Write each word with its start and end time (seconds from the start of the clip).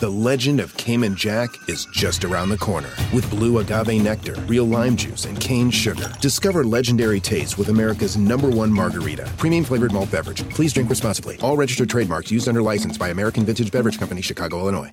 The 0.00 0.08
legend 0.08 0.60
of 0.60 0.74
Cayman 0.78 1.14
Jack 1.14 1.50
is 1.68 1.84
just 1.92 2.24
around 2.24 2.48
the 2.48 2.56
corner. 2.56 2.88
With 3.12 3.28
blue 3.28 3.58
agave 3.58 4.02
nectar, 4.02 4.34
real 4.46 4.64
lime 4.64 4.96
juice, 4.96 5.26
and 5.26 5.38
cane 5.38 5.70
sugar. 5.70 6.10
Discover 6.22 6.64
legendary 6.64 7.20
taste 7.20 7.58
with 7.58 7.68
America's 7.68 8.16
number 8.16 8.48
one 8.48 8.72
margarita. 8.72 9.30
Premium 9.36 9.62
flavored 9.62 9.92
malt 9.92 10.10
beverage. 10.10 10.42
Please 10.48 10.72
drink 10.72 10.88
responsibly. 10.88 11.36
All 11.42 11.54
registered 11.54 11.90
trademarks 11.90 12.30
used 12.30 12.48
under 12.48 12.62
license 12.62 12.96
by 12.96 13.10
American 13.10 13.44
Vintage 13.44 13.70
Beverage 13.70 13.98
Company, 13.98 14.22
Chicago, 14.22 14.58
Illinois. 14.60 14.90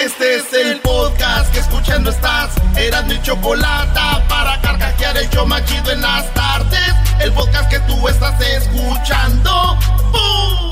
Este 0.00 0.34
es 0.34 0.52
el 0.52 0.80
podcast 0.80 1.52
que 1.54 1.60
escuchando 1.60 2.10
estás. 2.10 2.56
Eran 2.76 3.06
mi 3.06 3.22
chocolate 3.22 4.00
para 4.28 4.60
carcajear 4.60 5.16
el 5.16 5.30
yo 5.30 5.46
machido 5.46 5.92
en 5.92 6.00
las 6.00 6.34
tardes. 6.34 6.92
El 7.20 7.32
podcast 7.34 7.70
que 7.70 7.78
tú 7.86 8.08
estás 8.08 8.40
escuchando. 8.40 9.78
¡Bum! 10.10 10.65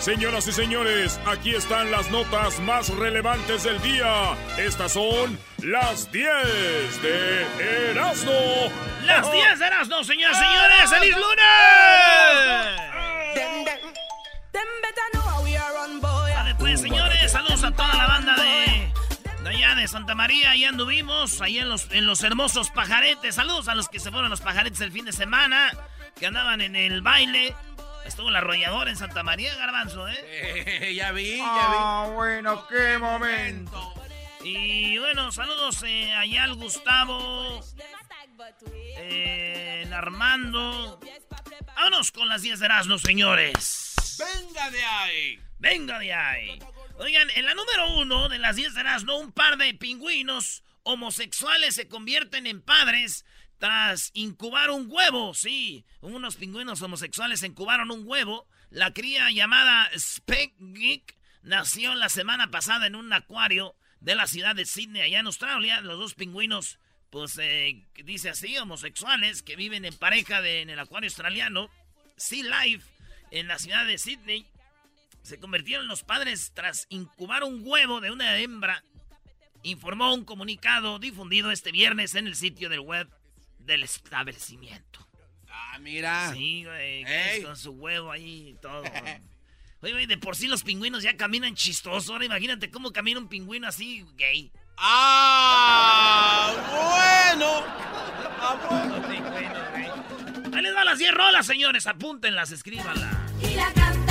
Señoras 0.00 0.48
y 0.48 0.52
señores, 0.52 1.20
aquí 1.26 1.54
están 1.54 1.90
las 1.90 2.10
notas 2.10 2.58
más 2.60 2.88
relevantes 2.88 3.64
del 3.64 3.78
día. 3.82 4.34
Estas 4.56 4.92
son 4.92 5.38
las 5.58 6.10
10 6.10 7.02
de 7.02 7.90
Erasmo. 7.90 8.32
Las 9.04 9.30
10 9.30 9.58
de 9.58 9.66
Erasmo, 9.66 10.02
señoras 10.02 10.38
y 10.38 10.44
señores. 10.46 10.90
¡Feliz 10.90 11.14
lunes! 11.16 12.80
Vale, 16.34 16.54
pues, 16.54 16.80
señores, 16.80 17.30
saludos 17.30 17.62
a 17.62 17.70
toda 17.70 17.94
la 17.94 18.06
banda 18.06 18.36
de, 18.36 18.90
de 19.42 19.48
allá 19.50 19.74
de 19.74 19.86
Santa 19.86 20.14
María. 20.14 20.52
Ahí 20.52 20.64
anduvimos, 20.64 21.42
ahí 21.42 21.58
en 21.58 21.68
los, 21.68 21.90
en 21.90 22.06
los 22.06 22.22
hermosos 22.24 22.70
pajaretes. 22.70 23.34
Saludos 23.34 23.68
a 23.68 23.74
los 23.74 23.90
que 23.90 23.98
se 23.98 24.10
fueron 24.10 24.28
a 24.28 24.30
los 24.30 24.40
pajaretes 24.40 24.80
el 24.80 24.92
fin 24.92 25.04
de 25.04 25.12
semana, 25.12 25.70
que 26.18 26.26
andaban 26.26 26.62
en 26.62 26.74
el 26.74 27.02
baile. 27.02 27.54
Estuvo 28.10 28.28
el 28.28 28.34
arrollador 28.34 28.88
en 28.88 28.96
Santa 28.96 29.22
María, 29.22 29.54
Garbanzo, 29.54 30.08
¿eh? 30.08 30.92
ya 30.96 31.12
vi, 31.12 31.36
ya 31.36 31.42
vi. 31.42 31.42
Ah, 31.44 32.10
bueno, 32.12 32.66
qué 32.66 32.98
momento. 32.98 33.94
Y 34.42 34.98
bueno, 34.98 35.30
saludos 35.30 35.80
eh, 35.84 36.12
allá 36.12 36.42
al 36.42 36.56
Gustavo, 36.56 37.64
eh, 38.96 39.82
el 39.84 39.92
Armando. 39.92 40.98
Vámonos 41.76 42.10
con 42.10 42.28
las 42.28 42.42
10 42.42 42.58
de 42.58 42.66
Erasmo, 42.66 42.98
señores. 42.98 43.94
¡Venga 44.18 44.70
de 44.70 44.82
ahí! 44.82 45.40
¡Venga 45.60 45.98
de 46.00 46.12
ahí! 46.12 46.58
Oigan, 46.98 47.30
en 47.36 47.46
la 47.46 47.54
número 47.54 47.94
uno 47.96 48.28
de 48.28 48.40
las 48.40 48.56
10 48.56 48.74
de 48.74 48.80
Erasmo, 48.80 49.18
un 49.18 49.30
par 49.30 49.56
de 49.56 49.72
pingüinos 49.74 50.64
homosexuales 50.82 51.76
se 51.76 51.86
convierten 51.86 52.48
en 52.48 52.60
padres 52.60 53.24
tras 53.60 54.10
incubar 54.14 54.70
un 54.70 54.86
huevo, 54.90 55.34
sí, 55.34 55.84
unos 56.00 56.36
pingüinos 56.36 56.80
homosexuales 56.80 57.42
incubaron 57.42 57.90
un 57.90 58.04
huevo. 58.06 58.48
La 58.70 58.94
cría 58.94 59.30
llamada 59.30 59.90
Speck 59.96 60.54
nació 61.42 61.94
la 61.94 62.08
semana 62.08 62.50
pasada 62.50 62.86
en 62.86 62.96
un 62.96 63.12
acuario 63.12 63.76
de 64.00 64.14
la 64.14 64.26
ciudad 64.26 64.56
de 64.56 64.64
Sydney, 64.64 65.02
allá 65.02 65.20
en 65.20 65.26
Australia. 65.26 65.82
Los 65.82 65.98
dos 65.98 66.14
pingüinos, 66.14 66.78
pues 67.10 67.36
eh, 67.38 67.86
dice 68.02 68.30
así, 68.30 68.56
homosexuales 68.56 69.42
que 69.42 69.56
viven 69.56 69.84
en 69.84 69.94
pareja 69.94 70.40
de, 70.40 70.62
en 70.62 70.70
el 70.70 70.78
acuario 70.78 71.08
australiano, 71.08 71.68
Sea 72.16 72.64
Life, 72.64 72.88
en 73.30 73.46
la 73.46 73.58
ciudad 73.58 73.84
de 73.84 73.98
Sydney. 73.98 74.46
Se 75.20 75.38
convirtieron 75.38 75.86
los 75.86 76.02
padres 76.02 76.52
tras 76.54 76.86
incubar 76.88 77.44
un 77.44 77.60
huevo 77.62 78.00
de 78.00 78.10
una 78.10 78.38
hembra, 78.38 78.82
informó 79.62 80.14
un 80.14 80.24
comunicado 80.24 80.98
difundido 80.98 81.50
este 81.50 81.72
viernes 81.72 82.14
en 82.14 82.26
el 82.26 82.36
sitio 82.36 82.70
del 82.70 82.80
web 82.80 83.06
del 83.64 83.82
establecimiento. 83.82 85.06
Ah, 85.48 85.78
mira. 85.80 86.32
Sí, 86.32 86.64
güey, 86.64 87.42
con 87.42 87.56
su 87.56 87.72
huevo 87.72 88.10
ahí 88.10 88.50
y 88.50 88.54
todo. 88.54 88.82
Oye, 89.82 89.92
güey, 89.92 90.06
de 90.06 90.18
por 90.18 90.36
sí 90.36 90.46
los 90.46 90.62
pingüinos 90.62 91.02
ya 91.02 91.16
caminan 91.16 91.54
chistosos. 91.54 92.10
Ahora 92.10 92.26
imagínate 92.26 92.70
cómo 92.70 92.92
camina 92.92 93.18
un 93.18 93.28
pingüino 93.28 93.66
así, 93.66 94.04
gay. 94.16 94.52
¡Ah! 94.76 96.52
¡Bueno! 96.70 97.64
Ah, 98.42 98.58
bueno. 98.68 99.00
Ahí 100.54 100.62
les 100.62 100.74
va 100.74 100.84
las 100.84 100.98
10 100.98 101.14
rolas, 101.14 101.46
señores. 101.46 101.86
Apúntenlas, 101.86 102.50
escríbanlas. 102.50 103.16
Y 103.42 103.54
la 103.54 103.72
canta. 103.72 104.09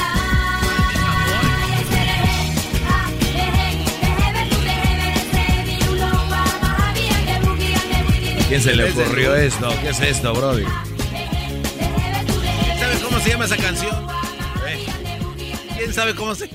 ¿Quién 8.50 8.64
se 8.64 8.76
le 8.76 8.90
ocurrió 8.90 9.36
esto? 9.36 9.70
¿Qué 9.80 9.90
es 9.90 10.00
esto, 10.00 10.34
Brody? 10.34 10.66
¿Sabes 12.80 13.00
cómo 13.04 13.20
se 13.20 13.30
llama 13.30 13.46
esa 13.46 13.58
canción? 13.58 13.96
Eh, 14.68 14.88
¿Quién 15.78 15.94
sabe 15.94 16.16
cómo 16.16 16.34
se 16.34 16.46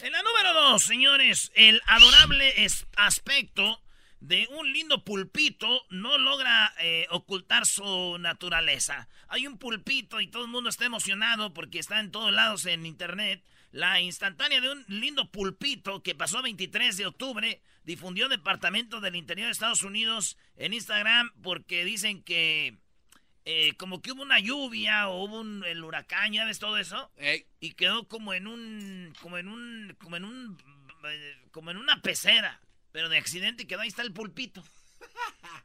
En 0.00 0.12
la 0.12 0.22
número 0.22 0.54
dos, 0.54 0.82
señores, 0.82 1.52
el 1.54 1.82
adorable 1.86 2.54
aspecto 2.96 3.82
de 4.24 4.48
un 4.52 4.72
lindo 4.72 5.04
pulpito 5.04 5.84
no 5.90 6.16
logra 6.16 6.72
eh, 6.78 7.06
ocultar 7.10 7.66
su 7.66 8.16
naturaleza. 8.18 9.06
Hay 9.28 9.46
un 9.46 9.58
pulpito 9.58 10.18
y 10.22 10.28
todo 10.28 10.44
el 10.44 10.50
mundo 10.50 10.70
está 10.70 10.86
emocionado 10.86 11.52
porque 11.52 11.78
está 11.78 12.00
en 12.00 12.10
todos 12.10 12.32
lados 12.32 12.64
en 12.64 12.86
internet. 12.86 13.44
La 13.70 14.00
instantánea 14.00 14.62
de 14.62 14.72
un 14.72 14.84
lindo 14.88 15.30
pulpito 15.30 16.02
que 16.02 16.14
pasó 16.14 16.40
23 16.40 16.96
de 16.96 17.06
octubre 17.06 17.60
difundió 17.84 18.30
Departamento 18.30 19.02
del 19.02 19.16
Interior 19.16 19.48
de 19.48 19.52
Estados 19.52 19.82
Unidos 19.82 20.38
en 20.56 20.72
Instagram 20.72 21.30
porque 21.42 21.84
dicen 21.84 22.22
que 22.22 22.78
eh, 23.44 23.74
como 23.76 24.00
que 24.00 24.12
hubo 24.12 24.22
una 24.22 24.40
lluvia 24.40 25.08
o 25.08 25.24
hubo 25.24 25.40
un, 25.40 25.64
el 25.64 25.84
huracán, 25.84 26.32
¿ya 26.32 26.46
ves 26.46 26.58
todo 26.58 26.78
eso? 26.78 27.10
Y 27.60 27.72
quedó 27.72 28.08
como 28.08 28.32
en 28.32 28.46
un, 28.46 29.12
como 29.20 29.36
en 29.36 29.48
un, 29.48 29.94
como 30.00 30.16
en 30.16 30.24
un, 30.24 30.56
eh, 31.06 31.36
como 31.50 31.70
en 31.70 31.76
una 31.76 32.00
pecera, 32.00 32.62
pero 32.94 33.08
de 33.08 33.18
accidente 33.18 33.66
quedó, 33.66 33.80
ahí 33.80 33.88
está 33.88 34.02
el 34.02 34.12
pulpito. 34.12 34.62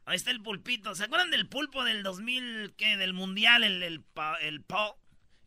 Ahí 0.06 0.16
está 0.16 0.32
el 0.32 0.42
pulpito. 0.42 0.96
¿Se 0.96 1.04
acuerdan 1.04 1.30
del 1.30 1.48
pulpo 1.48 1.84
del 1.84 2.02
2000, 2.02 2.74
qué, 2.76 2.98
del 2.98 3.14
mundial, 3.14 3.64
el, 3.64 3.84
el, 3.84 4.04
el, 4.42 4.64
po- 4.64 4.98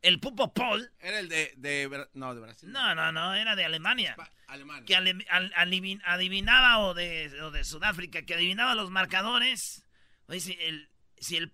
el 0.00 0.20
pupo 0.20 0.54
Paul? 0.54 0.92
Era 1.00 1.18
el 1.18 1.28
de, 1.28 2.06
no, 2.14 2.34
de 2.36 2.40
Brasil. 2.40 2.70
No, 2.70 2.94
no, 2.94 3.10
no, 3.10 3.34
era 3.34 3.56
de 3.56 3.64
Alemania. 3.64 4.14
Alemania. 4.46 4.84
Que 4.86 4.94
ale- 4.94 5.26
al- 5.28 5.52
alivin- 5.54 6.00
adivinaba, 6.04 6.78
o 6.78 6.94
de, 6.94 7.32
o 7.42 7.50
de 7.50 7.64
Sudáfrica, 7.64 8.22
que 8.22 8.34
adivinaba 8.34 8.76
los 8.76 8.90
marcadores. 8.92 9.84
Oye, 10.28 10.38
si 10.38 10.52
el, 10.60 10.88
si 11.18 11.36
el 11.36 11.52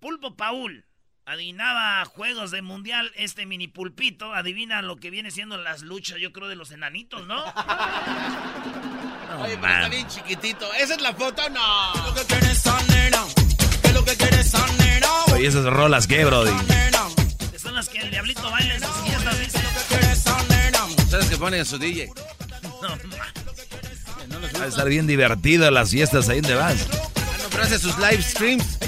pulpo 0.00 0.36
Paul 0.36 0.86
adivinaba 1.24 2.04
juegos 2.04 2.50
de 2.50 2.62
mundial, 2.62 3.12
este 3.14 3.46
mini 3.46 3.68
pulpito 3.68 4.34
adivina 4.34 4.82
lo 4.82 4.96
que 4.96 5.10
viene 5.10 5.30
siendo 5.30 5.56
las 5.56 5.82
luchas, 5.82 6.18
yo 6.18 6.32
creo, 6.32 6.48
de 6.48 6.56
los 6.56 6.72
enanitos, 6.72 7.24
¿no? 7.28 7.44
Oye, 9.42 9.58
pero 9.60 9.74
está 9.74 9.88
bien 9.88 10.08
chiquitito. 10.08 10.72
¿Esa 10.74 10.94
es 10.94 11.00
la 11.00 11.14
foto? 11.14 11.48
No. 11.50 11.92
Oye, 15.32 15.46
esas 15.46 15.64
rolas, 15.64 16.06
¿qué, 16.06 16.24
Brody? 16.24 16.52
Son 17.56 17.74
las 17.74 17.88
que 17.88 17.98
el 17.98 18.10
diablito 18.10 18.50
baila 18.50 18.74
en 18.74 18.82
sus 18.82 18.96
fiestas, 19.04 19.40
dice. 19.40 19.58
¿Sabes 21.10 21.26
que 21.26 21.36
ponen 21.36 21.64
su 21.64 21.78
DJ? 21.78 22.12
No, 22.82 22.88
Va 24.58 24.64
a 24.64 24.68
estar 24.68 24.88
bien 24.88 25.06
divertido 25.06 25.70
las 25.70 25.90
fiestas 25.90 26.28
ahí 26.28 26.40
donde 26.40 26.56
vas. 26.56 26.76
Ah, 26.92 27.36
no, 27.42 27.48
pero 27.50 27.62
hace 27.64 27.78
sus 27.78 27.96
live 27.98 28.22
streams. 28.22 28.78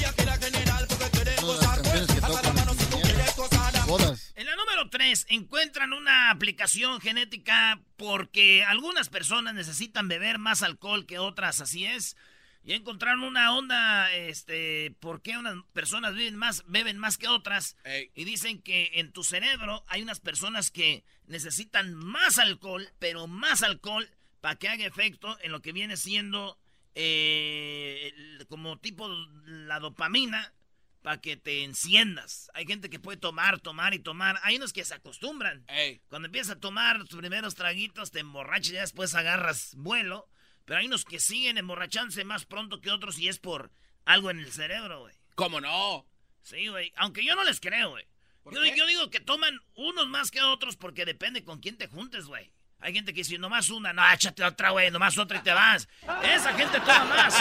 3, 4.93 5.27
encuentran 5.31 5.95
una 5.95 6.31
aplicación 6.31 7.01
genética 7.01 7.81
porque 7.97 8.63
algunas 8.63 9.09
personas 9.09 9.55
necesitan 9.55 10.07
beber 10.07 10.39
más 10.39 10.63
alcohol 10.63 11.07
que 11.07 11.19
otras, 11.19 11.63
así 11.63 11.87
es. 11.87 12.15
Y 12.63 12.75
encontraron 12.75 13.25
una 13.25 13.57
onda, 13.57 14.13
este, 14.13 14.95
por 15.01 15.23
qué 15.23 15.39
unas 15.39 15.57
personas 15.73 16.15
beben 16.15 16.37
más, 16.37 16.63
beben 16.69 16.99
más 16.99 17.17
que 17.17 17.27
otras. 17.27 17.77
Y 18.15 18.25
dicen 18.25 18.61
que 18.63 18.91
en 18.95 19.13
tu 19.13 19.25
cerebro 19.25 19.83
hay 19.89 20.03
unas 20.03 20.21
personas 20.21 20.71
que 20.71 21.05
necesitan 21.27 21.95
más 21.95 22.39
alcohol, 22.39 22.89
pero 22.99 23.27
más 23.27 23.63
alcohol, 23.63 24.09
para 24.43 24.57
que 24.57 24.69
haga 24.69 24.87
efecto 24.87 25.39
en 25.43 25.53
lo 25.53 25.63
que 25.63 25.73
viene 25.73 25.97
siendo 25.97 26.59
eh, 26.95 28.13
como 28.49 28.79
tipo 28.79 29.09
la 29.47 29.81
dopamina 29.81 30.53
para 31.03 31.21
que 31.21 31.37
te 31.37 31.65
enciendas. 31.65 32.51
Hay 32.55 32.65
gente 32.67 32.89
que 32.89 33.01
puede 33.01 33.19
tomar, 33.19 33.61
tomar 33.61 33.93
y 33.93 33.99
tomar. 33.99 34.39
Hay 34.45 34.57
unos 34.57 34.73
que 34.73 34.85
se 34.85 34.95
acostumbran. 34.95 35.67
Cuando 36.09 36.27
empiezas 36.27 36.57
a 36.57 36.61
tomar 36.61 37.05
tus 37.05 37.19
primeros 37.19 37.55
traguitos, 37.55 38.13
te 38.13 38.21
emborrachas 38.21 38.71
y 38.71 38.77
después 38.77 39.15
agarras 39.15 39.75
vuelo. 39.77 40.29
Pero 40.65 40.79
hay 40.79 40.87
unos 40.87 41.05
que 41.05 41.19
siguen 41.19 41.59
emborrachándose 41.59 42.25
más 42.25 42.47
pronto 42.47 42.81
que 42.81 42.91
otros 42.91 43.19
y 43.19 43.29
es 43.29 43.39
por 43.39 43.73
algo 44.05 44.31
en 44.31 44.39
el 44.39 44.53
cerebro, 44.53 45.01
güey. 45.01 45.15
¿Cómo 45.35 45.61
no? 45.61 46.07
Sí, 46.43 46.69
güey. 46.69 46.93
Aunque 46.97 47.25
yo 47.25 47.35
no 47.35 47.43
les 47.45 47.61
creo, 47.61 47.91
güey. 47.91 48.07
Yo, 48.51 48.65
yo, 48.65 48.87
digo 48.87 49.11
que 49.11 49.21
toman 49.21 49.61
unos 49.75 50.09
más 50.09 50.31
que 50.31 50.43
otros 50.43 50.77
porque 50.77 51.05
depende 51.05 51.45
con 51.45 51.61
quién 51.61 51.77
te 51.79 51.87
juntes, 51.87 52.27
güey. 52.27 52.53
Hay 52.85 52.93
gente 52.93 53.15
que 53.15 53.21
dice, 53.21 53.39
nomás 53.39 53.71
una, 53.71 53.93
no, 53.93 54.03
échate 54.13 54.43
otra, 54.43 54.71
güey, 54.71 54.91
nomás 54.91 55.17
otra 55.17 55.39
y 55.39 55.41
te 55.41 55.53
vas. 55.53 55.87
Esa 56.25 56.53
gente 56.53 56.81
toma 56.81 57.05
más. 57.05 57.35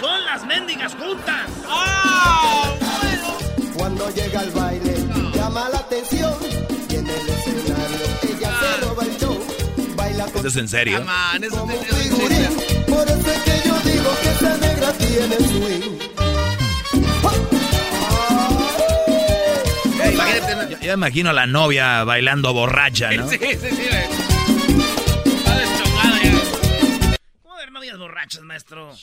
Son 0.00 0.24
las 0.24 0.46
mendigas 0.46 0.94
juntas. 0.94 1.50
¡Oh! 1.66 2.78
Cuando 3.74 4.08
llega 4.10 4.40
al 4.40 4.50
baile, 4.52 4.94
llama 5.34 5.68
la 5.70 5.78
atención. 5.78 6.34
Y 6.88 6.94
en 6.94 7.04
el 7.04 7.28
escenario, 7.28 7.98
ella 8.28 8.50
se 8.60 8.86
roba 8.86 9.02
el 9.02 9.18
show. 9.18 9.46
Baila 9.96 10.24
con... 10.26 10.38
¿Eso 10.38 10.48
es 10.48 10.56
en 10.56 10.68
serio? 10.68 11.04
Man, 11.04 11.42
eso 11.42 11.68
es 11.68 12.02
figurín. 12.04 12.84
Por 12.86 13.08
eso 13.08 13.32
es 13.32 13.42
que 13.42 13.68
yo 13.68 13.78
digo 13.80 14.10
que 14.22 14.30
esa 14.30 14.56
negra 14.56 14.92
tiene 14.92 15.36
swing. 15.48 15.98
Yo, 20.70 20.78
yo 20.78 20.92
imagino 20.92 21.30
a 21.30 21.32
la 21.32 21.46
novia 21.46 22.04
bailando 22.04 22.52
borracha, 22.52 23.10
¿no? 23.10 23.28
Sí, 23.30 23.38
sí, 23.38 23.68
sí. 23.70 24.35
Novias 27.76 27.98
borrachas, 27.98 28.40
maestro. 28.40 28.96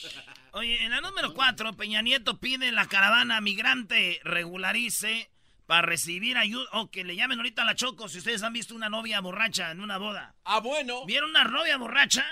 Oye, 0.54 0.84
en 0.84 0.90
la 0.90 1.00
número 1.00 1.36
4, 1.36 1.78
Peña 1.78 2.02
Nieto 2.02 2.40
pide 2.40 2.72
la 2.72 2.88
caravana 2.88 3.40
migrante 3.40 4.20
regularice 4.24 5.30
para 5.68 5.84
recibir 5.84 6.40
ayuda. 6.40 6.68
O 6.72 6.90
que 6.90 7.04
le 7.04 7.16
llamen 7.16 7.38
ahorita 7.38 7.62
a 7.62 7.66
la 7.66 7.76
Choco 7.76 8.10
si 8.10 8.18
ustedes 8.18 8.42
han 8.42 8.52
visto 8.52 8.74
una 8.74 8.90
novia 8.90 9.20
borracha 9.20 9.70
en 9.70 9.80
una 9.80 10.00
boda. 10.00 10.34
Ah, 10.44 10.60
bueno. 10.60 11.06
¿Vieron 11.06 11.30
una 11.30 11.44
novia 11.44 11.78
borracha? 11.78 12.26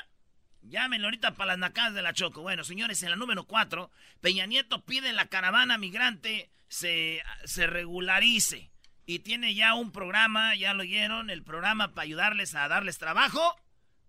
Llámenlo 0.63 1.05
ahorita 1.05 1.35
para 1.35 1.49
las 1.49 1.59
nacadas 1.59 1.93
de 1.93 2.01
la 2.01 2.13
Choco. 2.13 2.41
Bueno, 2.41 2.63
señores, 2.63 3.03
en 3.03 3.11
la 3.11 3.17
número 3.17 3.43
4, 3.43 3.91
Peña 4.19 4.47
Nieto 4.47 4.83
pide 4.83 5.13
la 5.13 5.27
caravana 5.27 5.77
migrante 5.77 6.49
se, 6.69 7.21
se 7.45 7.67
regularice. 7.67 8.71
Y 9.05 9.19
tiene 9.19 9.53
ya 9.53 9.75
un 9.75 9.91
programa, 9.91 10.55
ya 10.55 10.73
lo 10.73 10.81
oyeron, 10.81 11.29
el 11.29 11.43
programa 11.43 11.93
para 11.93 12.01
ayudarles 12.01 12.55
a 12.55 12.67
darles 12.67 12.97
trabajo, 12.97 13.55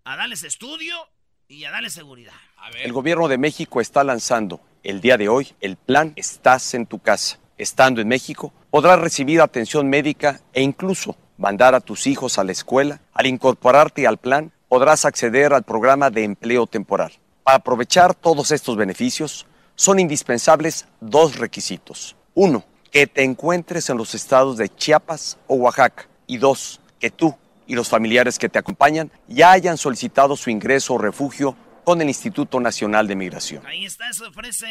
a 0.03 0.15
darles 0.15 0.41
estudio 0.41 1.12
y 1.47 1.65
a 1.65 1.71
darle 1.71 1.89
seguridad. 1.89 2.33
El 2.81 2.93
gobierno 2.93 3.27
de 3.27 3.37
México 3.37 3.81
está 3.81 4.03
lanzando 4.03 4.61
el 4.83 5.01
día 5.01 5.17
de 5.17 5.29
hoy 5.29 5.53
el 5.61 5.75
plan 5.75 6.13
Estás 6.15 6.73
en 6.73 6.85
tu 6.85 6.99
casa. 6.99 7.39
Estando 7.57 8.01
en 8.01 8.07
México, 8.07 8.53
podrás 8.69 8.99
recibir 8.99 9.41
atención 9.41 9.89
médica 9.89 10.41
e 10.53 10.61
incluso 10.61 11.15
mandar 11.37 11.75
a 11.75 11.81
tus 11.81 12.07
hijos 12.07 12.37
a 12.37 12.43
la 12.43 12.51
escuela. 12.51 13.01
Al 13.13 13.27
incorporarte 13.27 14.07
al 14.07 14.17
plan, 14.17 14.51
podrás 14.67 15.05
acceder 15.05 15.53
al 15.53 15.63
programa 15.63 16.09
de 16.09 16.23
empleo 16.23 16.67
temporal. 16.67 17.13
Para 17.43 17.57
aprovechar 17.57 18.15
todos 18.15 18.51
estos 18.51 18.75
beneficios, 18.75 19.45
son 19.75 19.99
indispensables 19.99 20.87
dos 20.99 21.37
requisitos. 21.37 22.15
Uno, 22.33 22.63
que 22.91 23.07
te 23.07 23.23
encuentres 23.23 23.89
en 23.89 23.97
los 23.97 24.15
estados 24.15 24.57
de 24.57 24.69
Chiapas 24.69 25.37
o 25.47 25.55
Oaxaca. 25.55 26.07
Y 26.25 26.37
dos, 26.37 26.79
que 26.99 27.11
tú 27.11 27.35
y 27.67 27.75
los 27.75 27.89
familiares 27.89 28.39
que 28.39 28.49
te 28.49 28.59
acompañan 28.59 29.11
ya 29.27 29.51
hayan 29.51 29.77
solicitado 29.77 30.35
su 30.35 30.49
ingreso 30.49 30.95
o 30.95 30.97
refugio 30.97 31.57
con 31.83 32.01
el 32.01 32.07
Instituto 32.07 32.59
Nacional 32.59 33.07
de 33.07 33.15
Migración. 33.15 33.65
Ahí 33.65 33.85
está, 33.85 34.09
eso 34.09 34.27
ofrece 34.27 34.65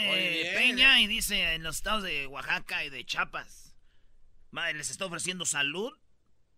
Peña 0.57 1.01
y 1.01 1.07
dice 1.07 1.55
en 1.55 1.63
los 1.63 1.77
estados 1.77 2.03
de 2.03 2.27
Oaxaca 2.27 2.85
y 2.85 2.91
de 2.91 3.05
Chiapas. 3.05 3.75
Les 4.75 4.91
está 4.91 5.07
ofreciendo 5.07 5.47
salud, 5.47 5.93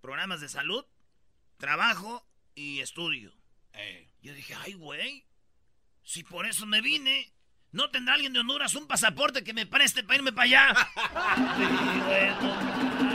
programas 0.01 0.41
de 0.41 0.49
salud, 0.49 0.85
trabajo 1.59 2.27
y 2.55 2.81
estudio. 2.81 3.33
Yo 4.23 4.33
dije, 4.33 4.55
ay, 4.65 4.75
güey, 4.75 5.27
si 6.03 6.23
por 6.23 6.47
eso 6.47 6.67
me 6.67 6.81
vine, 6.81 7.33
¿no 7.73 7.91
tendrá 7.91 8.15
alguien 8.15 8.33
de 8.33 8.41
Honduras 8.41 8.75
un 8.75 8.87
pasaporte 8.87 9.45
que 9.45 9.53
me 9.53 9.67
preste 9.67 10.03
para 10.03 10.17
irme 10.17 10.33
para 10.33 10.45
allá? 10.45 10.75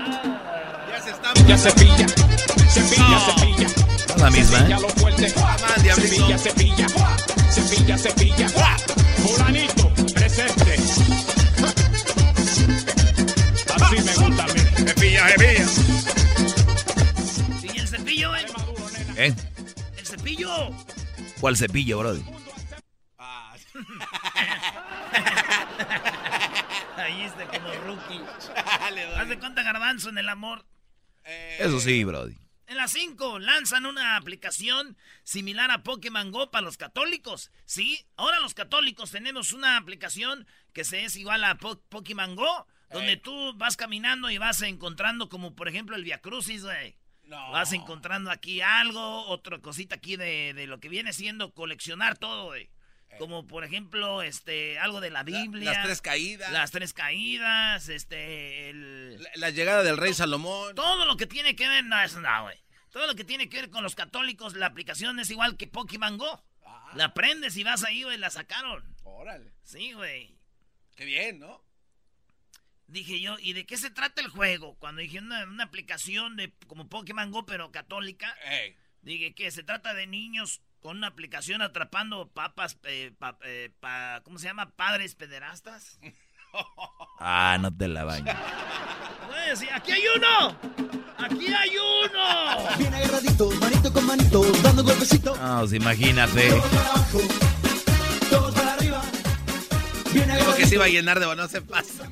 ya 1.06 1.16
se. 1.16 1.22
Ya 1.48 1.58
se 1.58 1.72
pilla. 1.72 2.08
Cepilla, 2.70 3.20
cepilla. 3.26 3.68
La 4.18 4.30
misma, 4.30 4.58
¿eh? 4.58 4.62
Cepilla 4.62 4.80
lo 4.80 4.90
fuerte. 4.90 5.30
Cepilla, 5.30 6.38
cepilla. 6.38 6.88
Cepilla, 7.50 7.98
cepilla. 7.98 8.48
Fulanito, 9.18 9.90
presente. 10.14 10.76
Así 13.76 13.96
me 13.96 14.14
gusta 14.16 14.46
mí. 14.48 14.60
Cepilla, 14.60 15.28
cepilla. 15.30 15.66
¿Y 17.64 17.80
el 17.80 17.88
cepillo, 17.88 18.36
eh? 18.36 18.46
¿Eh? 19.16 19.34
¿El 19.98 20.06
cepillo? 20.06 20.50
¿Cuál 21.40 21.56
cepillo, 21.58 22.00
brody? 22.00 22.24
Ah. 23.18 23.54
Ahí 26.98 27.24
está 27.24 27.46
como 27.46 27.74
rookie. 27.86 28.22
Haz 29.18 29.30
de 29.30 29.40
cuenta 29.40 29.64
garbanzo 29.64 30.10
en 30.10 30.18
el 30.18 30.28
amor. 30.30 30.66
Eso 31.60 31.80
sí, 31.80 32.04
brody. 32.04 32.38
En 32.68 32.78
las 32.78 32.92
5 32.92 33.40
lanzan 33.40 33.88
una 33.88 34.16
aplicación 34.16 34.96
similar 35.24 35.72
a 35.72 35.82
Pokémon 35.82 36.32
Go 36.32 36.52
para 36.52 36.64
los 36.64 36.78
católicos. 36.78 37.52
Sí, 37.66 38.06
ahora 38.16 38.40
los 38.40 38.54
católicos 38.54 39.10
tenemos 39.10 39.54
una 39.54 39.76
aplicación 39.76 40.46
que 40.72 40.84
se 40.84 41.04
es 41.04 41.16
igual 41.16 41.44
a 41.44 41.58
Pokémon 41.58 42.36
Go, 42.36 42.68
donde 42.92 43.18
tú 43.18 43.54
vas 43.56 43.76
caminando 43.76 44.30
y 44.30 44.38
vas 44.38 44.62
encontrando 44.62 45.30
como 45.30 45.56
por 45.56 45.68
ejemplo 45.68 45.96
el 45.96 46.04
Via 46.04 46.22
Crucis, 46.22 46.64
güey. 46.64 46.96
No. 47.24 47.52
Vas 47.52 47.74
encontrando 47.74 48.30
aquí 48.30 48.62
algo, 48.62 49.26
otra 49.28 49.60
cosita 49.60 49.96
aquí 49.96 50.16
de, 50.16 50.54
de 50.54 50.68
lo 50.68 50.80
que 50.80 50.90
viene 50.90 51.12
siendo 51.12 51.54
coleccionar 51.54 52.20
todo, 52.20 52.46
güey. 52.46 52.70
Como 53.18 53.48
por 53.48 53.64
ejemplo, 53.64 54.22
este, 54.22 54.80
algo 54.80 55.02
de 55.02 55.10
la 55.10 55.24
Biblia. 55.24 55.72
La, 55.72 55.78
las 55.78 55.86
tres 55.86 56.02
caídas. 56.02 56.52
Las 56.52 56.72
tres 56.72 56.94
caídas, 56.94 57.90
este, 57.90 58.70
el... 58.70 59.22
La, 59.22 59.30
la 59.36 59.50
llegada 59.50 59.84
del 59.84 59.98
rey 59.98 60.14
Salomón. 60.14 60.76
Todo 60.76 61.06
lo 61.06 61.18
que 61.18 61.28
tiene 61.28 61.56
que 61.56 61.68
ver, 61.68 61.84
no, 61.84 62.02
eso 62.02 62.22
no, 62.22 62.44
güey. 62.44 62.58
Todo 62.92 63.08
lo 63.08 63.16
que 63.16 63.24
tiene 63.24 63.50
que 63.50 63.62
ver 63.62 63.70
con 63.70 63.84
los 63.84 63.96
católicos, 63.96 64.56
la 64.56 64.68
aplicación 64.68 65.20
es 65.20 65.30
igual 65.30 65.58
que 65.58 65.68
Pokémon 65.68 66.18
Go. 66.18 66.44
Ah. 66.66 66.92
La 66.96 67.14
prendes 67.14 67.58
y 67.58 67.64
vas 67.64 67.84
ahí, 67.84 68.04
güey, 68.04 68.18
la 68.18 68.30
sacaron. 68.30 68.96
Órale. 69.04 69.52
Sí, 69.64 69.94
güey. 69.94 70.38
Qué 70.96 71.06
bien, 71.06 71.40
¿no? 71.40 71.64
Dije 72.88 73.20
yo, 73.20 73.38
¿y 73.40 73.54
de 73.54 73.66
qué 73.66 73.78
se 73.78 73.92
trata 73.92 74.22
el 74.22 74.30
juego? 74.30 74.76
Cuando 74.80 75.02
dije 75.02 75.20
una, 75.20 75.44
una 75.44 75.66
aplicación 75.66 76.36
de 76.36 76.52
como 76.68 76.90
Pokémon 76.90 77.30
Go, 77.32 77.46
pero 77.46 77.72
católica. 77.72 78.36
Hey. 78.44 78.76
Dije 79.02 79.36
que 79.36 79.52
se 79.52 79.64
trata 79.64 79.94
de 79.94 80.08
niños 80.08 80.62
con 80.82 80.98
una 80.98 81.08
aplicación 81.08 81.62
atrapando 81.62 82.30
papas, 82.30 82.78
eh, 82.84 83.12
pa, 83.18 83.38
eh, 83.44 83.72
pa, 83.80 84.22
¿cómo 84.24 84.40
se 84.40 84.48
llama? 84.48 84.72
Padres 84.72 85.16
pederastas. 85.16 86.00
Ah, 87.20 87.58
no 87.62 87.72
te 87.72 87.88
la 87.88 88.06
bañes. 88.06 88.36
Pues, 89.28 89.64
aquí 89.72 89.92
hay 89.92 90.02
uno. 90.16 90.58
Aquí 91.18 91.54
hay 91.54 91.72
uno. 91.78 92.78
Bien 92.78 92.94
agarradito, 92.94 93.52
manito 93.52 93.94
con 93.94 94.06
manito, 94.08 94.42
dando 94.64 94.84
golpecito. 94.84 95.36
No, 95.36 95.60
pues 95.60 95.74
imagínate. 95.74 96.50
Todos 96.50 96.70
para 96.70 96.90
abajo, 96.90 97.20
todos 98.30 98.56
para 98.56 98.74
arriba. 98.74 99.02
Bien 100.14 100.30
Como 100.40 100.56
que 100.56 100.66
se 100.66 100.76
iba 100.76 100.86
a 100.86 100.88
llenar 100.88 101.20
de 101.20 101.36
no 101.36 101.48
se 101.48 101.62
pasa. 101.62 102.10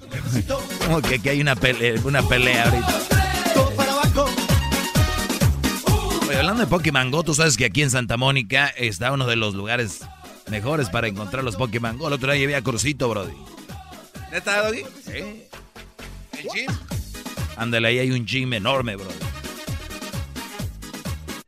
Como 0.85 1.01
que 1.01 1.15
aquí 1.15 1.29
hay 1.29 1.41
una 1.41 1.55
pelea, 1.55 1.99
una 2.03 2.21
pelea 2.21 2.65
ahorita. 2.65 3.26
Oye, 6.27 6.37
hablando 6.37 6.61
de 6.61 6.67
Pokémon 6.67 7.09
Go, 7.09 7.23
tú 7.23 7.33
sabes 7.33 7.55
que 7.55 7.63
aquí 7.63 7.81
en 7.81 7.89
Santa 7.89 8.17
Mónica 8.17 8.67
está 8.67 9.13
uno 9.13 9.27
de 9.27 9.37
los 9.37 9.55
lugares 9.55 10.01
mejores 10.49 10.89
para 10.89 11.07
encontrar 11.07 11.43
los 11.43 11.55
Pokémon 11.55 11.97
Go. 11.97 12.07
El 12.07 12.13
otro 12.15 12.31
día 12.31 12.41
llevé 12.41 12.55
a 12.57 12.61
Crucito, 12.61 13.07
Brody. 13.07 13.33
¿Neta, 14.31 14.61
Doggy? 14.67 14.83
Sí. 15.05 15.43
¿El 16.33 16.47
gym? 16.53 16.71
Ándale, 17.55 17.87
ahí 17.87 17.99
hay 17.99 18.11
un 18.11 18.25
gym 18.25 18.51
enorme, 18.53 18.97
Brody. 18.97 19.15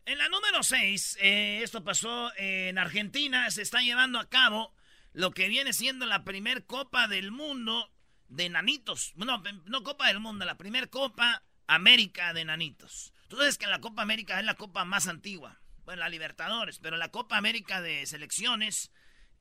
En 0.06 0.18
la 0.18 0.30
número 0.30 0.64
6, 0.64 1.18
esto 1.20 1.84
pasó 1.84 2.32
en 2.38 2.78
Argentina, 2.78 3.52
se 3.52 3.62
está 3.62 3.82
llevando 3.82 4.18
a 4.18 4.30
cabo 4.30 4.74
lo 5.12 5.32
que 5.32 5.50
viene 5.50 5.74
siendo 5.74 6.06
la 6.06 6.24
primer 6.24 6.66
Copa 6.66 7.10
del 7.10 7.32
Mundo 7.32 7.92
de 8.30 8.48
Nanitos. 8.48 9.12
No, 9.18 9.44
no 9.66 9.84
Copa 9.84 10.08
del 10.08 10.22
Mundo, 10.22 10.46
la 10.46 10.58
primer 10.58 10.90
Copa 10.90 11.44
América 11.68 12.34
de 12.34 12.46
Nanitos. 12.46 13.12
Tú 13.30 13.38
sabes 13.38 13.60
que 13.60 13.68
la 13.68 13.80
Copa 13.80 14.02
América 14.02 14.40
es 14.40 14.46
la 14.46 14.56
copa 14.56 14.84
más 14.86 15.08
antigua. 15.08 15.62
Bueno, 15.86 16.02
la 16.02 16.10
Libertadores, 16.10 16.80
pero 16.80 16.98
la 16.98 17.10
Copa 17.10 17.38
América 17.38 17.80
de 17.80 18.06
selecciones 18.08 18.92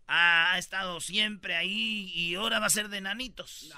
ha 0.07 0.57
estado 0.59 1.01
siempre 1.01 1.57
ahí 1.57 2.13
y 2.15 2.35
ahora 2.35 2.61
va 2.61 2.67
a 2.67 2.71
ser 2.71 2.91
de 2.91 3.01
Nanitos. 3.01 3.71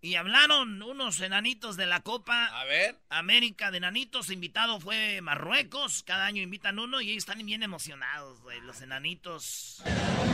Y 0.00 0.14
hablaron 0.14 0.80
unos 0.80 1.20
enanitos 1.20 1.76
de 1.76 1.86
la 1.86 2.00
Copa. 2.00 2.46
A 2.46 2.64
ver. 2.66 2.94
América 3.10 3.72
de 3.72 3.78
enanitos. 3.78 4.30
Invitado 4.30 4.78
fue 4.78 5.20
Marruecos. 5.22 6.04
Cada 6.06 6.26
año 6.26 6.40
invitan 6.40 6.78
uno 6.78 7.00
y 7.00 7.10
ellos 7.10 7.24
están 7.24 7.44
bien 7.44 7.64
emocionados. 7.64 8.38
Los 8.64 8.80
enanitos. 8.80 9.82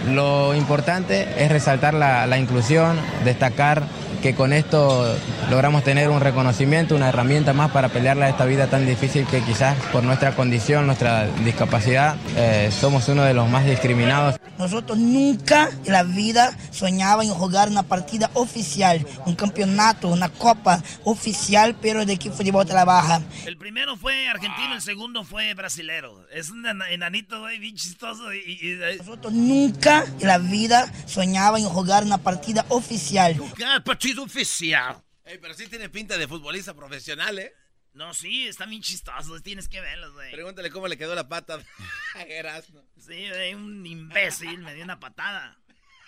Lo 0.09 0.55
importante 0.55 1.43
es 1.43 1.51
resaltar 1.51 1.95
la, 1.95 2.27
la 2.27 2.39
inclusión, 2.39 3.01
destacar 3.25 3.89
que 4.25 4.35
con 4.35 4.55
esto 4.55 5.15
logramos 5.51 5.85
tener 5.85 6.09
un 6.09 6.21
reconocimiento, 6.21 6.95
una 6.95 7.11
herramienta 7.11 7.53
más 7.53 7.71
para 7.73 7.91
pelearla 7.91 8.31
esta 8.31 8.47
vida 8.47 8.69
tan 8.69 8.87
difícil 8.87 9.27
que 9.27 9.43
quizás 9.43 9.77
por 9.93 10.03
nuestra 10.03 10.35
condición, 10.35 10.87
nuestra 10.87 11.27
discapacidad, 11.45 12.17
eh, 12.35 12.71
somos 12.73 13.07
uno 13.09 13.23
de 13.23 13.35
los 13.35 13.51
más 13.51 13.67
discriminados. 13.67 14.37
Nosotros 14.57 14.97
nunca 14.97 15.69
en 15.85 15.93
la 15.93 16.05
vida 16.05 16.57
soñábamos 16.71 17.27
en 17.27 17.35
jugar 17.35 17.69
una 17.69 17.83
partida 17.83 18.31
oficial, 18.33 19.07
un 19.27 19.35
campeonato, 19.35 19.54
una 19.63 20.29
copa 20.31 20.83
oficial, 21.05 21.77
pero 21.81 22.05
de 22.05 22.15
equipo 22.15 22.37
de 22.43 22.51
bota 22.51 22.75
la 22.75 22.85
baja. 22.85 23.23
El 23.47 23.57
primero 23.57 23.97
fue 23.97 24.29
argentino, 24.29 24.75
el 24.75 24.83
segundo 24.83 25.25
fue 25.25 25.55
brasilero. 25.55 26.27
Es 26.31 26.51
un 26.51 26.67
enanito, 26.67 27.41
güey, 27.41 27.59
bien 27.59 27.77
chistoso. 27.77 28.33
Y, 28.33 28.39
y, 28.39 28.73
y... 28.73 28.99
Nosotros 28.99 29.33
nunca 29.33 30.05
en 30.21 30.27
la 30.27 30.39
vida 30.39 30.93
soñábamos 31.07 31.61
en 31.61 31.69
jugar 31.69 32.05
una 32.05 32.19
partida 32.19 32.65
oficial. 32.69 33.37
Jugar 33.37 33.85
partido 33.85 34.23
oficial. 34.25 35.03
Ey, 35.25 35.39
pero 35.39 35.55
sí 35.55 35.67
tiene 35.69 35.89
pinta 35.89 36.19
de 36.19 36.29
futbolista 36.29 36.75
profesional, 36.75 37.39
¿eh? 37.39 37.53
No, 37.95 38.13
sí, 38.13 38.49
están 38.49 38.71
bien 38.71 38.83
chistosos, 38.83 39.43
tienes 39.43 39.69
que 39.69 39.81
verlos, 39.81 40.13
güey. 40.15 40.33
Pregúntale 40.33 40.69
cómo 40.69 40.89
le 40.89 40.99
quedó 40.99 41.15
la 41.15 41.29
pata 41.29 41.61
a 42.17 42.23
Erasmo. 42.23 42.83
Sí, 42.99 43.29
güey, 43.29 43.55
un 43.55 43.87
imbécil 43.87 44.59
me 44.59 44.75
dio 44.75 44.83
una 44.83 44.99
patada. 44.99 45.57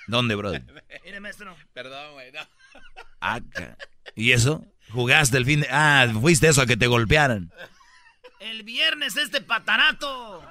¿Dónde, 0.07 0.35
brother? 0.35 0.63
Mire, 1.05 1.21
maestro. 1.21 1.57
Perdón, 1.73 2.15
güey, 2.15 2.33
no. 2.33 2.41
Ah, 3.21 3.41
¿Y 4.15 4.33
eso? 4.33 4.65
¿Jugaste 4.91 5.37
el 5.37 5.45
fin 5.45 5.61
de...? 5.61 5.69
Ah, 5.71 6.07
fuiste 6.21 6.49
eso 6.49 6.63
a 6.63 6.67
que 6.67 6.77
te 6.77 6.87
golpearan. 6.87 7.53
El 8.41 8.63
viernes 8.63 9.17
este 9.17 9.41
patarato. 9.41 10.45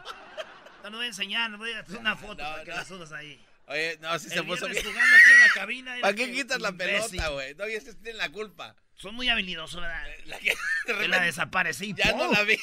Te 0.81 0.89
lo 0.89 0.97
voy 0.97 1.05
a 1.05 1.09
enseñar, 1.09 1.55
voy 1.57 1.71
a 1.71 1.79
hacer 1.79 1.97
una 1.97 2.15
foto 2.15 2.43
no, 2.43 2.49
para 2.49 2.63
que 2.63 2.71
no. 2.71 2.77
la 2.77 2.85
subas 2.85 3.11
ahí. 3.11 3.43
Oye, 3.67 3.97
no, 4.01 4.19
si 4.19 4.27
el 4.27 4.33
se 4.33 4.43
puso 4.43 4.67
bien. 4.67 4.83
jugando 4.83 5.15
aquí 5.15 5.31
en 5.31 5.39
la 5.39 5.53
cabina. 5.53 5.95
¿Para 6.01 6.13
qué 6.13 6.31
quitas 6.31 6.61
la 6.61 6.71
pelota, 6.73 7.29
güey? 7.29 7.55
No, 7.55 7.67
y 7.67 7.73
ese 7.73 7.93
tiene 7.95 8.17
la 8.17 8.29
culpa. 8.29 8.75
Son 8.95 9.15
muy 9.15 9.27
habilidosos, 9.29 9.81
¿verdad? 9.81 10.03
La 10.25 10.37
que 10.39 10.49
de 10.49 10.93
repente, 10.93 11.07
la 11.07 11.21
desaparecí. 11.21 11.93
Ya 11.95 12.13
no 12.13 12.31
la 12.31 12.43
vi. 12.43 12.57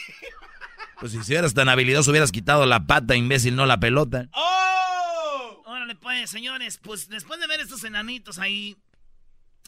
Pues 1.00 1.12
si 1.24 1.34
eras 1.34 1.52
tan 1.52 1.68
habilidoso 1.68 2.10
hubieras 2.10 2.30
quitado 2.30 2.64
la 2.64 2.86
pata, 2.86 3.16
imbécil, 3.16 3.56
no 3.56 3.66
la 3.66 3.80
pelota. 3.80 4.28
¡Oh! 4.32 5.01
Órale, 5.82 5.96
pues, 5.96 6.30
señores, 6.30 6.78
pues 6.80 7.08
después 7.08 7.40
de 7.40 7.48
ver 7.48 7.58
estos 7.58 7.82
enanitos 7.82 8.38
ahí, 8.38 8.76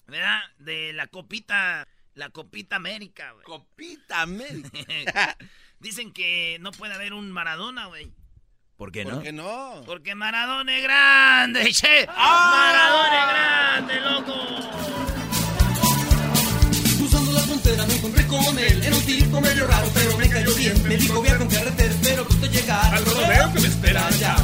¿verdad? 0.07 0.43
De 0.59 0.93
la 0.93 1.09
copita, 1.09 1.89
la 2.15 2.29
copita 2.31 2.77
América, 2.77 3.33
güey. 3.33 3.45
Copita 3.45 4.21
América. 4.21 5.37
Dicen 5.81 6.13
que 6.13 6.59
no 6.61 6.71
puede 6.71 6.95
haber 6.95 7.15
un 7.15 7.33
Maradona, 7.33 7.87
güey. 7.87 8.13
¿Por 8.77 8.93
qué 8.93 9.05
no? 9.05 9.15
¿Por 9.15 9.23
qué 9.25 9.33
no? 9.33 9.83
Porque 9.87 10.15
Maradona 10.15 10.77
es 10.77 10.85
grande, 10.85 11.73
che. 11.73 12.07
¡Ah! 12.09 12.53
Maradona 12.55 13.19
es 13.19 13.91
grande, 13.91 14.01
loco. 14.01 14.35
Cruzando 16.97 17.33
la 17.33 17.41
frontera 17.41 17.87
me 17.87 17.95
encontré 17.97 18.27
con 18.29 18.57
él. 18.57 18.83
Era 18.85 18.95
un 18.95 19.05
tipo 19.05 19.41
medio 19.41 19.67
raro, 19.67 19.91
pero 19.93 20.17
me 20.17 20.29
cayó 20.29 20.55
bien. 20.55 20.81
Me 20.85 20.97
dijo, 20.97 21.21
voy 21.21 21.39
con 21.39 21.49
carretera, 21.49 21.91
espero 21.91 22.25
que 22.29 22.35
usted 22.35 22.51
llegar. 22.53 22.95
Al 22.95 23.05
rodeo 23.05 23.53
que 23.53 23.61
me 23.61 23.67
espera 23.67 24.07
allá. 24.07 24.37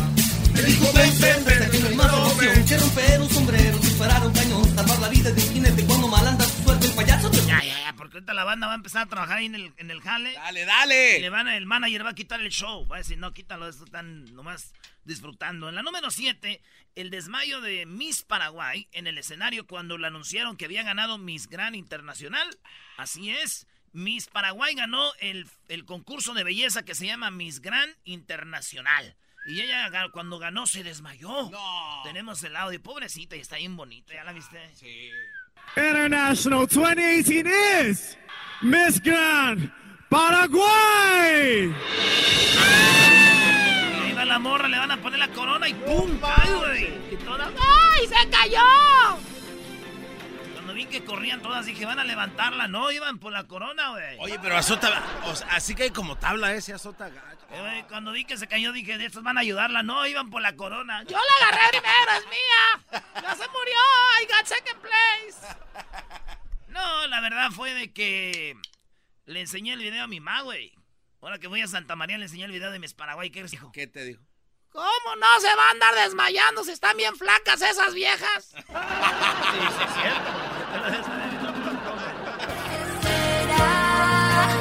Me 0.60 0.66
dijo, 0.66 0.92
ven, 0.92 1.20
ven, 1.20 1.44
ven, 1.46 1.96
más 1.96 2.12
un 2.12 3.30
sombrero, 3.30 3.78
disparar 3.78 4.26
un 4.26 4.32
cañón, 4.34 4.74
salvar 4.74 4.98
la 4.98 5.08
vida 5.08 5.30
de 5.30 5.42
un 5.42 5.52
jinete 5.54 5.86
cuando 5.86 6.06
mal 6.08 6.26
anda 6.26 6.44
su 6.44 6.62
suerte 6.62 6.86
el 6.86 6.92
payaso. 6.92 7.30
Ya, 7.46 7.62
ya, 7.64 7.80
ya, 7.84 7.94
porque 7.96 8.18
ahorita 8.18 8.34
la 8.34 8.44
banda 8.44 8.66
va 8.66 8.74
a 8.74 8.76
empezar 8.76 9.04
a 9.04 9.06
trabajar 9.06 9.38
ahí 9.38 9.46
en 9.46 9.54
el, 9.54 9.72
en 9.78 9.90
el 9.90 10.02
jale. 10.02 10.34
Dale, 10.34 10.66
dale. 10.66 11.16
Y 11.16 11.22
le 11.22 11.30
van, 11.30 11.48
el 11.48 11.64
manager 11.64 12.04
va 12.04 12.10
a 12.10 12.14
quitar 12.14 12.42
el 12.42 12.50
show. 12.50 12.86
Va 12.86 12.96
a 12.96 12.98
decir, 12.98 13.16
no, 13.16 13.32
quítalo, 13.32 13.68
esto 13.70 13.84
están 13.84 14.34
nomás 14.34 14.74
disfrutando. 15.04 15.70
En 15.70 15.76
la 15.76 15.82
número 15.82 16.10
7, 16.10 16.60
el 16.94 17.08
desmayo 17.08 17.62
de 17.62 17.86
Miss 17.86 18.22
Paraguay 18.22 18.86
en 18.92 19.06
el 19.06 19.16
escenario 19.16 19.66
cuando 19.66 19.96
le 19.96 20.08
anunciaron 20.08 20.58
que 20.58 20.66
había 20.66 20.82
ganado 20.82 21.16
Miss 21.16 21.48
Gran 21.48 21.74
Internacional. 21.74 22.46
Así 22.98 23.30
es. 23.30 23.66
Miss 23.92 24.26
Paraguay 24.26 24.74
ganó 24.74 25.10
el, 25.20 25.48
el 25.68 25.86
concurso 25.86 26.34
de 26.34 26.44
belleza 26.44 26.84
que 26.84 26.94
se 26.94 27.06
llama 27.06 27.30
Miss 27.30 27.60
Gran 27.60 27.96
Internacional. 28.04 29.16
Y 29.46 29.60
ella 29.60 29.90
cuando 30.12 30.38
ganó 30.38 30.66
se 30.66 30.82
desmayó. 30.82 31.50
No. 31.50 32.00
Tenemos 32.04 32.42
el 32.44 32.56
audio. 32.56 32.82
Pobrecita, 32.82 33.36
y 33.36 33.40
está 33.40 33.56
bien 33.56 33.76
bonita. 33.76 34.14
¿Ya 34.14 34.24
la 34.24 34.32
viste? 34.32 34.58
Sí. 34.74 35.10
International 35.76 36.66
2018 36.66 37.48
is 37.88 38.18
Miss 38.60 39.00
Grand 39.00 39.72
Paraguay. 40.08 41.72
Ahí 44.02 44.12
va 44.12 44.24
la 44.24 44.38
morra, 44.38 44.68
le 44.68 44.78
van 44.78 44.90
a 44.90 45.00
poner 45.00 45.20
la 45.20 45.28
corona 45.28 45.68
y 45.68 45.74
¡pum! 45.74 46.10
¡ay, 46.22 48.08
se 48.08 48.28
cayó! 48.30 49.29
Vi 50.80 50.86
que 50.86 51.04
corrían 51.04 51.42
todas, 51.42 51.66
dije, 51.66 51.84
van 51.84 51.98
a 51.98 52.04
levantarla. 52.04 52.66
No, 52.66 52.90
iban 52.90 53.18
por 53.18 53.32
la 53.32 53.46
corona, 53.46 53.90
güey. 53.90 54.16
Oye, 54.18 54.38
pero 54.40 54.56
azota, 54.56 55.04
o 55.26 55.36
sea, 55.36 55.48
así 55.48 55.74
que 55.74 55.82
hay 55.82 55.90
como 55.90 56.16
tabla 56.16 56.54
ese 56.54 56.72
azota 56.72 57.10
gacho. 57.10 57.46
Eh, 57.50 57.84
cuando 57.86 58.12
vi 58.12 58.24
que 58.24 58.38
se 58.38 58.46
cayó, 58.46 58.72
dije, 58.72 58.96
de 58.96 59.04
estos 59.04 59.22
van 59.22 59.36
a 59.36 59.42
ayudarla. 59.42 59.82
No, 59.82 60.06
iban 60.06 60.30
por 60.30 60.40
la 60.40 60.56
corona. 60.56 61.02
Yo 61.02 61.18
la 61.18 61.48
agarré 61.48 61.68
primero, 61.68 62.12
es 62.16 62.26
mía. 62.30 63.02
Ya 63.22 63.34
se 63.34 63.46
murió. 63.48 63.78
I 64.22 64.26
got 64.26 64.46
second 64.46 64.80
place. 64.80 65.54
No, 66.68 67.06
la 67.08 67.20
verdad 67.20 67.50
fue 67.50 67.74
de 67.74 67.92
que 67.92 68.56
le 69.26 69.40
enseñé 69.40 69.74
el 69.74 69.80
video 69.80 70.04
a 70.04 70.06
mi 70.06 70.18
mamá, 70.18 70.40
güey. 70.40 70.72
Ahora 71.20 71.38
que 71.38 71.46
voy 71.46 71.60
a 71.60 71.68
Santa 71.68 71.94
María, 71.94 72.16
le 72.16 72.24
enseñé 72.24 72.44
el 72.46 72.52
video 72.52 72.70
de 72.70 72.78
mis 72.78 72.94
Paraguay. 72.94 73.28
¿Qué 73.28 73.44
dijo? 73.44 73.70
¿Qué 73.70 73.86
te 73.86 74.02
dijo? 74.02 74.22
¿Cómo 74.72 75.16
no 75.18 75.40
se 75.40 75.54
va 75.56 75.66
a 75.66 75.70
andar 75.70 75.94
desmayando 75.96 76.62
si 76.62 76.70
están 76.70 76.96
bien 76.96 77.16
flacas 77.16 77.60
esas 77.60 77.92
viejas? 77.92 78.50
sí, 78.54 78.58
sí, 78.60 79.84
es 79.84 79.94
cierto. 79.94 80.30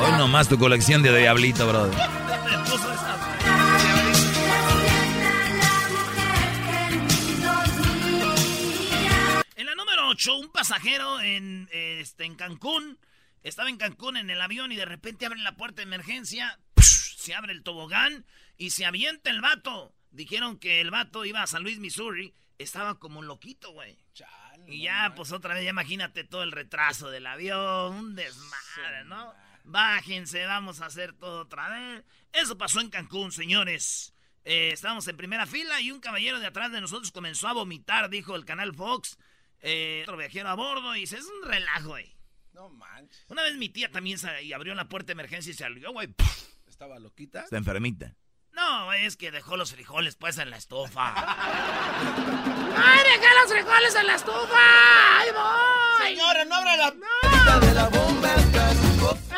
Hoy 0.01 0.12
nomás 0.13 0.50
tu 0.50 0.58
colección 0.58 1.04
de 1.04 1.16
Diablito, 1.16 1.68
brother. 1.68 1.94
En 9.56 9.66
la 9.66 9.75
número 9.75 10.08
8, 10.08 10.38
un 10.38 10.51
pasajero 10.51 11.22
en, 11.22 11.70
este, 11.72 12.25
en 12.25 12.36
Cancún. 12.36 12.98
Estaba 13.44 13.70
en 13.70 13.78
Cancún 13.78 14.18
en 14.18 14.32
el 14.32 14.42
avión 14.42 14.72
y 14.72 14.75
de 14.75 14.86
repente 14.86 15.28
abren 15.28 15.44
la 15.44 15.56
puerta 15.56 15.78
de 15.78 15.84
emergencia. 15.84 16.60
Se 16.78 17.36
abre 17.36 17.54
el 17.54 17.62
tobogán 17.62 18.25
y 18.58 18.72
se 18.72 18.88
avienta 18.88 19.30
el 19.30 19.42
vato. 19.42 19.94
Dijeron 20.12 20.58
que 20.58 20.82
el 20.82 20.92
vato 20.92 21.25
iba 21.25 21.42
a 21.42 21.48
San 21.48 21.63
Luis, 21.63 21.80
Missouri. 21.80 22.34
Estaba 22.58 23.00
como 23.00 23.22
loquito, 23.22 23.72
güey. 23.72 23.98
Y 24.68 24.82
ya, 24.84 25.13
pues 25.16 25.32
otra 25.32 25.54
vez, 25.54 25.63
ya 25.63 25.70
imagínate 25.70 26.24
todo 26.24 26.44
el 26.44 26.51
retraso 26.51 27.10
del 27.10 27.25
avión. 27.25 27.96
Un 27.96 28.16
desmadre, 28.16 29.06
¿no? 29.06 29.34
Bájense, 29.63 30.46
vamos 30.46 30.82
a 30.82 30.88
hacer 30.88 31.13
todo 31.13 31.42
otra 31.42 31.70
vez. 31.70 32.04
Eso 32.34 32.58
pasó 32.58 32.82
en 32.82 32.89
Cancún, 32.89 33.32
señores. 33.32 34.13
Eh, 34.46 34.72
estábamos 34.74 35.08
en 35.08 35.18
primera 35.18 35.46
fila 35.46 35.80
y 35.82 35.92
un 35.92 36.00
caballero 36.00 36.39
de 36.39 36.48
atrás 36.48 36.72
de 36.72 36.82
nosotros 36.82 37.12
comenzó 37.12 37.48
a 37.48 37.54
vomitar, 37.54 38.10
dijo 38.10 38.36
el 38.36 38.46
canal 38.46 38.74
Fox. 38.74 39.18
Eh, 39.62 40.01
otro 40.04 40.18
viajero 40.18 40.50
a 40.50 40.56
bordo 40.56 40.96
y 40.96 41.01
dice, 41.01 41.18
es 41.18 41.25
un 41.25 41.50
relajo, 41.50 41.89
güey. 41.89 42.16
No 42.54 42.70
manches. 42.70 43.25
Una 43.28 43.44
vez 43.44 43.56
mi 43.58 43.70
tía 43.70 43.92
también 43.92 44.18
se, 44.18 44.44
y 44.44 44.54
abrió 44.54 44.74
la 44.75 44.89
puerta 44.89 45.08
de 45.08 45.13
emergencia 45.13 45.51
y 45.51 45.54
salió, 45.54 45.92
güey. 45.92 46.13
¿Estaba 46.68 46.98
loquita? 47.00 47.42
Está 47.44 47.58
enfermita. 47.58 48.16
No, 48.60 48.92
es 48.92 49.16
que 49.16 49.32
dejó 49.32 49.56
los 49.56 49.72
frijoles 49.72 50.16
pues 50.16 50.38
en 50.38 50.50
la 50.50 50.58
estufa. 50.58 51.13
¡Ay, 51.16 53.00
dejé 53.04 53.28
los 53.42 53.54
frijoles 53.54 53.96
en 53.96 54.08
la 54.08 54.16
estufa! 54.16 55.18
¡Ahí 55.18 55.30
voy! 55.32 56.08
Señora, 56.08 56.44
no 56.44 56.56
abra 56.56 56.75
la... 56.75 56.92
¡No! 56.92 57.60
De 57.62 57.74
la 57.74 57.88
bomba 57.88 58.36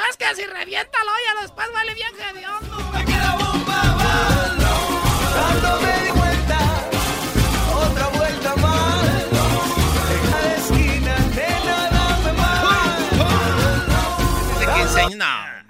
es 0.10 0.18
que 0.18 0.36
si 0.36 0.46
revienta 0.46 0.98
el 1.01 1.08
hoyo 1.08 1.42
después 1.42 1.72
vale 1.72 1.94
bien 1.94 2.10
hediondo. 2.20 2.78
¡Que 3.06 3.18
la 3.18 3.36
bomba 3.36 3.82
va! 3.96 4.58
Cuando 5.34 5.82
me 5.82 5.94
di 6.04 6.12
vuelta, 6.12 6.60
otra 7.75 8.08
vuelta 8.08 8.56
más. 8.56 9.06
En 10.12 10.34
esquina 10.58 11.16
más. 15.18 15.61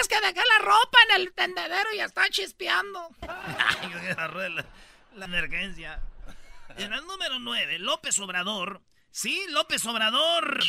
Es 0.00 0.08
que 0.08 0.20
dejé 0.20 0.40
la 0.58 0.64
ropa 0.64 0.98
en 1.08 1.20
el 1.20 1.32
tendedero 1.32 1.92
y 1.94 2.00
está 2.00 2.28
chispeando. 2.30 3.08
Ay, 3.22 3.90
la, 4.16 4.64
la 5.14 5.24
emergencia. 5.24 6.02
En 6.76 6.92
el 6.92 7.04
número 7.06 7.38
9, 7.38 7.78
López 7.78 8.18
Obrador. 8.20 8.82
Sí, 9.10 9.44
López 9.50 9.84
Obrador. 9.86 10.60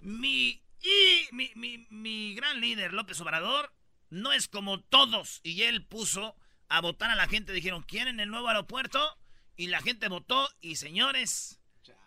Mi, 0.00 0.62
y, 0.82 1.28
mi, 1.32 1.52
mi, 1.54 1.86
mi 1.90 2.34
gran 2.34 2.60
líder, 2.60 2.94
López 2.94 3.20
Obrador, 3.20 3.72
no 4.08 4.32
es 4.32 4.48
como 4.48 4.80
todos. 4.80 5.40
Y 5.42 5.62
él 5.62 5.84
puso 5.86 6.36
a 6.68 6.80
votar 6.80 7.10
a 7.10 7.16
la 7.16 7.28
gente. 7.28 7.52
Dijeron, 7.52 7.82
¿quieren 7.82 8.18
el 8.18 8.30
nuevo 8.30 8.48
aeropuerto? 8.48 9.18
Y 9.56 9.66
la 9.66 9.82
gente 9.82 10.08
votó. 10.08 10.48
Y 10.60 10.76
señores, 10.76 11.59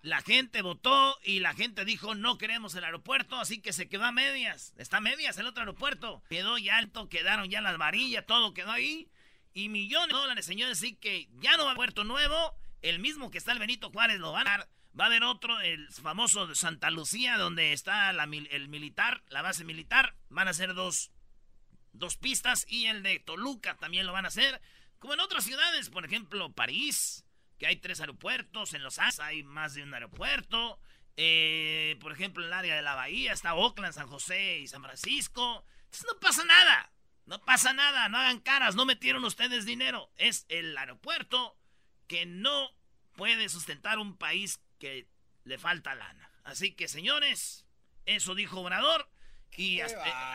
La 0.03 0.21
gente 0.21 0.61
votó 0.61 1.17
y 1.23 1.39
la 1.39 1.53
gente 1.53 1.85
dijo 1.85 2.13
no 2.13 2.37
queremos 2.37 2.75
el 2.75 2.83
aeropuerto, 2.83 3.37
así 3.37 3.61
que 3.61 3.71
se 3.71 3.87
quedó 3.87 4.03
a 4.03 4.11
medias. 4.11 4.73
Está 4.75 4.97
a 4.97 5.01
medias 5.01 5.37
el 5.37 5.47
otro 5.47 5.61
aeropuerto. 5.61 6.21
Quedó 6.29 6.57
ya 6.57 6.77
alto, 6.77 7.07
quedaron 7.07 7.49
ya 7.49 7.61
las 7.61 7.77
varillas, 7.77 8.25
todo 8.25 8.53
quedó 8.53 8.71
ahí. 8.71 9.07
Y 9.53 9.69
millones 9.69 10.09
de 10.09 10.15
dólares, 10.15 10.45
señores, 10.45 10.79
así 10.79 10.95
que 10.97 11.29
ya 11.39 11.55
no 11.55 11.63
va 11.63 11.71
a 11.71 11.75
puerto 11.75 12.03
nuevo. 12.03 12.53
El 12.81 12.99
mismo 12.99 13.31
que 13.31 13.37
está 13.37 13.53
el 13.53 13.59
Benito 13.59 13.91
Juárez 13.91 14.19
lo 14.19 14.33
van 14.33 14.45
a 14.45 14.57
dar. 14.57 14.69
Va 14.99 15.05
a 15.05 15.07
haber 15.07 15.23
otro, 15.23 15.61
el 15.61 15.89
famoso 15.93 16.47
de 16.47 16.55
Santa 16.55 16.91
Lucía, 16.91 17.37
donde 17.37 17.71
está 17.71 18.09
el 18.09 18.67
militar, 18.67 19.23
la 19.29 19.41
base 19.41 19.63
militar. 19.63 20.17
Van 20.27 20.49
a 20.49 20.53
ser 20.53 20.73
dos, 20.73 21.11
dos 21.93 22.17
pistas. 22.17 22.65
Y 22.67 22.87
el 22.87 23.03
de 23.03 23.19
Toluca 23.19 23.77
también 23.77 24.05
lo 24.05 24.11
van 24.11 24.25
a 24.25 24.27
hacer. 24.27 24.61
Como 24.99 25.13
en 25.13 25.21
otras 25.21 25.45
ciudades, 25.45 25.89
por 25.89 26.03
ejemplo, 26.03 26.51
París, 26.51 27.23
que 27.57 27.67
hay 27.67 27.77
tres 27.77 27.99
aeropuertos. 27.99 28.73
En 28.73 28.83
Los 28.83 28.99
Ángeles 28.99 29.19
hay 29.19 29.43
más 29.43 29.73
de 29.73 29.83
un 29.83 29.93
aeropuerto. 29.93 30.79
Eh, 31.15 31.97
por 31.99 32.11
ejemplo, 32.11 32.43
en 32.43 32.47
el 32.47 32.53
área 32.53 32.75
de 32.75 32.81
la 32.81 32.95
Bahía 32.95 33.33
está 33.33 33.53
Oakland, 33.53 33.93
San 33.93 34.07
José 34.07 34.59
y 34.59 34.67
San 34.67 34.83
Francisco. 34.83 35.65
Entonces 35.85 36.05
no 36.11 36.19
pasa 36.19 36.43
nada. 36.45 36.91
No 37.25 37.39
pasa 37.43 37.73
nada. 37.73 38.09
No 38.09 38.17
hagan 38.17 38.39
caras. 38.39 38.75
No 38.75 38.85
metieron 38.85 39.23
ustedes 39.23 39.65
dinero. 39.65 40.11
Es 40.17 40.45
el 40.49 40.77
aeropuerto 40.77 41.57
que 42.07 42.25
no 42.25 42.69
puede 43.13 43.49
sustentar 43.49 43.99
un 43.99 44.17
país 44.17 44.61
que 44.79 45.07
le 45.43 45.57
falta 45.57 45.95
lana. 45.95 46.31
Así 46.43 46.73
que, 46.73 46.87
señores, 46.87 47.65
eso 48.05 48.35
dijo 48.35 48.59
Obrador. 48.59 49.09
Eh, 49.57 49.85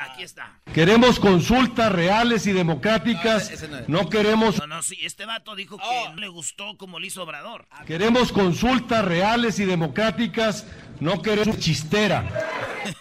aquí 0.00 0.22
está. 0.22 0.60
Queremos 0.72 1.18
consultas 1.18 1.90
reales 1.92 2.46
y 2.46 2.52
democráticas. 2.52 3.52
No 3.88 4.08
queremos, 4.08 4.58
No, 4.58 4.66
no, 4.66 4.82
sí, 4.82 4.98
este 5.02 5.26
vato 5.26 5.54
dijo 5.56 5.76
que 5.78 6.10
no 6.10 6.16
le 6.16 6.28
gustó 6.28 6.76
como 6.76 7.00
lo 7.00 7.06
hizo 7.06 7.22
Obrador. 7.22 7.66
queremos 7.86 8.32
consultas 8.32 9.04
reales 9.04 9.58
y 9.58 9.64
democráticas. 9.64 10.66
No 11.00 11.20
queremos 11.22 11.58
chistera. 11.58 12.28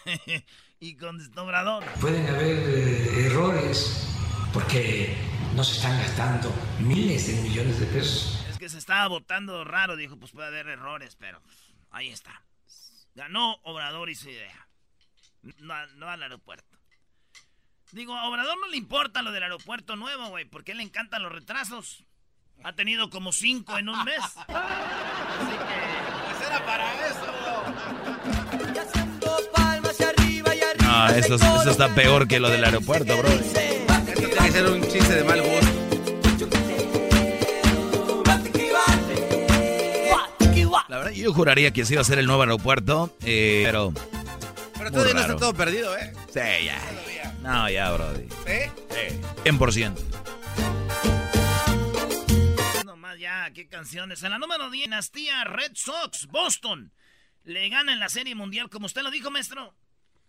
y 0.80 0.96
contestó 0.96 1.44
Obrador. 1.44 1.84
Pueden 2.02 2.28
haber 2.28 2.58
eh, 2.58 3.26
errores 3.26 4.08
porque 4.54 5.16
no 5.56 5.64
se 5.64 5.74
están 5.78 5.98
gastando 6.00 6.54
miles 6.80 7.28
de 7.28 7.42
millones 7.42 7.80
de 7.80 7.86
pesos. 7.88 8.44
Es 8.50 8.58
que 8.58 8.70
se 8.70 8.78
estaba 8.80 9.08
votando 9.08 9.64
raro, 9.64 9.96
dijo, 9.96 10.18
pues 10.18 10.32
puede 10.32 10.48
haber 10.48 10.68
errores, 10.68 11.16
pero 11.20 11.42
ahí 11.92 12.10
está. 12.10 12.44
Ganó 13.16 13.56
Obrador 13.64 14.10
y 14.10 14.16
su 14.16 14.30
idea. 14.30 14.67
No, 15.42 15.88
no 15.96 16.10
al 16.10 16.24
aeropuerto. 16.24 16.78
Digo, 17.92 18.16
a 18.16 18.28
Obrador 18.28 18.58
no 18.60 18.68
le 18.68 18.78
importa 18.78 19.22
lo 19.22 19.32
del 19.32 19.44
aeropuerto 19.44 19.96
nuevo, 19.96 20.28
güey, 20.28 20.46
porque 20.46 20.76
le 20.76 20.84
encantan 20.84 21.24
los 21.24 21.32
retrasos. 21.32 22.04
Ha 22.64 22.74
tenido 22.74 23.10
como 23.10 23.32
cinco 23.32 23.78
en 23.78 23.90
un 23.90 24.04
mes. 24.04 24.20
Así 24.20 24.40
que... 24.48 24.56
Pues 26.28 26.48
era 26.48 26.66
para 26.66 27.08
eso. 27.08 27.26
Palmas 29.54 30.00
y 30.00 30.04
arriba 30.04 30.56
y 30.56 30.62
arriba. 30.62 31.08
No, 31.10 31.16
eso, 31.16 31.36
eso 31.36 31.72
está 31.72 31.94
peor 31.96 32.28
que 32.28 32.40
lo 32.40 32.50
del 32.50 32.64
aeropuerto, 32.64 33.18
bro. 33.18 33.30
Esto 33.30 33.60
tiene 34.16 34.36
que 34.36 34.52
ser 34.52 34.70
un 34.70 34.82
chiste 34.82 35.16
de 35.16 35.24
mal 35.24 35.42
gusto. 35.42 35.88
La 40.90 41.00
verdad, 41.00 41.12
yo 41.12 41.34
juraría 41.34 41.72
que 41.72 41.86
sí 41.86 41.94
iba 41.94 42.02
a 42.02 42.06
ser 42.06 42.18
el 42.18 42.28
nuevo 42.28 42.42
aeropuerto, 42.44 43.14
eh, 43.22 43.64
pero... 43.66 43.94
Pero 44.90 45.04
muy 45.04 45.12
todavía 45.12 45.28
no 45.28 45.34
está 45.34 45.46
todo 45.46 45.54
perdido, 45.54 45.98
¿eh? 45.98 46.14
Sí, 46.28 46.66
ya. 46.66 47.34
No, 47.42 47.70
ya, 47.70 47.92
brody. 47.92 48.28
¿Eh? 48.46 48.72
Sí. 48.90 49.20
100%. 49.44 49.94
Nomás 52.86 53.20
ya, 53.20 53.52
qué 53.54 53.68
canciones. 53.68 54.24
En 54.24 54.32
la 54.32 54.40
número 54.40 54.70
10, 54.70 54.86
Dinastía 54.86 55.44
Red 55.44 55.72
Sox, 55.74 56.28
Boston. 56.28 56.94
Le 57.44 57.68
gana 57.70 57.92
en 57.94 58.00
la 58.00 58.08
Serie 58.10 58.36
Mundial, 58.36 58.70
como 58.70 58.86
usted 58.86 59.02
lo 59.02 59.12
dijo, 59.12 59.30
maestro. 59.30 59.76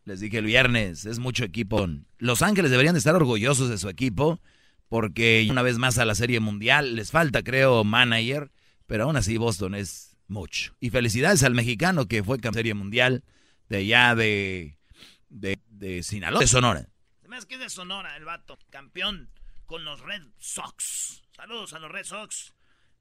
Les 0.04 0.20
dije 0.20 0.38
el 0.38 0.46
viernes, 0.46 1.04
es 1.06 1.18
mucho 1.18 1.44
equipo. 1.44 1.86
Los 2.18 2.42
Ángeles 2.42 2.70
deberían 2.70 2.94
de 2.94 2.98
estar 2.98 3.14
orgullosos 3.14 3.68
de 3.68 3.78
su 3.78 3.88
equipo, 3.88 4.40
porque 4.88 5.46
una 5.50 5.62
vez 5.62 5.78
más 5.78 5.98
a 5.98 6.04
la 6.04 6.14
Serie 6.14 6.40
Mundial 6.40 6.96
les 6.96 7.12
falta, 7.12 7.42
creo, 7.42 7.84
manager, 7.84 8.50
pero 8.86 9.04
aún 9.04 9.16
así 9.16 9.36
Boston 9.36 9.74
es 9.76 10.16
mucho. 10.26 10.74
Y 10.80 10.90
felicidades 10.90 11.42
al 11.44 11.54
mexicano 11.54 12.06
que 12.06 12.24
fue 12.24 12.38
campeón 12.38 12.52
de 12.52 12.58
Serie 12.58 12.74
Mundial 12.74 13.24
de 13.68 13.76
allá 13.78 14.14
de, 14.14 14.78
de, 15.28 15.58
de 15.66 16.02
Sinaloa, 16.02 16.40
de 16.40 16.46
Sonora. 16.46 16.88
Se 17.20 17.28
me 17.28 17.36
hace 17.36 17.46
que 17.46 17.54
es 17.54 17.60
de 17.60 17.70
Sonora 17.70 18.16
el 18.16 18.24
vato, 18.24 18.58
campeón 18.70 19.30
con 19.66 19.84
los 19.84 20.00
Red 20.00 20.22
Sox. 20.38 21.22
Saludos 21.32 21.72
a 21.74 21.78
los 21.78 21.90
Red 21.90 22.04
Sox. 22.04 22.54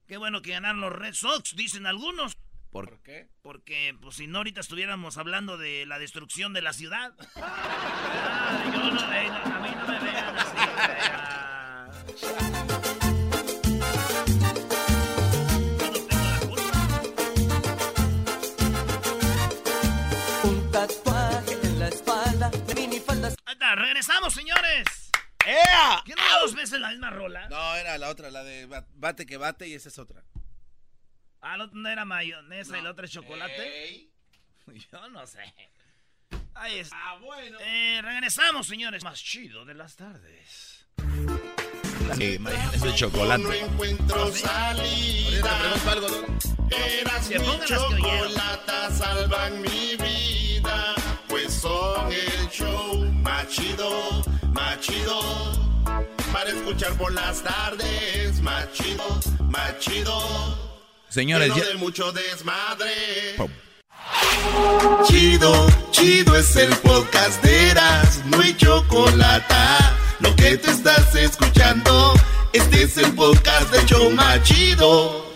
Qué 0.06 0.16
bueno 0.16 0.42
que 0.42 0.52
ganaron 0.52 0.80
los 0.80 0.92
Red 0.92 1.14
Sox, 1.14 1.56
dicen 1.56 1.86
algunos. 1.86 2.36
¿Por, 2.70 3.00
qué? 3.02 3.28
Porque, 3.42 3.96
pues, 4.00 4.16
si 4.16 4.26
no, 4.26 4.38
ahorita 4.38 4.60
estuviéramos 4.60 5.16
hablando 5.16 5.56
de 5.56 5.86
la 5.86 5.98
destrucción 5.98 6.52
de 6.52 6.62
la 6.62 6.72
ciudad. 6.72 7.14
Ah, 8.50 8.64
yo 8.72 8.78
no, 8.78 9.12
eh, 9.12 9.28
no, 9.28 9.34
a 9.54 9.60
mí 9.60 9.68
no 9.76 9.86
me 9.86 9.98
vean 10.00 10.36
así. 12.56 12.77
Ahí 23.48 23.54
está, 23.54 23.74
regresamos, 23.76 24.34
señores. 24.34 24.84
¡Ea! 25.46 26.02
¿Qué 26.04 26.14
no 26.14 26.22
dos 26.42 26.54
veces 26.54 26.78
la 26.80 26.90
misma 26.90 27.08
rola? 27.08 27.48
No, 27.48 27.74
era 27.76 27.96
la 27.96 28.10
otra, 28.10 28.30
la 28.30 28.44
de 28.44 28.66
ba- 28.66 28.86
bate 28.92 29.24
que 29.24 29.38
bate 29.38 29.66
y 29.66 29.72
esa 29.72 29.88
es 29.88 29.98
otra. 29.98 30.22
Ah, 31.40 31.56
la 31.56 31.64
otra 31.64 31.78
no 31.80 31.88
era 31.88 32.04
mayonesa 32.04 32.76
y 32.78 32.82
la 32.82 32.90
otra 32.90 33.06
es 33.06 33.12
chocolate. 33.12 34.10
Yo 34.92 35.08
no 35.08 35.26
sé. 35.26 35.38
Ahí 36.56 36.80
está. 36.80 36.94
Ah, 37.00 37.16
bueno. 37.22 37.56
Eh, 37.62 38.00
regresamos, 38.02 38.66
señores. 38.66 39.02
Más 39.02 39.18
chido 39.18 39.64
de 39.64 39.72
las 39.72 39.96
tardes. 39.96 40.86
Sí, 42.18 42.38
mayonesa 42.38 42.84
de 42.86 42.94
chocolate. 42.96 43.60
encuentro 43.60 44.30
salida. 44.30 45.74
Eras 46.70 47.30
mi 47.30 47.64
chocolata, 47.66 48.90
salvan 48.90 49.62
mi 49.62 49.96
vida. 49.96 50.94
Son 51.60 52.12
el 52.12 52.48
show 52.50 53.04
más 53.22 53.48
chido, 53.48 54.22
más 54.52 54.80
chido. 54.80 55.20
Para 56.32 56.50
escuchar 56.50 56.92
por 56.96 57.12
las 57.12 57.42
tardes, 57.42 58.40
más 58.42 58.72
chido, 58.72 59.04
más 59.50 59.78
chido. 59.80 60.76
Señores, 61.08 61.48
Lleno 61.48 61.60
ya- 61.64 61.68
de 61.70 61.74
mucho 61.76 62.12
desmadre. 62.12 63.34
Pum. 63.36 63.50
Chido, 65.06 65.66
chido 65.90 66.36
es 66.36 66.54
el 66.56 66.74
podcast 66.76 67.42
de 67.42 67.70
Eras, 67.70 68.22
no 68.26 68.40
hay 68.40 68.56
chocolate. 68.56 69.54
Lo 70.20 70.34
que 70.36 70.56
te 70.58 70.70
estás 70.70 71.14
escuchando, 71.14 72.14
este 72.52 72.82
es 72.84 72.96
el 72.98 73.12
podcast 73.14 73.70
de 73.72 73.84
Choma 73.86 74.42
Chido. 74.42 75.26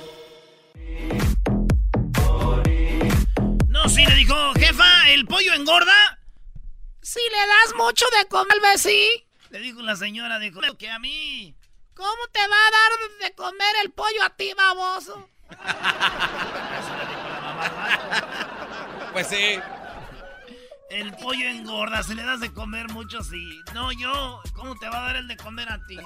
No, 3.69 3.89
sí, 3.89 4.05
le 4.07 4.15
dijo, 4.15 4.35
jefa, 4.55 5.11
¿el 5.11 5.27
pollo 5.27 5.55
engorda? 5.55 6.12
Si 7.13 7.21
le 7.21 7.47
das 7.47 7.75
mucho 7.77 8.07
de 8.19 8.27
comer, 8.29 8.57
sí. 8.79 9.27
Le 9.51 9.59
dijo 9.59 9.83
la 9.83 9.97
señora, 9.97 10.39
dijo, 10.39 10.61
que 10.79 10.89
a 10.89 10.99
mí. 10.99 11.55
¿Cómo 11.93 12.27
te 12.33 12.41
va 12.41 12.57
a 12.57 12.71
dar 12.71 12.93
de 13.21 13.35
comer 13.35 13.77
el 13.83 13.91
pollo 13.91 14.23
a 14.23 14.31
ti, 14.31 14.55
baboso? 14.55 15.29
Pues 19.13 19.27
sí. 19.27 19.61
El 20.89 21.15
pollo 21.17 21.47
engorda, 21.47 22.03
si 22.03 22.15
le 22.15 22.23
das 22.23 22.41
de 22.41 22.51
comer 22.51 22.89
mucho, 22.89 23.23
sí. 23.23 23.61
No, 23.75 23.93
yo, 23.93 24.41
¿cómo 24.55 24.75
te 24.79 24.89
va 24.89 25.01
a 25.01 25.03
dar 25.09 25.17
el 25.17 25.29
de 25.29 25.37
comer 25.37 25.71
a 25.71 25.87
ti? 25.87 25.99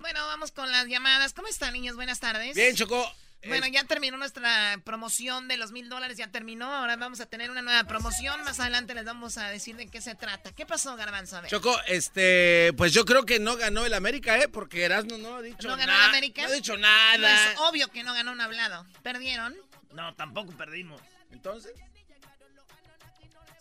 Bueno, 0.00 0.26
vamos 0.26 0.50
con 0.50 0.72
las 0.72 0.88
llamadas. 0.88 1.34
¿Cómo 1.34 1.46
están, 1.46 1.72
niños? 1.72 1.94
Buenas 1.94 2.18
tardes. 2.18 2.56
Bien, 2.56 2.74
Choco. 2.74 3.08
Bueno, 3.46 3.66
ya 3.66 3.84
terminó 3.84 4.16
nuestra 4.16 4.78
promoción 4.84 5.48
de 5.48 5.56
los 5.56 5.72
mil 5.72 5.88
dólares, 5.88 6.16
ya 6.16 6.28
terminó. 6.28 6.72
Ahora 6.72 6.96
vamos 6.96 7.20
a 7.20 7.26
tener 7.26 7.50
una 7.50 7.62
nueva 7.62 7.84
promoción. 7.84 8.42
Más 8.44 8.60
adelante 8.60 8.94
les 8.94 9.04
vamos 9.04 9.36
a 9.38 9.48
decir 9.48 9.76
de 9.76 9.88
qué 9.88 10.00
se 10.00 10.14
trata. 10.14 10.52
¿Qué 10.52 10.64
pasó, 10.64 10.94
Garbanzo? 10.96 11.36
A 11.36 11.40
ver. 11.40 11.50
Choco, 11.50 11.76
este, 11.88 12.72
pues 12.76 12.92
yo 12.92 13.04
creo 13.04 13.24
que 13.24 13.40
no 13.40 13.56
ganó 13.56 13.84
el 13.84 13.94
América, 13.94 14.38
¿eh? 14.38 14.48
Porque 14.48 14.84
Erasmo 14.84 15.18
no 15.18 15.36
ha 15.36 15.42
dicho 15.42 15.66
¿No 15.68 15.76
ganó 15.76 15.92
nada. 15.92 16.04
el 16.04 16.10
América? 16.10 16.42
No 16.42 16.48
ha 16.48 16.52
dicho 16.52 16.76
nada. 16.76 17.18
No, 17.18 17.26
es 17.28 17.58
obvio 17.58 17.88
que 17.88 18.04
no 18.04 18.14
ganó 18.14 18.32
un 18.32 18.40
hablado. 18.40 18.86
¿Perdieron? 19.02 19.56
No, 19.92 20.14
tampoco 20.14 20.52
perdimos. 20.52 21.00
Entonces. 21.32 21.72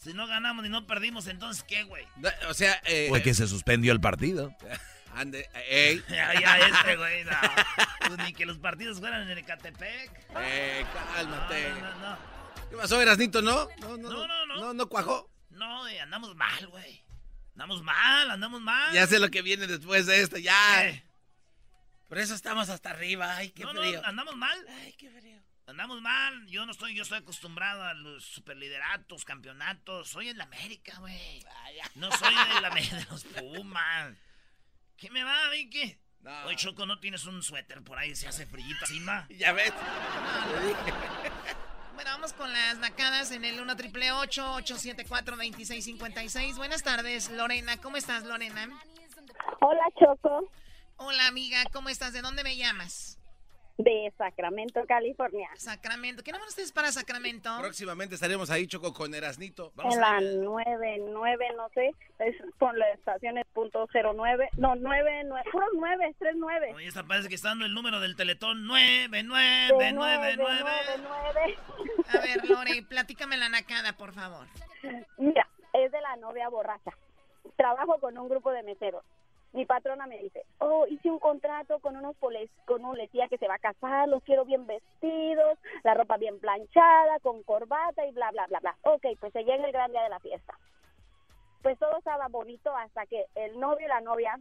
Si 0.04 0.13
no 0.13 0.26
ganamos 0.26 0.63
ni 0.63 0.70
no 0.70 0.88
perdimos, 0.88 1.28
entonces 1.28 1.63
¿qué, 1.63 1.84
güey? 1.84 2.06
O 2.50 2.54
sea, 2.56 2.82
eh, 2.86 3.06
Fue 3.10 3.22
que 3.22 3.36
se 3.36 3.48
suspendió 3.48 3.91
el 3.94 4.02
partido. 4.02 4.56
ande, 5.15 5.50
ey. 5.69 6.04
Ya, 6.10 6.39
ya, 6.39 6.58
este, 6.58 6.95
güey, 6.95 7.24
no. 7.24 7.32
Pues 8.08 8.17
ni 8.19 8.34
que 8.34 8.45
los 8.45 8.58
partidos 8.58 9.00
fueran 9.00 9.30
en 9.30 9.38
Ecatepec. 9.38 10.12
Eh, 10.38 10.86
cálmate. 11.15 11.69
No, 11.69 11.80
no, 11.82 11.95
no. 12.10 12.17
¿Qué 12.69 12.78
pasó, 12.78 13.02
Erasnito? 13.02 13.41
¿No? 13.41 13.67
No, 13.80 13.97
no, 13.97 14.10
No, 14.10 14.28
no, 14.28 14.45
no. 14.45 14.56
No, 14.58 14.74
no 14.74 14.88
cuajó. 14.89 15.30
No, 15.50 15.88
eh, 15.88 16.00
andamos 16.00 16.36
mal, 16.36 16.67
güey. 16.67 17.04
Andamos 17.54 17.84
mal, 17.84 18.32
andamos 18.32 18.62
mal. 18.62 18.93
Ya 18.93 19.06
sé 19.08 19.19
lo 19.19 19.30
que 19.30 19.41
viene 19.41 19.67
después 19.67 20.06
de 20.06 20.21
esto, 20.21 20.38
ya. 20.38 20.88
Eh. 20.88 21.04
Por 22.08 22.17
eso 22.17 22.34
estamos 22.34 22.69
hasta 22.69 22.89
arriba. 22.91 23.36
Ay, 23.36 23.52
qué 23.52 23.63
No, 23.63 23.74
no, 23.74 23.82
frío. 23.82 24.02
andamos 24.06 24.36
mal. 24.36 24.58
Ay, 24.82 24.93
qué 24.93 25.10
frío. 25.10 25.39
Andamos 25.67 26.02
mal, 26.02 26.45
yo 26.47 26.65
no 26.65 26.71
estoy, 26.74 26.93
yo 26.95 27.04
estoy 27.04 27.19
acostumbrado 27.19 27.84
a 27.84 27.93
los 27.93 28.26
superlideratos, 28.26 29.24
campeonatos. 29.24 30.10
Soy 30.10 30.28
en 30.28 30.38
la 30.38 30.43
América, 30.43 30.97
güey. 31.00 31.45
No 31.95 32.12
soy 32.12 32.34
de, 32.34 32.62
la, 32.62 32.69
de 32.71 33.06
los 33.10 33.24
Pumas. 33.24 34.13
¿Qué 35.02 35.10
me 35.10 35.24
va, 35.24 35.50
Vicky? 35.50 35.98
No. 36.20 36.32
Oye, 36.46 36.56
Choco, 36.58 36.86
¿no 36.86 37.00
tienes 37.00 37.26
un 37.26 37.42
suéter 37.42 37.82
por 37.84 37.98
ahí? 37.98 38.16
Se 38.16 38.28
hace 38.28 38.46
frillito 38.46 38.82
encima. 38.82 39.26
Ya 39.36 39.52
ves. 39.52 39.74
Bueno, 41.96 42.12
vamos 42.12 42.34
con 42.34 42.54
las 42.54 42.78
nacadas 42.78 43.32
en 43.32 43.44
el 43.44 43.60
1 43.60 43.76
triple 43.78 44.12
874 44.12 45.36
2656 45.38 46.56
Buenas 46.56 46.84
tardes, 46.84 47.32
Lorena. 47.32 47.78
¿Cómo 47.78 47.98
estás, 47.98 48.26
Lorena? 48.26 48.70
Hola, 49.62 49.86
Choco. 50.00 50.52
Hola, 50.98 51.26
amiga. 51.26 51.64
¿Cómo 51.74 51.90
estás? 51.90 52.14
¿De 52.14 52.22
dónde 52.22 52.44
me 52.44 52.56
llamas? 52.56 53.18
De 53.78 54.14
Sacramento, 54.18 54.82
California. 54.88 55.50
Sacramento. 55.56 56.24
¿Qué 56.24 56.32
número 56.32 56.50
es 56.56 56.72
para 56.72 56.92
Sacramento? 56.92 57.50
Próximamente 57.60 58.16
estaremos 58.16 58.50
ahí, 58.52 58.68
Choco, 58.68 58.94
con 58.94 59.14
Erasnito. 59.14 59.72
Vamos 59.76 59.96
en 59.96 60.02
la 60.02 60.22
99, 60.22 61.48
no 61.56 61.70
sé. 61.70 61.94
Es 62.20 62.36
con 62.60 62.78
las 62.78 62.94
estaciones 62.96 63.46
punto 63.54 63.88
09. 63.94 64.50
No, 64.58 64.76
99. 64.76 65.50
Puro 65.52 65.66
9, 65.74 66.16
39. 66.20 66.74
Oye, 66.76 66.88
esta 66.88 67.04
parece 67.04 67.30
que 67.30 67.36
está 67.36 67.50
dando 67.50 67.66
el 67.66 67.74
número 67.74 68.00
del 68.00 68.16
teletón. 68.16 68.66
9999. 68.68 70.70
A 72.08 72.18
ver, 72.20 72.50
Lore, 72.50 72.84
platícame 72.84 73.38
la 73.38 73.50
nacada, 73.50 73.94
por 73.94 74.14
favor. 74.14 74.48
Mira, 75.18 75.48
es 75.74 75.92
de 75.92 76.02
la 76.02 76.16
novia 76.18 76.50
borracha. 76.50 76.92
Trabajo 77.56 78.00
con 78.00 78.18
un 78.18 78.30
grupo 78.30 78.52
de 78.52 78.64
meseros 78.64 79.04
mi 79.54 79.66
patrona 79.66 80.08
me 80.08 80.18
dice, 80.18 80.46
oh, 80.60 80.86
hice 80.88 81.10
un 81.10 81.20
contrato 81.20 81.80
con 81.80 81.98
unos 81.98 82.16
con 82.18 82.86
un 82.86 82.92
policía 82.92 83.28
que 83.28 83.38
se 83.38 83.48
va 83.48 83.56
a 83.56 83.60
casar, 83.60 84.08
los 84.08 84.24
quiero 84.24 84.46
bien 84.46 84.66
vestidos, 84.66 85.58
la 85.84 85.94
ropa 85.94 86.18
bien 86.18 86.40
planchada, 86.40 87.20
con 87.20 87.44
corbata 87.44 88.06
y 88.06 88.12
bla, 88.12 88.32
bla, 88.32 88.48
bla, 88.48 88.60
bla. 88.60 88.76
Ok, 88.84 89.06
pues 89.20 89.34
se 89.34 89.44
llega 89.44 89.66
el 89.66 89.72
gran 89.72 89.92
día 89.92 90.04
de 90.04 90.10
la 90.10 90.20
fiesta. 90.20 90.58
Pues 91.62 91.78
todo 91.78 91.98
estaba 91.98 92.28
bonito 92.28 92.76
hasta 92.76 93.06
que 93.06 93.26
el 93.36 93.60
novio 93.60 93.86
y 93.86 93.90
la 93.90 94.02
novia 94.02 94.40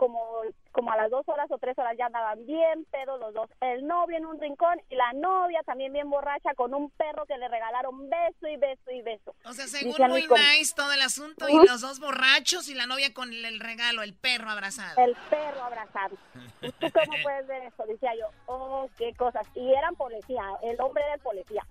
como, 0.00 0.40
como 0.72 0.90
a 0.90 0.96
las 0.96 1.10
dos 1.10 1.28
horas 1.28 1.46
o 1.50 1.58
tres 1.58 1.78
horas 1.78 1.94
ya 1.98 2.06
andaban 2.06 2.46
bien 2.46 2.86
pero 2.90 3.18
los 3.18 3.34
dos. 3.34 3.50
El 3.60 3.86
novio 3.86 4.16
en 4.16 4.24
un 4.24 4.40
rincón 4.40 4.80
y 4.88 4.94
la 4.94 5.12
novia 5.12 5.62
también 5.62 5.92
bien 5.92 6.08
borracha 6.08 6.54
con 6.54 6.72
un 6.72 6.88
perro 6.92 7.26
que 7.26 7.36
le 7.36 7.46
regalaron 7.48 8.08
beso 8.08 8.48
y 8.48 8.56
beso 8.56 8.90
y 8.90 9.02
beso. 9.02 9.34
O 9.44 9.52
sea, 9.52 9.66
según 9.66 9.94
muy 10.08 10.22
nice 10.22 10.72
todo 10.74 10.90
el 10.90 11.02
asunto 11.02 11.50
y 11.50 11.66
los 11.66 11.82
dos 11.82 12.00
borrachos 12.00 12.70
y 12.70 12.74
la 12.74 12.86
novia 12.86 13.12
con 13.12 13.30
el 13.30 13.60
regalo, 13.60 14.02
el 14.02 14.14
perro 14.14 14.48
abrazado. 14.48 15.04
El 15.04 15.14
perro 15.28 15.64
abrazado. 15.64 16.16
¿Y 16.62 16.72
tú 16.72 16.86
cómo 16.94 17.12
puedes 17.22 17.46
ver 17.46 17.64
eso? 17.64 17.84
Decía 17.84 18.12
yo, 18.18 18.28
oh, 18.46 18.88
qué 18.96 19.12
cosas. 19.12 19.46
Y 19.54 19.70
eran 19.70 19.96
policía, 19.96 20.42
el 20.62 20.80
hombre 20.80 21.04
era 21.04 21.14
el 21.16 21.20
policía. 21.20 21.66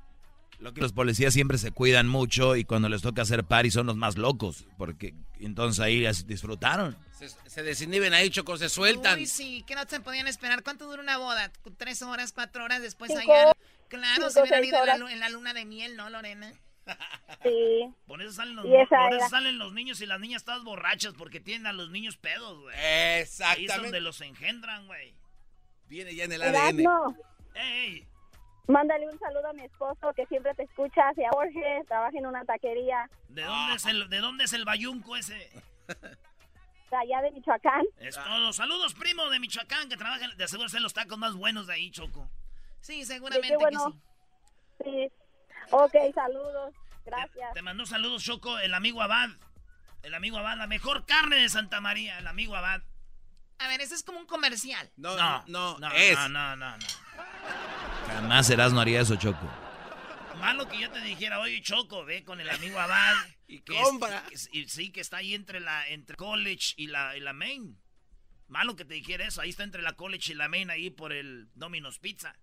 Lo 0.60 0.74
que 0.74 0.82
los 0.82 0.92
policías 0.92 1.34
siempre 1.34 1.58
se 1.58 1.72
cuidan 1.72 2.08
mucho 2.08 2.56
y 2.56 2.66
cuando 2.66 2.90
les 2.90 3.02
toca 3.02 3.22
hacer 3.22 3.46
party 3.46 3.72
son 3.72 3.88
los 3.88 3.96
más 3.96 4.18
locos, 4.18 4.66
porque 4.78 5.14
entonces 5.40 5.80
ahí 5.80 6.06
disfrutaron. 6.26 6.98
Se, 7.18 7.30
se 7.30 7.64
desinhiben 7.64 8.14
ahí, 8.14 8.30
Choco, 8.30 8.58
se 8.58 8.68
sueltan. 8.68 9.20
Uy, 9.20 9.26
sí, 9.26 9.64
que 9.66 9.76
no 9.76 9.84
se 9.88 10.02
podían 10.02 10.28
esperar. 10.28 10.64
¿Cuánto 10.64 10.86
dura 10.86 11.02
una 11.02 11.18
boda? 11.18 11.52
¿Tres 11.78 12.02
horas, 12.02 12.34
cuatro 12.34 12.66
horas? 12.66 12.82
Después 12.82 13.12
allá... 13.12 13.52
Claro, 13.90 14.30
se 14.30 14.42
hubieran 14.42 14.64
ido 14.64 14.78
en 15.10 15.20
la, 15.20 15.30
luna 15.30 15.54
de 15.54 15.66
miel, 15.66 15.98
¿no, 15.98 16.10
Lorena? 16.10 16.54
Sí. 17.44 17.94
Por 18.08 18.22
eso 18.22 18.34
salen 18.34 18.56
los, 18.56 18.66
por 18.66 19.14
eso 19.14 19.30
salen 19.30 19.58
los 19.58 19.74
niños 19.74 20.02
y 20.02 20.06
las 20.06 20.20
niñas 20.20 20.44
todas 20.44 20.64
borrachas, 20.64 21.14
porque 21.14 21.40
tienen 21.40 21.68
a 21.68 21.74
los 21.74 21.90
niños 21.92 22.18
pedos, 22.18 22.60
güey. 22.60 22.76
Exactamente. 23.20 23.72
Ahí 23.72 23.78
es 23.78 23.84
donde 23.84 24.02
los 24.02 24.22
engendran, 24.22 24.88
güey. 24.88 25.16
Viene 25.88 26.16
ya 26.16 26.26
en 26.26 26.32
el 26.32 26.42
ADN. 26.42 26.86
¡Ey! 27.56 28.08
Mándale 28.70 29.10
un 29.10 29.18
saludo 29.18 29.48
a 29.48 29.54
mi 29.54 29.64
esposo 29.64 30.14
que 30.14 30.28
siempre 30.28 30.54
te 30.54 30.62
escucha, 30.62 31.02
hacia 31.10 31.32
Jorge, 31.32 31.84
trabaja 31.88 32.16
en 32.16 32.28
una 32.28 32.46
taquería. 32.46 33.10
¿De 33.28 33.42
dónde, 33.42 33.74
es 33.74 33.86
el, 33.88 34.08
¿de 34.10 34.20
dónde 34.20 34.44
es 34.44 34.54
el 34.54 34.64
bayunco 34.64 35.16
ese? 35.16 35.50
De 35.88 36.96
allá 36.96 37.22
de 37.24 37.32
Michoacán. 37.32 37.84
Es 37.98 38.14
todo. 38.14 38.54
Saludos, 38.54 38.94
primo 38.94 39.28
de 39.32 39.40
Michoacán, 39.40 39.90
que 39.90 39.98
trabaja, 39.98 40.28
de 40.36 40.48
seguro 40.48 40.70
ser 40.70 40.82
los 40.82 40.94
tacos 40.94 41.18
más 41.18 41.34
buenos 41.34 41.66
de 41.66 41.74
ahí, 41.74 41.90
Choco. 41.90 42.30
Sí, 42.80 43.06
seguramente 43.06 43.58
bueno. 43.58 44.00
que 44.78 44.84
sí. 44.84 45.10
Sí. 45.10 45.12
Ok, 45.72 45.96
saludos. 46.14 46.76
Gracias. 47.06 47.50
Te, 47.50 47.56
te 47.56 47.62
mandó 47.64 47.88
saludos, 47.88 48.24
Choco, 48.24 48.60
el 48.60 48.76
amigo 48.76 49.02
Abad. 49.02 49.30
El 50.04 50.14
amigo 50.14 50.38
Abad, 50.38 50.58
la 50.58 50.68
mejor 50.68 51.08
carne 51.08 51.38
de 51.38 51.50
Santa 51.50 51.82
María, 51.82 52.20
el 52.20 52.28
amigo 52.28 52.56
Abad. 52.56 52.82
A 53.60 53.68
ver, 53.68 53.82
ese 53.82 53.96
es 53.96 54.04
como 54.04 54.20
un 54.20 54.26
comercial. 54.26 54.90
No, 54.96 55.16
no, 55.18 55.44
no, 55.48 55.80
no, 55.80 55.92
es. 55.92 56.18
no, 56.18 56.30
no, 56.30 56.56
no, 56.56 56.78
no. 56.78 56.88
Jamás 58.08 58.48
serás 58.48 58.72
no 58.74 58.80
haría 58.80 59.02
eso, 59.02 59.16
Choco. 59.18 59.48
Malo 60.40 60.68
que 60.70 60.80
yo 60.80 60.90
te 60.90 61.02
dijera, 61.02 61.40
oye, 61.42 61.62
Choco, 61.62 62.06
ve 62.06 62.24
con 62.24 62.40
el 62.40 62.50
amigo 62.50 62.80
Abad. 62.80 63.16
y 63.48 63.60
compra. 63.60 64.24
y 64.54 64.68
sí, 64.68 64.92
que 64.92 65.02
está 65.02 65.18
ahí 65.18 65.34
entre 65.34 65.60
la 65.60 65.88
entre 65.90 66.16
college 66.16 66.74
y 66.78 66.88
la, 66.88 67.18
y 67.18 67.20
la 67.20 67.34
main. 67.34 67.78
Malo 68.48 68.76
que 68.76 68.86
te 68.86 68.94
dijera 68.94 69.28
eso. 69.28 69.42
Ahí 69.42 69.50
está 69.50 69.64
entre 69.64 69.82
la 69.82 69.94
college 69.94 70.32
y 70.32 70.36
la 70.36 70.48
main, 70.48 70.70
ahí 70.70 70.90
por 70.90 71.12
el 71.12 71.50
Domino's 71.54 72.00
Pizza. 72.00 72.40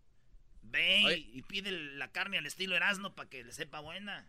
Ve 0.60 1.00
y, 1.16 1.38
y 1.38 1.42
pide 1.42 1.70
la 1.70 2.12
carne 2.12 2.38
al 2.38 2.46
estilo 2.46 2.76
Erasmo 2.76 3.14
para 3.14 3.30
que 3.30 3.42
le 3.42 3.52
sepa 3.52 3.80
buena. 3.80 4.26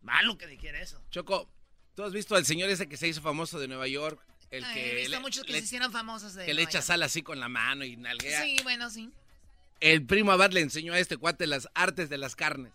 Malo 0.00 0.38
que 0.38 0.46
dijera 0.46 0.80
eso. 0.80 1.04
Choco, 1.10 1.52
¿tú 1.94 2.04
has 2.04 2.12
visto 2.12 2.36
al 2.36 2.46
señor 2.46 2.70
ese 2.70 2.88
que 2.88 2.96
se 2.96 3.08
hizo 3.08 3.20
famoso 3.20 3.58
de 3.58 3.68
Nueva 3.68 3.86
York? 3.88 4.24
El 4.50 4.64
Ay, 4.64 4.74
que 4.74 4.92
he 4.92 4.94
visto 4.96 5.10
le- 5.10 5.20
muchos 5.20 5.44
que 5.44 5.52
le- 5.52 5.58
se 5.58 5.64
hicieron 5.64 5.90
famosos 5.92 6.34
de 6.34 6.44
que 6.46 6.54
le 6.54 6.62
Nueva 6.62 6.70
echa 6.70 6.82
sal 6.82 7.02
así 7.02 7.22
con 7.22 7.40
la 7.40 7.48
mano 7.48 7.84
y 7.84 7.96
nalguea. 7.96 8.42
Sí, 8.42 8.56
bueno, 8.62 8.88
sí. 8.90 9.10
El 9.80 10.06
primo 10.06 10.32
Abad 10.32 10.52
le 10.52 10.60
enseñó 10.60 10.92
a 10.94 10.98
este 10.98 11.16
cuate 11.16 11.46
las 11.46 11.68
artes 11.74 12.08
de 12.08 12.16
las 12.18 12.36
carnes. 12.36 12.72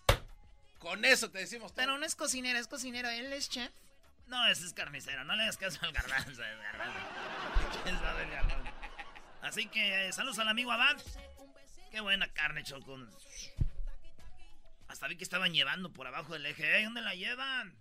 Con 0.79 1.05
eso 1.05 1.29
te 1.31 1.39
decimos 1.39 1.71
todo. 1.71 1.75
Pero 1.77 1.97
no 1.97 2.05
es 2.05 2.15
cocinero, 2.15 2.59
es 2.59 2.67
cocinero. 2.67 3.09
Él 3.09 3.31
es 3.33 3.49
chef. 3.49 3.71
No, 4.27 4.47
ese 4.47 4.65
es 4.65 4.73
carnicero. 4.73 5.23
No 5.25 5.35
le 5.35 5.43
hagas 5.43 5.57
caso 5.57 5.79
al 5.81 5.91
garbanzo. 5.91 6.29
es 6.31 6.37
garbanzo. 6.71 6.99
¿Quién 7.83 7.97
sabe 7.99 8.23
el 8.23 8.29
garbanzo? 8.31 8.71
Así 9.41 9.67
que 9.67 10.07
eh, 10.07 10.13
saludos 10.13 10.39
al 10.39 10.47
amigo 10.49 10.71
Abad. 10.71 10.97
Qué 11.91 11.99
buena 12.01 12.27
carne, 12.33 12.63
Choco. 12.63 12.97
Hasta 14.87 15.07
vi 15.07 15.15
que 15.15 15.23
estaban 15.23 15.53
llevando 15.53 15.91
por 15.91 16.05
abajo 16.07 16.33
del 16.33 16.45
eje. 16.45 16.83
¿Dónde 16.83 17.01
la 17.01 17.15
llevan? 17.15 17.73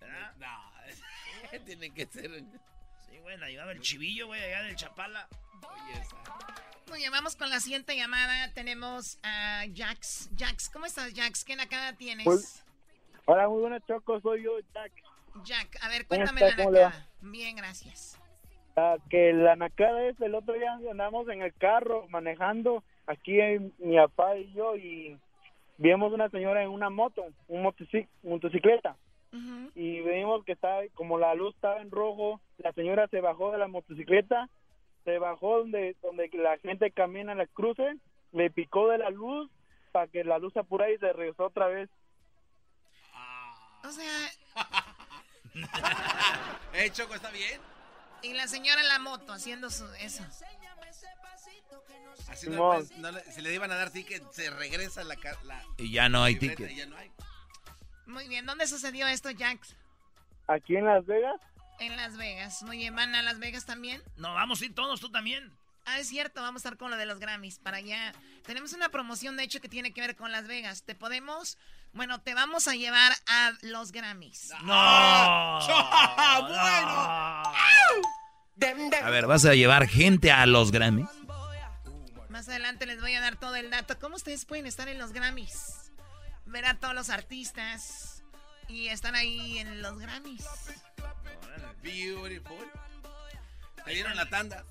¿Verdad? 0.00 0.34
No, 0.36 1.58
tiene 1.66 1.92
que 1.94 2.06
ser. 2.06 2.44
Güey, 3.24 3.38
la 3.38 3.48
llevaba 3.48 3.72
el 3.72 3.80
chivillo, 3.80 4.26
güey, 4.26 4.42
allá 4.42 4.62
del 4.64 4.76
Chapala. 4.76 5.26
Oye. 5.62 6.00
Muy 6.90 6.98
bien, 6.98 7.10
vamos 7.10 7.36
con 7.36 7.48
la 7.48 7.58
siguiente 7.58 7.96
llamada. 7.96 8.52
Tenemos 8.52 9.18
a 9.22 9.64
Jax. 9.74 10.28
Jax, 10.36 10.68
¿cómo 10.68 10.84
estás, 10.84 11.10
Jax? 11.14 11.42
¿Qué 11.42 11.56
nacada 11.56 11.94
tienes? 11.94 12.24
Pues- 12.26 12.62
Hola, 13.24 13.48
muy 13.48 13.62
buenas, 13.62 13.82
Choco. 13.86 14.20
Soy 14.20 14.42
yo, 14.42 14.58
Jack. 14.74 14.92
Jack, 15.44 15.78
a 15.82 15.88
ver, 15.88 16.06
¿Cómo 16.06 16.18
cuéntame 16.20 16.46
está? 16.46 16.64
la 16.64 16.70
nacada. 16.70 17.06
Bien, 17.22 17.56
gracias. 17.56 18.20
Ah, 18.76 18.96
que 19.08 19.32
la 19.32 19.56
nacada 19.56 20.02
es 20.04 20.20
el 20.20 20.34
otro 20.34 20.52
día 20.52 20.74
andamos 20.90 21.26
en 21.30 21.40
el 21.40 21.54
carro 21.54 22.06
manejando 22.08 22.84
aquí 23.06 23.40
en- 23.40 23.72
mi 23.78 23.96
papá 23.96 24.36
y 24.36 24.52
yo 24.52 24.76
y 24.76 25.18
vimos 25.78 26.12
una 26.12 26.28
señora 26.28 26.62
en 26.62 26.68
una 26.68 26.90
moto, 26.90 27.24
un 27.48 27.64
motoci- 27.64 28.06
motocicleta 28.22 28.96
y 29.74 30.00
vimos 30.00 30.44
que 30.44 30.52
estaba 30.52 30.82
como 30.94 31.18
la 31.18 31.34
luz 31.34 31.54
estaba 31.54 31.80
en 31.80 31.90
rojo, 31.90 32.40
la 32.58 32.72
señora 32.72 33.08
se 33.08 33.20
bajó 33.20 33.50
de 33.52 33.58
la 33.58 33.66
motocicleta, 33.68 34.48
se 35.04 35.18
bajó 35.18 35.58
donde 35.58 35.96
donde 36.02 36.28
la 36.34 36.56
gente 36.58 36.90
camina 36.92 37.32
en 37.32 37.38
las 37.38 37.50
cruces, 37.50 37.96
le 38.32 38.50
picó 38.50 38.88
de 38.88 38.98
la 38.98 39.10
luz 39.10 39.50
para 39.92 40.06
que 40.08 40.22
la 40.24 40.38
luz 40.38 40.52
se 40.52 40.60
apurara 40.60 40.92
y 40.92 40.98
se 40.98 41.12
regresó 41.12 41.46
otra 41.46 41.66
vez. 41.68 41.88
O 43.84 43.90
sea, 43.90 44.30
¿Eh, 46.74 46.90
Choco, 46.90 47.14
está 47.14 47.30
bien? 47.30 47.60
y 48.22 48.32
la 48.32 48.46
señora 48.48 48.80
en 48.80 48.88
la 48.88 48.98
moto 49.00 49.32
haciendo 49.32 49.68
su, 49.70 49.84
eso. 50.00 50.24
Así 52.28 52.48
no, 52.48 52.80
no 52.98 53.10
le- 53.12 53.20
si 53.24 53.42
le 53.42 53.52
iban 53.52 53.70
a 53.70 53.76
dar 53.76 53.90
ticket, 53.90 54.22
se 54.32 54.50
regresa 54.50 55.04
la... 55.04 55.14
la 55.44 55.62
Y 55.76 55.92
ya 55.92 56.08
no 56.08 56.22
hay 56.24 56.36
ticket. 56.36 56.70
y 56.70 56.76
ya 56.76 56.86
no 56.86 56.96
hay. 56.96 57.10
Muy 58.06 58.28
bien, 58.28 58.46
¿dónde 58.46 58.66
sucedió 58.66 59.06
esto, 59.06 59.30
Jax? 59.36 59.76
Aquí 60.46 60.76
en 60.76 60.86
Las 60.86 61.06
Vegas. 61.06 61.40
En 61.80 61.96
Las 61.96 62.16
Vegas. 62.16 62.62
Muy 62.62 62.78
bien, 62.78 62.94
¿van 62.94 63.14
a 63.14 63.22
Las 63.22 63.38
Vegas 63.38 63.66
también? 63.66 64.02
No, 64.16 64.34
vamos 64.34 64.60
a 64.60 64.66
ir 64.66 64.74
todos, 64.74 65.00
tú 65.00 65.10
también. 65.10 65.52
Ah, 65.86 65.98
es 65.98 66.08
cierto, 66.08 66.40
vamos 66.40 66.64
a 66.64 66.68
estar 66.68 66.78
con 66.78 66.90
lo 66.90 66.96
de 66.96 67.06
los 67.06 67.18
Grammys 67.18 67.58
para 67.58 67.78
allá. 67.78 68.14
Tenemos 68.46 68.72
una 68.72 68.88
promoción, 68.88 69.36
de 69.36 69.42
hecho, 69.42 69.60
que 69.60 69.68
tiene 69.68 69.92
que 69.92 70.00
ver 70.00 70.16
con 70.16 70.32
Las 70.32 70.46
Vegas. 70.46 70.84
Te 70.84 70.94
podemos, 70.94 71.58
bueno, 71.92 72.20
te 72.20 72.34
vamos 72.34 72.68
a 72.68 72.74
llevar 72.74 73.12
a 73.26 73.52
los 73.62 73.92
Grammys. 73.92 74.52
No. 74.62 74.72
A 79.02 79.10
ver, 79.10 79.26
¿vas 79.26 79.44
a 79.44 79.54
llevar 79.54 79.88
gente 79.88 80.30
a 80.30 80.46
los 80.46 80.70
Grammys? 80.70 81.08
Más 82.28 82.48
adelante 82.48 82.86
les 82.86 83.00
voy 83.00 83.14
a 83.14 83.20
dar 83.20 83.36
todo 83.36 83.56
el 83.56 83.70
dato. 83.70 83.98
¿Cómo 83.98 84.16
ustedes 84.16 84.44
pueden 84.44 84.66
estar 84.66 84.88
en 84.88 84.98
los 84.98 85.12
Grammys? 85.12 85.83
Ver 86.46 86.66
a 86.66 86.78
todos 86.78 86.94
los 86.94 87.10
artistas 87.10 88.22
y 88.68 88.88
estar 88.88 89.14
ahí 89.14 89.58
en 89.58 89.82
los 89.82 89.98
Grammys. 89.98 90.46
Beautiful. 91.82 92.70
Te 93.84 93.90
dieron 93.90 94.16
la 94.16 94.28
tanda. 94.28 94.64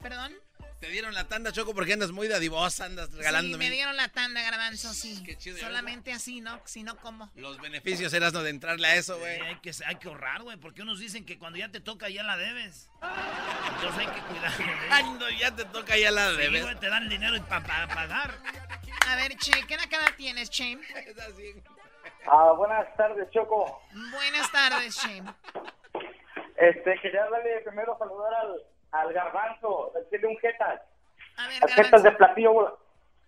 ¿Perdón? 0.00 0.32
Te 0.80 0.88
dieron 0.90 1.14
la 1.14 1.24
tanda, 1.26 1.52
Choco, 1.52 1.74
porque 1.74 1.94
andas 1.94 2.12
muy 2.12 2.28
dadivosa, 2.28 2.84
andas 2.84 3.08
Sí, 3.08 3.16
regalándome. 3.16 3.64
me 3.64 3.70
dieron 3.70 3.96
la 3.96 4.08
tanda, 4.08 4.42
garbanzo, 4.42 4.92
sí. 4.92 5.22
Qué 5.24 5.36
chido, 5.38 5.56
ya 5.56 5.66
Solamente 5.66 6.12
así, 6.12 6.42
¿no? 6.42 6.60
Si 6.66 6.82
no, 6.82 6.96
¿cómo? 6.98 7.30
Los 7.34 7.58
beneficios 7.60 8.12
eras 8.12 8.34
no 8.34 8.42
de 8.42 8.50
entrarle 8.50 8.86
a 8.86 8.94
eso, 8.96 9.18
güey. 9.18 9.40
hay, 9.40 9.56
que, 9.60 9.70
hay 9.86 9.96
que 9.96 10.08
ahorrar, 10.08 10.42
güey, 10.42 10.58
porque 10.58 10.82
unos 10.82 10.98
dicen 11.00 11.24
que 11.24 11.38
cuando 11.38 11.58
ya 11.58 11.70
te 11.70 11.80
toca 11.80 12.10
ya 12.10 12.22
la 12.22 12.36
debes. 12.36 12.90
Entonces 13.74 13.98
hay 14.00 14.06
que 14.14 14.20
cuidar. 14.20 14.52
Cuando 14.88 15.30
ya 15.30 15.54
te 15.56 15.64
toca 15.66 15.96
ya 15.96 16.10
la 16.10 16.30
Sí, 16.32 16.36
debes. 16.36 16.62
güey, 16.62 16.76
te 16.76 16.88
dan 16.88 17.04
el 17.04 17.08
dinero 17.08 17.42
para 17.48 17.88
pagar. 17.88 18.34
A 19.08 19.16
ver, 19.16 19.34
Che, 19.36 19.52
¿qué 19.66 19.76
cara 19.88 20.14
tienes, 20.16 20.50
Che? 20.50 20.78
Ah, 22.28 22.52
buenas 22.56 22.86
tardes, 22.96 23.28
Choco. 23.30 23.80
Buenas 24.12 24.50
tardes, 24.50 24.96
Che. 24.96 25.22
Este, 26.56 26.98
quería 27.00 27.22
darle 27.30 27.60
primero 27.64 27.96
saludar 27.98 28.34
al, 28.34 28.62
al 29.00 29.12
garbanzo, 29.12 29.92
decirle 29.94 30.28
un 30.28 30.38
jetas. 30.38 30.80
A 31.36 31.48
ver, 31.48 31.62
Al 31.62 31.70
jetas 31.70 32.02
de 32.02 32.12
platillo, 32.12 32.52
vola- 32.52 32.74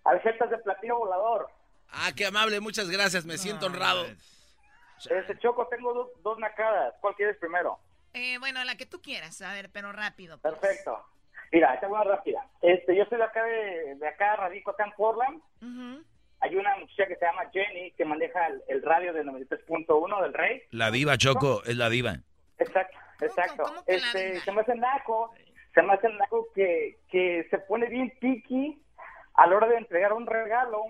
al 0.05 0.19
jetas 0.21 0.49
de 0.49 0.57
platillo 0.59 0.97
volador. 0.97 1.47
Ah, 1.91 2.09
qué 2.15 2.25
amable, 2.25 2.59
muchas 2.59 2.89
gracias, 2.89 3.25
me 3.25 3.37
siento 3.37 3.65
honrado. 3.67 4.05
Este, 5.09 5.37
Choco, 5.39 5.67
tengo 5.67 5.93
dos, 5.93 6.09
dos 6.23 6.37
nacadas. 6.39 6.93
¿Cuál 7.01 7.15
quieres 7.15 7.37
primero? 7.37 7.79
Eh, 8.13 8.37
bueno, 8.39 8.63
la 8.63 8.75
que 8.75 8.85
tú 8.85 9.01
quieras, 9.01 9.41
a 9.41 9.53
ver, 9.53 9.69
pero 9.71 9.91
rápido. 9.91 10.37
Perfecto. 10.39 11.03
Mira, 11.51 11.73
esta 11.73 11.85
es 11.87 11.91
una 11.91 12.03
rápida. 12.03 12.45
Este, 12.61 12.95
yo 12.95 13.05
soy 13.05 13.17
de 13.17 13.23
acá, 13.23 13.43
de, 13.43 13.95
de 13.95 14.07
acá, 14.07 14.35
radico 14.35 14.71
acá 14.71 14.83
en 14.85 14.91
Portland. 14.91 15.41
Ujú. 15.61 16.03
Hay 16.41 16.55
una 16.55 16.75
muchacha 16.77 17.07
que 17.07 17.15
se 17.15 17.25
llama 17.25 17.49
Jenny 17.51 17.91
que 17.91 18.05
maneja 18.05 18.47
el, 18.47 18.63
el 18.67 18.81
radio 18.83 19.13
de 19.13 19.23
93.1 19.23 20.21
del 20.21 20.33
Rey. 20.33 20.63
La 20.71 20.91
diva, 20.91 21.17
Choco, 21.17 21.63
es 21.65 21.75
la 21.75 21.89
diva. 21.89 22.17
Exacto, 22.57 22.97
exacto. 23.21 23.83
Este, 23.87 24.39
se 24.41 24.51
me 24.51 24.61
hace 24.61 24.75
naco, 24.75 25.33
se 25.73 25.81
me 25.81 25.93
hace 25.93 26.09
naco 26.09 26.47
que, 26.53 26.97
que 27.09 27.47
se 27.49 27.59
pone 27.59 27.87
bien 27.87 28.11
piqui 28.19 28.81
a 29.35 29.47
la 29.47 29.57
hora 29.57 29.67
de 29.67 29.77
entregar 29.77 30.13
un 30.13 30.25
regalo, 30.25 30.85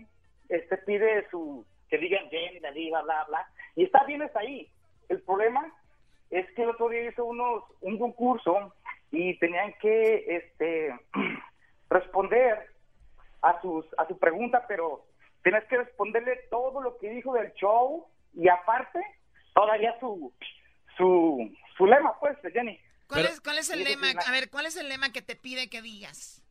este 0.47 0.77
pide 0.77 1.27
su, 1.29 1.65
que 1.89 1.97
digan 1.97 2.29
Jenny, 2.29 2.59
la 2.59 2.71
diva, 2.71 3.01
bla, 3.01 3.25
bla, 3.27 3.47
y 3.75 3.83
está 3.83 4.03
bien, 4.05 4.21
está 4.21 4.39
ahí. 4.39 4.69
El 5.09 5.21
problema 5.21 5.71
es 6.29 6.49
que 6.53 6.63
el 6.63 6.69
otro 6.69 6.89
día 6.89 7.09
hizo 7.09 7.25
unos, 7.25 7.63
un 7.81 7.97
concurso 7.97 8.73
y 9.11 9.37
tenían 9.39 9.73
que, 9.81 10.25
este, 10.27 10.95
responder 11.89 12.67
a 13.41 13.59
sus, 13.61 13.85
a 13.97 14.07
su 14.07 14.17
pregunta, 14.17 14.65
pero 14.67 15.05
tienes 15.43 15.63
que 15.65 15.77
responderle 15.77 16.35
todo 16.49 16.81
lo 16.81 16.97
que 16.97 17.09
dijo 17.09 17.33
del 17.33 17.53
show 17.53 18.05
y 18.33 18.47
aparte 18.49 18.99
todavía 19.53 19.97
su, 19.99 20.31
su, 20.97 21.51
su 21.77 21.85
lema, 21.85 22.17
pues, 22.19 22.39
de 22.41 22.51
Jenny. 22.51 22.79
¿Cuál, 23.09 23.25
es, 23.25 23.41
¿Cuál 23.41 23.57
es 23.57 23.69
el 23.69 23.83
lema? 23.83 24.11
A 24.25 24.31
ver, 24.31 24.49
¿cuál 24.49 24.65
es 24.67 24.77
el 24.77 24.87
lema 24.87 25.11
que 25.11 25.21
te 25.21 25.35
pide 25.35 25.69
que 25.69 25.81
digas? 25.81 26.43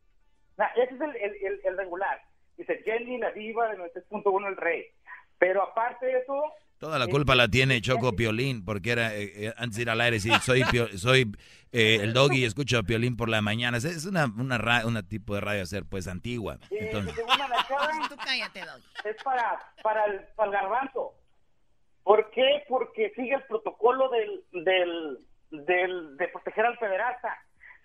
Nah, 0.56 0.66
ese 0.76 0.94
es 0.94 1.00
el, 1.00 1.16
el, 1.16 1.32
el- 1.46 1.60
el 1.64 1.76
regular. 1.76 2.20
Dice 2.56 2.82
Jenny, 2.84 3.18
la 3.18 3.30
diva 3.30 3.68
de 3.68 3.78
93.1 3.78 4.48
el 4.48 4.56
rey. 4.56 4.84
Pero 5.38 5.62
aparte 5.62 6.04
de 6.06 6.18
eso, 6.18 6.42
Toda 6.78 6.98
la 7.00 7.08
culpa 7.08 7.34
la 7.34 7.48
tiene 7.48 7.80
Choco 7.80 8.14
Piolín, 8.14 8.64
porque 8.64 8.92
era 8.92 9.12
eh, 9.16 9.46
eh, 9.46 9.54
antes 9.56 9.76
de 9.76 9.82
ir 9.82 9.90
al 9.90 10.00
aire, 10.00 10.20
sí, 10.20 10.30
soy, 10.44 10.62
Pio- 10.64 10.88
soy 10.98 11.30
eh, 11.72 11.98
el 12.02 12.12
doggy 12.12 12.38
y 12.38 12.44
escucho 12.44 12.78
a 12.78 12.82
Piolín 12.84 13.16
por 13.16 13.28
la 13.28 13.40
mañana. 13.42 13.78
Es- 13.78 13.84
Es 13.84 14.04
una, 14.06 14.26
una, 14.26 14.58
ra- 14.58 14.86
una 14.86 15.02
tipo 15.02 15.34
de 15.34 15.40
radio 15.40 15.62
hacer, 15.62 15.84
pues, 15.86 16.06
antigua. 16.08 16.58
Entonces, 16.70 17.14
Tú 18.08 18.16
cállate, 18.16 18.60
Doggy. 18.64 18.84
es 19.04 19.22
para, 19.24 19.72
para, 19.82 20.04
el, 20.06 20.20
para 20.36 20.50
el 20.50 20.52
garbanzo. 20.56 21.14
¿Por 22.04 22.30
qué? 22.30 22.62
Porque 22.68 23.12
sigue 23.16 23.34
el 23.34 23.42
protocolo 23.44 24.08
del, 24.10 24.44
del, 24.64 25.18
del, 25.50 26.16
de 26.16 26.28
proteger 26.28 26.66
al 26.66 26.78
pederasta. 26.78 27.36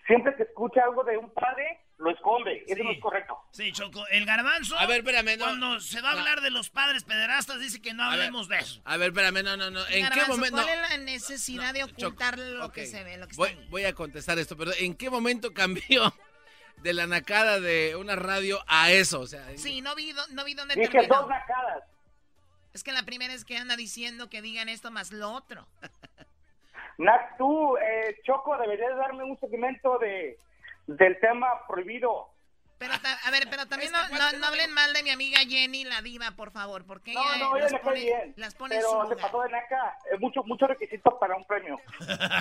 Siempre 0.05 0.35
que 0.35 0.43
escucha 0.43 0.83
algo 0.83 1.03
de 1.05 1.17
un 1.17 1.33
padre, 1.33 1.79
lo 1.97 2.11
esconde. 2.11 2.65
Eso 2.67 2.83
no 2.83 2.91
es 2.91 2.99
correcto. 2.99 3.39
Sí, 3.51 3.71
Choco, 3.71 4.05
el 4.07 4.25
garbanzo. 4.25 4.77
A 4.77 4.85
ver, 4.85 4.97
espérame, 4.99 5.37
no. 5.37 5.45
Cuando 5.45 5.79
se 5.79 6.01
va 6.01 6.09
a 6.09 6.11
hablar 6.19 6.41
de 6.41 6.51
los 6.51 6.69
padres 6.69 7.05
pederastas, 7.05 7.59
dice 7.61 7.81
que 7.81 7.93
no 7.93 8.03
ver, 8.09 8.19
hablemos 8.19 8.49
de 8.49 8.57
eso. 8.57 8.81
A 8.83 8.97
ver, 8.97 9.09
espérame, 9.11 9.43
no, 9.43 9.55
no, 9.55 9.71
no. 9.71 9.79
¿En 9.87 10.09
qué 10.09 10.25
momento? 10.27 10.57
¿Cuál 10.61 10.65
no, 10.65 10.83
es 10.83 10.89
la 10.89 10.97
necesidad 10.97 11.73
de 11.73 11.85
ocultar 11.85 12.37
lo 12.37 12.69
que 12.73 12.85
se 12.85 13.01
ve? 13.05 13.15
Lo 13.17 13.27
que 13.29 13.35
voy, 13.37 13.51
está 13.51 13.63
voy 13.69 13.85
a 13.85 13.93
contestar 13.93 14.37
esto, 14.39 14.57
pero 14.57 14.71
¿en 14.77 14.93
qué 14.95 15.09
momento 15.09 15.53
cambió 15.53 16.13
de 16.77 16.93
la 16.93 17.07
nacada 17.07 17.61
de 17.61 17.95
una 17.95 18.17
radio 18.17 18.59
a 18.67 18.91
eso? 18.91 19.21
O 19.21 19.27
sea, 19.27 19.45
Sí, 19.57 19.79
no 19.79 19.95
vi, 19.95 20.13
no 20.31 20.43
vi 20.43 20.53
dónde 20.53 20.75
Dije 20.75 20.89
terminó. 20.89 21.21
dos 21.21 21.29
nacadas. 21.29 21.83
Es 22.73 22.83
que 22.83 22.91
la 22.91 23.03
primera 23.03 23.33
es 23.33 23.45
que 23.45 23.55
anda 23.57 23.77
diciendo 23.77 24.29
que 24.29 24.41
digan 24.41 24.67
esto 24.67 24.91
más 24.91 25.11
lo 25.13 25.31
otro. 25.31 25.65
Nac, 26.97 27.37
tú, 27.37 27.77
eh, 27.77 28.17
Choco, 28.23 28.57
deberías 28.57 28.95
darme 28.97 29.23
un 29.23 29.39
segmento 29.39 29.97
de, 29.99 30.37
del 30.87 31.19
tema 31.19 31.47
prohibido. 31.67 32.29
Pero, 32.77 32.93
ta- 33.01 33.17
a 33.25 33.31
ver, 33.31 33.47
pero 33.49 33.65
también 33.67 33.91
no, 33.93 33.99
no, 34.09 34.37
no 34.39 34.47
hablen 34.47 34.73
mal 34.73 34.91
de 34.93 35.03
mi 35.03 35.09
amiga 35.11 35.39
Jenny, 35.47 35.85
la 35.85 36.01
diva, 36.01 36.31
por 36.31 36.51
favor, 36.51 36.85
porque 36.85 37.13
No, 37.13 37.21
ella 37.21 37.37
no, 37.37 37.55
ella 37.55 37.63
las 37.63 37.71
le 37.71 37.79
pone, 37.79 37.99
bien. 38.01 38.33
las 38.35 38.55
pone 38.55 38.75
en 38.75 38.81
su 38.81 38.87
pero 38.91 39.09
se 39.09 39.15
pasó 39.15 39.41
de 39.43 39.49
naca. 39.49 39.97
eh, 40.11 40.17
mucho, 40.19 40.43
muchos 40.43 40.67
requisitos 40.67 41.13
para 41.19 41.35
un 41.35 41.45
premio. 41.45 41.79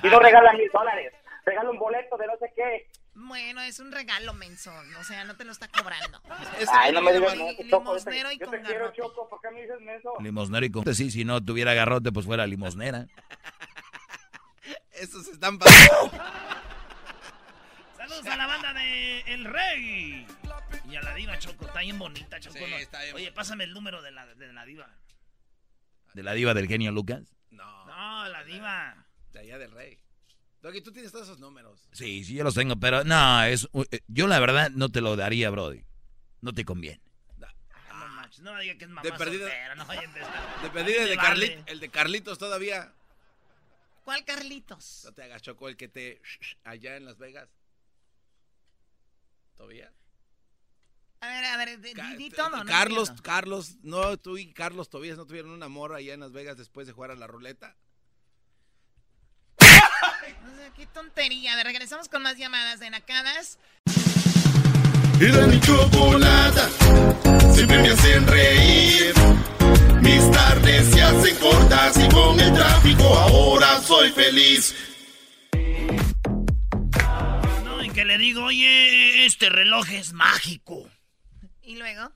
Y 0.03 0.09
no 0.09 0.19
regala 0.19 0.53
mil 0.55 0.69
dólares. 0.73 1.13
Regala 1.45 1.71
un 1.71 1.79
boleto 1.79 2.17
de 2.17 2.27
no 2.27 2.37
sé 2.39 2.53
qué. 2.57 2.89
Bueno, 3.15 3.61
es 3.63 3.79
un 3.81 3.93
regalo, 3.93 4.33
mensón. 4.33 4.95
O 4.97 5.05
sea, 5.05 5.25
no 5.25 5.37
te 5.37 5.45
lo 5.45 5.53
está 5.53 5.69
cobrando. 5.69 6.21
Ay, 6.73 6.93
no 6.93 7.03
me 7.03 7.13
digas 7.13 7.35
Choco. 7.69 7.83
limosnero 7.85 8.33
y 8.33 8.39
Yo 8.39 8.47
con 8.47 8.55
te 8.57 8.63
quiero, 8.63 8.81
garrote. 8.87 9.03
Choco. 9.03 9.29
¿Por 9.29 9.41
qué 9.43 9.51
me 9.51 9.63
dices 9.63 9.77
eso? 9.99 10.15
limosnero 10.21 10.65
y 10.67 10.71
con... 10.71 10.95
Sí, 10.95 11.11
si 11.11 11.25
no 11.25 11.45
tuviera 11.45 11.75
garrote, 11.75 12.11
pues 12.13 12.27
fuera 12.27 12.47
limosnera. 12.47 13.07
Esos 14.95 15.27
están 15.29 15.59
pasando. 15.59 16.11
Saludos 17.97 18.27
a 18.27 18.37
la 18.37 18.47
banda 18.47 18.73
de 18.75 19.21
El 19.23 19.45
Rey. 19.45 20.27
Y 20.89 20.97
a 20.97 21.03
la 21.03 21.15
diva 21.15 21.39
Choco, 21.39 21.67
está 21.67 21.81
bien 21.81 21.99
bonita, 21.99 22.39
Choco. 22.41 22.59
Sí, 22.59 22.65
está 22.75 23.03
bien 23.03 23.15
Oye, 23.15 23.33
pásame 23.33 23.65
el 23.65 23.73
número 23.73 24.03
de 24.03 24.11
la, 24.11 24.27
de 24.27 24.53
la 24.53 24.65
diva. 24.65 24.89
De 26.15 26.23
la 26.23 26.33
diva 26.35 26.53
del 26.55 26.69
genio 26.69 26.93
Lucas. 26.93 27.23
No, 27.51 27.87
No, 27.87 28.29
la 28.29 28.45
diva. 28.45 29.07
de 29.33 29.41
allá 29.41 29.59
del 29.59 29.71
rey. 29.73 29.99
Doggy, 30.61 30.81
tú 30.81 30.93
tienes 30.93 31.11
todos 31.11 31.27
esos 31.27 31.41
números. 31.41 31.89
Sí, 31.93 32.23
sí, 32.25 32.35
yo 32.35 32.45
los 32.45 32.55
tengo, 32.55 32.77
pero 32.77 33.03
no, 33.05 33.43
es, 33.45 33.69
eh, 33.91 34.01
yo 34.07 34.29
la 34.29 34.39
verdad 34.39 34.71
no 34.71 34.91
te 34.91 35.01
lo 35.01 35.17
daría, 35.17 35.51
Brody. 35.51 35.85
No 36.41 36.53
te 36.53 36.65
conviene. 36.65 37.01
Ah, 37.43 37.99
No 37.99 38.09
manches, 38.15 38.41
no 38.41 38.57
diga 38.61 38.77
que 38.77 38.85
es 38.85 38.91
mamá 38.91 39.03
De 39.03 39.13
perdida- 39.13 39.49
soltera, 39.49 39.75
no 39.75 39.85
de 39.87 39.97
De 40.63 40.71
perdida 40.71 41.03
el 41.03 41.09
de, 41.09 41.17
vale. 41.17 41.29
Carlit- 41.57 41.63
el 41.67 41.81
de 41.81 41.89
Carlitos 41.89 42.39
todavía. 42.39 42.93
¿Cuál 44.05 44.25
Carlitos? 44.25 45.03
No 45.05 45.13
te 45.13 45.23
hagas 45.23 45.43
choco 45.43 45.69
el 45.69 45.77
que 45.77 45.89
te 45.89 46.21
allá 46.65 46.97
en 46.97 47.05
Las 47.05 47.19
Vegas. 47.19 47.49
¿Todavía? 49.57 49.93
A 51.21 51.29
ver, 51.29 51.45
a 51.45 51.57
ver, 51.57 51.81
di, 51.81 51.95
di- 52.17 52.31
Te- 52.31 52.37
todo, 52.37 52.51
¿no? 52.51 52.65
Carlos, 52.65 53.11
entiendo. 53.11 53.23
Carlos, 53.23 53.77
no, 53.83 54.17
tú 54.17 54.39
y 54.39 54.53
Carlos 54.53 54.91
Tobías 54.91 55.17
no 55.17 55.25
tuvieron 55.27 55.53
un 55.53 55.63
amor 55.63 55.95
allá 55.95 56.15
en 56.15 56.21
Las 56.21 56.33
Vegas 56.33 56.57
después 56.57 56.87
de 56.89 56.93
jugar 56.93 57.13
a 57.13 57.15
la 57.15 57.29
ruleta. 57.29 57.77
O 59.61 59.65
sea, 60.57 60.73
qué 60.75 60.87
tontería. 60.89 61.53
A 61.53 61.57
ver, 61.57 61.67
regresamos 61.67 62.09
con 62.09 62.23
más 62.23 62.37
llamadas 62.37 62.81
de 62.81 62.91
nacadas. 62.91 63.59
Era 65.21 65.47
mi 65.47 65.61
chocolata, 65.61 66.69
siempre 67.55 67.81
me 67.83 67.91
hacen 67.91 68.27
reír. 68.27 69.15
Mis 70.01 70.29
tardes 70.63 70.95
se 70.95 71.03
hacen 71.03 71.37
cortas 71.39 71.97
y 71.99 72.09
con 72.09 72.39
el 72.39 72.53
tráfico 72.53 73.05
ahora 73.05 73.81
soy 73.81 74.11
feliz. 74.11 74.75
No, 77.65 77.83
y 77.83 77.91
que 77.91 78.05
le 78.05 78.19
digo, 78.19 78.45
oye, 78.45 79.27
este 79.27 79.49
reloj 79.49 79.91
es 79.91 80.13
mágico. 80.13 80.89
¿Y 81.63 81.77
luego? 81.77 82.13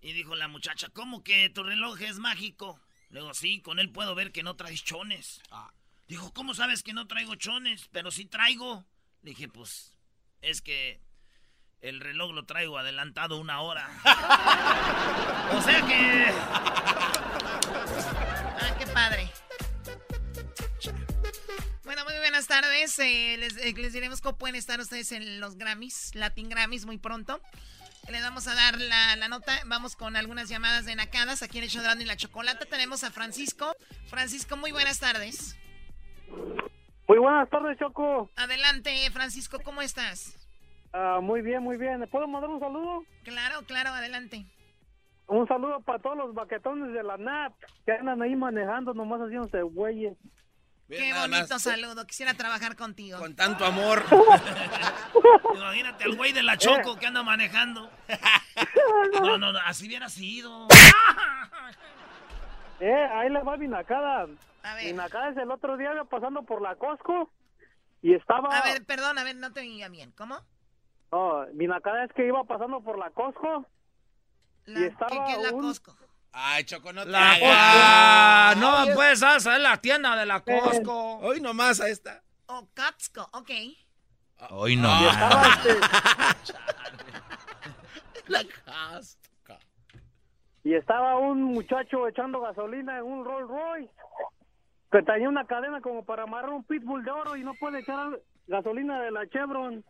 Y 0.00 0.12
dijo 0.12 0.34
la 0.34 0.48
muchacha, 0.48 0.88
¿cómo 0.92 1.22
que 1.22 1.50
tu 1.50 1.62
reloj 1.62 2.00
es 2.02 2.18
mágico? 2.18 2.80
Le 3.10 3.20
digo, 3.20 3.34
sí, 3.34 3.60
con 3.60 3.78
él 3.78 3.90
puedo 3.90 4.14
ver 4.14 4.32
que 4.32 4.42
no 4.42 4.56
traes 4.56 4.84
chones. 4.84 5.40
Dijo, 6.06 6.32
¿cómo 6.32 6.54
sabes 6.54 6.82
que 6.82 6.92
no 6.92 7.06
traigo 7.06 7.34
chones? 7.34 7.88
Pero 7.92 8.10
sí 8.10 8.24
traigo. 8.26 8.86
Le 9.22 9.30
dije, 9.30 9.48
pues, 9.48 9.94
es 10.40 10.62
que 10.62 11.00
el 11.80 12.00
reloj 12.00 12.32
lo 12.32 12.44
traigo 12.44 12.78
adelantado 12.78 13.38
una 13.38 13.60
hora. 13.60 13.88
o 15.52 15.62
sea 15.62 15.86
que... 15.86 17.27
Padre. 18.94 19.30
Bueno, 21.84 22.04
muy 22.04 22.14
buenas 22.18 22.46
tardes. 22.46 22.98
Eh, 22.98 23.36
les, 23.38 23.56
eh, 23.56 23.74
les 23.76 23.92
diremos 23.92 24.20
cómo 24.20 24.36
pueden 24.36 24.56
estar 24.56 24.80
ustedes 24.80 25.12
en 25.12 25.40
los 25.40 25.56
Grammys, 25.56 26.14
Latin 26.14 26.48
Grammys, 26.48 26.86
muy 26.86 26.98
pronto. 26.98 27.40
Les 28.08 28.22
vamos 28.22 28.46
a 28.46 28.54
dar 28.54 28.80
la, 28.80 29.16
la 29.16 29.28
nota. 29.28 29.52
Vamos 29.66 29.94
con 29.96 30.16
algunas 30.16 30.48
llamadas 30.48 30.86
de 30.86 30.94
nacadas. 30.94 31.42
Aquí 31.42 31.58
en 31.58 31.64
el 31.64 32.02
y 32.02 32.04
la 32.04 32.16
Chocolata 32.16 32.64
tenemos 32.64 33.04
a 33.04 33.10
Francisco. 33.10 33.74
Francisco, 34.06 34.56
muy 34.56 34.72
buenas 34.72 34.98
tardes. 34.98 35.56
Muy 37.06 37.18
buenas 37.18 37.48
tardes, 37.50 37.78
Choco. 37.78 38.30
Adelante, 38.36 39.10
Francisco, 39.12 39.58
¿cómo 39.62 39.82
estás? 39.82 40.36
Ah, 40.92 41.20
muy 41.22 41.42
bien, 41.42 41.62
muy 41.62 41.76
bien. 41.76 42.00
¿Le 42.00 42.06
puedo 42.06 42.26
mandar 42.26 42.50
un 42.50 42.60
saludo? 42.60 43.04
Claro, 43.24 43.62
claro, 43.66 43.90
adelante. 43.90 44.46
Un 45.28 45.46
saludo 45.46 45.80
para 45.80 45.98
todos 45.98 46.16
los 46.16 46.34
baquetones 46.34 46.92
de 46.92 47.02
la 47.02 47.18
NAP 47.18 47.52
que 47.84 47.92
andan 47.92 48.22
ahí 48.22 48.34
manejando, 48.34 48.94
nomás 48.94 49.20
haciéndose 49.20 49.60
güeyes. 49.62 50.16
Qué 50.88 51.10
nada 51.10 51.26
bonito 51.26 51.54
más. 51.54 51.62
saludo. 51.62 52.06
Quisiera 52.06 52.32
trabajar 52.32 52.76
contigo. 52.76 53.18
Con 53.18 53.36
tanto 53.36 53.66
amor. 53.66 54.02
Imagínate 55.54 56.04
al 56.04 56.16
güey 56.16 56.32
de 56.32 56.42
la 56.42 56.56
Choco 56.56 56.96
que 56.98 57.06
anda 57.06 57.22
manejando. 57.22 57.90
No, 59.20 59.38
no, 59.38 59.52
no, 59.52 59.58
así 59.60 59.86
hubiera 59.86 60.08
sido. 60.08 60.66
Eh, 62.80 63.08
ahí 63.12 63.28
le 63.28 63.42
va 63.42 63.56
mi 63.56 63.66
nacada. 63.66 64.28
Mi 64.84 64.92
nacada 64.92 65.30
es 65.30 65.36
el 65.36 65.50
otro 65.50 65.76
día 65.76 65.92
iba 65.92 66.04
pasando 66.04 66.44
por 66.44 66.62
la 66.62 66.76
Costco 66.76 67.28
y 68.02 68.14
estaba... 68.14 68.56
A 68.56 68.62
ver, 68.62 68.84
perdón, 68.86 69.18
a 69.18 69.24
ver, 69.24 69.34
no 69.34 69.52
te 69.52 69.60
oía 69.60 69.88
bien. 69.88 70.12
¿Cómo? 70.12 70.38
No, 71.10 71.44
mi 71.54 71.66
nacada 71.66 72.04
es 72.04 72.12
que 72.12 72.24
iba 72.24 72.44
pasando 72.44 72.80
por 72.82 72.98
la 72.98 73.10
Costco 73.10 73.66
La- 74.68 74.80
y 74.80 74.84
estaba 74.84 75.10
¿qué- 75.10 75.22
qué 75.26 75.32
es 75.32 75.42
la 75.50 75.54
un... 75.56 75.62
Costco? 75.62 75.96
Ay, 76.32 76.64
Choco, 76.64 76.92
no 76.92 77.04
te 77.04 77.08
La 77.10 77.32
hagas. 77.32 77.42
Ah, 77.52 78.54
no, 78.58 78.94
pues, 78.94 79.22
esa 79.22 79.36
es 79.36 79.44
la 79.60 79.76
tienda 79.78 80.14
de 80.14 80.26
la 80.26 80.40
Costco. 80.40 81.18
Hoy 81.18 81.40
nomás 81.40 81.80
a 81.80 81.88
esta. 81.88 82.22
Oh, 82.46 82.68
Costco, 82.76 83.28
ok. 83.32 83.50
Hoy 84.50 84.76
no. 84.76 84.88
Y 85.02 85.06
estaba, 85.08 85.42
este, 85.64 85.78
La 88.28 88.42
Costco. 88.42 89.58
y 90.64 90.74
estaba 90.74 91.16
un 91.18 91.42
muchacho 91.44 92.06
echando 92.06 92.40
gasolina 92.40 92.98
en 92.98 93.04
un 93.04 93.24
Rolls 93.24 93.48
Royce 93.48 93.90
que 94.92 95.02
tenía 95.02 95.28
una 95.28 95.46
cadena 95.46 95.80
como 95.80 96.04
para 96.04 96.22
amarrar 96.24 96.50
un 96.50 96.64
pitbull 96.64 97.04
de 97.04 97.10
oro 97.10 97.36
y 97.36 97.42
no 97.44 97.54
puede 97.54 97.80
echar 97.80 98.20
gasolina 98.46 99.00
de 99.02 99.10
la 99.10 99.26
Chevron. 99.28 99.84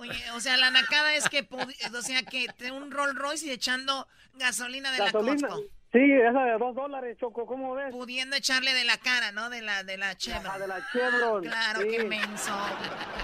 Oye, 0.00 0.30
o 0.34 0.40
sea, 0.40 0.56
la 0.56 0.70
nacada 0.70 1.14
es 1.14 1.28
que, 1.28 1.46
pudi- 1.46 1.76
o 1.94 2.00
sea, 2.02 2.22
que 2.22 2.46
un 2.72 2.90
Rolls 2.90 3.14
Royce 3.16 3.46
y 3.46 3.50
echando 3.50 4.08
gasolina 4.34 4.90
de 4.92 4.96
Gasolina, 4.98 5.34
la 5.42 5.48
Costco. 5.48 5.62
sí, 5.92 5.98
esa 6.12 6.42
de 6.44 6.56
dos 6.58 6.74
dólares, 6.74 7.18
Choco, 7.20 7.44
¿cómo 7.44 7.74
ves? 7.74 7.90
Pudiendo 7.92 8.34
echarle 8.34 8.72
de 8.72 8.84
la 8.84 8.96
cara, 8.96 9.30
¿no? 9.32 9.50
De 9.50 9.60
la, 9.60 9.84
de 9.84 9.98
la 9.98 10.16
Chevron. 10.16 10.58
de 10.58 10.66
la 10.66 10.80
Chevron. 10.90 11.42
Claro, 11.42 11.80
sí. 11.82 11.88
qué 11.88 12.04
menso. 12.04 12.50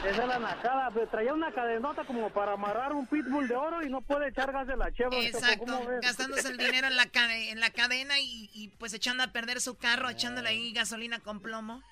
Esa 0.06 0.22
es 0.22 0.28
la 0.28 0.38
nacada, 0.38 0.90
pero 0.92 1.08
traía 1.08 1.32
una 1.32 1.50
cadenota 1.50 2.04
como 2.04 2.28
para 2.28 2.52
amarrar 2.52 2.92
un 2.92 3.06
pitbull 3.06 3.48
de 3.48 3.56
oro 3.56 3.82
y 3.82 3.88
no 3.88 4.02
puede 4.02 4.28
echar 4.28 4.52
gas 4.52 4.66
de 4.66 4.76
la 4.76 4.92
Chevron. 4.92 5.14
Exacto, 5.24 5.80
gastándose 6.02 6.48
el 6.48 6.58
dinero 6.58 6.88
en 6.88 6.96
la, 6.96 7.08
en 7.14 7.60
la 7.60 7.70
cadena 7.70 8.18
y, 8.18 8.50
y, 8.52 8.68
pues 8.78 8.92
echando 8.92 9.22
a 9.22 9.28
perder 9.28 9.62
su 9.62 9.78
carro, 9.78 10.10
echándole 10.10 10.50
ahí 10.50 10.72
gasolina 10.74 11.20
con 11.20 11.40
plomo. 11.40 11.82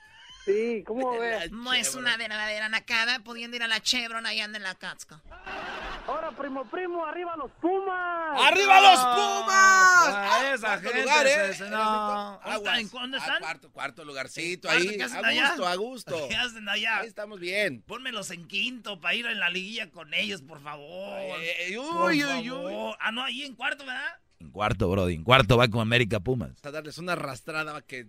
Sí, 0.45 0.83
¿cómo 0.87 1.19
ves? 1.19 1.51
No 1.53 1.73
es 1.73 1.95
una 1.95 2.17
verdadera 2.17 2.69
nacada, 2.69 3.21
pudiendo 3.21 3.57
ir 3.57 3.63
a 3.63 3.69
la 3.69 3.81
Chevron 3.81 4.27
allá 4.27 4.45
en 4.45 4.53
la 4.63 4.75
Costco. 4.75 5.21
Ahora, 6.07 6.31
primo, 6.33 6.65
primo, 6.71 7.05
arriba 7.07 7.35
los 7.37 7.51
Pumas. 7.53 8.39
¡Arriba 8.43 8.81
los 8.81 9.01
Pumas! 9.01 10.07
Ah, 10.07 10.51
esa 10.55 10.67
Cuarto 10.67 10.83
gente 10.89 11.03
lugar, 11.03 11.27
¿eh? 11.27 11.31
se- 11.31 11.35
Erasito. 11.45 11.71
no. 11.71 12.41
Aguas. 12.43 12.79
¿En 12.79 12.91
dónde 12.91 13.17
Ah, 13.19 13.21
están? 13.23 13.41
cuarto, 13.41 13.73
cuarto 13.73 14.05
lugarcito 14.05 14.69
Cuarto, 14.69 14.89
ahí. 14.91 14.97
¿qué 14.99 15.03
hacen 15.05 15.25
A 15.25 15.29
allá? 15.29 15.47
gusto, 15.49 15.67
a 15.67 15.75
gusto. 15.77 16.15
¿Qué 16.29 16.37
hacen 16.37 16.69
allá? 16.69 16.99
Ahí 16.99 17.07
estamos 17.09 17.41
bien. 17.41 17.83
Pónmelos 17.83 18.31
en 18.33 18.47
quinto 18.47 19.01
para 19.01 19.15
ir 19.15 19.25
en 19.27 19.41
la 19.41 19.49
liguilla 19.49 19.91
con 19.91 20.13
ellos, 20.13 20.43
por 20.43 20.63
favor. 20.63 21.19
Ay, 21.39 21.75
Por 21.77 22.11
uy, 22.13 22.23
uy, 22.25 22.51
uy. 22.51 22.95
Ah, 23.01 23.11
no, 23.11 23.23
ahí 23.25 23.43
en 23.45 23.55
cuarto, 23.55 23.87
¿verdad? 23.87 24.19
En 24.41 24.51
cuarto, 24.51 24.91
Brody. 24.91 25.15
En 25.15 25.25
cuarto 25.25 25.57
va 25.57 25.69
con 25.69 25.81
América 25.81 26.21
Pumas. 26.21 26.51
A 26.65 26.71
darles 26.71 26.99
una 26.99 27.13
arrastrada 27.13 27.81
que... 27.81 28.09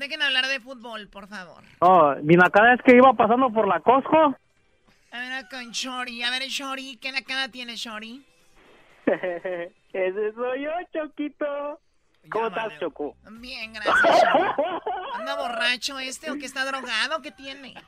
Dejen 0.00 0.22
hablar 0.22 0.46
de 0.46 0.60
fútbol, 0.60 1.08
por 1.08 1.28
favor. 1.28 1.62
No, 1.82 2.16
mi 2.22 2.34
nacada 2.34 2.72
es 2.72 2.80
que 2.80 2.96
iba 2.96 3.12
pasando 3.12 3.50
por 3.52 3.68
la 3.68 3.80
Costco. 3.80 4.34
A 5.12 5.18
ver, 5.20 5.46
con 5.50 5.72
Shori. 5.72 6.22
A 6.22 6.30
ver, 6.30 6.42
Shori, 6.44 6.96
¿qué 6.96 7.12
nacada 7.12 7.48
tiene 7.50 7.76
Shori? 7.76 8.24
Ese 9.06 10.32
soy 10.32 10.62
yo, 10.64 10.70
Choquito. 10.94 11.80
¿Cómo 12.30 12.46
estás, 12.46 12.78
Choco? 12.78 13.14
Bien, 13.30 13.74
gracias. 13.74 14.24
¿Anda 15.14 15.36
borracho 15.36 15.98
este 15.98 16.30
o 16.30 16.36
que 16.38 16.46
está 16.46 16.64
drogado? 16.64 17.20
¿Qué 17.22 17.30
tiene? 17.30 17.74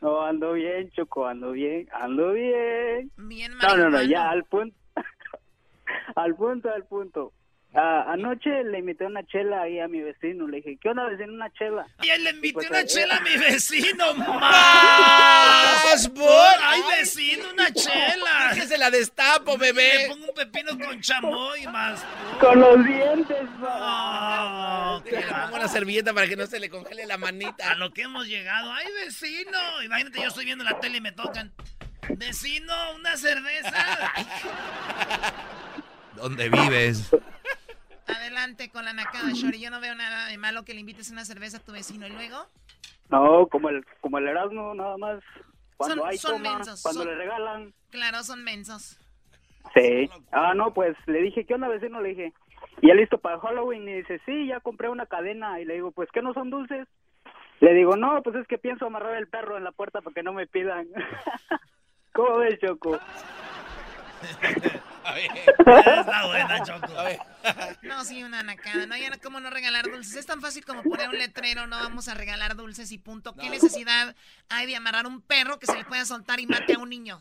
No, 0.00 0.22
ando 0.24 0.52
bien, 0.52 0.88
Choco, 0.92 1.26
ando 1.26 1.50
bien, 1.50 1.88
ando 1.92 2.30
bien. 2.32 3.10
Bien, 3.16 3.52
No, 3.58 3.76
no, 3.76 3.90
no, 3.90 4.02
ya, 4.02 4.30
al 4.30 4.44
punto. 4.44 4.76
al 6.14 6.36
punto, 6.36 6.70
al 6.72 6.84
punto. 6.84 7.32
Ah, 7.80 8.06
anoche 8.08 8.64
le 8.64 8.80
invité 8.80 9.04
una 9.04 9.24
chela 9.24 9.62
ahí 9.62 9.78
a 9.78 9.86
mi 9.86 10.00
vecino. 10.00 10.48
Le 10.48 10.56
dije, 10.56 10.76
¿qué 10.80 10.88
onda, 10.88 11.04
vecino? 11.04 11.32
Una 11.32 11.48
chela. 11.52 11.86
Y 12.02 12.08
él 12.08 12.24
le 12.24 12.30
invité 12.30 12.54
pues, 12.54 12.70
una 12.70 12.80
eh, 12.80 12.86
chela 12.86 13.18
a 13.18 13.20
mi 13.20 13.36
vecino, 13.36 14.14
más. 14.18 16.10
¡Ay, 16.60 16.80
vecino, 16.98 17.44
una 17.52 17.72
chela! 17.72 18.50
Que 18.54 18.62
se 18.62 18.78
la 18.78 18.90
destapo, 18.90 19.56
bebé. 19.56 20.02
Le 20.02 20.08
pongo 20.08 20.26
un 20.26 20.34
pepino 20.34 20.76
con 20.76 21.00
chamoy, 21.00 21.68
más. 21.68 22.04
Con 22.40 22.58
los 22.58 22.84
dientes, 22.84 23.48
Oh, 23.62 25.00
Le 25.04 25.22
pongo 25.22 25.54
una 25.54 25.68
servilleta 25.68 26.12
para 26.12 26.26
que 26.26 26.34
no 26.34 26.48
se 26.48 26.58
le 26.58 26.68
congele 26.68 27.06
la 27.06 27.16
manita. 27.16 27.70
A 27.70 27.74
lo 27.76 27.92
que 27.92 28.02
hemos 28.02 28.26
llegado. 28.26 28.72
¡Ay, 28.72 28.86
vecino! 29.04 29.82
Imagínate, 29.84 30.20
yo 30.20 30.26
estoy 30.26 30.46
viendo 30.46 30.64
la 30.64 30.80
tele 30.80 30.96
y 30.96 31.00
me 31.00 31.12
tocan. 31.12 31.52
Vecino, 32.16 32.74
una 32.96 33.16
cerveza. 33.16 33.70
¿Dónde 36.16 36.48
vives? 36.48 37.08
Adelante 38.08 38.70
con 38.70 38.84
la 38.84 38.92
nacada, 38.92 39.30
Shori. 39.32 39.60
Yo 39.60 39.70
no 39.70 39.80
veo 39.80 39.94
nada 39.94 40.26
de 40.28 40.38
malo 40.38 40.64
que 40.64 40.74
le 40.74 40.80
invites 40.80 41.10
una 41.10 41.24
cerveza 41.24 41.58
a 41.58 41.60
tu 41.60 41.72
vecino. 41.72 42.06
¿Y 42.06 42.10
luego? 42.10 42.46
No, 43.10 43.46
como 43.46 43.68
el, 43.68 43.84
como 44.00 44.18
el 44.18 44.28
Erasmo, 44.28 44.74
nada 44.74 44.96
más. 44.96 45.20
Cuando 45.76 45.96
Son- 46.02 46.08
hay 46.08 46.18
son 46.18 46.42
toma, 46.42 46.54
mensos, 46.56 46.82
cuando 46.82 47.02
son- 47.02 47.10
le 47.10 47.16
regalan. 47.16 47.72
Claro, 47.90 48.22
son 48.22 48.42
mensos. 48.44 48.98
Sí. 49.74 50.10
Ah, 50.32 50.54
no, 50.54 50.72
pues 50.74 50.96
le 51.06 51.20
dije, 51.22 51.44
¿qué 51.44 51.54
onda, 51.54 51.68
vecino? 51.68 52.00
Le 52.00 52.10
dije, 52.10 52.32
¿ya 52.82 52.94
listo 52.94 53.18
para 53.18 53.38
Halloween? 53.40 53.88
Y 53.88 53.94
dice, 53.98 54.20
sí, 54.26 54.46
ya 54.46 54.60
compré 54.60 54.88
una 54.88 55.06
cadena. 55.06 55.60
Y 55.60 55.64
le 55.66 55.74
digo, 55.74 55.90
pues, 55.92 56.08
¿qué 56.12 56.22
no 56.22 56.32
son 56.34 56.50
dulces? 56.50 56.88
Le 57.60 57.74
digo, 57.74 57.96
no, 57.96 58.22
pues 58.22 58.36
es 58.36 58.46
que 58.46 58.56
pienso 58.58 58.86
amarrar 58.86 59.16
el 59.16 59.28
perro 59.28 59.56
en 59.58 59.64
la 59.64 59.72
puerta 59.72 60.00
para 60.00 60.14
que 60.14 60.22
no 60.22 60.32
me 60.32 60.46
pidan. 60.46 60.86
¿Cómo 62.14 62.38
ves, 62.38 62.58
Choco? 62.60 62.98
Está 65.16 66.26
buena, 66.26 66.62
Choco. 66.64 66.86
No, 67.82 68.04
sí, 68.04 68.22
una 68.22 68.42
nacada. 68.42 68.86
No, 68.86 68.96
ya 68.96 69.10
no, 69.10 69.16
¿cómo 69.22 69.40
no 69.40 69.50
regalar 69.50 69.90
dulces? 69.90 70.16
Es 70.16 70.26
tan 70.26 70.40
fácil 70.40 70.64
como 70.64 70.82
poner 70.82 71.08
un 71.08 71.18
letrero, 71.18 71.66
no 71.66 71.76
vamos 71.76 72.08
a 72.08 72.14
regalar 72.14 72.56
dulces 72.56 72.92
y 72.92 72.98
punto. 72.98 73.34
¿Qué 73.34 73.48
necesidad 73.50 74.14
hay 74.48 74.66
de 74.66 74.76
amarrar 74.76 75.06
un 75.06 75.20
perro 75.20 75.58
que 75.58 75.66
se 75.66 75.76
le 75.76 75.84
pueda 75.84 76.04
soltar 76.04 76.40
y 76.40 76.46
mate 76.46 76.74
a 76.74 76.78
un 76.78 76.90
niño? 76.90 77.20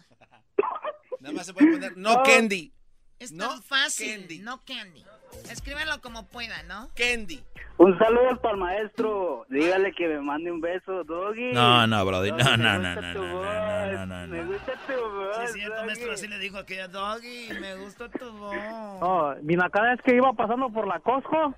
Nada 1.19 1.33
más 1.33 1.45
se 1.45 1.53
puede 1.53 1.71
poner 1.71 1.97
no 1.97 2.23
candy. 2.23 2.73
Es 3.19 3.31
No 3.31 3.49
tan 3.49 3.63
fácil. 3.63 4.19
candy. 4.19 4.39
No 4.39 4.63
candy. 4.63 5.03
Escríbanlo 5.51 6.01
como 6.01 6.27
puedan, 6.27 6.67
¿no? 6.67 6.89
Candy. 6.95 7.43
Un 7.77 7.97
saludo 7.99 8.35
para 8.41 8.55
el 8.55 8.59
maestro. 8.59 9.45
Dígale 9.49 9.93
que 9.93 10.07
me 10.07 10.19
mande 10.19 10.51
un 10.51 10.59
beso, 10.61 11.03
Doggy. 11.03 11.53
No, 11.53 11.85
no, 11.85 12.05
Brody. 12.05 12.31
Doggy, 12.31 12.43
No, 12.43 12.51
me 12.51 12.57
no, 12.57 12.79
no, 12.79 12.89
gusta 12.95 13.01
no, 13.01 13.13
tu 13.13 13.19
no, 13.19 13.27
no, 13.27 13.35
voz, 13.35 13.45
no, 13.45 14.05
no, 14.05 14.05
no, 14.05 14.27
Me 14.27 14.37
no. 14.41 14.47
gusta 14.51 14.73
tu 14.87 14.93
voz, 14.93 15.37
Sí, 15.37 15.43
es 15.43 15.53
cierto, 15.53 15.75
Doggy. 15.75 15.85
maestro, 15.85 16.11
así 16.13 16.27
le 16.27 16.39
dijo 16.39 16.57
aquella 16.57 16.87
doggy. 16.87 17.49
Me 17.61 17.75
gusta 17.75 18.09
tu 18.09 18.31
voz. 18.31 18.55
No, 18.55 19.35
mi 19.43 19.55
nacada 19.55 19.93
es 19.93 20.01
que 20.01 20.15
iba 20.15 20.33
pasando 20.33 20.69
por 20.69 20.87
la 20.87 20.99
Costco. 20.99 21.53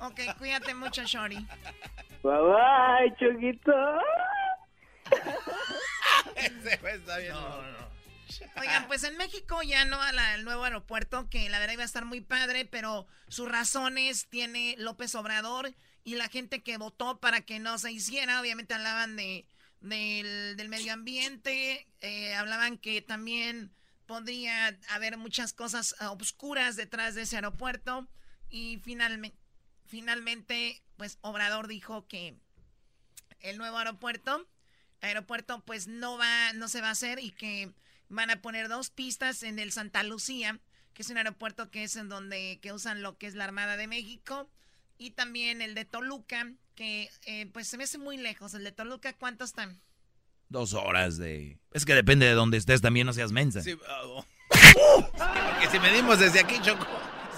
Ok, 0.00 0.20
cuídate 0.38 0.74
mucho, 0.74 1.02
Shori. 1.04 1.36
Bye 2.22 2.32
bye, 2.40 3.14
Choquito. 3.18 3.72
Ese 6.36 6.74
está 6.94 7.18
bien. 7.18 7.34
Oigan, 8.56 8.86
pues 8.86 9.04
en 9.04 9.16
México 9.16 9.62
ya 9.62 9.84
no 9.84 10.00
al 10.00 10.44
nuevo 10.44 10.64
aeropuerto, 10.64 11.28
que 11.28 11.48
la 11.48 11.58
verdad 11.58 11.74
iba 11.74 11.82
a 11.82 11.86
estar 11.86 12.04
muy 12.04 12.20
padre, 12.20 12.64
pero 12.64 13.06
sus 13.28 13.48
razones 13.48 14.28
tiene 14.28 14.74
López 14.78 15.14
Obrador 15.14 15.74
y 16.04 16.14
la 16.14 16.28
gente 16.28 16.62
que 16.62 16.76
votó 16.76 17.18
para 17.20 17.40
que 17.42 17.58
no 17.58 17.78
se 17.78 17.92
hiciera. 17.92 18.40
Obviamente 18.40 18.74
hablaban 18.74 19.16
de 19.16 19.46
del, 19.80 20.68
medio 20.68 20.92
ambiente, 20.92 21.86
eh, 22.00 22.34
hablaban 22.34 22.78
que 22.78 23.00
también 23.02 23.72
podría 24.06 24.78
haber 24.88 25.16
muchas 25.16 25.52
cosas 25.52 25.94
obscuras 26.00 26.76
detrás 26.76 27.14
de 27.14 27.22
ese 27.22 27.36
aeropuerto 27.36 28.08
y 28.50 28.78
finalmente, 28.82 29.38
finalmente, 29.86 30.82
pues 30.96 31.18
Obrador 31.22 31.68
dijo 31.68 32.06
que 32.08 32.36
el 33.40 33.56
nuevo 33.56 33.78
aeropuerto, 33.78 34.46
aeropuerto 35.00 35.62
pues 35.64 35.86
no 35.86 36.18
va, 36.18 36.52
no 36.54 36.68
se 36.68 36.80
va 36.80 36.88
a 36.88 36.92
hacer 36.92 37.20
y 37.20 37.30
que 37.30 37.72
van 38.10 38.30
a 38.30 38.42
poner 38.42 38.68
dos 38.68 38.90
pistas 38.90 39.42
en 39.42 39.58
el 39.58 39.72
Santa 39.72 40.02
Lucía, 40.02 40.60
que 40.92 41.02
es 41.02 41.08
un 41.08 41.16
aeropuerto 41.16 41.70
que 41.70 41.84
es 41.84 41.96
en 41.96 42.08
donde 42.08 42.58
que 42.60 42.72
usan 42.72 43.00
lo 43.02 43.16
que 43.16 43.26
es 43.26 43.34
la 43.34 43.44
Armada 43.44 43.76
de 43.78 43.86
México 43.86 44.50
y 44.98 45.12
también 45.12 45.62
el 45.62 45.74
de 45.74 45.86
Toluca, 45.86 46.52
que 46.74 47.08
eh, 47.24 47.46
pues 47.52 47.68
se 47.68 47.78
me 47.78 47.84
hace 47.84 47.96
muy 47.96 48.18
lejos. 48.18 48.52
El 48.52 48.64
de 48.64 48.72
Toluca, 48.72 49.14
¿cuántos 49.14 49.50
están? 49.50 49.80
Dos 50.50 50.74
horas 50.74 51.16
de... 51.16 51.58
Es 51.72 51.86
que 51.86 51.94
depende 51.94 52.26
de 52.26 52.32
dónde 52.32 52.58
estés 52.58 52.82
también, 52.82 53.06
no 53.06 53.14
seas 53.14 53.32
mensa. 53.32 53.62
Sí, 53.62 53.78
oh. 54.04 54.26
Porque 54.50 55.68
si 55.70 55.78
medimos 55.78 56.18
desde 56.18 56.40
aquí, 56.40 56.60
Choco, 56.60 56.86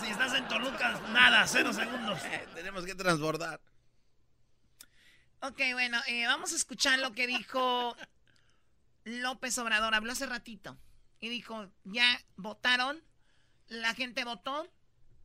Si 0.02 0.10
estás 0.10 0.34
en 0.34 0.48
Toluca, 0.48 1.00
nada, 1.12 1.46
cero 1.46 1.72
segundos. 1.72 2.18
tenemos 2.54 2.84
que 2.84 2.94
transbordar. 2.94 3.60
Ok, 5.40 5.60
bueno, 5.74 6.00
eh, 6.08 6.26
vamos 6.26 6.52
a 6.52 6.56
escuchar 6.56 6.98
lo 6.98 7.12
que 7.12 7.26
dijo 7.26 7.96
López 9.04 9.56
Obrador. 9.58 9.94
Habló 9.94 10.12
hace 10.12 10.26
ratito 10.26 10.76
y 11.20 11.28
dijo, 11.28 11.68
ya 11.84 12.20
votaron, 12.36 12.98
la 13.68 13.94
gente 13.94 14.24
votó 14.24 14.68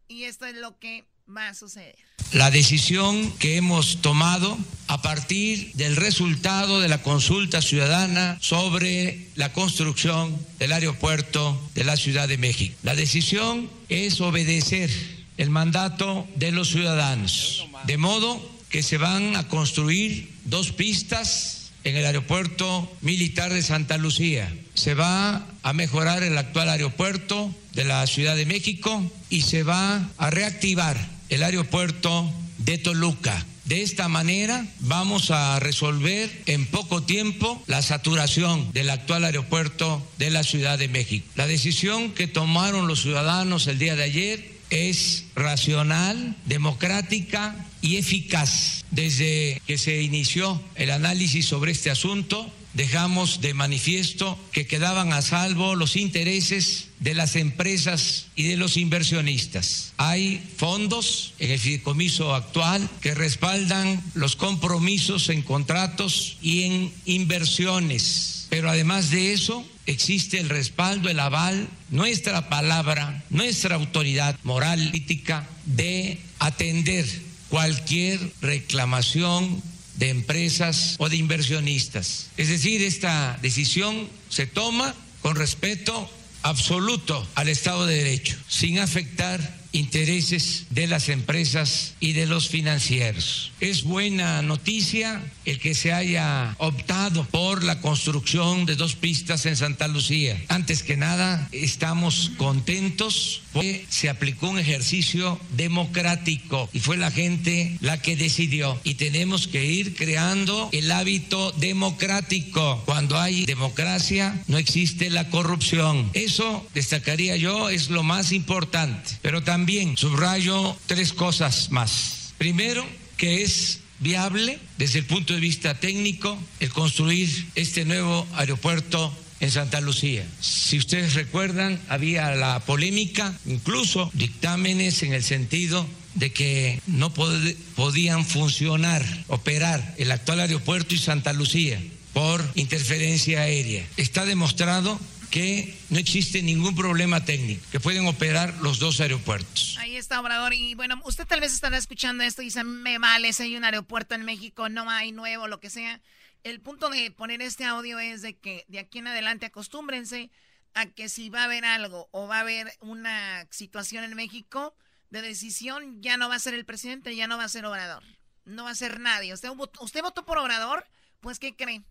y 0.07 0.23
esto 0.23 0.45
es 0.45 0.55
lo 0.55 0.79
que 0.79 1.05
va 1.27 1.49
a 1.49 1.53
suceder. 1.53 1.97
la 2.33 2.51
decisión 2.51 3.31
que 3.37 3.57
hemos 3.57 4.01
tomado 4.01 4.57
a 4.87 5.01
partir 5.01 5.71
del 5.73 5.95
resultado 5.95 6.79
de 6.81 6.87
la 6.87 7.01
consulta 7.01 7.61
ciudadana 7.61 8.37
sobre 8.41 9.27
la 9.35 9.53
construcción 9.53 10.37
del 10.59 10.73
aeropuerto 10.73 11.69
de 11.73 11.83
la 11.83 11.95
Ciudad 11.95 12.27
de 12.27 12.37
México. 12.37 12.77
La 12.83 12.95
decisión 12.95 13.69
es 13.89 14.19
obedecer 14.21 14.89
el 15.37 15.49
mandato 15.49 16.27
de 16.35 16.51
los 16.51 16.69
ciudadanos, 16.69 17.65
de 17.85 17.97
modo 17.97 18.41
que 18.69 18.83
se 18.83 18.97
van 18.97 19.35
a 19.35 19.47
construir 19.47 20.33
dos 20.43 20.71
pistas 20.71 21.56
en 21.87 21.95
el 21.95 22.05
aeropuerto 22.05 22.91
militar 23.01 23.53
de 23.53 23.61
Santa 23.61 23.97
Lucía. 23.97 24.53
Se 24.73 24.93
va 24.93 25.47
a 25.63 25.73
mejorar 25.73 26.21
el 26.21 26.37
actual 26.37 26.69
aeropuerto 26.69 27.53
de 27.73 27.85
la 27.85 28.05
Ciudad 28.07 28.35
de 28.35 28.45
México 28.45 29.09
y 29.29 29.41
se 29.41 29.63
va 29.63 30.09
a 30.17 30.29
reactivar 30.29 30.97
el 31.29 31.43
aeropuerto 31.43 32.29
de 32.57 32.77
Toluca. 32.77 33.45
De 33.63 33.83
esta 33.83 34.09
manera 34.09 34.65
vamos 34.79 35.31
a 35.31 35.59
resolver 35.59 36.29
en 36.45 36.65
poco 36.65 37.03
tiempo 37.03 37.61
la 37.67 37.81
saturación 37.81 38.71
del 38.73 38.89
actual 38.89 39.23
aeropuerto 39.23 40.05
de 40.17 40.29
la 40.29 40.43
Ciudad 40.43 40.77
de 40.77 40.89
México. 40.89 41.25
La 41.35 41.47
decisión 41.47 42.11
que 42.11 42.27
tomaron 42.27 42.87
los 42.87 43.01
ciudadanos 43.01 43.67
el 43.67 43.79
día 43.79 43.95
de 43.95 44.03
ayer 44.03 44.57
es 44.69 45.25
racional, 45.35 46.35
democrática 46.45 47.55
y 47.81 47.97
eficaz. 47.97 48.85
Desde 48.91 49.61
que 49.67 49.77
se 49.77 50.01
inició 50.01 50.61
el 50.75 50.91
análisis 50.91 51.45
sobre 51.45 51.71
este 51.71 51.91
asunto, 51.91 52.51
dejamos 52.73 53.41
de 53.41 53.53
manifiesto 53.53 54.39
que 54.51 54.67
quedaban 54.67 55.11
a 55.11 55.21
salvo 55.21 55.75
los 55.75 55.95
intereses 55.95 56.89
de 56.99 57.15
las 57.15 57.35
empresas 57.35 58.27
y 58.35 58.43
de 58.43 58.55
los 58.57 58.77
inversionistas. 58.77 59.93
Hay 59.97 60.41
fondos 60.57 61.33
en 61.39 61.51
el 61.51 61.59
fideicomiso 61.59 62.35
actual 62.35 62.87
que 63.01 63.15
respaldan 63.15 64.01
los 64.13 64.35
compromisos 64.35 65.29
en 65.29 65.41
contratos 65.41 66.37
y 66.41 66.63
en 66.63 66.93
inversiones. 67.05 68.45
Pero 68.49 68.69
además 68.69 69.09
de 69.09 69.33
eso, 69.33 69.65
existe 69.87 70.39
el 70.39 70.47
respaldo, 70.47 71.09
el 71.09 71.19
aval, 71.19 71.67
nuestra 71.89 72.47
palabra, 72.47 73.23
nuestra 73.29 73.75
autoridad 73.75 74.37
moral, 74.43 74.87
política, 74.87 75.49
de 75.65 76.19
atender 76.39 77.26
cualquier 77.49 78.19
reclamación 78.41 79.61
de 79.95 80.09
empresas 80.09 80.95
o 80.99 81.09
de 81.09 81.17
inversionistas. 81.17 82.27
Es 82.37 82.49
decir, 82.49 82.83
esta 82.83 83.37
decisión 83.41 84.07
se 84.29 84.45
toma 84.45 84.95
con 85.21 85.35
respeto 85.35 86.09
absoluto 86.43 87.27
al 87.35 87.49
Estado 87.49 87.85
de 87.85 87.95
Derecho, 87.97 88.37
sin 88.47 88.79
afectar 88.79 89.56
intereses 89.71 90.65
de 90.69 90.87
las 90.87 91.09
empresas 91.09 91.95
y 91.99 92.13
de 92.13 92.25
los 92.25 92.49
financieros. 92.49 93.51
Es 93.59 93.83
buena 93.83 94.41
noticia 94.41 95.21
el 95.45 95.59
que 95.59 95.75
se 95.75 95.93
haya 95.93 96.55
optado 96.57 97.25
por 97.25 97.63
la 97.63 97.81
construcción 97.81 98.65
de 98.65 98.75
dos 98.75 98.95
pistas 98.95 99.45
en 99.45 99.55
Santa 99.55 99.87
Lucía. 99.87 100.41
Antes 100.47 100.83
que 100.83 100.97
nada, 100.97 101.47
estamos 101.51 102.31
contentos 102.37 103.41
porque 103.53 103.85
se 103.89 104.09
aplicó 104.09 104.49
un 104.49 104.59
ejercicio 104.59 105.39
democrático 105.55 106.69
y 106.73 106.79
fue 106.79 106.97
la 106.97 107.11
gente 107.11 107.77
la 107.81 108.01
que 108.01 108.15
decidió. 108.15 108.79
Y 108.83 108.95
tenemos 108.95 109.47
que 109.47 109.65
ir 109.65 109.95
creando 109.95 110.69
el 110.71 110.91
hábito 110.91 111.51
democrático. 111.53 112.83
Cuando 112.85 113.19
hay 113.19 113.45
democracia, 113.45 114.43
no 114.47 114.57
existe 114.57 115.09
la 115.09 115.29
corrupción. 115.29 116.09
Eso, 116.13 116.67
destacaría 116.73 117.35
yo, 117.35 117.69
es 117.69 117.89
lo 117.89 118.03
más 118.03 118.31
importante. 118.31 119.11
Pero 119.21 119.43
también 119.43 119.56
subrayo 119.95 120.77
tres 120.85 121.13
cosas 121.13 121.71
más. 121.71 122.33
Primero, 122.37 122.85
que 123.17 123.41
es 123.43 123.79
viable 123.99 124.59
desde 124.77 124.99
el 124.99 125.05
punto 125.05 125.33
de 125.33 125.39
vista 125.39 125.79
técnico 125.79 126.37
el 126.59 126.69
construir 126.69 127.29
este 127.55 127.85
nuevo 127.85 128.27
aeropuerto 128.35 129.11
en 129.39 129.51
Santa 129.51 129.81
Lucía. 129.81 130.25
Si 130.39 130.77
ustedes 130.77 131.13
recuerdan, 131.15 131.79
había 131.89 132.35
la 132.35 132.59
polémica, 132.59 133.33
incluso 133.45 134.09
dictámenes 134.13 135.03
en 135.03 135.13
el 135.13 135.23
sentido 135.23 135.87
de 136.15 136.31
que 136.31 136.81
no 136.87 137.13
pod 137.13 137.33
podían 137.75 138.25
funcionar, 138.25 139.03
operar 139.27 139.95
el 139.97 140.11
actual 140.11 140.39
aeropuerto 140.39 140.95
y 140.95 140.97
Santa 140.97 141.33
Lucía 141.33 141.81
por 142.13 142.43
interferencia 142.55 143.41
aérea. 143.41 143.85
Está 143.97 144.25
demostrado 144.25 144.99
que 145.29 145.77
no 145.89 145.97
existe 145.97 146.41
ningún 146.41 146.75
problema 146.75 147.23
técnico, 147.23 147.65
que 147.71 147.79
pueden 147.79 148.07
operar 148.07 148.53
los 148.61 148.79
dos 148.79 148.99
aeropuertos. 148.99 149.77
Ahí 149.79 149.95
está, 149.95 150.19
Obrador. 150.19 150.53
Y 150.53 150.75
bueno, 150.75 151.01
usted 151.05 151.25
tal 151.25 151.41
vez 151.41 151.53
estará 151.53 151.77
escuchando 151.77 152.23
esto 152.23 152.41
y 152.41 152.45
dice, 152.45 152.63
me 152.63 152.97
vale 152.97 153.33
si 153.33 153.43
hay 153.43 153.55
un 153.57 153.63
aeropuerto 153.63 154.15
en 154.15 154.23
México, 154.23 154.69
no 154.69 154.89
hay 154.89 155.11
nuevo, 155.11 155.47
lo 155.47 155.59
que 155.59 155.69
sea. 155.69 156.01
El 156.43 156.61
punto 156.61 156.89
de 156.89 157.11
poner 157.11 157.41
este 157.41 157.65
audio 157.65 157.99
es 157.99 158.21
de 158.21 158.37
que 158.37 158.65
de 158.67 158.79
aquí 158.79 158.99
en 158.99 159.07
adelante 159.07 159.45
acostúmbrense 159.45 160.29
a 160.73 160.85
que 160.85 161.09
si 161.09 161.29
va 161.29 161.41
a 161.41 161.45
haber 161.45 161.65
algo 161.65 162.07
o 162.11 162.27
va 162.27 162.37
a 162.37 162.41
haber 162.41 162.71
una 162.79 163.47
situación 163.49 164.03
en 164.03 164.15
México 164.15 164.75
de 165.09 165.21
decisión, 165.21 166.01
ya 166.01 166.17
no 166.17 166.29
va 166.29 166.35
a 166.35 166.39
ser 166.39 166.53
el 166.53 166.65
presidente, 166.65 167.15
ya 167.15 167.27
no 167.27 167.37
va 167.37 167.45
a 167.45 167.49
ser 167.49 167.65
Obrador. 167.65 168.03
No 168.45 168.63
va 168.63 168.71
a 168.71 168.75
ser 168.75 168.99
nadie. 168.99 169.33
¿Usted, 169.33 169.49
usted 169.79 170.01
votó 170.01 170.25
por 170.25 170.37
Obrador? 170.37 170.85
Pues, 171.19 171.39
¿qué 171.39 171.55
cree? 171.55 171.83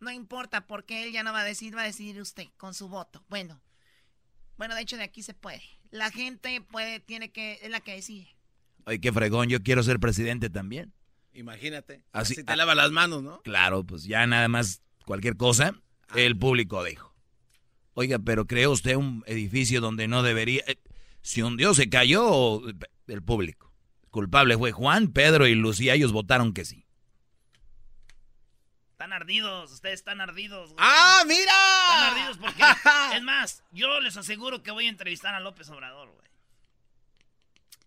No 0.00 0.10
importa 0.10 0.66
porque 0.66 1.04
él 1.04 1.12
ya 1.12 1.22
no 1.22 1.32
va 1.32 1.40
a 1.40 1.44
decidir, 1.44 1.76
va 1.76 1.82
a 1.82 1.86
decidir 1.86 2.20
usted 2.20 2.46
con 2.56 2.74
su 2.74 2.88
voto. 2.88 3.22
Bueno, 3.28 3.60
bueno, 4.56 4.74
de 4.74 4.82
hecho 4.82 4.96
de 4.96 5.04
aquí 5.04 5.22
se 5.22 5.34
puede. 5.34 5.62
La 5.90 6.10
gente 6.10 6.60
puede, 6.60 7.00
tiene 7.00 7.30
que, 7.30 7.58
es 7.62 7.70
la 7.70 7.80
que 7.80 7.94
decide. 7.94 8.28
Ay, 8.86 8.98
qué 8.98 9.12
fregón, 9.12 9.48
yo 9.48 9.62
quiero 9.62 9.82
ser 9.82 10.00
presidente 10.00 10.48
también. 10.50 10.92
Imagínate. 11.34 12.02
Así, 12.12 12.42
te 12.42 12.56
lava 12.56 12.74
las 12.74 12.90
manos, 12.90 13.22
¿no? 13.22 13.42
Claro, 13.42 13.84
pues 13.84 14.04
ya 14.04 14.26
nada 14.26 14.48
más 14.48 14.82
cualquier 15.04 15.36
cosa, 15.36 15.74
el 16.14 16.36
público 16.36 16.82
dijo. 16.82 17.14
Oiga, 17.94 18.18
pero 18.18 18.46
¿cree 18.46 18.66
usted 18.66 18.96
un 18.96 19.22
edificio 19.26 19.80
donde 19.80 20.08
no 20.08 20.22
debería... 20.22 20.62
Eh, 20.66 20.78
si 21.22 21.42
un 21.42 21.56
dios 21.56 21.76
se 21.76 21.90
cayó, 21.90 22.62
el 23.06 23.22
público. 23.22 23.72
Culpable 24.10 24.56
fue 24.56 24.72
Juan, 24.72 25.08
Pedro 25.08 25.46
y 25.46 25.54
Lucía, 25.54 25.94
ellos 25.94 26.12
votaron 26.12 26.54
que 26.54 26.64
sí. 26.64 26.86
Están 29.00 29.14
ardidos, 29.14 29.72
ustedes 29.72 29.94
están 29.94 30.20
ardidos. 30.20 30.74
¡Ah, 30.76 31.22
mira! 31.26 31.40
Están 31.40 32.18
ardidos 32.18 32.36
porque, 32.36 32.62
es 33.16 33.22
más, 33.22 33.64
yo 33.70 33.98
les 33.98 34.14
aseguro 34.18 34.62
que 34.62 34.72
voy 34.72 34.84
a 34.84 34.90
entrevistar 34.90 35.34
a 35.34 35.40
López 35.40 35.70
Obrador, 35.70 36.10
güey. 36.10 36.28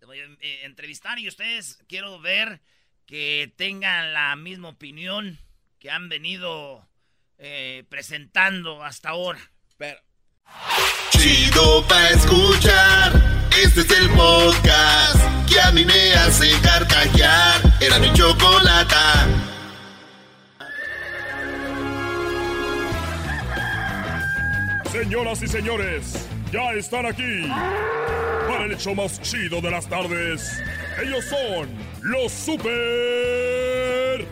Te 0.00 0.06
voy 0.06 0.18
a 0.18 0.24
eh, 0.24 0.64
entrevistar 0.64 1.20
y 1.20 1.28
ustedes 1.28 1.78
quiero 1.88 2.18
ver 2.18 2.60
que 3.06 3.54
tengan 3.56 4.12
la 4.12 4.34
misma 4.34 4.70
opinión 4.70 5.38
que 5.78 5.92
han 5.92 6.08
venido 6.08 6.84
eh, 7.38 7.84
presentando 7.88 8.82
hasta 8.82 9.10
ahora. 9.10 9.38
Pero... 9.76 10.00
Chido 11.10 11.86
pa' 11.86 12.08
escuchar, 12.08 13.12
este 13.62 13.82
es 13.82 13.90
el 13.92 14.10
podcast 14.10 15.48
que 15.48 15.60
a 15.60 15.70
mí 15.70 15.84
me 15.84 16.12
hace 16.14 16.60
carcajear. 16.60 17.62
Era 17.80 18.00
mi 18.00 18.12
chocolata. 18.14 19.53
Señoras 24.94 25.42
y 25.42 25.48
señores, 25.48 26.28
ya 26.52 26.70
están 26.70 27.04
aquí 27.04 27.50
para 28.46 28.66
el 28.66 28.70
hecho 28.70 28.94
más 28.94 29.20
chido 29.22 29.60
de 29.60 29.72
las 29.72 29.88
tardes. 29.88 30.62
Ellos 31.02 31.24
son 31.24 31.68
los 32.02 32.30
super 32.30 34.24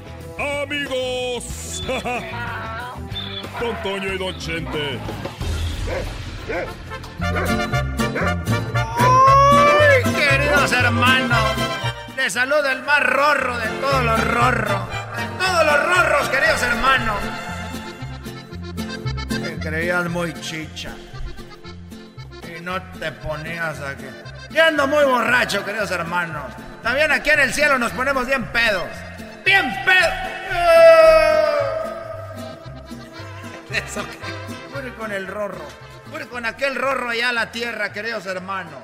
amigos. 0.63 1.83
Don 3.61 3.83
Toño 3.83 4.13
y 4.13 4.19
Don 4.19 4.39
Chente. 4.39 5.01
¡Ay, 9.99 10.15
queridos 10.15 10.71
hermanos! 10.71 11.57
Les 12.17 12.33
saluda 12.33 12.71
el 12.71 12.83
más 12.85 13.01
rorro 13.03 13.59
de 13.59 13.67
todos 13.81 14.05
los 14.05 14.29
rorros. 14.29 14.81
De 15.17 15.27
todos 15.45 15.67
los 15.67 15.87
rorros, 15.89 16.29
queridos 16.29 16.63
hermanos. 16.63 17.19
Creías 19.63 20.09
muy 20.11 20.33
chicha. 20.41 20.91
Y 22.49 22.61
no 22.61 22.83
te 22.99 23.13
ponías 23.13 23.81
aquí. 23.81 24.07
Ya 24.51 24.67
ando 24.67 24.87
muy 24.87 25.05
borracho, 25.05 25.65
queridos 25.65 25.91
hermanos. 25.91 26.53
También 26.83 27.13
aquí 27.13 27.31
en 27.31 27.41
el 27.41 27.55
cielo 27.55 27.79
nos 27.79 27.93
ponemos 27.93 28.27
bien 28.27 28.45
pedos. 28.47 28.89
¡Bien 29.45 29.73
pedos! 29.85 30.15
Eso 33.87 34.05
que. 34.05 34.19
Voy 34.73 34.91
con 34.93 35.13
el 35.13 35.27
rorro. 35.27 35.65
Voy 36.11 36.25
con 36.25 36.45
aquel 36.45 36.75
rorro 36.75 37.11
allá 37.11 37.29
a 37.29 37.33
la 37.33 37.53
tierra, 37.53 37.93
queridos 37.93 38.27
hermanos. 38.27 38.81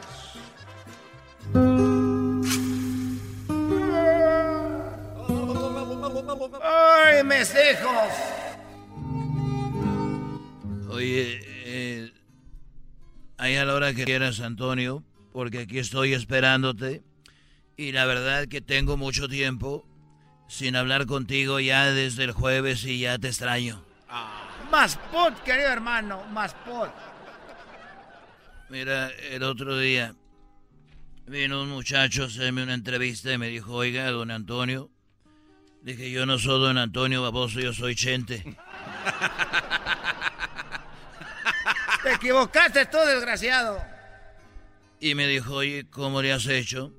¡Ay, 6.63 7.25
mis 7.25 7.51
hijos! 7.51 8.38
Oye, 10.89 11.41
eh, 11.45 12.13
ahí 13.37 13.57
a 13.57 13.65
la 13.65 13.75
hora 13.75 13.93
que 13.93 14.05
quieras, 14.05 14.41
Antonio, 14.41 15.05
porque 15.33 15.61
aquí 15.61 15.79
estoy 15.79 16.15
esperándote. 16.15 17.03
Y 17.77 17.93
la 17.93 18.07
verdad 18.07 18.49
que 18.49 18.61
tengo 18.61 18.97
mucho 18.97 19.29
tiempo 19.29 19.87
sin 20.49 20.77
hablar 20.77 21.07
contigo 21.07 21.61
ya 21.61 21.93
desde 21.93 22.25
el 22.25 22.33
jueves 22.33 22.85
y 22.85 23.01
ya 23.01 23.19
te 23.19 23.29
extraño. 23.29 23.85
Más 24.71 24.97
pot, 25.13 25.39
querido 25.43 25.69
hermano, 25.69 26.25
más 26.33 26.55
pot. 26.55 26.91
Mira, 28.71 29.11
el 29.31 29.43
otro 29.43 29.79
día 29.79 30.15
vino 31.27 31.63
un 31.63 31.69
muchacho 31.69 32.25
a 32.25 32.27
hacerme 32.27 32.63
una 32.63 32.75
entrevista 32.75 33.33
y 33.33 33.39
me 33.39 33.49
dijo, 33.49 33.75
oiga, 33.75 34.11
don 34.11 34.31
Antonio. 34.31 34.91
Dije, 35.83 36.11
yo 36.11 36.27
no 36.27 36.39
soy 36.39 36.61
don 36.61 36.79
Antonio 36.79 37.23
Baboso, 37.23 37.61
yo 37.61 37.73
soy 37.73 37.95
Chente. 37.95 38.43
Te 42.03 42.13
equivocaste 42.13 42.87
tú, 42.87 42.99
desgraciado. 42.99 43.83
Y 45.01 45.15
me 45.15 45.27
dijo, 45.27 45.55
oye, 45.55 45.87
¿cómo 45.91 46.23
le 46.23 46.33
has 46.33 46.47
hecho? 46.47 46.93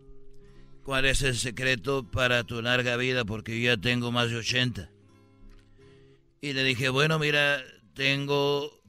¿Cuál 0.83 1.05
es 1.05 1.21
el 1.21 1.37
secreto 1.37 2.09
para 2.09 2.43
tu 2.43 2.61
larga 2.61 2.97
vida? 2.97 3.25
Porque 3.25 3.59
yo 3.59 3.71
ya 3.75 3.77
tengo 3.77 4.11
más 4.11 4.29
de 4.29 4.37
80. 4.37 4.89
Y 6.41 6.53
le 6.53 6.63
dije, 6.63 6.89
bueno, 6.89 7.19
mira, 7.19 7.61
tengo, 7.93 8.81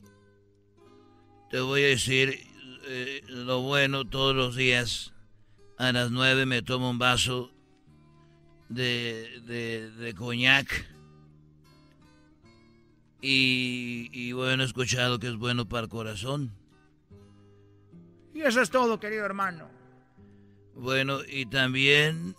te 1.50 1.60
voy 1.60 1.82
a 1.82 1.88
decir 1.88 2.40
eh, 2.86 3.22
lo 3.28 3.60
bueno 3.60 4.04
todos 4.04 4.34
los 4.34 4.56
días. 4.56 5.12
A 5.78 5.92
las 5.92 6.10
nueve 6.10 6.46
me 6.46 6.62
tomo 6.62 6.90
un 6.90 6.98
vaso 6.98 7.50
de, 8.68 9.40
de, 9.46 9.90
de 9.90 10.14
coñac. 10.14 10.86
Y, 13.22 14.08
y 14.12 14.32
bueno, 14.32 14.62
he 14.62 14.66
escuchado 14.66 15.18
que 15.18 15.28
es 15.28 15.36
bueno 15.36 15.68
para 15.68 15.84
el 15.84 15.88
corazón. 15.88 16.52
Y 18.34 18.42
eso 18.42 18.62
es 18.62 18.70
todo, 18.70 18.98
querido 18.98 19.24
hermano. 19.24 19.68
Bueno, 20.74 21.18
y 21.28 21.46
también 21.46 22.34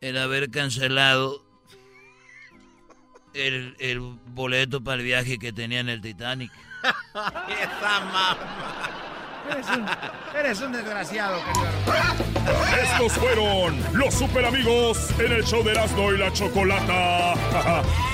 el 0.00 0.16
haber 0.16 0.50
cancelado 0.50 1.44
el, 3.34 3.76
el 3.80 4.00
boleto 4.00 4.82
para 4.82 4.98
el 4.98 5.04
viaje 5.04 5.38
que 5.38 5.52
tenía 5.52 5.80
en 5.80 5.88
el 5.88 6.00
Titanic. 6.00 6.52
Esa 7.14 8.00
mamá. 8.00 8.38
Eres 9.50 9.66
un, 9.68 9.86
eres 10.38 10.60
un 10.62 10.72
desgraciado, 10.72 11.38
querido 11.44 11.66
hermano. 11.66 12.24
Estos 12.82 13.12
fueron 13.12 13.82
los 13.92 14.14
super 14.14 14.44
amigos 14.46 15.10
en 15.18 15.32
el 15.32 15.44
show 15.44 15.62
de 15.62 15.72
Erasmo 15.72 16.12
y 16.12 16.18
la 16.18 16.32
Chocolata. 16.32 17.34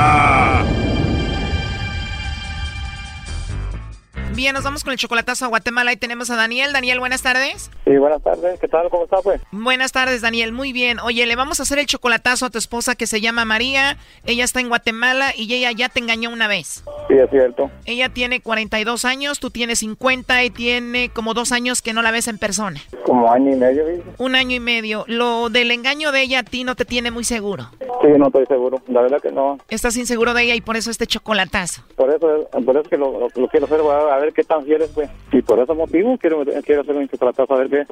Bien, 4.41 4.55
nos 4.55 4.63
vamos 4.63 4.83
con 4.83 4.91
el 4.91 4.97
chocolatazo 4.97 5.45
a 5.45 5.49
Guatemala. 5.49 5.91
Ahí 5.91 5.97
tenemos 5.97 6.31
a 6.31 6.35
Daniel. 6.35 6.73
Daniel, 6.73 6.99
buenas 6.99 7.21
tardes. 7.21 7.69
Sí, 7.85 7.95
buenas 7.97 8.23
tardes. 8.23 8.59
¿Qué 8.59 8.67
tal? 8.67 8.89
¿Cómo 8.89 9.03
está, 9.03 9.17
pues? 9.21 9.39
Buenas 9.51 9.91
tardes, 9.91 10.21
Daniel. 10.21 10.51
Muy 10.51 10.73
bien. 10.73 10.99
Oye, 10.99 11.27
le 11.27 11.35
vamos 11.35 11.59
a 11.59 11.63
hacer 11.63 11.77
el 11.77 11.85
chocolatazo 11.85 12.47
a 12.47 12.49
tu 12.49 12.57
esposa 12.57 12.95
que 12.95 13.05
se 13.05 13.21
llama 13.21 13.45
María. 13.45 13.97
Ella 14.25 14.43
está 14.43 14.59
en 14.59 14.69
Guatemala 14.69 15.31
y 15.37 15.53
ella 15.53 15.71
ya 15.73 15.89
te 15.89 15.99
engañó 15.99 16.31
una 16.31 16.47
vez. 16.47 16.83
Sí, 17.07 17.13
es 17.19 17.29
cierto. 17.29 17.69
Ella 17.85 18.09
tiene 18.09 18.41
42 18.41 19.05
años, 19.05 19.39
tú 19.39 19.51
tienes 19.51 19.77
50 19.77 20.43
y 20.43 20.49
tiene 20.49 21.09
como 21.09 21.35
dos 21.35 21.51
años 21.51 21.83
que 21.83 21.93
no 21.93 22.01
la 22.01 22.09
ves 22.09 22.27
en 22.27 22.39
persona. 22.39 22.81
Como 23.05 23.31
año 23.31 23.51
y 23.53 23.57
medio, 23.57 23.85
¿viste? 23.85 24.09
Un 24.17 24.33
año 24.33 24.55
y 24.55 24.59
medio. 24.59 25.05
Lo 25.07 25.51
del 25.51 25.69
engaño 25.69 26.11
de 26.11 26.21
ella 26.23 26.39
a 26.39 26.43
ti 26.43 26.63
no 26.63 26.73
te 26.75 26.85
tiene 26.85 27.11
muy 27.11 27.25
seguro. 27.25 27.69
Sí, 28.01 28.07
no 28.17 28.25
estoy 28.25 28.47
seguro. 28.47 28.81
La 28.87 29.01
verdad 29.03 29.21
que 29.21 29.31
no. 29.31 29.59
Estás 29.69 29.95
inseguro 29.97 30.33
de 30.33 30.41
ella 30.41 30.55
y 30.55 30.61
por 30.61 30.77
eso 30.77 30.89
este 30.89 31.05
chocolatazo. 31.05 31.83
Por 31.95 32.09
eso, 32.09 32.49
por 32.65 32.75
eso 32.75 32.89
que 32.89 32.97
lo, 32.97 33.11
lo- 33.19 33.27
lo 33.35 33.47
quiero 33.49 33.67
hacer, 33.67 33.79
a, 33.81 34.15
a 34.15 34.19
ver 34.31 34.33
qué 34.33 34.43
tan 34.43 34.63
fiel 34.65 34.81
es, 34.81 34.89
pues. 34.89 35.09
Y 35.31 35.41
por 35.41 35.59
ese 35.59 35.73
motivo 35.73 36.17
quiero, 36.17 36.43
quiero 36.63 36.81
hacer 36.81 36.95
un 36.95 37.07
chocolatazo, 37.07 37.53
a 37.53 37.57
ver 37.57 37.69
qué, 37.69 37.85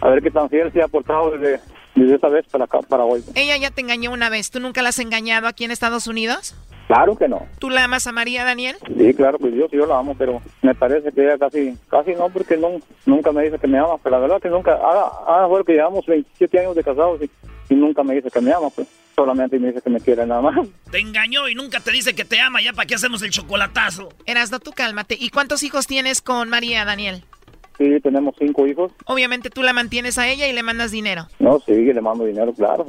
a 0.00 0.08
ver 0.08 0.22
qué 0.22 0.30
tan 0.30 0.48
fiel 0.48 0.72
se 0.72 0.82
ha 0.82 0.88
portado 0.88 1.30
desde, 1.30 1.60
desde 1.94 2.14
esta 2.14 2.28
vez 2.28 2.46
para 2.50 2.64
acá, 2.64 2.80
para 2.80 3.04
hoy. 3.04 3.22
Ella 3.34 3.56
ya 3.56 3.70
te 3.70 3.80
engañó 3.80 4.12
una 4.12 4.28
vez. 4.28 4.50
¿Tú 4.50 4.60
nunca 4.60 4.82
la 4.82 4.90
has 4.90 4.98
engañado 4.98 5.46
aquí 5.48 5.64
en 5.64 5.70
Estados 5.70 6.06
Unidos? 6.06 6.54
Claro 6.86 7.16
que 7.16 7.28
no. 7.28 7.42
¿Tú 7.58 7.68
la 7.68 7.84
amas 7.84 8.06
a 8.06 8.12
María, 8.12 8.44
Daniel? 8.44 8.76
Sí, 8.96 9.12
claro, 9.12 9.38
pues 9.38 9.52
yo 9.54 9.68
sí 9.68 9.76
yo 9.76 9.84
la 9.84 9.98
amo, 9.98 10.14
pero 10.16 10.40
me 10.62 10.74
parece 10.74 11.12
que 11.12 11.22
ella 11.22 11.36
casi, 11.36 11.76
casi 11.88 12.14
no, 12.14 12.30
porque 12.30 12.56
no, 12.56 12.80
nunca 13.04 13.30
me 13.30 13.42
dice 13.42 13.58
que 13.58 13.66
me 13.66 13.78
ama, 13.78 13.98
pero 14.02 14.16
la 14.16 14.22
verdad 14.22 14.40
que 14.40 14.48
nunca, 14.48 14.72
ahora, 14.72 15.02
ahora 15.26 15.48
fue 15.48 15.64
que 15.66 15.72
llevamos 15.74 16.06
27 16.06 16.58
años 16.58 16.76
de 16.76 16.82
casados 16.82 17.20
y, 17.22 17.30
y 17.68 17.76
nunca 17.76 18.02
me 18.02 18.14
dice 18.14 18.30
que 18.30 18.40
me 18.40 18.52
ama, 18.52 18.70
pues 18.70 18.88
solamente 19.18 19.58
me 19.58 19.68
dice 19.68 19.82
que 19.82 19.90
me 19.90 20.00
quiere 20.00 20.24
nada 20.24 20.40
más. 20.40 20.68
Te 20.92 21.00
engañó 21.00 21.48
y 21.48 21.54
nunca 21.54 21.80
te 21.80 21.90
dice 21.90 22.14
que 22.14 22.24
te 22.24 22.40
ama. 22.40 22.62
¿Ya 22.62 22.72
para 22.72 22.86
qué 22.86 22.94
hacemos 22.94 23.20
el 23.22 23.30
chocolatazo? 23.30 24.10
Erasno, 24.26 24.60
tú 24.60 24.70
cálmate. 24.72 25.16
¿Y 25.18 25.30
cuántos 25.30 25.64
hijos 25.64 25.88
tienes 25.88 26.22
con 26.22 26.48
María, 26.48 26.84
Daniel? 26.84 27.24
Sí, 27.78 28.00
tenemos 28.00 28.34
cinco 28.38 28.66
hijos. 28.66 28.92
Obviamente 29.06 29.50
tú 29.50 29.62
la 29.62 29.72
mantienes 29.72 30.18
a 30.18 30.28
ella 30.28 30.48
y 30.48 30.52
le 30.52 30.62
mandas 30.62 30.90
dinero. 30.90 31.26
No, 31.38 31.60
sí, 31.60 31.72
le 31.72 32.00
mando 32.00 32.24
dinero, 32.24 32.52
claro. 32.52 32.84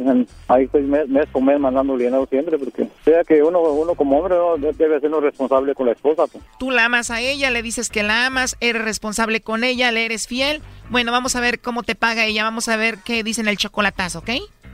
Ahí 0.47 0.65
estoy 0.65 0.83
mes, 0.83 1.07
mes 1.07 1.27
por 1.27 1.43
mes 1.43 1.59
mandando 1.59 1.95
dinero 1.95 2.25
siempre, 2.27 2.57
porque 2.57 2.87
sea 3.05 3.23
que 3.23 3.43
uno, 3.43 3.61
uno 3.61 3.93
como 3.93 4.17
hombre 4.17 4.35
¿no? 4.35 4.57
debe 4.57 4.99
ser 4.99 5.11
responsable 5.11 5.75
con 5.75 5.87
la 5.87 5.91
esposa. 5.91 6.25
Pues. 6.31 6.43
Tú 6.59 6.71
la 6.71 6.85
amas 6.85 7.11
a 7.11 7.21
ella, 7.21 7.51
le 7.51 7.61
dices 7.61 7.89
que 7.89 8.01
la 8.01 8.25
amas, 8.25 8.55
eres 8.61 8.83
responsable 8.83 9.41
con 9.41 9.63
ella, 9.63 9.91
le 9.91 10.05
eres 10.05 10.27
fiel. 10.27 10.61
Bueno, 10.89 11.11
vamos 11.11 11.35
a 11.35 11.41
ver 11.41 11.59
cómo 11.59 11.83
te 11.83 11.93
paga 11.93 12.25
ella, 12.25 12.43
vamos 12.43 12.67
a 12.67 12.77
ver 12.77 12.97
qué 13.05 13.23
dicen 13.23 13.47
el 13.47 13.57
chocolatazo, 13.57 14.19
¿ok? 14.19 14.29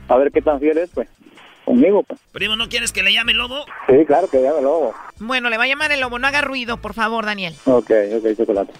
A 0.08 0.16
ver 0.16 0.30
qué 0.32 0.40
tan 0.40 0.60
fiel 0.60 0.78
es, 0.78 0.90
pues. 0.94 1.08
Conmigo, 1.66 2.02
pues. 2.04 2.18
Primo, 2.32 2.56
¿no 2.56 2.68
quieres 2.70 2.92
que 2.92 3.02
le 3.02 3.12
llame 3.12 3.34
lobo? 3.34 3.66
Sí, 3.88 4.04
claro 4.06 4.28
que 4.28 4.40
ya 4.40 4.54
me 4.54 4.62
lo 4.62 4.74
hago. 4.76 4.94
Bueno, 5.18 5.50
le 5.50 5.58
va 5.58 5.64
a 5.64 5.66
llamar 5.66 5.92
el 5.92 6.00
lobo, 6.00 6.18
no 6.18 6.26
haga 6.26 6.40
ruido, 6.40 6.78
por 6.78 6.94
favor, 6.94 7.26
Daniel. 7.26 7.54
Ok, 7.66 7.90
ok, 8.16 8.36
chocolate. 8.36 8.72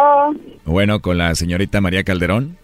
Oh, 0.00 0.32
Bueno, 0.64 1.00
con 1.00 1.18
la 1.18 1.34
señorita 1.34 1.80
María 1.80 2.04
Calderón. 2.04 2.56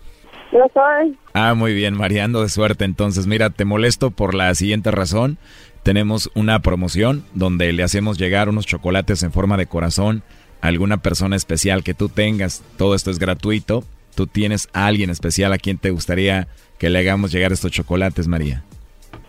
no 0.52 0.66
soy. 0.72 1.16
Ah, 1.32 1.54
muy 1.54 1.74
bien, 1.74 1.96
María, 1.96 2.24
ando 2.24 2.42
de 2.42 2.48
suerte. 2.48 2.84
Entonces, 2.84 3.26
mira, 3.26 3.50
te 3.50 3.64
molesto 3.64 4.10
por 4.10 4.34
la 4.34 4.54
siguiente 4.54 4.90
razón. 4.90 5.38
Tenemos 5.82 6.30
una 6.34 6.60
promoción 6.60 7.24
donde 7.34 7.72
le 7.72 7.82
hacemos 7.82 8.18
llegar 8.18 8.48
unos 8.48 8.66
chocolates 8.66 9.22
en 9.22 9.32
forma 9.32 9.56
de 9.56 9.66
corazón 9.66 10.22
a 10.60 10.68
alguna 10.68 10.98
persona 10.98 11.34
especial 11.36 11.82
que 11.82 11.94
tú 11.94 12.08
tengas. 12.08 12.62
Todo 12.78 12.94
esto 12.94 13.10
es 13.10 13.18
gratuito. 13.18 13.84
Tú 14.14 14.26
tienes 14.26 14.68
a 14.72 14.86
alguien 14.86 15.10
especial 15.10 15.52
a 15.52 15.58
quien 15.58 15.78
te 15.78 15.90
gustaría 15.90 16.46
que 16.78 16.88
le 16.90 16.98
hagamos 17.00 17.32
llegar 17.32 17.52
estos 17.52 17.72
chocolates, 17.72 18.26
María. 18.28 18.62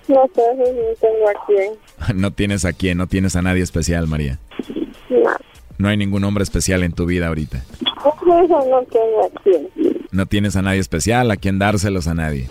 No 0.07 0.23
sé 0.35 0.41
si 0.57 1.01
tengo 1.01 1.29
a 1.29 1.45
quién. 1.47 1.73
No 2.21 2.31
tienes 2.31 2.65
a 2.65 2.73
quién, 2.73 2.97
no 2.97 3.07
tienes 3.07 3.35
a 3.35 3.41
nadie 3.41 3.63
especial, 3.63 4.07
María. 4.07 4.37
No. 5.09 5.31
No 5.77 5.87
hay 5.89 5.97
ningún 5.97 6.23
hombre 6.23 6.43
especial 6.43 6.83
en 6.83 6.91
tu 6.93 7.05
vida 7.05 7.27
ahorita. 7.27 7.57
Eso 7.57 8.45
no 8.69 8.83
tengo 8.83 9.25
a 9.25 9.41
quién. 9.43 9.67
No 10.11 10.25
tienes 10.25 10.55
a 10.55 10.61
nadie 10.61 10.79
especial 10.79 11.31
a 11.31 11.35
quien 11.37 11.57
dárselos 11.59 12.07
a 12.07 12.13
nadie. 12.13 12.47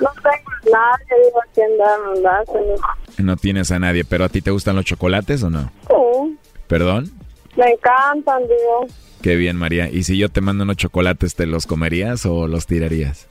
No 0.00 0.08
tengo 0.22 0.76
a 0.76 0.80
nadie, 0.96 1.24
digo 1.26 1.40
a 1.40 1.46
quién 1.54 1.68
dar- 1.78 2.22
dárselo. 2.22 2.74
No 3.18 3.36
tienes 3.36 3.70
a 3.72 3.78
nadie, 3.78 4.04
pero 4.04 4.24
¿a 4.24 4.28
ti 4.28 4.40
te 4.40 4.50
gustan 4.50 4.76
los 4.76 4.84
chocolates 4.84 5.42
o 5.42 5.50
no? 5.50 5.70
Sí, 5.88 6.38
¿Perdón? 6.68 7.10
Me 7.56 7.70
encantan, 7.70 8.42
digo. 8.42 8.86
Qué 9.22 9.36
bien, 9.36 9.56
María. 9.56 9.88
¿Y 9.90 10.02
si 10.04 10.16
yo 10.18 10.28
te 10.28 10.40
mando 10.40 10.64
unos 10.64 10.76
chocolates, 10.76 11.34
te 11.34 11.46
los 11.46 11.66
comerías 11.66 12.26
o 12.26 12.46
los 12.48 12.66
tirarías? 12.66 13.26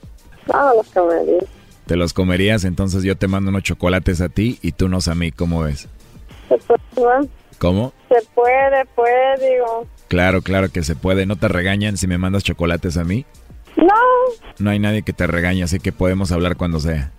Ah, 0.52 0.72
los 0.76 0.86
dicen. 1.26 1.48
Te 1.86 1.96
los 1.96 2.12
comerías, 2.12 2.64
entonces 2.64 3.04
yo 3.04 3.16
te 3.16 3.28
mando 3.28 3.50
unos 3.50 3.62
chocolates 3.62 4.20
a 4.20 4.28
ti 4.28 4.58
y 4.62 4.72
tú 4.72 4.86
unos 4.86 5.06
a 5.08 5.14
mí, 5.14 5.30
¿cómo 5.30 5.62
ves? 5.62 5.88
Se 6.48 6.56
puede, 6.94 7.28
¿Cómo? 7.58 7.92
se 8.08 8.16
puede, 8.34 8.84
puede, 8.94 9.50
digo. 9.52 9.86
Claro, 10.08 10.42
claro 10.42 10.68
que 10.70 10.82
se 10.82 10.96
puede. 10.96 11.26
¿No 11.26 11.36
te 11.36 11.48
regañan 11.48 11.96
si 11.96 12.06
me 12.06 12.18
mandas 12.18 12.42
chocolates 12.44 12.96
a 12.96 13.04
mí? 13.04 13.24
No, 13.76 13.84
No 14.58 14.70
hay 14.70 14.78
nadie 14.78 15.02
que 15.02 15.12
te 15.12 15.26
regañe, 15.26 15.62
así 15.62 15.78
que 15.78 15.92
podemos 15.92 16.32
hablar 16.32 16.56
cuando 16.56 16.80
sea. 16.80 17.12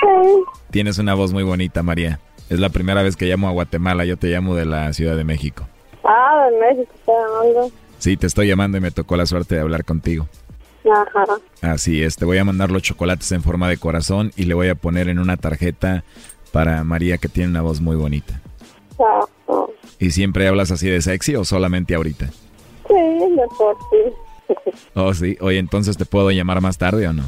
sí. 0.00 0.42
Tienes 0.70 0.98
una 0.98 1.14
voz 1.14 1.32
muy 1.32 1.42
bonita, 1.42 1.82
María. 1.82 2.20
Es 2.48 2.58
la 2.60 2.68
primera 2.70 3.02
vez 3.02 3.16
que 3.16 3.26
llamo 3.26 3.48
a 3.48 3.52
Guatemala, 3.52 4.04
yo 4.04 4.16
te 4.16 4.28
llamo 4.28 4.54
de 4.54 4.64
la 4.66 4.92
Ciudad 4.92 5.16
de 5.16 5.24
México. 5.24 5.66
Ah, 6.06 6.48
de 6.50 6.58
México 6.58 6.92
está 6.94 7.12
llamando. 7.12 7.70
Sí, 7.98 8.16
te 8.16 8.26
estoy 8.26 8.48
llamando 8.48 8.78
y 8.78 8.80
me 8.80 8.90
tocó 8.90 9.16
la 9.16 9.26
suerte 9.26 9.54
de 9.56 9.60
hablar 9.62 9.84
contigo. 9.84 10.28
Ajá. 10.90 11.24
Así 11.62 12.02
es, 12.02 12.16
te 12.16 12.24
voy 12.24 12.38
a 12.38 12.44
mandar 12.44 12.70
los 12.70 12.82
chocolates 12.82 13.32
en 13.32 13.42
forma 13.42 13.68
de 13.68 13.76
corazón 13.76 14.30
y 14.36 14.44
le 14.44 14.54
voy 14.54 14.68
a 14.68 14.74
poner 14.76 15.08
en 15.08 15.18
una 15.18 15.36
tarjeta 15.36 16.04
para 16.52 16.84
María 16.84 17.18
que 17.18 17.28
tiene 17.28 17.50
una 17.50 17.62
voz 17.62 17.80
muy 17.80 17.96
bonita. 17.96 18.40
Ajá. 18.98 19.26
¿Y 19.98 20.10
siempre 20.10 20.46
hablas 20.46 20.70
así 20.70 20.88
de 20.88 21.00
sexy 21.02 21.34
o 21.36 21.44
solamente 21.44 21.94
ahorita? 21.94 22.26
Sí, 22.26 22.94
de 22.94 23.46
por 23.58 23.76
sí. 23.90 24.12
Oh, 24.94 25.12
sí. 25.12 25.36
Oye, 25.40 25.58
entonces 25.58 25.96
te 25.96 26.04
puedo 26.04 26.30
llamar 26.30 26.60
más 26.60 26.78
tarde 26.78 27.08
o 27.08 27.12
no? 27.12 27.24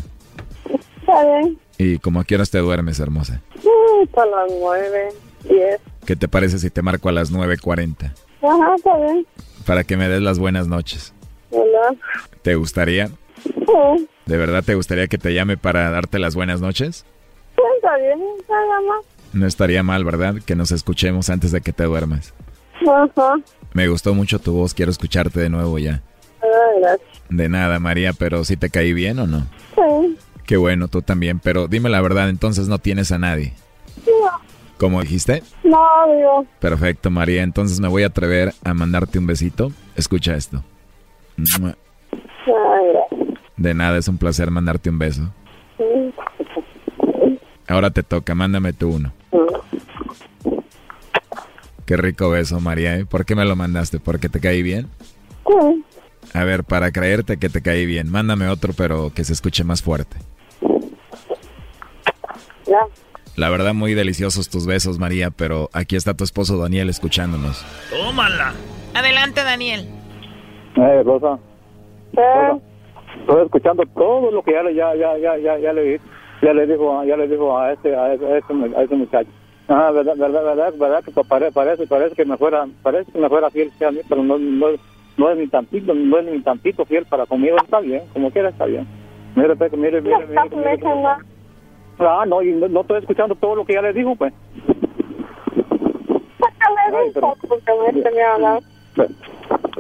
Está 1.01 1.25
bien. 1.25 1.59
¿Y 1.79 1.99
como 1.99 2.21
a 2.21 2.25
qué 2.25 2.37
horas 2.37 2.51
te 2.51 2.59
duermes, 2.59 3.01
hermosa? 3.01 3.43
Mm, 3.57 4.19
a 4.19 4.27
las 4.27 4.53
nueve, 4.61 5.09
diez. 5.49 5.81
¿Qué 6.07 6.15
te 6.15 6.29
parece 6.29 6.59
si 6.59 6.71
te 6.71 6.81
marco 6.83 7.09
a 7.09 7.13
las 7.13 7.33
9.40? 7.33 8.13
Ajá, 8.43 8.75
está 8.77 8.97
bien. 8.99 9.27
Para 9.67 9.85
que 9.85 9.97
me 9.97 10.09
des 10.09 10.23
las 10.23 10.39
buenas 10.39 10.69
noches. 10.69 11.13
Hola. 11.51 11.95
¿Te 12.43 12.55
gustaría? 12.55 13.09
Sí, 13.45 14.09
¿De 14.27 14.37
verdad 14.37 14.63
te 14.65 14.75
gustaría 14.75 15.07
que 15.07 15.19
te 15.19 15.33
llame 15.33 15.57
para 15.57 15.91
darte 15.91 16.19
las 16.19 16.35
buenas 16.35 16.61
noches? 16.61 17.05
sí, 17.57 17.63
está 17.77 17.97
bien. 17.97 18.19
Nada 18.49 18.81
más. 18.89 19.05
No 19.33 19.47
estaría 19.47 19.83
mal, 19.83 20.05
¿verdad? 20.05 20.37
Que 20.45 20.55
nos 20.57 20.73
escuchemos 20.73 21.29
antes 21.31 21.53
de 21.53 21.61
que 21.61 21.73
te 21.73 21.85
duermas. 21.85 22.33
Ajá. 22.87 23.35
Me 23.75 23.89
gustó 23.89 24.15
mucho 24.15 24.39
tu 24.39 24.53
voz, 24.53 24.73
quiero 24.75 24.91
escucharte 24.91 25.41
de 25.41 25.51
nuevo 25.51 25.79
ya. 25.79 26.03
Ah, 26.43 26.47
gracias. 26.81 27.09
De 27.29 27.49
nada, 27.49 27.79
María, 27.79 28.13
pero 28.13 28.45
¿sí 28.45 28.57
te 28.57 28.71
caí 28.71 28.93
bien 28.93 29.19
o 29.19 29.27
no? 29.27 29.47
Sí. 29.75 30.17
Qué 30.47 30.57
bueno, 30.57 30.89
tú 30.89 31.03
también, 31.03 31.41
pero 31.41 31.69
dime 31.69 31.91
la 31.91 32.01
verdad, 32.01 32.31
entonces 32.31 32.69
no 32.69 32.79
tienes 32.79 33.13
a 33.13 33.19
nadie. 33.19 33.53
No, 34.07 34.31
¿Cómo 34.79 35.01
dijiste? 35.01 35.43
no, 35.65 35.79
digo. 36.17 36.47
Perfecto, 36.61 37.11
María, 37.11 37.43
entonces 37.43 37.81
me 37.81 37.89
voy 37.89 38.05
a 38.05 38.07
atrever 38.07 38.55
a 38.65 38.75
mandarte 38.75 39.19
un 39.19 39.27
besito. 39.27 39.73
Escucha 39.97 40.37
esto. 40.37 40.63
De 43.57 43.75
nada, 43.75 43.99
es 43.99 44.09
un 44.09 44.19
placer 44.19 44.51
mandarte 44.51 44.89
un 44.89 44.99
beso. 44.99 45.33
Ahora 47.67 47.91
te 47.91 48.03
toca, 48.03 48.35
mándame 48.35 48.73
tú 48.73 48.95
uno. 48.95 49.13
Qué 51.85 51.97
rico 51.97 52.31
beso, 52.31 52.61
María, 52.61 52.97
¿eh? 52.97 53.05
¿Por 53.05 53.25
qué 53.25 53.35
me 53.35 53.45
lo 53.45 53.57
mandaste? 53.57 53.99
¿Porque 53.99 54.29
te 54.29 54.41
caí 54.41 54.63
bien? 54.63 54.89
Sí. 55.47 55.85
A 56.35 56.45
ver, 56.45 56.63
para 56.63 56.93
creerte 56.93 57.39
que 57.39 57.49
te 57.49 57.63
caí 57.63 57.87
bien, 57.87 58.11
mándame 58.11 58.49
otro, 58.49 58.75
pero 58.75 59.13
que 59.15 59.25
se 59.25 59.33
escuche 59.33 59.65
más 59.65 59.83
fuerte. 59.83 60.19
Ya. 62.67 62.87
La 63.39 63.51
verdad, 63.51 63.73
muy 63.73 63.95
deliciosos 63.95 64.49
tus 64.49 64.67
besos, 64.67 64.99
María, 64.99 65.31
pero 65.31 65.71
aquí 65.73 65.95
está 65.95 66.13
tu 66.15 66.25
esposo 66.25 66.59
Daniel 66.59 66.89
escuchándonos. 66.89 67.65
Tómala. 67.89 68.53
Adelante, 68.95 69.45
Daniel. 69.45 69.87
Eh, 70.77 71.03
Rosa, 71.05 71.39
Sí. 72.13 72.21
estoy 73.21 73.45
escuchando 73.45 73.85
todo 73.95 74.33
lo 74.33 74.43
que 74.43 74.53
ya 74.53 74.63
le, 74.65 74.75
ya, 74.75 74.93
ya, 74.97 75.17
ya, 75.19 75.37
ya, 75.39 75.57
ya 75.59 75.73
le, 75.73 76.01
ya 76.43 76.53
le 76.53 76.67
dijo, 76.67 77.05
ya 77.05 77.17
le 77.17 77.29
dijo 77.29 77.57
a 77.57 77.73
este, 77.73 77.95
a 77.95 78.13
ese, 78.15 78.27
a 78.27 78.39
ese, 78.39 78.53
mu- 78.53 78.77
a 78.77 78.83
ese 78.83 78.95
muchacho. 78.97 79.31
Ah, 79.69 79.91
verdad, 79.93 80.17
verdad, 80.17 80.43
verdad, 80.45 80.73
verdad 80.79 81.05
que 81.05 81.13
pare- 81.13 81.53
parece, 81.53 81.87
parece 81.87 82.17
que 82.17 82.25
me 82.25 82.37
fuera, 82.37 82.67
parece 82.83 83.13
que 83.13 83.19
me 83.21 83.29
fuera 83.29 83.51
fiel 83.51 83.71
sí, 83.79 83.85
a 83.85 83.91
mí, 83.93 84.01
pero 84.09 84.23
no, 84.25 84.37
no, 84.39 84.67
no 85.17 85.31
es 85.31 85.39
ni 85.39 85.47
tantito, 85.47 85.95
no 85.95 86.19
es 86.19 86.27
ni 86.27 86.41
tantito 86.41 86.85
fiel 86.87 87.05
para 87.05 87.25
conmigo, 87.27 87.57
está 87.63 87.79
bien, 87.81 88.03
como 88.13 88.31
quiera 88.33 88.49
está 88.49 88.65
bien. 88.67 88.87
Mire, 89.37 89.55
Pepe, 89.55 89.77
mire, 89.77 90.01
mire, 90.01 90.17
mire, 90.27 90.27
mire, 90.27 90.57
mire, 90.57 90.77
mire. 90.77 91.38
Ah, 92.01 92.25
no, 92.27 92.43
y 92.43 92.53
no, 92.53 92.69
no 92.69 92.81
estoy 92.83 92.99
escuchando 93.01 93.35
todo 93.35 93.57
lo 93.57 93.65
que 93.65 93.75
ya 93.75 93.83
le 93.83 93.93
dijo, 93.93 94.15
pues. 94.17 94.33
Ay, 96.95 97.11
pero- 97.15 97.35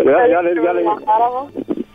ya, 0.04 0.26
ya 0.28 0.42
ya 0.62 0.72
le, 0.72 0.84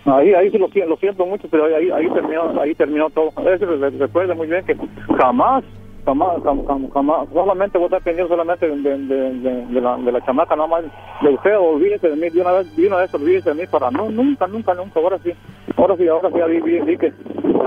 Ahí, 0.05 0.33
ahí 0.33 0.51
sí 0.51 0.57
lo, 0.57 0.67
siento- 0.67 0.89
lo 0.89 0.97
siento 0.97 1.25
mucho, 1.25 1.47
pero 1.49 1.65
ahí, 1.65 1.89
ahí 1.89 2.09
terminó, 2.09 2.59
ahí 2.61 2.75
terminó 2.75 3.09
todo. 3.09 3.29
Eso 3.49 3.65
recuerda 3.97 4.33
muy 4.35 4.47
bien 4.47 4.65
que 4.65 4.75
jamás, 5.17 5.63
jamás, 6.05 6.41
jam- 6.43 6.65
jam- 6.65 6.89
jamás, 6.91 7.29
solamente 7.33 7.77
voy 7.77 7.89
a 7.93 7.99
pendiente 7.99 8.27
solamente 8.29 8.67
de, 8.67 9.81
la, 9.81 9.97
de 9.97 10.11
la 10.11 10.21
chamaca, 10.25 10.55
nada 10.55 10.67
más 10.67 10.83
de 11.21 11.29
usted, 11.29 11.57
olvídese 11.57 12.09
de 12.09 12.15
mí, 12.15 12.29
de 12.29 12.41
una 12.41 12.51
vez, 12.51 12.75
de 12.75 12.87
una 12.87 12.97
vez 12.97 13.13
olvídese 13.13 13.49
de 13.49 13.55
mí 13.55 13.67
para 13.67 13.89
no, 13.91 14.09
nunca, 14.09 14.47
nunca, 14.47 14.73
nunca, 14.73 14.99
ahora 14.99 15.19
sí, 15.23 15.31
ahora 15.77 15.95
sí, 15.97 16.07
ahora 16.07 16.29
sí, 16.31 16.37
ya 16.37 16.45
vi, 16.45 16.61
que, 16.97 17.13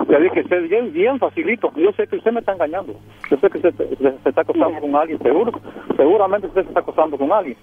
ya 0.09 0.19
que 0.31 0.41
usted 0.41 0.63
bien, 0.69 0.93
bien 0.93 1.19
facilito, 1.19 1.73
yo 1.77 1.93
sé 1.93 2.07
que 2.07 2.17
usted 2.17 2.33
me 2.33 2.41
está 2.41 2.53
engañando, 2.53 2.95
yo 3.31 3.37
sé 3.39 3.49
que 3.51 3.59
usted 3.59 3.75
se, 3.75 4.29
está 4.29 4.43
acostando 4.43 4.81
con 4.81 4.95
alguien, 4.97 5.19
seguro, 5.21 5.53
seguramente 5.97 6.47
usted 6.49 6.63
se 6.63 6.69
está 6.69 6.81
acostando 6.81 7.17
con 7.19 7.33
alguien. 7.33 7.57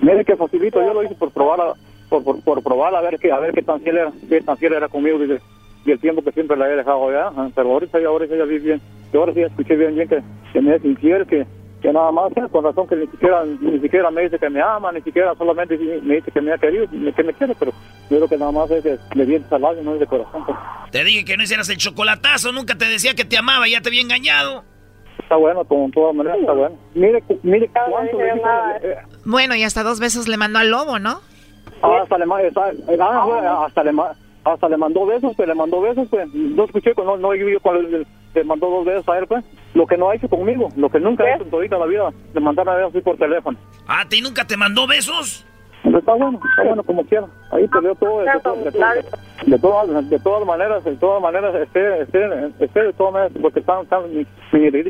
Mire 0.00 0.24
que 0.24 0.36
facilito, 0.36 0.80
yo 0.82 0.92
lo 0.94 1.02
hice 1.02 1.14
por 1.14 1.30
probar 1.32 1.60
a, 1.60 1.72
por, 2.08 2.22
por, 2.24 2.42
por 2.42 2.62
probar 2.62 2.94
a 2.94 3.00
ver 3.00 3.18
qué 3.18 3.32
a 3.32 3.38
ver 3.38 3.52
qué 3.52 3.62
tan 3.62 3.80
fiel 3.80 3.96
era, 3.98 4.12
qué 4.28 4.40
tan 4.40 4.56
fiel 4.56 4.74
era 4.74 4.88
conmigo 4.88 5.18
de- 5.18 5.40
y 5.86 5.92
el 5.92 6.00
tiempo 6.00 6.22
que 6.22 6.32
siempre 6.32 6.56
la 6.56 6.68
he 6.68 6.76
dejado 6.76 7.08
allá, 7.08 7.28
ajá, 7.28 7.50
pero 7.54 7.72
ahorita 7.72 8.00
ya 8.00 8.08
ahorita 8.08 8.36
ya 8.36 8.44
vi 8.44 8.58
bien, 8.58 8.80
y 9.12 9.16
ahora 9.16 9.32
sí 9.32 9.40
ya 9.40 9.46
escuché 9.46 9.76
bien 9.76 9.94
bien 9.94 10.08
que, 10.08 10.22
que 10.52 10.60
me 10.60 10.74
es 10.76 10.84
infiel, 10.84 11.26
que, 11.26 11.46
que 11.80 11.92
nada 11.92 12.10
más, 12.10 12.32
eh, 12.36 12.42
con 12.50 12.64
razón 12.64 12.86
que 12.88 12.96
ni 12.96 13.06
siquiera 13.06 13.44
ni 13.44 13.78
siquiera 13.80 14.10
me 14.10 14.22
dice 14.22 14.38
que 14.38 14.50
me 14.50 14.60
ama, 14.60 14.90
ni 14.92 15.00
siquiera 15.02 15.34
solamente 15.36 15.76
me 15.78 16.16
dice 16.16 16.30
que 16.30 16.40
me 16.40 16.52
ha 16.52 16.58
querido, 16.58 16.86
que 16.90 17.22
me 17.22 17.32
quiere, 17.34 17.54
pero 17.58 17.72
yo 18.10 18.16
creo 18.16 18.28
que 18.28 18.36
nada 18.38 18.50
más 18.52 18.70
es 18.70 18.82
de, 18.82 18.98
de 19.14 19.26
dientes 19.26 19.52
al 19.52 19.62
labio, 19.62 19.82
no 19.82 19.94
es 19.94 20.00
de 20.00 20.06
corazón. 20.06 20.44
pues. 20.44 20.58
Te 20.90 21.04
dije 21.04 21.24
que 21.24 21.36
no 21.36 21.42
hicieras 21.44 21.68
el 21.68 21.76
chocolatazo, 21.76 22.50
nunca 22.52 22.74
te 22.76 22.86
decía 22.86 23.14
que 23.14 23.24
te 23.24 23.36
amaba, 23.38 23.68
ya 23.68 23.80
te 23.80 23.88
había 23.90 24.02
engañado. 24.02 24.64
Está 25.18 25.36
bueno, 25.36 25.64
con 25.64 25.90
todas 25.90 26.14
maneras 26.14 26.38
está 26.40 26.52
bueno. 26.52 26.76
Mire, 26.94 27.20
cu- 27.22 27.40
mire 27.42 27.68
cuánto 27.90 28.16
le 28.18 28.28
eh, 28.28 28.96
Bueno, 29.24 29.54
y 29.56 29.62
hasta 29.64 29.82
dos 29.82 29.98
besos 29.98 30.28
le 30.28 30.36
mandó 30.36 30.58
al 30.60 30.70
lobo, 30.70 30.98
¿no? 30.98 31.20
hasta 31.82 32.16
le, 32.18 32.24
ah, 33.00 33.24
güey, 33.26 33.40
hasta 33.66 33.84
le 33.84 33.92
ma- 33.92 34.12
hasta 34.52 34.68
le 34.68 34.76
mandó 34.76 35.06
besos, 35.06 35.34
pues 35.36 35.48
le 35.48 35.54
mandó 35.54 35.80
besos, 35.80 36.06
pues 36.08 36.32
no 36.32 36.64
escuché, 36.64 36.94
pues, 36.94 37.06
no, 37.06 37.16
no 37.16 37.28
oí 37.28 37.56
cuando 37.60 37.82
le, 37.82 38.06
le 38.34 38.44
mandó 38.44 38.68
dos 38.68 38.84
besos 38.84 39.08
a 39.08 39.18
él, 39.18 39.26
pues 39.26 39.44
lo 39.74 39.86
que 39.86 39.96
no 39.96 40.10
ha 40.10 40.14
hecho 40.14 40.28
conmigo, 40.28 40.68
lo 40.76 40.88
que 40.88 41.00
nunca 41.00 41.24
ha 41.24 41.34
hecho 41.34 41.44
en 41.44 41.50
todita 41.50 41.78
la 41.78 41.86
vida, 41.86 42.12
le 42.32 42.40
mandaron 42.40 42.74
a 42.74 42.76
besos 42.76 42.94
así 42.94 43.02
por 43.02 43.16
teléfono. 43.16 43.58
¿A 43.86 44.08
ti 44.08 44.20
nunca 44.20 44.46
te 44.46 44.56
mandó 44.56 44.86
besos? 44.86 45.44
Pero 45.86 45.98
está 46.00 46.14
bueno, 46.14 46.40
está 46.50 46.62
bueno 46.64 46.82
como 46.82 47.04
quiera, 47.04 47.26
ahí 47.52 47.68
te 47.68 47.80
veo 47.80 47.94
todo, 47.94 48.20
de, 48.20 48.26
todo- 48.42 48.56
de, 48.56 48.72
todo- 48.72 48.82
de 49.46 49.58
todas, 49.58 50.10
de 50.10 50.18
todas 50.18 50.46
maneras, 50.46 50.84
de 50.84 50.96
todas 50.96 51.22
maneras, 51.22 51.54
este, 51.54 52.02
este, 52.02 52.18
este, 52.58 52.82
de 52.82 52.92
todas 52.94 53.12
maneras, 53.12 53.32
porque 53.40 53.60
están, 53.60 53.82
están 53.84 54.02
mis 54.12 54.26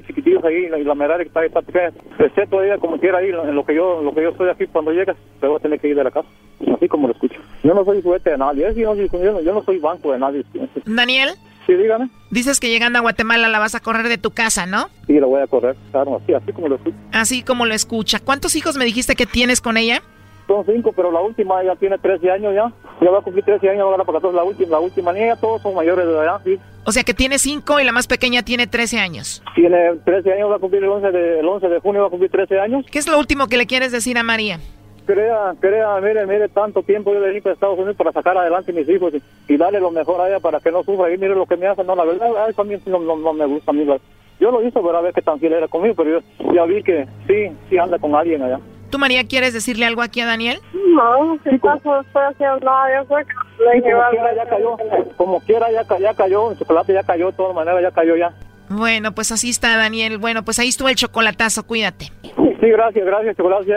chiquititos 0.07 0.43
ahí, 0.45 0.55
y 0.65 0.69
la, 0.85 0.95
la 0.95 1.17
que 1.19 1.23
está 1.25 1.41
ahí, 1.41 1.49
está 1.49 1.61
pequeña, 1.61 1.91
esté 2.19 2.47
todavía 2.47 2.79
como 2.79 2.99
quiera 2.99 3.19
ahí, 3.19 3.29
en 3.29 3.55
lo 3.55 3.65
que 3.67 3.75
yo, 3.75 4.01
lo 4.03 4.15
que 4.15 4.23
yo 4.23 4.31
estoy 4.31 4.49
aquí, 4.49 4.67
cuando 4.69 4.93
llegas, 4.93 5.17
te 5.41 5.47
voy 5.47 5.57
a 5.57 5.61
tener 5.61 5.79
que 5.81 5.89
ir 5.89 5.97
de 5.97 6.05
la 6.05 6.11
casa, 6.11 6.29
así 6.75 6.89
como 6.89 7.09
lo 7.09 7.13
escucho. 7.13 7.39
Yo 7.63 7.75
no 7.75 7.85
soy 7.85 8.01
juguete 8.01 8.31
de 8.31 8.39
nadie, 8.39 8.73
yo, 8.75 8.95
no, 8.95 9.03
yo, 9.05 9.41
yo 9.43 9.55
no 9.55 9.63
soy 9.65 9.79
banco 9.79 10.13
de 10.13 10.19
nadie. 10.19 10.45
Daniel, 10.87 11.31
Sí, 11.67 11.75
dígame. 11.75 12.09
dices 12.31 12.61
que 12.61 12.71
llegando 12.71 13.01
a 13.01 13.03
Guatemala 13.03 13.49
la 13.49 13.59
vas 13.59 13.75
a 13.75 13.81
correr 13.81 14.07
de 14.09 14.19
tu 14.19 14.31
casa, 14.31 14.65
¿no? 14.67 14.87
Sí, 15.09 15.15
lo 15.19 15.27
voy 15.29 15.43
a 15.43 15.47
correr, 15.49 15.77
claro, 15.91 16.17
así, 16.23 16.33
así 16.33 16.53
como 16.53 16.69
lo 16.69 16.77
escucho. 16.77 16.97
Así 17.13 17.43
como 17.43 17.67
lo 17.67 17.75
escucha. 17.75 18.21
¿Cuántos 18.21 18.55
hijos 18.57 18.77
me 18.77 18.85
dijiste 18.85 19.17
que 19.17 19.27
tienes 19.27 19.61
con 19.61 19.77
ella? 19.77 20.01
Son 20.47 20.65
cinco, 20.65 20.93
pero 20.93 21.11
la 21.11 21.21
última 21.21 21.63
ya 21.65 21.75
tiene 21.75 21.99
13 21.99 22.31
años 22.31 22.55
ya. 22.55 22.73
Ya 23.01 23.11
va 23.11 23.19
a 23.19 23.23
cumplir 23.23 23.45
13 23.45 23.69
años 23.71 23.83
ahora 23.83 24.05
para 24.05 24.21
todos. 24.21 24.35
La 24.35 24.45
última, 24.45 24.71
la 24.71 24.81
última 24.81 25.13
niña, 25.13 25.35
todos 25.37 25.61
son 25.63 25.75
mayores 25.75 26.07
de 26.07 26.13
edad, 26.13 26.41
sí. 26.45 26.59
O 26.85 26.93
sea 26.93 27.03
que 27.03 27.15
tiene 27.15 27.39
cinco 27.39 27.81
y 27.81 27.85
la 27.85 27.91
más 27.93 28.07
pequeña 28.07 28.43
tiene 28.45 28.69
13 28.69 28.99
años. 29.01 29.43
Tiene 29.57 29.97
13 30.05 30.33
años, 30.35 30.51
va 30.51 30.57
a 30.57 30.59
cumplir 30.61 30.85
el 30.85 30.91
11 30.91 31.11
de, 31.11 31.41
el 31.41 31.49
11 31.49 31.69
de 31.69 31.81
junio, 31.81 32.03
va 32.03 32.07
a 32.07 32.11
cumplir 32.11 32.31
13 32.31 32.61
años. 32.61 32.87
¿Qué 32.91 32.99
es 33.01 33.09
lo 33.09 33.19
último 33.19 33.49
que 33.49 33.57
le 33.57 33.67
quieres 33.67 33.91
decir 33.91 34.17
a 34.19 34.23
María? 34.23 34.61
Crea, 35.05 35.55
crea, 35.61 36.01
mire, 36.01 36.27
mire, 36.27 36.49
tanto 36.49 36.83
tiempo 36.83 37.13
yo 37.13 37.21
dedico 37.21 37.49
a 37.49 37.53
Estados 37.53 37.77
Unidos 37.79 37.97
para 37.97 38.13
sacar 38.13 38.37
adelante 38.39 38.73
a 38.73 38.75
mis 38.75 38.89
hijos 38.89 39.13
y, 39.15 39.53
y 39.53 39.57
darle 39.57 39.79
lo 39.81 39.91
mejor 39.91 40.21
a 40.21 40.29
ella 40.29 40.41
para 40.41 40.61
que 40.61 40.71
no 40.73 40.83
sufra. 40.85 41.13
Y 41.13 41.19
mire 41.19 41.35
lo 41.35 41.47
que 41.47 41.57
me 41.57 41.67
hace, 41.67 41.83
no, 41.85 41.95
la 41.97 42.05
verdad, 42.05 42.37
a 42.37 42.49
eso 42.49 42.63
a 42.63 42.65
mí 42.65 42.75
no, 42.87 42.99
no, 43.01 43.17
no 43.17 43.33
me 43.33 43.47
gusta 43.47 43.71
a 43.73 43.75
mí. 43.75 43.85
la- 43.85 43.99
Yo 44.41 44.51
lo 44.51 44.63
hice 44.67 44.81
para 44.81 45.01
ver 45.01 45.13
qué 45.13 45.23
tan 45.23 45.39
fiel 45.41 45.53
era 45.55 45.69
conmigo, 45.69 45.95
pero 45.97 46.21
yo 46.21 46.53
ya 46.55 46.65
vi 46.65 46.83
que 46.83 47.07
sí, 47.27 47.53
sí 47.69 47.79
anda 47.79 47.99
con 47.99 48.15
alguien 48.15 48.43
allá. 48.43 48.59
¿Tú, 48.91 48.99
María, 48.99 49.27
quieres 49.27 49.53
decirle 49.53 49.87
algo 49.87 50.03
aquí 50.03 50.21
a 50.21 50.27
Daniel? 50.27 50.61
No, 50.73 51.39
si 51.43 51.51
estoy 51.51 51.71
haciendo 51.73 52.59
nada, 52.61 53.05
yo 53.09 53.17
le 53.19 53.25
Sí, 53.57 53.83
como 53.83 54.11
quiera 54.11 54.35
ya 54.35 54.47
cayó, 54.49 54.77
como 55.17 55.41
quiera 55.41 55.67
ya, 55.73 55.99
ya 55.99 56.15
cayó, 56.15 56.51
el 56.53 56.59
chocolate 56.59 56.93
ya 56.93 57.03
cayó, 57.03 57.31
de 57.31 57.37
todas 57.37 57.55
maneras 57.55 57.83
ya 57.83 57.91
cayó 57.91 58.17
ya. 58.17 58.33
Bueno, 58.69 59.13
pues 59.13 59.33
así 59.33 59.51
está, 59.51 59.77
Daniel. 59.77 60.19
Bueno, 60.19 60.45
pues 60.45 60.59
ahí 60.59 60.69
estuvo 60.69 60.89
el 60.89 60.97
chocolatazo, 60.97 61.67
cuídate. 61.67 62.13
Sí, 62.23 62.69
gracias, 62.71 63.05
gracias, 63.05 63.37
chocolate. 63.37 63.77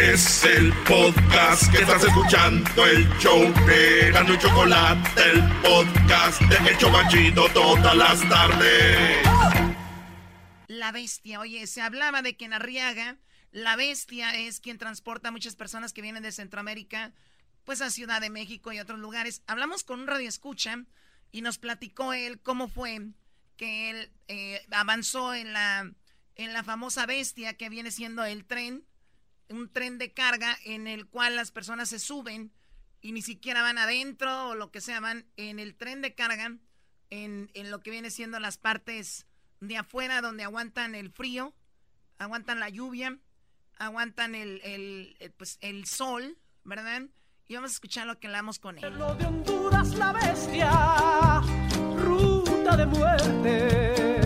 Es 0.00 0.44
el 0.44 0.72
podcast 0.84 1.72
que 1.72 1.78
estás 1.78 2.04
escuchando, 2.04 2.86
el 2.86 3.08
show 3.18 3.52
de 3.66 4.12
Gano 4.12 4.32
y 4.32 4.38
Chocolate, 4.38 5.22
el 5.28 5.42
podcast 5.60 6.40
de 6.42 6.70
El 6.70 6.78
Chobachito 6.78 7.48
todas 7.48 7.96
las 7.96 8.28
tardes. 8.28 9.26
La 10.68 10.92
bestia, 10.92 11.40
oye, 11.40 11.66
se 11.66 11.82
hablaba 11.82 12.22
de 12.22 12.36
que 12.36 12.44
en 12.44 12.52
Arriaga, 12.52 13.16
la 13.50 13.74
bestia 13.74 14.36
es 14.36 14.60
quien 14.60 14.78
transporta 14.78 15.30
a 15.30 15.32
muchas 15.32 15.56
personas 15.56 15.92
que 15.92 16.02
vienen 16.02 16.22
de 16.22 16.30
Centroamérica, 16.30 17.12
pues 17.64 17.80
a 17.80 17.90
Ciudad 17.90 18.20
de 18.20 18.30
México 18.30 18.70
y 18.72 18.78
otros 18.78 19.00
lugares. 19.00 19.42
Hablamos 19.48 19.82
con 19.82 19.98
un 19.98 20.06
radioescucha 20.06 20.84
y 21.32 21.42
nos 21.42 21.58
platicó 21.58 22.12
él 22.12 22.40
cómo 22.40 22.68
fue 22.68 23.00
que 23.56 23.90
él 23.90 24.12
eh, 24.28 24.64
avanzó 24.70 25.34
en 25.34 25.52
la, 25.52 25.90
en 26.36 26.52
la 26.52 26.62
famosa 26.62 27.04
bestia 27.04 27.54
que 27.54 27.68
viene 27.68 27.90
siendo 27.90 28.24
el 28.24 28.44
tren 28.44 28.87
un 29.50 29.72
tren 29.72 29.98
de 29.98 30.12
carga 30.12 30.56
en 30.64 30.86
el 30.86 31.06
cual 31.06 31.36
las 31.36 31.50
personas 31.50 31.88
se 31.88 31.98
suben 31.98 32.52
y 33.00 33.12
ni 33.12 33.22
siquiera 33.22 33.62
van 33.62 33.78
adentro 33.78 34.50
o 34.50 34.54
lo 34.54 34.70
que 34.70 34.80
sea, 34.80 35.00
van 35.00 35.26
en 35.36 35.58
el 35.58 35.74
tren 35.74 36.02
de 36.02 36.14
carga, 36.14 36.56
en, 37.10 37.50
en 37.54 37.70
lo 37.70 37.80
que 37.80 37.90
viene 37.90 38.10
siendo 38.10 38.40
las 38.40 38.58
partes 38.58 39.26
de 39.60 39.76
afuera 39.76 40.20
donde 40.20 40.44
aguantan 40.44 40.94
el 40.94 41.10
frío, 41.10 41.54
aguantan 42.18 42.60
la 42.60 42.68
lluvia, 42.68 43.18
aguantan 43.78 44.34
el, 44.34 44.60
el, 44.62 45.16
el, 45.20 45.32
pues, 45.32 45.58
el 45.60 45.86
sol, 45.86 46.38
¿verdad? 46.64 47.02
Y 47.46 47.54
vamos 47.54 47.70
a 47.70 47.74
escuchar 47.74 48.06
lo 48.06 48.18
que 48.18 48.26
hablamos 48.26 48.58
con 48.58 48.78
él. 48.78 48.98
Lo 48.98 49.14
de 49.14 49.26
Honduras 49.26 49.94
la 49.94 50.12
bestia, 50.12 51.40
ruta 51.96 52.76
de 52.76 52.86
muerte. 52.86 54.17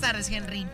Buenas 0.00 0.12
tardes, 0.12 0.30
Henry. 0.30 0.66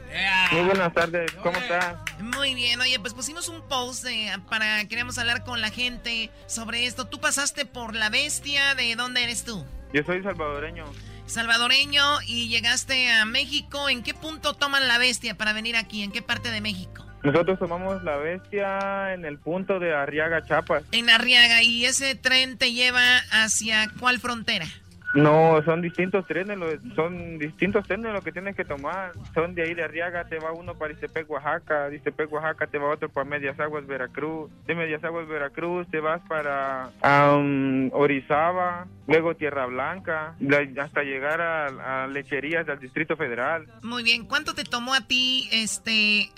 Muy 0.53 0.63
buenas 0.67 0.93
tardes, 0.95 1.33
¿cómo 1.43 1.57
estás? 1.59 1.97
Muy 2.21 2.55
bien, 2.55 2.81
oye, 2.81 2.99
pues 2.99 3.15
pusimos 3.15 3.49
un 3.49 3.63
post 3.69 4.05
de- 4.05 4.33
para, 4.49 4.85
queríamos 4.89 5.17
hablar 5.19 5.45
con 5.45 5.61
la 5.61 5.71
gente 5.71 6.31
sobre 6.47 6.87
esto. 6.87 7.07
Tú 7.07 7.21
pasaste 7.21 7.65
por 7.65 7.95
la 7.95 8.11
bestia, 8.11 8.75
¿de 8.75 8.97
dónde 8.97 9.23
eres 9.23 9.45
tú? 9.45 9.65
Yo 9.93 10.03
soy 10.05 10.23
salvadoreño. 10.23 10.85
Salvadoreño 11.27 12.03
y 12.27 12.49
llegaste 12.49 13.11
a 13.13 13.25
México. 13.25 13.89
¿En 13.89 14.03
qué 14.03 14.13
punto 14.13 14.55
toman 14.55 14.89
la 14.89 14.99
bestia 14.99 15.37
para 15.37 15.53
venir 15.53 15.77
aquí? 15.77 16.03
¿En 16.03 16.11
qué 16.11 16.21
parte 16.23 16.51
de 16.51 16.61
México? 16.61 17.07
Nosotros 17.23 17.59
tomamos 17.61 18.03
la 18.03 18.17
bestia 18.17 19.15
en 19.15 19.25
el 19.25 19.39
punto 19.39 19.79
de 19.79 19.95
Arriaga, 19.95 20.45
Chiapas. 20.45 20.83
En 20.91 21.09
Arriaga. 21.09 21.63
¿Y 21.63 21.85
ese 21.87 22.17
tren 22.17 22.59
te 22.59 22.73
lleva 22.73 23.19
hacia 23.31 23.89
cuál 24.01 24.19
frontera? 24.19 24.67
No, 25.15 25.63
son 25.65 25.83
distintos 25.83 26.27
trenes, 26.27 26.59
son 26.97 27.39
distintos 27.39 27.87
trenes 27.87 28.13
lo 28.13 28.23
que 28.23 28.33
tienes 28.33 28.57
que 28.57 28.65
tomar. 28.65 29.13
Son 29.35 29.55
de 29.55 29.63
ahí 29.63 29.75
de 29.75 29.83
Arriaga, 29.85 30.25
te 30.25 30.39
va 30.39 30.53
uno 30.53 30.75
para 30.75 30.93
Iztepec, 30.95 31.29
Oaxaca, 31.31 31.91
de 31.91 31.97
Iztepec, 31.97 32.33
Oaxaca 32.33 32.67
te 32.67 32.79
va 32.79 32.89
otro 32.91 33.09
para 33.11 33.29
Medias 33.29 33.59
Aguas, 33.61 33.87
Veracruz. 33.87 34.51
De 34.67 34.75
Medias 34.75 35.05
Aguas, 35.05 35.29
Veracruz 35.29 35.87
te 35.91 36.01
vas 36.01 36.21
para 36.29 36.91
am, 37.03 37.91
Orizaba, 37.93 38.87
luego 39.07 39.35
Tierra 39.37 39.67
Blanca, 39.67 40.35
la- 40.41 40.67
hasta 40.83 41.03
llegar 41.03 41.41
a, 41.43 42.05
a 42.05 42.07
Lecherías 42.07 42.67
del 42.67 42.79
Distrito 42.79 43.17
Federal. 43.17 43.67
Muy 43.83 44.03
bien. 44.03 44.25
¿Cuánto 44.25 44.55
te 44.55 44.65
tomó 44.65 44.95
a 44.95 45.03
ti 45.03 45.49
este 45.53 46.31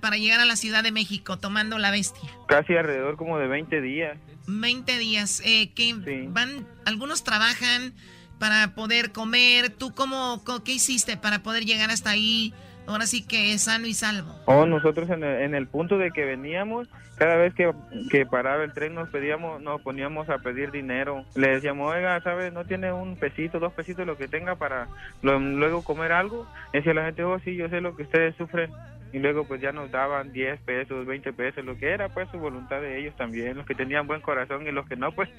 para 0.00 0.16
llegar 0.16 0.40
a 0.40 0.44
la 0.46 0.56
Ciudad 0.56 0.82
de 0.82 0.90
México 0.90 1.36
tomando 1.38 1.78
la 1.78 1.90
bestia? 1.92 2.28
Casi 2.48 2.76
alrededor 2.76 3.16
como 3.16 3.38
de 3.38 3.46
20 3.46 3.80
días. 3.80 4.18
20 4.48 4.98
días. 4.98 5.42
Eh, 5.44 5.72
que 5.74 5.94
van, 6.28 6.66
algunos 6.84 7.24
trabajan 7.24 7.92
para 8.38 8.74
poder 8.74 9.12
comer. 9.12 9.70
¿Tú 9.70 9.92
cómo, 9.94 10.42
qué 10.64 10.72
hiciste 10.72 11.16
para 11.16 11.40
poder 11.40 11.64
llegar 11.64 11.90
hasta 11.90 12.10
ahí? 12.10 12.52
Ahora 12.86 13.06
sí 13.06 13.26
que 13.26 13.52
es 13.52 13.62
sano 13.62 13.86
y 13.86 13.94
salvo. 13.94 14.32
Oh, 14.44 14.64
nosotros 14.66 15.10
en 15.10 15.24
el, 15.24 15.42
en 15.42 15.54
el 15.54 15.66
punto 15.66 15.98
de 15.98 16.12
que 16.12 16.24
veníamos, 16.24 16.88
cada 17.16 17.36
vez 17.36 17.54
que, 17.54 17.72
que 18.10 18.26
paraba 18.26 18.62
el 18.62 18.72
tren 18.72 18.94
nos 18.94 19.08
pedíamos, 19.08 19.60
nos 19.60 19.80
poníamos 19.80 20.28
a 20.28 20.38
pedir 20.38 20.70
dinero. 20.70 21.24
Le 21.34 21.48
decíamos, 21.48 21.92
oiga, 21.92 22.20
¿sabe? 22.20 22.50
¿No 22.50 22.64
tiene 22.64 22.92
un 22.92 23.16
pesito, 23.16 23.58
dos 23.58 23.72
pesitos, 23.72 24.06
lo 24.06 24.16
que 24.16 24.28
tenga 24.28 24.56
para 24.56 24.86
luego 25.22 25.82
comer 25.82 26.12
algo? 26.12 26.46
Decía 26.72 26.94
la 26.94 27.06
gente, 27.06 27.24
oh, 27.24 27.38
sí, 27.40 27.56
yo 27.56 27.68
sé 27.68 27.80
lo 27.80 27.96
que 27.96 28.04
ustedes 28.04 28.36
sufren. 28.36 28.70
Y 29.12 29.18
luego 29.18 29.44
pues 29.44 29.62
ya 29.62 29.72
nos 29.72 29.90
daban 29.90 30.32
10 30.32 30.60
pesos, 30.60 31.06
20 31.06 31.32
pesos, 31.32 31.64
lo 31.64 31.78
que 31.78 31.88
era 31.88 32.10
pues 32.10 32.28
su 32.30 32.38
voluntad 32.38 32.82
de 32.82 32.98
ellos 32.98 33.16
también. 33.16 33.56
Los 33.56 33.64
que 33.64 33.74
tenían 33.74 34.06
buen 34.06 34.20
corazón 34.20 34.66
y 34.66 34.72
los 34.72 34.86
que 34.86 34.96
no, 34.96 35.10
pues 35.12 35.30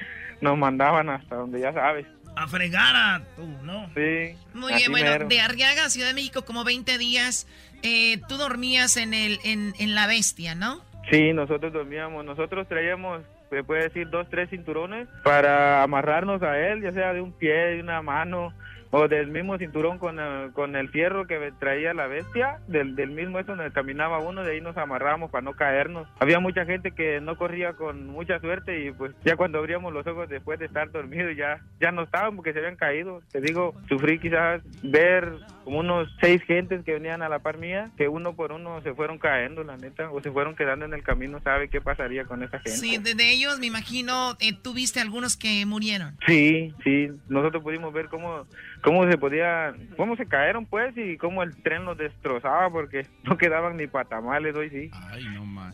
nos 0.41 0.58
mandaban 0.58 1.10
hasta 1.10 1.36
donde 1.36 1.60
ya 1.60 1.74
sabes. 1.74 2.08
A 2.38 2.48
fregar 2.48 2.96
a 2.96 3.22
tú, 3.36 3.48
¿no? 3.64 3.88
Sí. 3.96 4.36
Muy 4.54 4.74
bien, 4.76 4.92
bueno, 4.92 5.10
mero. 5.12 5.28
de 5.28 5.42
Arriaga 5.42 5.86
a 5.86 5.90
Ciudad 5.90 6.08
de 6.08 6.14
México 6.14 6.44
como 6.46 6.64
20 6.64 6.98
días. 6.98 7.48
Eh, 7.84 8.20
tú 8.28 8.38
dormías 8.38 8.96
en, 8.98 9.14
el, 9.14 9.40
en, 9.44 9.74
en 9.80 9.96
la 9.96 10.08
bestia, 10.08 10.54
¿no? 10.56 10.82
Sí, 11.12 11.34
nosotros 11.34 11.74
dormíamos, 11.74 12.26
nosotros 12.26 12.68
traíamos, 12.68 13.22
se 13.50 13.64
puede 13.64 13.84
decir, 13.84 14.10
dos, 14.10 14.28
tres 14.30 14.50
cinturones 14.50 15.08
para 15.24 15.82
amarrarnos 15.82 16.44
a 16.44 16.60
él, 16.60 16.82
ya 16.82 16.92
sea 16.92 17.14
de 17.14 17.22
un 17.22 17.32
pie, 17.32 17.54
de 17.54 17.82
una 17.82 18.02
mano, 18.02 18.54
o 18.92 19.08
del 19.08 19.28
mismo 19.28 19.58
cinturón 19.58 19.98
con 19.98 20.20
el, 20.20 20.52
con 20.54 20.76
el 20.76 20.90
fierro 20.90 21.28
que 21.28 21.52
traía 21.60 21.94
la 21.94 22.08
bestia, 22.08 22.60
del, 22.68 22.96
del 22.96 23.12
mismo 23.12 23.40
eso 23.40 23.56
donde 23.56 23.72
caminaba 23.72 24.20
uno, 24.20 24.44
de 24.44 24.54
ahí 24.54 24.62
nos 24.62 24.78
amarrábamos 24.78 25.32
para 25.32 25.44
no 25.44 25.54
caernos. 25.54 26.08
Había 26.20 26.40
mucha 26.40 26.66
gente 26.66 26.92
que 26.92 27.22
no 27.22 27.38
corría 27.38 27.74
con 27.74 28.08
mucha 28.08 28.40
suerte 28.40 28.86
y 28.86 28.92
pues 28.92 29.14
ya 29.26 29.36
cuando 29.36 29.60
abríamos 29.60 29.94
los 29.94 30.06
ojos 30.08 30.30
después 30.30 30.60
de 30.60 30.66
estar 30.66 30.92
dormidos 30.92 31.36
ya, 31.36 31.62
ya 31.80 31.92
no 31.92 32.04
estaban 32.04 32.36
porque 32.36 32.54
se 32.54 32.60
habían 32.60 32.76
caído. 32.76 33.22
Te 33.32 33.42
digo, 33.42 33.76
sufrí 33.88 34.20
quizás 34.20 34.62
ver 34.84 35.34
como 35.64 35.80
unos 35.80 36.10
seis 36.22 36.42
gentes 36.44 36.84
que 36.86 36.94
venían 36.94 37.22
a 37.22 37.30
la 37.30 37.40
par 37.40 37.58
mía, 37.58 37.92
que 37.98 38.08
uno 38.08 38.36
por 38.36 38.52
uno 38.52 38.82
se 38.84 38.94
fueron 38.94 39.18
cayendo, 39.20 39.64
la 39.64 39.76
neta, 39.76 40.10
o 40.12 40.22
se 40.22 40.32
fueron 40.32 40.56
quedando 40.56 40.86
en 40.86 40.94
el 40.94 41.04
camino, 41.04 41.42
¿sabe 41.44 41.70
qué 41.70 41.82
pasaría 41.82 42.24
con 42.26 42.42
esa 42.42 42.60
gente? 42.60 42.78
Sí, 42.78 42.98
de, 42.98 43.16
de 43.16 43.32
ellos 43.32 43.60
me 43.60 43.66
imagino, 43.66 44.38
eh, 44.40 44.54
tú 44.54 44.74
viste 44.74 45.02
algunos 45.02 45.36
que 45.36 45.66
murieron. 45.66 46.16
Sí, 46.26 46.74
sí, 46.84 47.10
nosotros 47.28 47.64
pudimos 47.64 47.94
ver 47.94 48.08
cómo, 48.08 48.46
cómo 48.82 49.09
se 49.09 49.17
podía, 49.17 49.73
cómo 49.95 50.15
se 50.15 50.25
cayeron 50.25 50.65
pues 50.65 50.95
y 50.97 51.17
cómo 51.17 51.43
el 51.43 51.55
tren 51.61 51.86
los 51.86 51.97
destrozaba 51.97 52.69
porque 52.69 53.05
no 53.23 53.38
quedaban 53.38 53.78
ni 53.78 53.88
patamales 53.88 54.55
hoy 54.55 54.69
sí. 54.69 54.91
Ay, 55.11 55.25
no 55.34 55.45
más. 55.45 55.73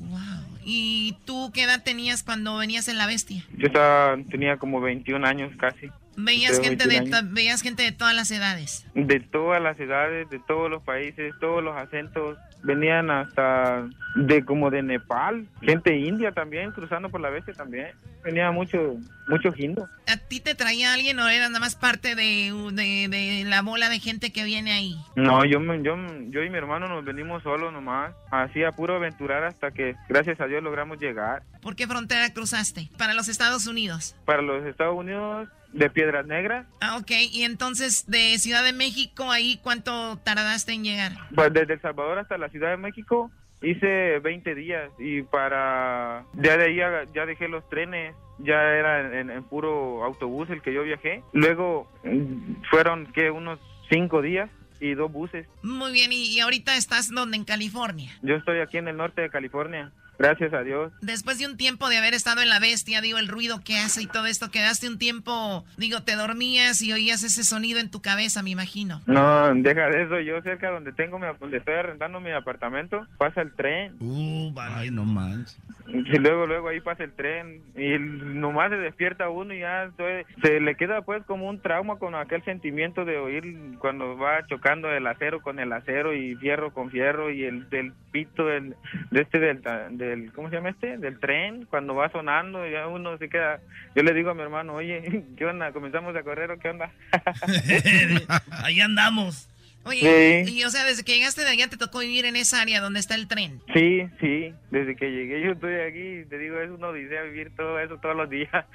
¿Y 0.65 1.17
tú 1.25 1.51
qué 1.53 1.63
edad 1.63 1.83
tenías 1.83 2.23
cuando 2.23 2.57
venías 2.57 2.87
en 2.87 2.97
la 2.97 3.05
bestia? 3.05 3.43
Yo 3.57 3.67
estaba, 3.67 4.17
tenía 4.29 4.57
como 4.57 4.79
21 4.79 5.25
años 5.25 5.51
casi. 5.57 5.89
Veías 6.16 6.59
gente, 6.59 6.84
de 6.84 6.89
21 6.89 7.18
años. 7.18 7.30
to- 7.30 7.34
veías 7.36 7.61
gente 7.61 7.84
de 7.84 7.91
todas 7.91 8.16
las 8.16 8.30
edades. 8.32 8.86
De 8.93 9.20
todas 9.20 9.61
las 9.61 9.80
edades, 9.80 10.30
de 10.30 10.39
todos 10.39 10.70
los 10.70 10.84
países, 10.84 11.34
todos 11.39 11.64
los 11.64 11.76
acentos, 11.76 12.38
venían 12.64 13.09
hasta 13.09 13.88
de 14.16 14.45
como 14.45 14.70
de 14.70 14.84
Nepal, 14.84 15.47
gente 15.61 15.97
india 15.97 16.32
también, 16.32 16.72
cruzando 16.72 17.09
por 17.09 17.20
la 17.22 17.30
bestia 17.30 17.53
también. 17.53 17.88
Venía 18.24 18.51
mucho, 18.51 18.95
mucho 19.28 19.51
jindo. 19.51 19.86
¿A 20.07 20.16
ti 20.16 20.39
te 20.39 20.55
traía 20.55 20.93
alguien 20.93 21.20
o 21.20 21.28
era 21.28 21.47
nada 21.49 21.59
más 21.59 21.76
parte 21.76 22.16
de, 22.16 22.53
de, 22.72 23.07
de 23.09 23.43
la 23.45 23.61
bola 23.61 23.89
de 23.89 23.99
gente 23.99 24.32
que 24.32 24.45
viene 24.45 24.72
ahí? 24.72 24.95
No, 25.18 25.43
yo, 25.43 25.59
yo, 25.82 25.97
yo 26.30 26.43
y 26.43 26.49
mi 26.49 26.57
hermano 26.57 26.88
nos 26.88 27.03
venimos 27.03 27.43
solos 27.43 27.74
nomás, 27.74 28.14
así 28.32 28.64
a 28.64 28.72
puro 28.72 28.95
aventurar 28.95 29.43
hasta 29.43 29.72
que, 29.72 29.95
gracias 30.07 30.39
a 30.39 30.45
Dios, 30.45 30.64
logramos 30.64 30.99
llegar. 30.99 31.43
¿Por 31.61 31.76
qué 31.76 31.86
frontera 31.86 32.32
cruzaste? 32.34 32.88
Para 32.97 33.14
los 33.14 33.28
Estados 33.28 33.68
Unidos. 33.68 34.16
Para 34.24 34.41
los 34.41 34.64
Estados 34.66 34.95
Unidos, 34.97 35.49
de 35.74 35.89
Piedras 35.89 36.26
Negras, 36.26 36.65
Ah, 36.82 36.97
ok. 36.97 37.11
Y 37.32 37.43
entonces 37.43 38.05
de 38.09 38.38
Ciudad 38.38 38.63
de 38.63 38.74
México, 38.74 39.32
ahí, 39.32 39.59
¿cuánto 39.63 40.17
tardaste 40.24 40.74
en 40.74 40.84
llegar? 40.84 41.13
pues 41.36 41.51
desde 41.51 41.74
El 41.74 41.82
Salvador 41.82 42.19
hasta 42.19 42.38
la 42.38 42.49
Ciudad 42.49 42.69
de 42.69 42.78
México, 42.78 43.32
hice 43.61 44.19
20 44.19 44.55
días 44.55 44.91
y 44.99 45.24
para, 45.24 46.26
ya 46.34 46.57
de 46.57 46.65
ahí 46.65 46.76
ya, 46.76 47.26
dejé 47.26 47.47
los 47.47 47.67
trenes, 47.69 48.15
ya 48.39 48.61
era 48.61 49.19
en, 49.19 49.43
puro 49.43 50.03
autobús 50.03 50.49
el 50.49 50.61
que 50.61 50.74
yo 50.74 50.84
viajé. 50.84 51.24
Luego 51.34 51.91
mm, 52.03 52.63
fueron, 52.69 53.07
que 53.13 53.32
Unos 53.32 53.59
5 53.89 54.21
días 54.21 54.49
y 54.80 54.95
dos 54.95 55.11
buses. 55.11 55.47
Muy 55.61 55.93
bien. 55.93 56.11
¿Y, 56.11 56.26
y 56.36 56.39
ahorita 56.41 56.76
estás 56.76 57.09
donde? 57.09 57.38
En 57.38 57.45
California. 57.45 58.11
Yo 58.21 58.36
estoy 58.36 58.59
aquí 58.59 58.78
en 58.78 58.88
el 58.89 58.97
norte 58.97 59.21
de 59.21 59.30
California, 59.30 59.91
gracias 60.20 60.53
a 60.53 60.61
Dios. 60.64 60.91
Después 61.01 61.39
de 61.39 61.45
un 61.47 61.57
tiempo 61.57 61.89
de 61.89 61.97
haber 61.97 62.14
estado 62.14 62.41
en 62.41 62.49
la 62.49 62.59
bestia, 62.59 63.01
digo, 63.01 63.18
el 63.18 63.28
ruido 63.28 63.61
que 63.64 63.78
hace 63.78 64.01
y 64.03 64.07
todo 64.07 64.26
esto, 64.26 64.51
quedaste 64.51 64.88
un 64.88 64.97
tiempo, 64.97 65.66
digo, 65.78 66.01
te 66.03 66.16
dormías 66.16 66.82
y 66.82 66.93
oías 66.93 67.24
ese 67.24 67.43
sonido 67.43 67.80
en 67.80 67.89
tu 67.89 68.01
cabeza, 68.01 68.43
me 68.43 68.49
imagino. 68.51 69.01
No, 69.05 69.53
deja 69.55 69.88
de 69.89 70.03
eso. 70.03 70.20
Yo 70.20 70.41
cerca 70.41 70.70
donde 70.72 70.91
tengo 70.93 71.20
mi, 71.20 71.26
donde 71.39 71.57
estoy 71.57 71.76
arrendando 71.76 72.20
mi 72.20 72.32
apartamento, 72.32 73.05
pasa 73.18 73.41
el 73.41 73.51
tren. 73.53 73.95
Uh, 73.99 74.53
Ay, 74.59 74.91
no 74.91 75.03
manches. 75.05 75.57
Y 75.88 76.18
luego, 76.18 76.47
luego 76.47 76.70
ahí 76.70 76.80
pasa 76.80 77.03
el 77.03 77.11
tren 77.11 77.61
y 77.76 77.97
nomás 77.99 78.70
se 78.70 78.78
despierta 78.78 79.30
uno 79.30 79.53
y 79.53 79.59
ya 79.59 79.84
estoy- 79.86 80.24
se 80.41 80.59
le 80.61 80.76
queda 80.76 81.01
pues 81.01 81.24
como 81.26 81.49
un 81.49 81.61
trauma 81.61 81.97
con 81.97 82.16
aquel 82.16 82.41
sentimiento 82.45 83.03
de 83.03 83.18
oír 83.18 83.43
cuando 83.80 84.18
va 84.18 84.47
chocando 84.47 84.89
el 84.91 85.05
acero 85.07 85.41
con 85.41 85.59
el 85.59 85.74
acero 85.74 86.14
y 86.14 86.36
fierro 86.36 86.74
con 86.74 86.89
fierro 86.89 87.30
y 87.32 87.43
el 87.43 87.70
del 87.70 87.91
pito 88.11 88.45
del, 88.45 88.76
de 89.11 89.22
este 89.22 89.39
del, 89.39 89.61
ta- 89.61 89.89
del, 90.16 90.32
¿cómo 90.34 90.49
se 90.49 90.55
llama 90.55 90.70
este? 90.70 90.97
Del 90.97 91.20
tren, 91.20 91.66
cuando 91.66 91.95
va 91.95 92.09
sonando 92.11 92.68
ya 92.68 92.88
uno 92.88 93.18
se 93.18 93.30
queda, 93.30 93.59
yo 93.95 94.03
le 94.03 94.14
digo 94.14 94.30
a 94.30 94.34
mi 94.34 94.41
hermano, 94.41 94.74
oye, 94.76 95.24
¿qué 95.38 95.45
onda? 95.45 95.72
¿Comenzamos 95.72 96.16
a 96.16 96.24
correr 96.24 96.51
o 96.51 96.59
qué 96.59 96.70
onda? 96.70 96.91
Ahí 98.64 98.80
andamos. 98.82 99.49
Oye, 99.86 100.45
Sí. 100.45 100.59
y 100.59 100.64
o 100.64 100.70
sea, 100.70 100.86
desde 100.86 101.03
que 101.03 101.14
llegaste 101.16 101.41
de 101.41 101.49
allá 101.49 101.68
te 101.68 101.76
tocó 101.76 101.99
vivir 101.99 102.24
en 102.26 102.38
esa 102.38 102.61
área 102.61 102.80
donde 102.80 102.99
está 103.01 103.16
el 103.16 103.28
tren. 103.28 103.61
Sí, 103.74 104.03
sí, 104.22 104.53
desde 104.72 104.95
que 104.95 105.11
llegué 105.11 105.41
yo 105.43 105.51
estoy 105.51 105.76
aquí, 105.76 106.24
te 106.30 106.38
digo, 106.38 106.57
es 106.61 106.70
una 106.70 106.88
odisea 106.88 107.22
vivir 107.24 107.51
todo 107.55 107.78
eso 107.80 107.97
todos 107.97 108.16
los 108.16 108.30
días. 108.30 108.66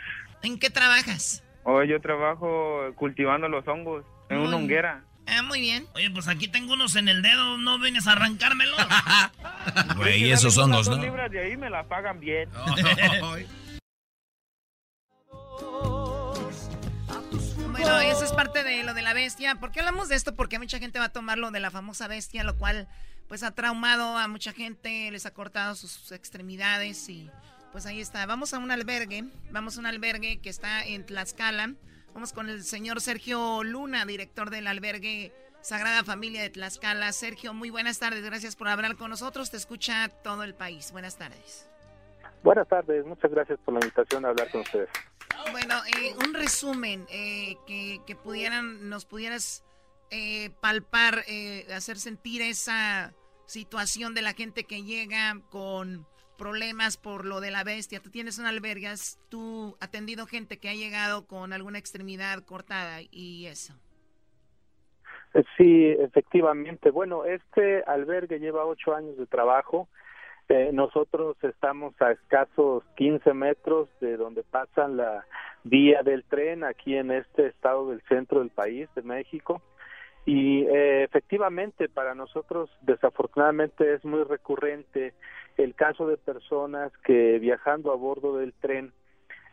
¿En 0.43 0.59
qué 0.59 0.68
trabajas? 0.68 1.43
Hoy 1.64 1.89
yo 1.89 2.01
trabajo 2.01 2.93
cultivando 2.95 3.49
los 3.49 3.66
hongos 3.66 4.05
en 4.28 4.39
una 4.39 4.57
honguera. 4.57 5.03
Ah, 5.28 5.42
muy 5.42 5.60
bien. 5.60 5.86
Oye, 5.94 6.10
pues 6.10 6.26
aquí 6.28 6.48
tengo 6.48 6.74
unos 6.74 6.96
en 6.96 7.08
el 7.08 7.22
dedo, 7.22 7.58
¿no 7.58 7.78
vienes 7.78 8.06
a 8.06 8.12
arrancármelos? 8.12 8.78
Es 8.80 9.94
Güey, 9.96 10.30
esos 10.30 10.56
hongos, 10.56 10.86
dos 10.86 10.96
¿no? 10.96 11.04
libras 11.04 11.30
de 11.30 11.40
ahí 11.40 11.56
me 11.56 11.70
la 11.70 11.84
pagan 11.86 12.18
bien. 12.20 12.48
Bueno, 17.70 17.94
Bueno, 17.94 18.00
eso 18.00 18.24
es 18.24 18.32
parte 18.32 18.64
de 18.64 18.82
lo 18.82 18.92
de 18.94 19.02
la 19.02 19.12
bestia. 19.14 19.54
¿Por 19.56 19.70
qué 19.70 19.80
hablamos 19.80 20.08
de 20.08 20.16
esto? 20.16 20.34
Porque 20.34 20.58
mucha 20.58 20.78
gente 20.78 20.98
va 20.98 21.06
a 21.06 21.12
tomar 21.12 21.38
lo 21.38 21.50
de 21.50 21.60
la 21.60 21.70
famosa 21.70 22.08
bestia, 22.08 22.42
lo 22.42 22.56
cual 22.56 22.88
pues 23.28 23.42
ha 23.42 23.50
traumado 23.52 24.16
a 24.16 24.26
mucha 24.26 24.52
gente, 24.52 25.10
les 25.10 25.26
ha 25.26 25.32
cortado 25.32 25.74
sus 25.74 26.10
extremidades 26.12 27.08
y 27.08 27.30
pues 27.72 27.86
ahí 27.86 28.00
está. 28.00 28.24
Vamos 28.26 28.54
a 28.54 28.58
un 28.58 28.70
albergue, 28.70 29.24
vamos 29.50 29.76
a 29.76 29.80
un 29.80 29.86
albergue 29.86 30.38
que 30.40 30.48
está 30.48 30.82
en 30.84 31.04
Tlaxcala. 31.06 31.74
Vamos 32.18 32.32
con 32.32 32.50
el 32.50 32.64
señor 32.64 33.00
Sergio 33.00 33.62
Luna, 33.62 34.04
director 34.04 34.50
del 34.50 34.66
albergue 34.66 35.32
Sagrada 35.60 36.02
Familia 36.02 36.42
de 36.42 36.50
Tlaxcala. 36.50 37.12
Sergio, 37.12 37.54
muy 37.54 37.70
buenas 37.70 38.00
tardes, 38.00 38.24
gracias 38.24 38.56
por 38.56 38.66
hablar 38.66 38.96
con 38.96 39.08
nosotros. 39.08 39.52
Te 39.52 39.56
escucha 39.56 40.08
todo 40.24 40.42
el 40.42 40.52
país. 40.52 40.90
Buenas 40.90 41.16
tardes. 41.16 41.70
Buenas 42.42 42.66
tardes, 42.66 43.06
muchas 43.06 43.30
gracias 43.30 43.60
por 43.64 43.74
la 43.74 43.86
invitación 43.86 44.24
a 44.24 44.30
hablar 44.30 44.50
con 44.50 44.62
ustedes. 44.62 44.88
Bueno, 45.52 45.76
eh, 45.96 46.12
un 46.26 46.34
resumen 46.34 47.06
eh, 47.08 47.56
que, 47.68 48.00
que, 48.04 48.16
pudieran, 48.16 48.88
nos 48.88 49.04
pudieras 49.04 49.62
eh, 50.10 50.50
palpar, 50.60 51.24
hacer 51.72 52.00
sentir 52.00 52.42
esa 52.42 53.14
situación 53.46 54.12
de 54.14 54.22
la 54.22 54.32
gente 54.32 54.64
que 54.64 54.82
llega 54.82 55.40
con 55.50 56.04
problemas 56.39 56.97
por 56.97 57.26
lo 57.26 57.41
de 57.41 57.51
la 57.51 57.64
bestia. 57.64 58.01
Tú 58.01 58.11
tienes 58.11 58.39
un 58.39 58.47
albergue, 58.47 58.86
has 58.86 59.18
tú 59.28 59.76
atendido 59.80 60.26
gente 60.26 60.59
que 60.59 60.70
ha 60.70 60.74
llegado 60.74 61.26
con 61.26 61.53
alguna 61.53 61.78
extremidad 61.78 62.43
cortada 62.45 63.01
y 63.11 63.47
eso. 63.47 63.74
Sí, 65.57 65.91
efectivamente. 65.99 66.91
Bueno, 66.91 67.24
este 67.24 67.82
albergue 67.86 68.39
lleva 68.39 68.64
ocho 68.64 68.95
años 68.95 69.16
de 69.18 69.26
trabajo. 69.26 69.89
Eh, 70.49 70.70
nosotros 70.72 71.36
estamos 71.43 71.95
a 72.01 72.12
escasos 72.12 72.82
15 72.97 73.34
metros 73.34 73.89
de 74.01 74.16
donde 74.16 74.43
pasa 74.43 74.89
la 74.89 75.26
vía 75.64 76.03
del 76.03 76.24
tren 76.24 76.64
aquí 76.64 76.97
en 76.97 77.11
este 77.11 77.49
estado 77.49 77.91
del 77.91 78.01
centro 78.09 78.41
del 78.41 78.49
país, 78.49 78.89
de 78.95 79.03
México. 79.03 79.61
Y 80.28 80.66
eh, 80.66 81.04
efectivamente 81.04 81.88
para 81.88 82.14
nosotros 82.14 82.68
desafortunadamente 82.82 83.94
es 83.94 84.04
muy 84.04 84.24
recurrente 84.24 85.14
el 85.56 85.74
caso 85.74 86.06
de 86.06 86.18
personas 86.18 86.92
que 86.98 87.38
viajando 87.38 87.92
a 87.92 87.96
bordo 87.96 88.36
del 88.36 88.52
tren 88.52 88.92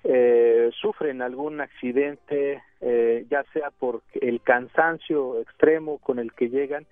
eh, 0.03 0.71
sufren 0.81 1.21
algún 1.21 1.61
accidente, 1.61 2.61
eh, 2.81 3.25
ya 3.29 3.45
sea 3.53 3.71
por 3.71 4.01
el 4.15 4.41
cansancio 4.41 5.39
extremo 5.39 5.99
con 5.99 6.19
el 6.19 6.33
que 6.33 6.49
llegan. 6.49 6.85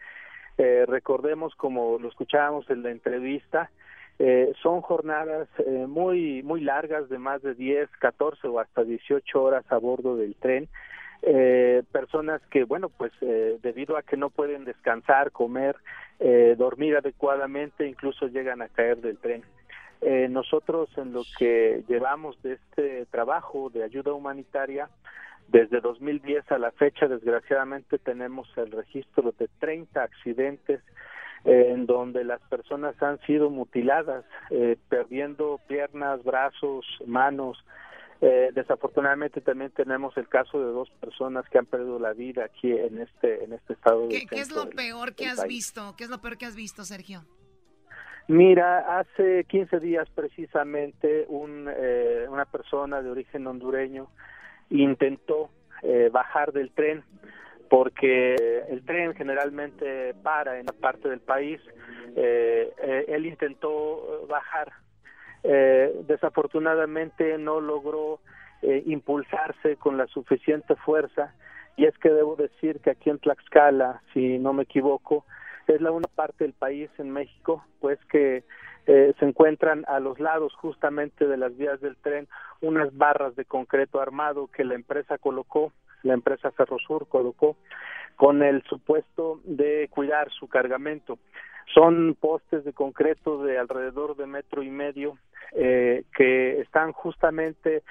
Eh, 0.58 0.86
recordemos, 0.88 1.54
como 1.56 2.00
lo 2.00 2.08
escuchábamos 2.08 2.70
en 2.70 2.84
la 2.84 2.90
entrevista, 2.90 3.70
son 4.62 4.80
jornadas 4.80 5.50
muy 5.90 6.44
muy 6.44 6.62
largas 6.62 7.10
de 7.10 7.18
más 7.18 7.42
de 7.42 7.56
10, 7.56 7.90
14 8.00 8.48
o 8.48 8.60
hasta 8.60 8.86
18 8.86 9.44
horas 9.44 9.66
a 9.70 9.78
bordo 9.78 10.16
del 10.16 10.36
tren. 10.36 10.70
Eh, 11.26 11.84
personas 11.94 12.42
que, 12.52 12.66
bueno, 12.66 12.90
pues 12.90 13.14
eh, 13.22 13.58
debido 13.64 13.96
a 13.96 14.04
que 14.04 14.18
no 14.18 14.30
pueden 14.30 14.66
descansar, 14.66 15.32
comer, 15.32 15.78
eh, 16.20 16.56
dormir 16.58 16.98
adecuadamente, 16.98 17.88
incluso 17.88 18.28
llegan 18.28 18.62
a 18.62 18.68
caer 18.68 18.98
del 18.98 19.18
tren. 19.18 19.42
Eh, 20.02 20.28
nosotros 20.30 20.90
en 20.98 21.14
lo 21.14 21.24
que 21.40 21.86
llevamos 21.88 22.42
de 22.44 22.54
este 22.54 23.06
trabajo 23.06 23.70
de 23.70 23.84
ayuda 23.84 24.12
humanitaria, 24.12 24.90
desde 25.48 25.80
2010 25.80 26.52
a 26.52 26.58
la 26.58 26.72
fecha, 26.72 27.08
desgraciadamente 27.08 28.00
tenemos 28.00 28.50
el 28.58 28.72
registro 28.72 29.34
de 29.40 29.48
30 29.60 30.04
accidentes 30.04 30.82
eh, 31.46 31.70
en 31.70 31.86
donde 31.86 32.26
las 32.26 32.42
personas 32.50 33.02
han 33.02 33.20
sido 33.22 33.50
mutiladas, 33.50 34.26
perdiendo 34.90 35.60
piernas, 35.68 36.22
brazos, 36.24 36.86
manos. 37.06 37.64
Eh, 38.26 38.52
desafortunadamente 38.54 39.42
también 39.42 39.72
tenemos 39.72 40.16
el 40.16 40.30
caso 40.30 40.58
de 40.58 40.72
dos 40.72 40.90
personas 41.02 41.44
que 41.50 41.58
han 41.58 41.66
perdido 41.66 42.00
la 42.00 42.14
vida 42.14 42.46
aquí 42.46 42.72
en 42.72 43.02
este 43.02 43.44
en 43.44 43.52
este 43.52 43.74
estado. 43.74 44.08
¿Qué, 44.08 44.26
¿qué 44.30 44.40
es 44.40 44.50
lo 44.50 44.70
peor 44.70 45.14
que 45.14 45.28
has 45.28 45.42
país. 45.42 45.50
visto? 45.50 45.94
¿Qué 45.98 46.06
es 46.06 46.10
lo 46.10 46.22
peor 46.22 46.38
que 46.38 46.46
has 46.46 46.56
visto, 46.56 46.86
Sergio? 46.86 47.24
Mira, 48.30 49.00
hace 49.00 49.44
15 49.44 49.82
días 49.82 50.08
precisamente 50.16 51.26
un, 51.28 51.70
eh, 51.70 52.26
una 52.30 52.46
persona 52.46 53.02
de 53.02 53.10
origen 53.10 53.46
hondureño 53.46 54.08
intentó 54.70 55.50
eh, 55.82 56.10
bajar 56.10 56.54
del 56.54 56.72
tren 56.72 57.04
porque 57.70 58.36
el 58.70 58.86
tren 58.86 59.16
generalmente 59.16 60.14
para 60.22 60.60
en 60.60 60.68
la 60.68 60.74
parte 60.74 61.10
del 61.10 61.22
país. 61.22 61.60
Eh, 62.16 62.72
eh, 62.78 63.06
él 63.08 63.26
intentó 63.26 64.28
bajar, 64.30 64.72
eh, 65.44 65.94
desafortunadamente 66.08 67.38
no 67.38 67.60
logró 67.62 68.20
impulsarse 68.86 69.76
con 69.76 69.98
la 69.98 70.08
suficiente 70.08 70.78
fuerza 70.78 71.34
y 71.76 71.86
es 71.86 71.98
que 71.98 72.10
debo 72.10 72.36
decir 72.36 72.80
que 72.80 72.92
aquí 72.92 73.10
en 73.10 73.20
Tlaxcala, 73.20 74.02
si 74.14 74.38
no 74.40 74.54
me 74.54 74.64
equivoco, 74.64 75.26
es 75.68 75.82
la 75.82 75.92
una 75.92 76.08
parte 76.08 76.44
del 76.44 76.54
país 76.54 76.90
en 76.98 77.12
México, 77.12 77.66
pues 77.80 78.00
que 78.06 78.44
eh, 78.86 79.14
se 79.18 79.26
encuentran 79.26 79.86
a 79.88 80.00
los 80.00 80.20
lados 80.20 80.54
justamente 80.56 81.26
de 81.26 81.38
las 81.38 81.56
vías 81.56 81.80
del 81.80 81.96
tren 81.98 82.28
unas 82.62 82.96
barras 82.96 83.36
de 83.36 83.46
concreto 83.46 84.02
armado 84.02 84.48
que 84.48 84.66
la 84.66 84.76
empresa 84.76 85.18
colocó, 85.18 85.72
la 86.04 86.14
empresa 86.14 86.52
Ferrosur 86.52 87.08
colocó, 87.08 87.56
con 88.18 88.44
el 88.44 88.62
supuesto 88.64 89.40
de 89.46 89.88
cuidar 89.90 90.30
su 90.32 90.48
cargamento. 90.48 91.18
Son 91.74 92.16
postes 92.16 92.64
de 92.64 92.74
concreto 92.74 93.44
de 93.44 93.58
alrededor 93.58 94.16
de 94.16 94.26
metro 94.28 94.64
y 94.64 94.70
medio 94.70 95.18
eh, 95.54 96.04
que 96.16 96.62
están 96.62 96.92
justamente 96.92 97.84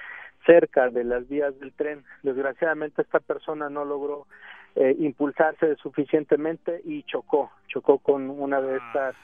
cerca 0.45 0.89
de 0.89 1.03
las 1.03 1.27
vías 1.27 1.57
del 1.59 1.73
tren. 1.73 2.03
Desgraciadamente 2.21 3.01
esta 3.01 3.19
persona 3.19 3.69
no 3.69 3.85
logró 3.85 4.27
eh, 4.75 4.95
impulsarse 4.99 5.75
suficientemente 5.77 6.81
y 6.83 7.03
chocó, 7.03 7.51
chocó 7.67 7.99
con 7.99 8.29
una 8.29 8.61
de 8.61 8.77
estas 8.77 9.15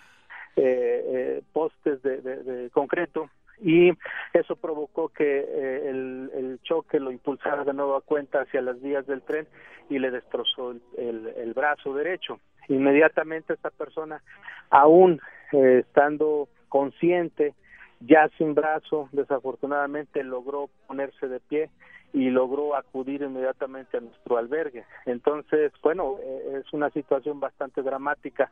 eh, 0.56 1.04
eh, 1.06 1.42
postes 1.54 2.02
de, 2.02 2.22
de, 2.22 2.70
concreto 2.72 3.30
y 3.62 3.92
eso 4.34 4.56
provocó 4.56 5.10
que 5.10 5.40
eh, 5.40 5.90
el, 5.90 6.32
el, 6.34 6.60
choque 6.64 7.00
lo 7.00 7.12
impulsara 7.12 7.64
de 7.64 7.74
nuevo 7.74 7.96
a 7.96 8.02
cuenta 8.02 8.42
hacia 8.42 8.62
las 8.62 8.82
vías 8.82 9.06
del 9.08 9.22
tren 9.22 9.48
y 9.90 10.00
le 10.00 10.12
destrozó 10.12 10.72
el, 10.72 10.82
el 10.98 11.54
brazo 11.54 11.94
derecho. 11.94 12.40
Inmediatamente 12.70 13.54
esta 13.54 13.72
persona, 13.72 14.22
aún 14.70 15.22
eh, 15.52 15.84
estando 15.86 16.48
consciente, 16.70 17.54
ya 18.00 18.30
sin 18.38 18.56
brazo, 18.56 19.10
desafortunadamente 19.12 20.24
logró 20.24 20.70
ponerse 20.88 21.28
de 21.28 21.40
pie 21.42 21.70
y 22.14 22.30
logró 22.30 22.76
acudir 22.76 23.22
inmediatamente 23.22 23.98
a 23.98 24.02
nuestro 24.02 24.38
albergue. 24.38 24.86
Entonces, 25.06 25.72
bueno, 25.84 26.18
eh, 26.22 26.62
es 26.62 26.74
una 26.74 26.90
situación 26.92 27.40
bastante 27.40 27.82
dramática 27.82 28.52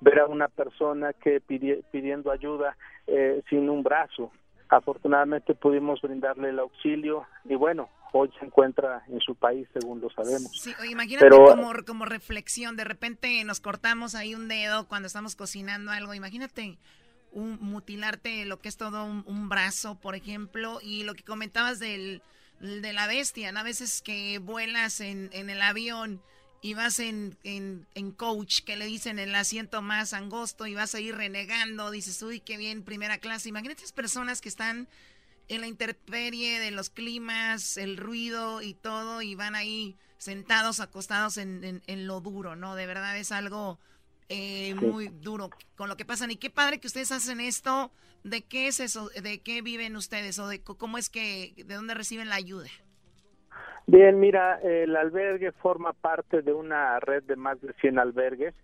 ver 0.00 0.20
a 0.20 0.26
una 0.26 0.48
persona 0.48 1.12
que 1.12 1.40
pidi 1.40 1.82
pidiendo 1.90 2.30
ayuda 2.30 2.76
eh, 3.06 3.42
sin 3.48 3.68
un 3.68 3.82
brazo. 3.82 4.30
Afortunadamente 4.68 5.54
pudimos 5.54 6.02
brindarle 6.02 6.50
el 6.50 6.58
auxilio 6.58 7.26
y 7.44 7.54
bueno, 7.54 7.88
hoy 8.12 8.30
se 8.38 8.46
encuentra 8.46 9.04
en 9.08 9.20
su 9.20 9.34
país, 9.34 9.68
según 9.72 10.00
lo 10.00 10.10
sabemos. 10.10 10.50
Sí, 10.60 10.74
imagínate 10.88 11.24
Pero, 11.24 11.44
como, 11.44 11.72
como 11.86 12.04
reflexión, 12.04 12.76
de 12.76 12.84
repente 12.84 13.42
nos 13.44 13.60
cortamos 13.60 14.14
ahí 14.14 14.34
un 14.34 14.48
dedo 14.48 14.86
cuando 14.88 15.06
estamos 15.06 15.36
cocinando 15.36 15.90
algo, 15.90 16.14
imagínate 16.14 16.78
un, 17.32 17.58
mutilarte 17.60 18.44
lo 18.44 18.58
que 18.58 18.68
es 18.68 18.76
todo 18.76 19.04
un, 19.04 19.24
un 19.26 19.48
brazo, 19.48 19.96
por 19.96 20.14
ejemplo, 20.14 20.78
y 20.82 21.04
lo 21.04 21.14
que 21.14 21.24
comentabas 21.24 21.78
del 21.78 22.22
de 22.60 22.92
la 22.92 23.06
bestia, 23.06 23.52
¿no? 23.52 23.60
A 23.60 23.62
veces 23.62 24.02
que 24.02 24.38
vuelas 24.38 25.00
en, 25.00 25.30
en 25.32 25.50
el 25.50 25.62
avión 25.62 26.20
y 26.60 26.74
vas 26.74 26.98
en, 26.98 27.36
en, 27.44 27.86
en, 27.94 28.10
coach, 28.10 28.62
que 28.64 28.76
le 28.76 28.86
dicen 28.86 29.18
el 29.18 29.34
asiento 29.34 29.80
más 29.80 30.12
angosto 30.12 30.66
y 30.66 30.74
vas 30.74 30.94
a 30.94 31.00
ir 31.00 31.14
renegando, 31.14 31.90
dices, 31.90 32.20
uy, 32.22 32.40
qué 32.40 32.56
bien, 32.56 32.82
primera 32.82 33.18
clase. 33.18 33.48
Imagínate 33.48 33.82
esas 33.82 33.92
personas 33.92 34.40
que 34.40 34.48
están 34.48 34.88
en 35.48 35.60
la 35.60 35.66
intemperie 35.66 36.60
de 36.60 36.70
los 36.70 36.90
climas, 36.90 37.76
el 37.76 37.96
ruido 37.96 38.62
y 38.62 38.74
todo, 38.74 39.22
y 39.22 39.34
van 39.34 39.54
ahí 39.54 39.96
sentados, 40.18 40.80
acostados 40.80 41.38
en, 41.38 41.64
en, 41.64 41.82
en 41.86 42.06
lo 42.06 42.20
duro, 42.20 42.56
¿no? 42.56 42.74
De 42.74 42.86
verdad 42.86 43.16
es 43.18 43.32
algo 43.32 43.78
eh, 44.28 44.74
muy 44.74 45.08
duro 45.08 45.48
con 45.76 45.88
lo 45.88 45.96
que 45.96 46.04
pasan. 46.04 46.30
Y 46.30 46.36
qué 46.36 46.50
padre 46.50 46.80
que 46.80 46.86
ustedes 46.86 47.12
hacen 47.12 47.40
esto. 47.40 47.90
¿De 48.24 48.42
qué 48.42 48.66
es 48.66 48.80
eso? 48.80 49.08
¿De 49.22 49.40
qué 49.42 49.62
viven 49.62 49.96
ustedes? 49.96 50.38
¿O 50.38 50.48
de 50.48 50.62
cómo 50.62 50.98
es 50.98 51.08
que, 51.08 51.52
de 51.56 51.74
dónde 51.74 51.94
reciben 51.94 52.28
la 52.28 52.34
ayuda? 52.34 52.68
Bien, 53.86 54.20
mira, 54.20 54.60
el 54.60 54.94
albergue 54.96 55.52
forma 55.52 55.94
parte 55.94 56.42
de 56.42 56.52
una 56.52 57.00
red 57.00 57.22
de 57.22 57.36
más 57.36 57.58
de 57.62 57.72
100 57.80 57.98
albergues 57.98 58.54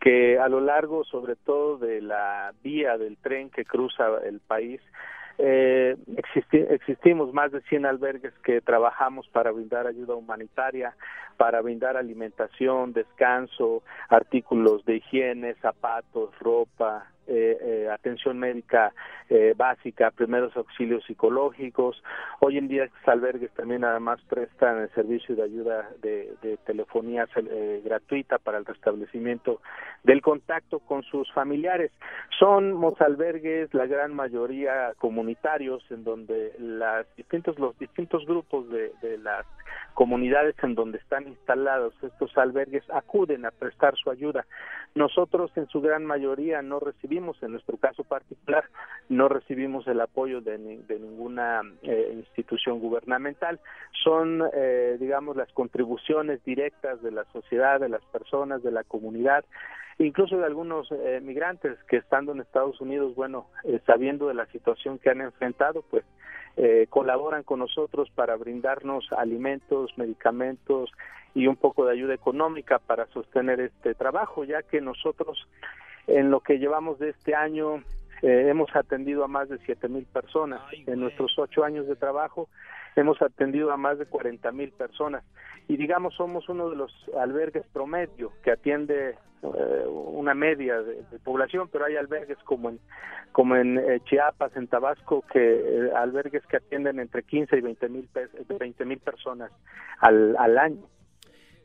que 0.00 0.38
a 0.38 0.48
lo 0.48 0.60
largo, 0.60 1.04
sobre 1.04 1.36
todo 1.36 1.78
de 1.78 2.02
la 2.02 2.52
vía 2.62 2.98
del 2.98 3.16
tren 3.16 3.48
que 3.48 3.64
cruza 3.64 4.04
el 4.24 4.40
país, 4.40 4.82
eh, 5.38 5.96
existi 6.16 6.58
existimos 6.70 7.32
más 7.32 7.52
de 7.52 7.60
100 7.62 7.86
albergues 7.86 8.32
que 8.42 8.60
trabajamos 8.60 9.28
para 9.28 9.50
brindar 9.52 9.86
ayuda 9.86 10.14
humanitaria, 10.14 10.94
para 11.36 11.60
brindar 11.60 11.96
alimentación, 11.96 12.92
descanso, 12.92 13.82
artículos 14.08 14.84
de 14.84 14.96
higiene, 14.96 15.54
zapatos, 15.54 16.36
ropa, 16.38 17.06
eh, 17.28 17.58
eh, 17.60 17.88
atención 17.90 18.38
médica 18.38 18.92
eh, 19.28 19.54
básica, 19.56 20.12
primeros 20.12 20.56
auxilios 20.56 21.04
psicológicos. 21.04 22.00
Hoy 22.38 22.58
en 22.58 22.68
día 22.68 22.84
estos 22.84 23.08
albergues 23.08 23.50
también 23.54 23.82
además 23.84 24.20
prestan 24.28 24.78
el 24.78 24.90
servicio 24.90 25.34
de 25.34 25.42
ayuda 25.42 25.90
de, 26.00 26.34
de 26.42 26.56
telefonía 26.58 27.26
eh, 27.34 27.82
gratuita 27.84 28.38
para 28.38 28.58
el 28.58 28.64
restablecimiento 28.64 29.60
del 30.04 30.22
contacto 30.22 30.78
con 30.78 31.02
sus 31.02 31.32
familiares. 31.32 31.90
Son 32.38 32.80
albergues, 33.00 33.74
la 33.74 33.86
gran 33.86 34.14
mayoría 34.14 34.92
comunitarios, 34.98 35.82
en 35.90 36.04
donde 36.04 36.52
las 36.60 37.06
distintos, 37.16 37.58
los 37.58 37.76
distintos 37.78 38.24
grupos 38.24 38.70
de, 38.70 38.92
de 39.02 39.18
las 39.18 39.44
comunidades 39.94 40.54
en 40.62 40.74
donde 40.74 40.98
están 40.98 41.25
instalados 41.26 41.94
estos 42.02 42.36
albergues 42.38 42.82
acuden 42.90 43.44
a 43.44 43.50
prestar 43.50 43.94
su 43.96 44.10
ayuda. 44.10 44.46
Nosotros 44.94 45.50
en 45.56 45.66
su 45.68 45.80
gran 45.80 46.04
mayoría 46.06 46.62
no 46.62 46.80
recibimos, 46.80 47.42
en 47.42 47.52
nuestro 47.52 47.76
caso 47.76 48.04
particular, 48.04 48.64
no 49.08 49.28
recibimos 49.28 49.86
el 49.88 50.00
apoyo 50.00 50.40
de, 50.40 50.58
ni- 50.58 50.78
de 50.78 50.98
ninguna 50.98 51.60
eh, 51.82 52.12
institución 52.16 52.80
gubernamental. 52.80 53.60
Son, 54.04 54.42
eh, 54.54 54.96
digamos, 54.98 55.36
las 55.36 55.52
contribuciones 55.52 56.42
directas 56.44 57.02
de 57.02 57.10
la 57.10 57.24
sociedad, 57.32 57.80
de 57.80 57.88
las 57.88 58.04
personas, 58.06 58.62
de 58.62 58.70
la 58.70 58.84
comunidad, 58.84 59.44
incluso 59.98 60.36
de 60.38 60.44
algunos 60.44 60.90
eh, 60.92 61.20
migrantes 61.22 61.76
que 61.88 61.96
estando 61.96 62.32
en 62.32 62.40
Estados 62.40 62.80
Unidos, 62.80 63.14
bueno, 63.14 63.46
eh, 63.64 63.80
sabiendo 63.86 64.28
de 64.28 64.34
la 64.34 64.46
situación 64.46 64.98
que 64.98 65.10
han 65.10 65.20
enfrentado, 65.20 65.82
pues 65.90 66.04
eh, 66.56 66.86
colaboran 66.88 67.42
con 67.42 67.60
nosotros 67.60 68.10
para 68.14 68.36
brindarnos 68.36 69.12
alimentos, 69.12 69.96
medicamentos 69.96 70.90
y 71.34 71.46
un 71.46 71.56
poco 71.56 71.84
de 71.84 71.92
ayuda 71.92 72.14
económica 72.14 72.78
para 72.78 73.06
sostener 73.08 73.60
este 73.60 73.94
trabajo, 73.94 74.44
ya 74.44 74.62
que 74.62 74.80
nosotros 74.80 75.46
en 76.06 76.30
lo 76.30 76.40
que 76.40 76.58
llevamos 76.58 76.98
de 76.98 77.10
este 77.10 77.34
año 77.34 77.82
eh, 78.22 78.46
hemos 78.48 78.74
atendido 78.74 79.24
a 79.24 79.28
más 79.28 79.48
de 79.48 79.58
siete 79.66 79.88
mil 79.88 80.06
personas. 80.06 80.60
en 80.72 81.00
nuestros 81.00 81.38
ocho 81.38 81.64
años 81.64 81.86
de 81.86 81.96
trabajo 81.96 82.48
hemos 82.96 83.20
atendido 83.20 83.72
a 83.72 83.76
más 83.76 83.98
de 83.98 84.06
40 84.06 84.50
mil 84.52 84.72
personas 84.72 85.22
y 85.68 85.76
digamos 85.76 86.14
somos 86.14 86.48
uno 86.48 86.70
de 86.70 86.76
los 86.76 86.92
albergues 87.18 87.66
promedio 87.72 88.32
que 88.42 88.52
atiende 88.52 89.16
eh, 89.42 89.86
una 89.86 90.34
media 90.34 90.80
de, 90.80 91.02
de 91.10 91.18
población, 91.18 91.68
pero 91.70 91.84
hay 91.84 91.96
albergues 91.96 92.38
como 92.44 92.70
en 92.70 92.80
como 93.32 93.54
en 93.54 93.76
eh, 93.76 94.00
Chiapas, 94.06 94.56
en 94.56 94.66
Tabasco, 94.66 95.22
que 95.30 95.38
eh, 95.38 95.90
albergues 95.94 96.42
que 96.46 96.56
atienden 96.56 96.98
entre 96.98 97.22
15 97.22 97.58
y 97.58 97.60
20 97.60 97.88
mil 97.90 98.08
20 98.48 98.84
mil 98.86 98.98
personas 98.98 99.52
al, 100.00 100.34
al 100.38 100.56
año. 100.56 100.80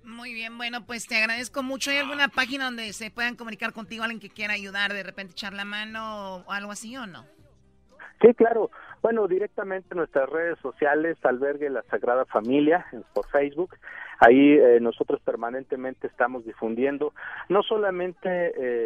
Muy 0.04 0.34
bien, 0.34 0.58
bueno, 0.58 0.86
pues 0.86 1.08
te 1.08 1.18
agradezco 1.18 1.64
mucho. 1.64 1.91
¿Hay 1.91 1.97
alguna 1.97 2.28
página 2.28 2.66
donde 2.66 2.91
se 2.93 3.12
puedan 3.12 3.36
comunicar 3.36 3.72
contigo 3.74 4.04
alguien 4.04 4.20
que 4.20 4.30
quiera 4.30 4.54
ayudar, 4.54 4.93
de 4.93 5.04
repente 5.04 5.34
echar 5.34 5.54
la 5.54 5.66
mano 5.66 6.38
o 6.38 6.52
algo 6.52 6.72
así 6.72 6.95
o 6.97 7.06
no? 7.06 7.26
Sí, 8.22 8.34
claro. 8.36 8.70
Bueno, 9.02 9.28
directamente 9.28 9.88
en 9.91 9.97
nuestras 9.97 10.30
redes 10.30 10.60
sociales, 10.60 11.18
Albergue 11.24 11.70
La 11.70 11.82
Sagrada 11.84 12.26
Familia, 12.26 12.86
por 13.14 13.28
Facebook. 13.30 13.76
Ahí 14.24 14.53
eh, 14.53 14.80
nosotros 14.80 15.19
permanentemente 15.22 16.05
estamos 16.05 16.45
difundiendo 16.45 17.11
no 17.49 17.63
solamente 17.63 18.30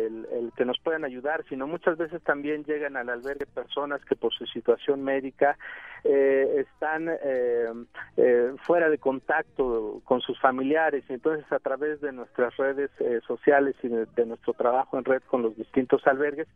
el, 0.05 0.25
el 0.31 0.51
que 0.55 0.63
nos 0.63 0.79
puedan 0.79 1.03
ayudar, 1.03 1.43
sino 1.49 1.67
muchas 1.67 1.97
veces 1.97 2.21
también 2.23 2.63
llegan 2.63 2.95
al 2.95 3.09
albergue 3.09 3.45
personas 3.45 3.99
que 4.05 4.15
por 4.15 4.33
su 4.33 4.45
situación 4.45 5.03
médica 5.03 5.57
eh, 6.05 6.63
están 6.65 7.09
eh, 7.09 7.67
eh, 8.15 8.53
fuera 8.65 8.89
de 8.89 8.97
contacto 8.97 10.01
con 10.05 10.21
sus 10.21 10.39
familiares. 10.39 11.03
Entonces, 11.09 11.45
a 11.51 11.59
través 11.59 11.99
de 11.99 12.13
nuestras 12.13 12.55
redes 12.55 12.89
eh, 12.99 13.19
sociales 13.27 13.75
y 13.83 13.89
de, 13.89 14.05
de 14.15 14.25
nuestro 14.25 14.53
trabajo 14.53 14.97
en 14.97 15.03
red 15.03 15.21
con 15.27 15.41
los 15.41 15.57
distintos 15.57 16.07
albergues, 16.07 16.47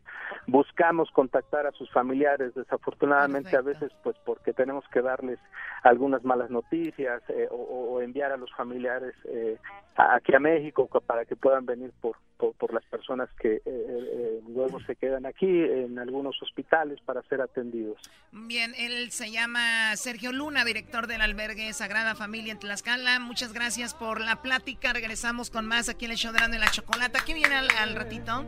buscamos 0.46 1.10
contactar 1.10 1.66
a 1.66 1.72
sus 1.72 1.90
familiares. 1.90 2.54
Desafortunadamente, 2.54 3.54
a 3.58 3.60
veces, 3.60 3.92
pues 4.02 4.16
porque 4.24 4.54
tenemos 4.54 4.86
que 4.88 5.02
darles 5.02 5.38
algunas 5.82 6.24
malas 6.24 6.48
noticias 6.48 7.20
eh, 7.28 7.46
o, 7.50 7.56
o 7.56 8.00
enviar 8.00 8.32
a 8.32 8.38
los 8.38 8.50
familiares 8.52 8.69
eh, 8.74 9.56
a- 9.96 10.14
aquí 10.16 10.34
a 10.34 10.38
México 10.40 10.88
para 11.06 11.24
que 11.24 11.36
puedan 11.36 11.66
venir 11.66 11.90
por, 12.00 12.16
por, 12.36 12.54
por 12.54 12.72
las 12.72 12.84
personas 12.84 13.28
que 13.40 13.56
eh, 13.56 13.62
eh, 13.66 14.40
luego 14.48 14.80
se 14.86 14.96
quedan 14.96 15.26
aquí 15.26 15.46
en 15.46 15.98
algunos 15.98 16.40
hospitales 16.42 16.98
para 17.04 17.22
ser 17.22 17.40
atendidos. 17.40 17.98
Bien, 18.32 18.72
él 18.78 19.10
se 19.10 19.30
llama 19.30 19.94
Sergio 19.96 20.32
Luna, 20.32 20.64
director 20.64 21.06
del 21.06 21.20
albergue 21.20 21.72
Sagrada 21.72 22.14
Familia 22.14 22.52
en 22.52 22.58
Tlaxcala. 22.58 23.18
Muchas 23.20 23.52
gracias 23.52 23.94
por 23.94 24.20
la 24.20 24.42
plática. 24.42 24.92
Regresamos 24.92 25.50
con 25.50 25.66
más 25.66 25.88
aquí 25.88 26.04
en 26.06 26.12
el 26.12 26.16
show 26.16 26.32
de 26.32 26.58
la 26.58 26.70
Chocolata. 26.70 27.20
¿Qué 27.26 27.34
viene 27.34 27.54
al, 27.56 27.68
al 27.78 27.94
ratito? 27.96 28.44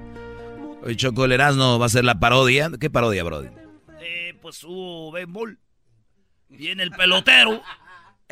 Hoy 0.84 0.96
Choco 0.96 1.24
el 1.26 1.32
Erasmo 1.32 1.78
va 1.78 1.86
a 1.86 1.88
ser 1.90 2.04
la 2.04 2.18
parodia. 2.18 2.70
¿Qué 2.80 2.90
parodia, 2.90 3.22
Brody? 3.24 3.48
Eh, 4.00 4.34
pues 4.40 4.64
hubo 4.64 5.12
béisbol. 5.12 5.58
Viene 6.48 6.82
el 6.82 6.90
pelotero. 6.90 7.62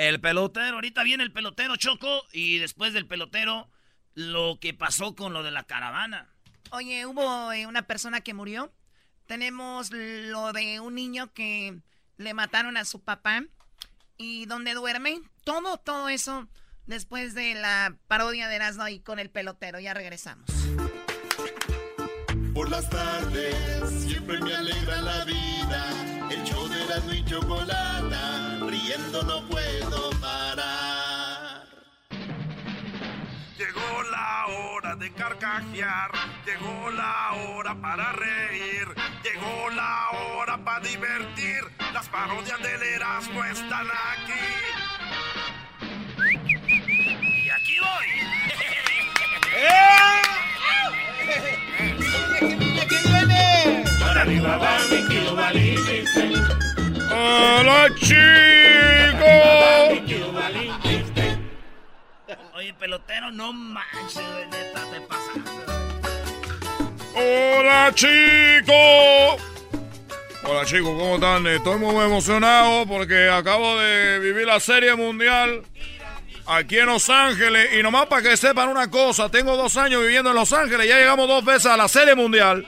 El 0.01 0.19
pelotero, 0.19 0.77
ahorita 0.77 1.03
viene 1.03 1.25
el 1.25 1.31
pelotero 1.31 1.77
Choco 1.77 2.25
y 2.33 2.57
después 2.57 2.95
del 2.95 3.07
pelotero 3.07 3.69
lo 4.15 4.59
que 4.59 4.73
pasó 4.73 5.15
con 5.15 5.35
lo 5.35 5.43
de 5.43 5.51
la 5.51 5.65
caravana. 5.65 6.27
Oye, 6.71 7.05
hubo 7.05 7.53
eh, 7.53 7.67
una 7.67 7.83
persona 7.83 8.23
que 8.23 8.33
murió. 8.33 8.73
Tenemos 9.27 9.91
lo 9.91 10.55
de 10.55 10.81
un 10.81 10.95
niño 10.95 11.35
que 11.35 11.83
le 12.17 12.33
mataron 12.33 12.79
a 12.79 12.87
su 12.87 13.03
papá 13.03 13.45
y 14.17 14.47
dónde 14.47 14.73
duerme. 14.73 15.21
Todo, 15.45 15.77
todo 15.77 16.09
eso 16.09 16.49
después 16.87 17.35
de 17.35 17.53
la 17.53 17.95
parodia 18.09 18.49
de 18.49 18.57
Erasmo 18.57 18.89
y 18.89 19.01
con 19.01 19.19
el 19.19 19.29
pelotero. 19.29 19.81
Ya 19.81 19.93
regresamos. 19.93 20.47
Por 22.55 22.71
las 22.71 22.89
tardes 22.89 23.91
siempre 24.07 24.41
me 24.41 24.55
alegra 24.55 25.03
la 25.03 25.25
vida. 25.27 26.31
El 26.31 26.43
show 26.45 26.70
Erasmo 26.91 27.13
y 27.13 27.25
Chocolata, 27.25 28.59
riendo 28.67 29.23
no 29.23 29.47
puedo 29.47 30.11
parar. 30.21 31.65
Llegó 33.57 34.03
la 34.11 34.47
hora 34.49 34.97
de 34.97 35.13
carcajear, 35.13 36.11
llegó 36.45 36.91
la 36.91 37.33
hora 37.35 37.81
para 37.81 38.11
reír, 38.11 38.89
llegó 39.23 39.71
la 39.71 40.11
hora 40.11 40.59
para 40.65 40.81
divertir. 40.81 41.63
Las 41.95 42.09
parodias 42.09 42.61
del 42.61 42.83
Erasmo 42.83 43.45
están 43.45 43.87
aquí. 43.87 44.33
Y 47.45 47.51
aquí 47.51 47.77
voy. 47.79 48.21
¡Hola, 57.23 57.89
Oye, 62.55 62.75
pelotero, 62.75 63.31
no 63.31 63.53
manches, 63.53 64.23
neta, 64.51 64.81
te 64.91 65.01
pasaste. 65.03 65.51
¡Hola, 67.15 67.93
chicos! 67.95 69.43
Hola, 70.45 70.65
chicos, 70.65 70.89
¿cómo 70.99 71.17
están? 71.17 71.47
Estoy 71.47 71.79
muy 71.79 72.05
emocionado 72.05 72.87
porque 72.87 73.29
acabo 73.29 73.79
de 73.79 74.19
vivir 74.21 74.47
la 74.47 74.59
Serie 74.59 74.95
Mundial 74.95 75.63
aquí 76.47 76.79
en 76.79 76.87
Los 76.87 77.11
Ángeles. 77.11 77.69
Y 77.79 77.83
nomás 77.83 78.07
para 78.07 78.23
que 78.23 78.37
sepan 78.39 78.71
una 78.71 78.91
cosa, 78.91 79.29
tengo 79.31 79.59
dos 79.59 79.77
años 79.77 80.01
viviendo 80.01 80.31
en 80.31 80.37
Los 80.37 80.55
Ángeles, 80.55 80.89
ya 80.89 80.99
llegamos 80.99 81.29
dos 81.29 81.45
veces 81.45 81.67
a 81.67 81.77
la 81.77 81.89
Serie 81.89 82.15
Mundial. 82.15 82.67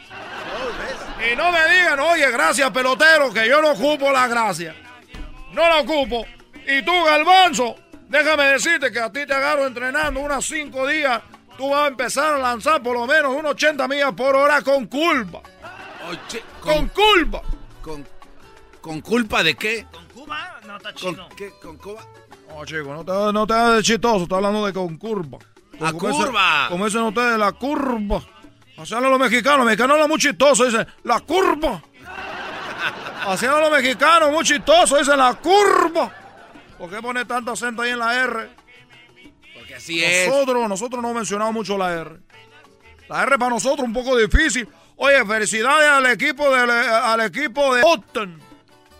Y 1.31 1.37
no 1.37 1.53
me 1.53 1.69
digan, 1.69 2.01
oye, 2.01 2.31
gracias, 2.31 2.71
pelotero, 2.71 3.33
que 3.33 3.49
yo 3.49 3.63
no 3.63 3.73
ocupo 3.73 4.11
la 4.11 4.27
gracia. 4.27 4.75
No 5.53 5.69
la 5.69 5.81
ocupo. 5.81 6.25
Y 6.67 6.83
tú, 6.85 6.93
Galvanzo, 7.05 7.77
déjame 8.09 8.45
decirte 8.45 8.91
que 8.91 8.99
a 9.01 9.11
ti 9.13 9.27
te 9.27 9.35
agarro 9.35 9.67
entrenando 9.67 10.21
unos 10.21 10.47
cinco 10.47 10.87
días. 10.87 11.23
Tú 11.57 11.71
vas 11.71 11.85
a 11.85 11.89
empezar 11.89 12.35
a 12.35 12.39
lanzar 12.39 12.83
por 12.83 12.95
lo 12.95 13.07
menos 13.07 13.35
unos 13.35 13.53
80 13.53 13.87
millas 13.87 14.13
por 14.15 14.35
hora 14.35 14.63
con 14.63 14.87
culpa. 14.87 15.43
con, 16.61 16.89
culpa. 16.89 17.43
Con, 17.83 18.07
¿Con 18.81 19.01
culpa 19.01 19.43
de 19.43 19.55
qué? 19.55 19.87
¿Con 19.93 20.07
Cuba? 20.07 20.61
No, 20.67 20.77
está 20.79 20.93
¿Con 20.95 21.15
chido. 21.15 21.29
qué? 21.37 21.53
¿Con 21.61 21.77
Cuba? 21.77 22.03
No, 22.49 22.65
chico, 22.65 22.95
no 22.95 23.05
te, 23.05 23.33
no 23.33 23.47
te 23.47 23.53
hagas 23.55 23.77
de 23.77 23.83
chistoso. 23.83 24.23
Está 24.25 24.37
hablando 24.37 24.67
de 24.67 24.73
con 24.73 24.97
curva. 24.97 25.39
¡La 25.79 25.93
curva! 25.93 26.67
Como 26.69 26.85
dicen 26.87 27.03
ustedes, 27.03 27.39
la 27.39 27.53
curva. 27.53 28.23
Así 28.77 28.95
hablan 28.95 29.11
los 29.11 29.21
mexicanos. 29.21 29.59
Los 29.59 29.67
mexicanos 29.67 29.95
hablan 29.95 30.09
muy 30.09 30.19
chistoso. 30.19 30.65
Dicen, 30.65 30.87
la 31.05 31.21
curva. 31.21 31.83
Así 33.27 33.47
hablan 33.47 33.71
los 33.71 33.83
mexicanos, 33.83 34.33
muy 34.33 34.45
chistoso. 34.45 34.97
Dicen, 34.99 35.17
la 35.19 35.35
curva. 35.35 36.13
¿Por 36.79 36.91
qué 36.91 37.01
pone 37.01 37.25
tanto 37.25 37.53
acento 37.53 37.83
ahí 37.83 37.91
en 37.91 37.99
la 37.99 38.15
R? 38.25 38.51
Porque 39.55 39.75
así 39.77 40.03
es. 40.03 40.29
Nosotros, 40.29 40.69
nosotros 40.69 41.03
no 41.03 41.15
mencionamos 41.15 41.55
mucho 41.55 41.79
la 41.79 41.93
R. 41.93 42.11
La 43.09 43.23
R 43.23 43.39
para 43.39 43.51
nosotros 43.51 43.87
un 43.87 43.93
poco 43.93 44.17
difícil. 44.17 44.69
Oye, 44.97 45.25
felicidades 45.25 45.89
al 45.89 46.07
equipo 46.07 46.49
de, 46.51 46.59
al 46.61 47.21
equipo 47.21 47.75
de 47.75 47.83
Boston. 47.83 48.41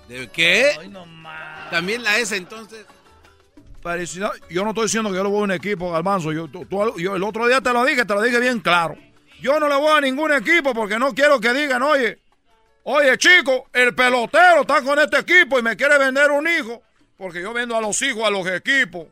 ¿De 0.09 0.29
qué? 0.31 0.73
También 1.71 2.03
la 2.03 2.19
S 2.19 2.37
entonces. 2.37 2.85
Felicidades. 3.83 4.41
Yo 4.51 4.63
no 4.63 4.71
estoy 4.71 4.85
diciendo 4.85 5.11
que 5.11 5.17
yo 5.17 5.23
le 5.25 5.29
voy 5.31 5.41
a 5.41 5.45
un 5.45 5.53
equipo, 5.53 5.91
Galmanzo. 5.91 6.31
Yo, 6.33 6.47
tú- 6.49 6.65
tú- 6.67 6.99
yo 6.99 7.17
el 7.17 7.23
otro 7.25 7.47
día 7.49 7.61
te 7.61 7.73
lo 7.73 7.85
dije, 7.85 8.05
te 8.05 8.15
lo 8.15 8.23
dije 8.23 8.39
bien 8.39 8.61
claro. 8.61 8.97
Yo 9.43 9.59
no 9.59 9.69
le 9.69 9.75
voy 9.75 9.91
a 9.91 10.01
ningún 10.01 10.33
equipo 10.33 10.73
porque 10.73 11.01
no 11.01 11.13
quiero 11.13 11.41
que 11.41 11.53
digan, 11.53 11.83
oye, 11.83 12.21
oye 12.85 13.19
chico, 13.19 13.67
el 13.73 13.93
pelotero 13.93 14.61
está 14.61 14.81
con 14.83 15.01
este 15.01 15.19
equipo 15.19 15.59
y 15.59 15.63
me 15.63 15.77
quiere 15.77 15.99
vender 15.99 16.31
un 16.31 16.47
hijo. 16.47 16.81
Porque 17.17 17.43
yo 17.43 17.53
vendo 17.53 17.77
a 17.77 17.81
los 17.81 18.01
hijos 18.03 18.23
a 18.23 18.31
los 18.31 18.47
equipos. 18.47 19.09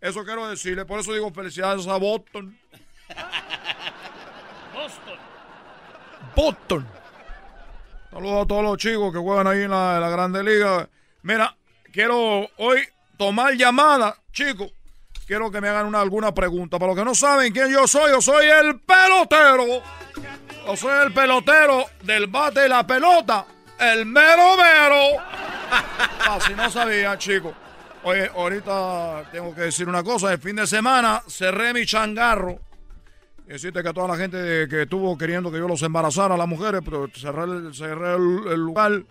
Eso 0.00 0.24
quiero 0.24 0.48
decirle, 0.48 0.86
por 0.86 1.00
eso 1.00 1.12
digo 1.12 1.30
felicidades 1.30 1.86
a 1.86 1.98
Boston. 1.98 2.58
Boston. 4.74 5.18
Boston. 6.34 6.88
Saludos 8.10 8.44
a 8.44 8.48
todos 8.48 8.64
los 8.64 8.78
chicos 8.78 9.12
que 9.12 9.18
juegan 9.18 9.46
ahí 9.46 9.64
en 9.64 9.70
la, 9.70 9.96
en 9.96 10.00
la 10.00 10.08
Grande 10.08 10.42
Liga. 10.42 10.88
Mira, 11.20 11.54
quiero 11.92 12.48
hoy 12.56 12.88
tomar 13.18 13.52
llamada, 13.52 14.16
chicos. 14.32 14.72
Quiero 15.26 15.50
que 15.50 15.60
me 15.60 15.68
hagan 15.68 15.86
una, 15.86 16.00
alguna 16.00 16.32
pregunta. 16.34 16.78
Para 16.78 16.92
los 16.92 16.98
que 16.98 17.04
no 17.04 17.14
saben 17.14 17.52
quién 17.52 17.70
yo 17.70 17.86
soy, 17.86 18.10
yo 18.10 18.20
soy 18.20 18.46
el 18.46 18.80
pelotero. 18.80 19.82
Yo 20.66 20.76
soy 20.76 21.06
el 21.06 21.12
pelotero 21.12 21.84
del 22.02 22.26
bate 22.26 22.66
y 22.66 22.68
la 22.68 22.86
pelota. 22.86 23.46
El 23.78 24.06
mero 24.06 24.56
mero. 24.56 25.22
Si 26.46 26.52
no 26.54 26.70
sabía, 26.70 27.16
chicos. 27.18 27.52
Oye, 28.02 28.30
ahorita 28.34 29.24
tengo 29.32 29.54
que 29.54 29.62
decir 29.62 29.88
una 29.88 30.02
cosa. 30.02 30.32
El 30.32 30.38
fin 30.38 30.56
de 30.56 30.66
semana 30.66 31.22
cerré 31.28 31.72
mi 31.72 31.86
changarro. 31.86 32.58
Decirte 33.46 33.82
que 33.82 33.88
a 33.88 33.92
toda 33.92 34.08
la 34.08 34.16
gente 34.16 34.66
que 34.68 34.82
estuvo 34.82 35.16
queriendo 35.16 35.50
que 35.52 35.58
yo 35.58 35.68
los 35.68 35.82
embarazara 35.82 36.34
a 36.34 36.38
las 36.38 36.48
mujeres, 36.48 36.80
pero 36.84 37.08
cerré, 37.14 37.44
el- 37.44 37.74
cerré 37.74 38.14
el 38.14 38.58
lugar. 38.60 39.02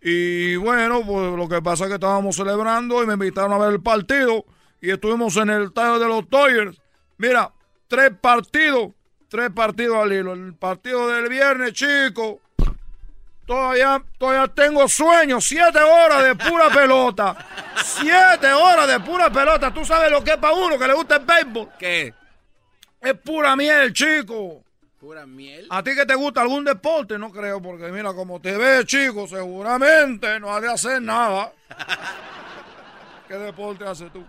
Y 0.00 0.56
bueno, 0.56 1.02
pues 1.06 1.32
lo 1.36 1.48
que 1.48 1.62
pasa 1.62 1.84
es 1.84 1.88
que 1.88 1.94
estábamos 1.94 2.34
celebrando 2.36 3.02
y 3.02 3.06
me 3.06 3.14
invitaron 3.14 3.52
a 3.52 3.58
ver 3.58 3.72
el 3.72 3.80
partido. 3.82 4.44
Y 4.82 4.90
estuvimos 4.90 5.36
en 5.36 5.48
el 5.48 5.62
estadio 5.66 6.00
de 6.00 6.08
los 6.08 6.28
Dodgers. 6.28 6.76
Mira, 7.16 7.52
tres 7.86 8.10
partidos, 8.20 8.90
tres 9.28 9.48
partidos 9.54 9.96
al 9.96 10.12
hilo. 10.12 10.32
El 10.32 10.54
partido 10.54 11.08
del 11.08 11.28
viernes, 11.28 11.72
chico. 11.72 12.40
Todavía, 13.46 14.02
todavía 14.18 14.48
tengo 14.48 14.88
sueño. 14.88 15.40
Siete 15.40 15.78
horas 15.78 16.24
de 16.24 16.34
pura 16.34 16.68
pelota. 16.74 17.46
Siete 17.84 18.52
horas 18.52 18.88
de 18.88 18.98
pura 18.98 19.30
pelota. 19.30 19.72
Tú 19.72 19.84
sabes 19.84 20.10
lo 20.10 20.24
que 20.24 20.32
es 20.32 20.36
para 20.38 20.54
uno 20.54 20.76
que 20.76 20.88
le 20.88 20.94
gusta 20.94 21.14
el 21.14 21.26
béisbol. 21.26 21.68
¿Qué? 21.78 22.12
Es 23.00 23.14
pura 23.14 23.54
miel, 23.54 23.92
chico. 23.92 24.64
¿Pura 24.98 25.26
miel? 25.26 25.68
¿A 25.70 25.80
ti 25.84 25.94
que 25.94 26.06
te 26.06 26.16
gusta 26.16 26.40
algún 26.40 26.64
deporte? 26.64 27.16
No 27.20 27.30
creo, 27.30 27.62
porque 27.62 27.84
mira, 27.92 28.12
como 28.14 28.40
te 28.40 28.56
ves, 28.56 28.84
chico, 28.86 29.28
seguramente 29.28 30.40
no 30.40 30.52
has 30.52 30.60
de 30.60 30.72
hacer 30.72 31.00
nada. 31.00 31.52
¿Qué 33.28 33.34
deporte 33.34 33.84
haces 33.84 34.12
tú? 34.12 34.24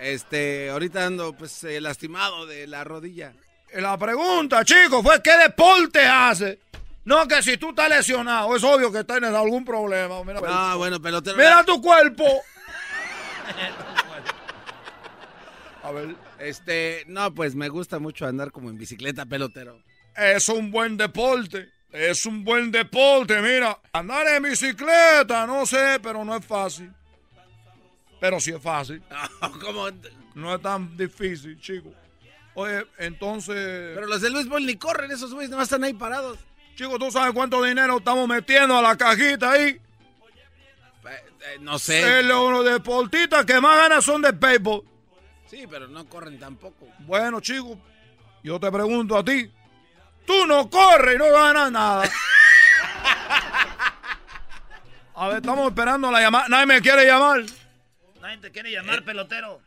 Este, 0.00 0.70
ahorita 0.70 1.06
ando 1.06 1.32
pues 1.32 1.64
eh, 1.64 1.80
lastimado 1.80 2.46
de 2.46 2.66
la 2.66 2.84
rodilla. 2.84 3.32
La 3.74 3.98
pregunta, 3.98 4.64
chico, 4.64 5.02
fue 5.02 5.22
¿qué 5.22 5.36
deporte 5.36 6.00
hace? 6.06 6.58
No, 7.04 7.26
que 7.26 7.42
si 7.42 7.56
tú 7.56 7.70
estás 7.70 7.88
lesionado, 7.88 8.54
es 8.54 8.62
obvio 8.62 8.92
que 8.92 9.02
tienes 9.04 9.34
algún 9.34 9.64
problema. 9.64 10.22
Mira, 10.24 10.40
Ah, 10.46 10.74
bueno, 10.76 11.00
pelotero. 11.00 11.36
mira 11.36 11.64
tu 11.64 11.80
cuerpo. 11.80 12.24
A 15.82 15.90
ver. 15.92 16.14
Este, 16.38 17.04
no, 17.06 17.34
pues 17.34 17.54
me 17.54 17.68
gusta 17.68 17.98
mucho 17.98 18.26
andar 18.26 18.52
como 18.52 18.70
en 18.70 18.78
bicicleta, 18.78 19.26
pelotero. 19.26 19.82
Es 20.16 20.48
un 20.48 20.70
buen 20.70 20.96
deporte. 20.96 21.68
Es 21.90 22.26
un 22.26 22.44
buen 22.44 22.70
deporte, 22.70 23.40
mira. 23.40 23.78
Andar 23.92 24.26
en 24.28 24.42
bicicleta, 24.42 25.46
no 25.46 25.64
sé, 25.66 25.98
pero 26.02 26.24
no 26.24 26.36
es 26.36 26.44
fácil. 26.44 26.92
Pero 28.20 28.40
sí 28.40 28.50
es 28.50 28.62
fácil. 28.62 29.02
¿Cómo? 29.60 29.88
No 30.34 30.54
es 30.54 30.62
tan 30.62 30.96
difícil, 30.96 31.60
chico. 31.60 31.92
Oye, 32.54 32.86
entonces... 32.98 33.92
Pero 33.94 34.06
los 34.06 34.20
del 34.20 34.34
béisbol 34.34 34.66
ni 34.66 34.76
corren, 34.76 35.10
esos 35.10 35.32
güeyes 35.32 35.50
nomás 35.50 35.66
están 35.66 35.84
ahí 35.84 35.94
parados. 35.94 36.38
Chico, 36.74 36.98
¿tú 36.98 37.10
sabes 37.10 37.32
cuánto 37.32 37.62
dinero 37.62 37.98
estamos 37.98 38.28
metiendo 38.28 38.76
a 38.76 38.82
la 38.82 38.96
cajita 38.96 39.52
ahí? 39.52 39.80
Eh, 41.40 41.58
no 41.60 41.78
sé. 41.78 42.20
Eh, 42.20 42.22
los 42.22 42.64
deportistas 42.64 43.44
que 43.44 43.60
más 43.60 43.76
ganan 43.76 44.02
son 44.02 44.22
de 44.22 44.32
béisbol. 44.32 44.82
Sí, 45.46 45.66
pero 45.68 45.88
no 45.88 46.08
corren 46.08 46.38
tampoco. 46.38 46.86
Bueno, 47.00 47.40
chico, 47.40 47.78
yo 48.42 48.60
te 48.60 48.70
pregunto 48.70 49.16
a 49.16 49.24
ti. 49.24 49.50
Tú 50.26 50.46
no 50.46 50.68
corres 50.68 51.14
y 51.14 51.18
no 51.18 51.30
ganas 51.32 51.72
nada. 51.72 52.04
A 55.14 55.28
ver, 55.28 55.38
estamos 55.38 55.68
esperando 55.68 56.10
la 56.12 56.20
llamada. 56.20 56.48
Nadie 56.48 56.66
me 56.66 56.80
quiere 56.80 57.06
llamar. 57.06 57.44
Nadie 58.28 58.42
te 58.42 58.50
quiere 58.50 58.70
llamar 58.70 59.02
pelotero. 59.04 59.58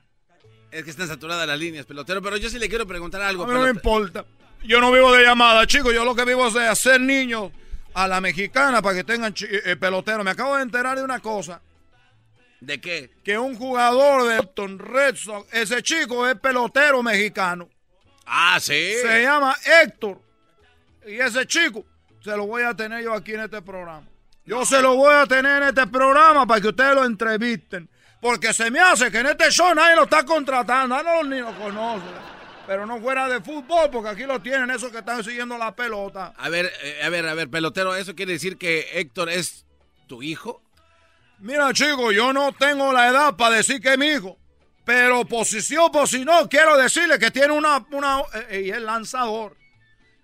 Es 0.70 0.84
que 0.84 0.92
están 0.92 1.08
saturadas 1.08 1.48
las 1.48 1.58
líneas, 1.58 1.84
pelotero. 1.88 2.22
Pero 2.22 2.38
yo 2.38 2.48
sí 2.48 2.60
le 2.60 2.70
quiero 2.70 2.86
preguntar 2.86 3.20
algo. 3.24 3.44
A 3.44 3.48
mí 3.48 3.54
no 3.56 3.64
me 3.64 3.72
importa. 3.72 4.24
Yo 4.64 4.80
no 4.80 4.92
vivo 4.92 5.12
de 5.14 5.24
llamada, 5.24 5.66
chicos. 5.66 5.92
Yo 5.96 6.06
lo 6.06 6.14
que 6.14 6.26
vivo 6.26 6.46
es 6.46 6.54
de 6.54 6.68
hacer 6.68 7.02
niños 7.02 7.52
a 7.96 8.08
la 8.08 8.22
mexicana 8.22 8.84
para 8.84 8.98
que 8.98 9.04
tengan 9.04 9.34
eh, 9.40 9.76
pelotero. 9.78 10.24
Me 10.24 10.30
acabo 10.30 10.58
de 10.58 10.62
enterar 10.62 10.96
de 10.96 11.04
una 11.04 11.20
cosa. 11.20 11.60
¿De 12.60 12.80
qué? 12.80 13.10
Que 13.24 13.36
un 13.40 13.56
jugador 13.56 14.30
de 14.30 14.38
Boston 14.38 14.78
Red 14.78 15.16
Sox, 15.16 15.52
ese 15.52 15.82
chico 15.82 16.28
es 16.28 16.36
pelotero 16.36 17.02
mexicano. 17.02 17.68
Ah, 18.28 18.60
sí. 18.62 18.94
Se 19.02 19.24
llama 19.24 19.56
Héctor. 19.82 20.22
Y 21.08 21.16
ese 21.16 21.48
chico 21.48 21.84
se 22.24 22.38
lo 22.38 22.46
voy 22.46 22.62
a 22.62 22.76
tener 22.76 23.04
yo 23.04 23.16
aquí 23.16 23.34
en 23.34 23.40
este 23.40 23.60
programa. 23.64 24.08
Yo 24.46 24.64
se 24.66 24.80
lo 24.84 24.98
voy 24.98 25.16
a 25.16 25.26
tener 25.26 25.64
en 25.64 25.70
este 25.70 25.88
programa 25.88 26.46
para 26.46 26.62
que 26.62 26.68
ustedes 26.68 26.94
lo 26.94 27.06
entrevisten. 27.06 27.90
Porque 28.22 28.54
se 28.54 28.70
me 28.70 28.80
hace 28.80 29.12
que 29.12 29.18
en 29.18 29.26
este 29.26 29.50
show 29.50 29.74
nadie 29.74 29.96
lo 29.96 30.04
está 30.04 30.24
contratando, 30.24 30.96
nadie 31.04 31.24
ni 31.24 31.40
lo 31.40 31.58
conoce. 31.58 32.06
Pero 32.68 32.86
no 32.86 33.02
fuera 33.02 33.28
de 33.28 33.42
fútbol, 33.42 33.90
porque 33.92 34.10
aquí 34.10 34.24
lo 34.24 34.40
tienen 34.40 34.70
esos 34.70 34.92
que 34.92 35.00
están 35.00 35.24
siguiendo 35.24 35.58
la 35.58 35.76
pelota. 35.76 36.32
A 36.38 36.48
ver, 36.48 36.72
eh, 36.84 37.02
a 37.04 37.10
ver, 37.10 37.28
a 37.28 37.34
ver, 37.34 37.50
pelotero, 37.50 37.96
¿eso 37.96 38.16
quiere 38.16 38.34
decir 38.34 38.60
que 38.60 38.88
Héctor 38.94 39.30
es 39.30 39.66
tu 40.08 40.22
hijo? 40.22 40.62
Mira, 41.40 41.74
chico, 41.74 42.12
yo 42.12 42.32
no 42.32 42.54
tengo 42.54 42.94
la 42.94 43.10
edad 43.10 43.36
para 43.36 43.56
decir 43.56 43.82
que 43.82 43.94
es 43.94 43.98
mi 43.98 44.10
hijo. 44.10 44.38
Pero 44.86 45.26
posición 45.26 45.92
por 45.92 46.08
si 46.08 46.24
no, 46.24 46.48
quiero 46.48 46.78
decirle 46.78 47.18
que 47.18 47.32
tiene 47.32 47.54
una... 47.54 47.84
una 47.92 48.22
eh, 48.50 48.66
y 48.68 48.70
es 48.70 48.82
lanzador. 48.82 49.58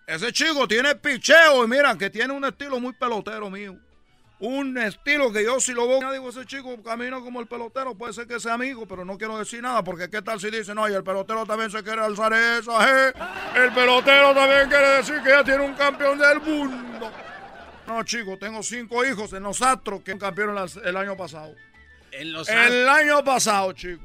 Ese 0.06 0.32
chico 0.32 0.68
tiene 0.68 0.96
picheo 0.96 1.66
y 1.66 1.68
mira 1.68 1.98
que 1.98 2.12
tiene 2.12 2.32
un 2.32 2.46
estilo 2.46 2.80
muy 2.80 2.94
pelotero 2.94 3.50
mío. 3.50 3.76
Un 4.40 4.78
estilo 4.78 5.34
que 5.34 5.44
yo 5.44 5.60
si 5.60 5.74
lo 5.74 5.88
veo, 5.88 6.12
digo, 6.12 6.30
ese 6.30 6.46
chico 6.46 6.82
camina 6.84 7.20
como 7.20 7.40
el 7.42 7.48
pelotero, 7.48 7.96
puede 7.96 8.14
ser 8.14 8.28
que 8.28 8.40
sea 8.40 8.54
amigo, 8.54 8.86
pero 8.86 9.04
no 9.04 9.18
quiero 9.18 9.40
decir 9.40 9.64
nada, 9.64 9.84
porque 9.84 10.10
qué 10.10 10.22
tal 10.22 10.40
si 10.40 10.52
dice, 10.52 10.76
no, 10.76 10.88
y 10.88 10.94
el 10.94 11.04
pelotero 11.04 11.46
también 11.46 11.72
se 11.72 11.82
quiere 11.82 12.02
alzar 12.02 12.34
esa, 12.34 13.08
eh? 13.08 13.14
El 13.56 13.74
pelotero 13.74 14.36
también 14.36 14.70
quiere 14.70 14.88
decir 14.98 15.22
que 15.24 15.30
ya 15.30 15.44
tiene 15.44 15.64
un 15.64 15.74
campeón 15.74 16.20
del 16.20 16.40
mundo. 16.42 17.12
No, 17.88 18.04
chico, 18.04 18.38
tengo 18.38 18.62
cinco 18.62 19.04
hijos 19.04 19.34
en 19.34 19.42
los 19.42 19.62
Astros 19.62 20.02
que 20.04 20.16
campeón 20.18 20.56
el 20.84 20.98
año 20.98 21.18
pasado. 21.18 21.56
En 22.12 22.32
los 22.32 22.48
El 22.48 22.88
año 22.88 23.24
pasado, 23.24 23.74
chico. 23.74 24.04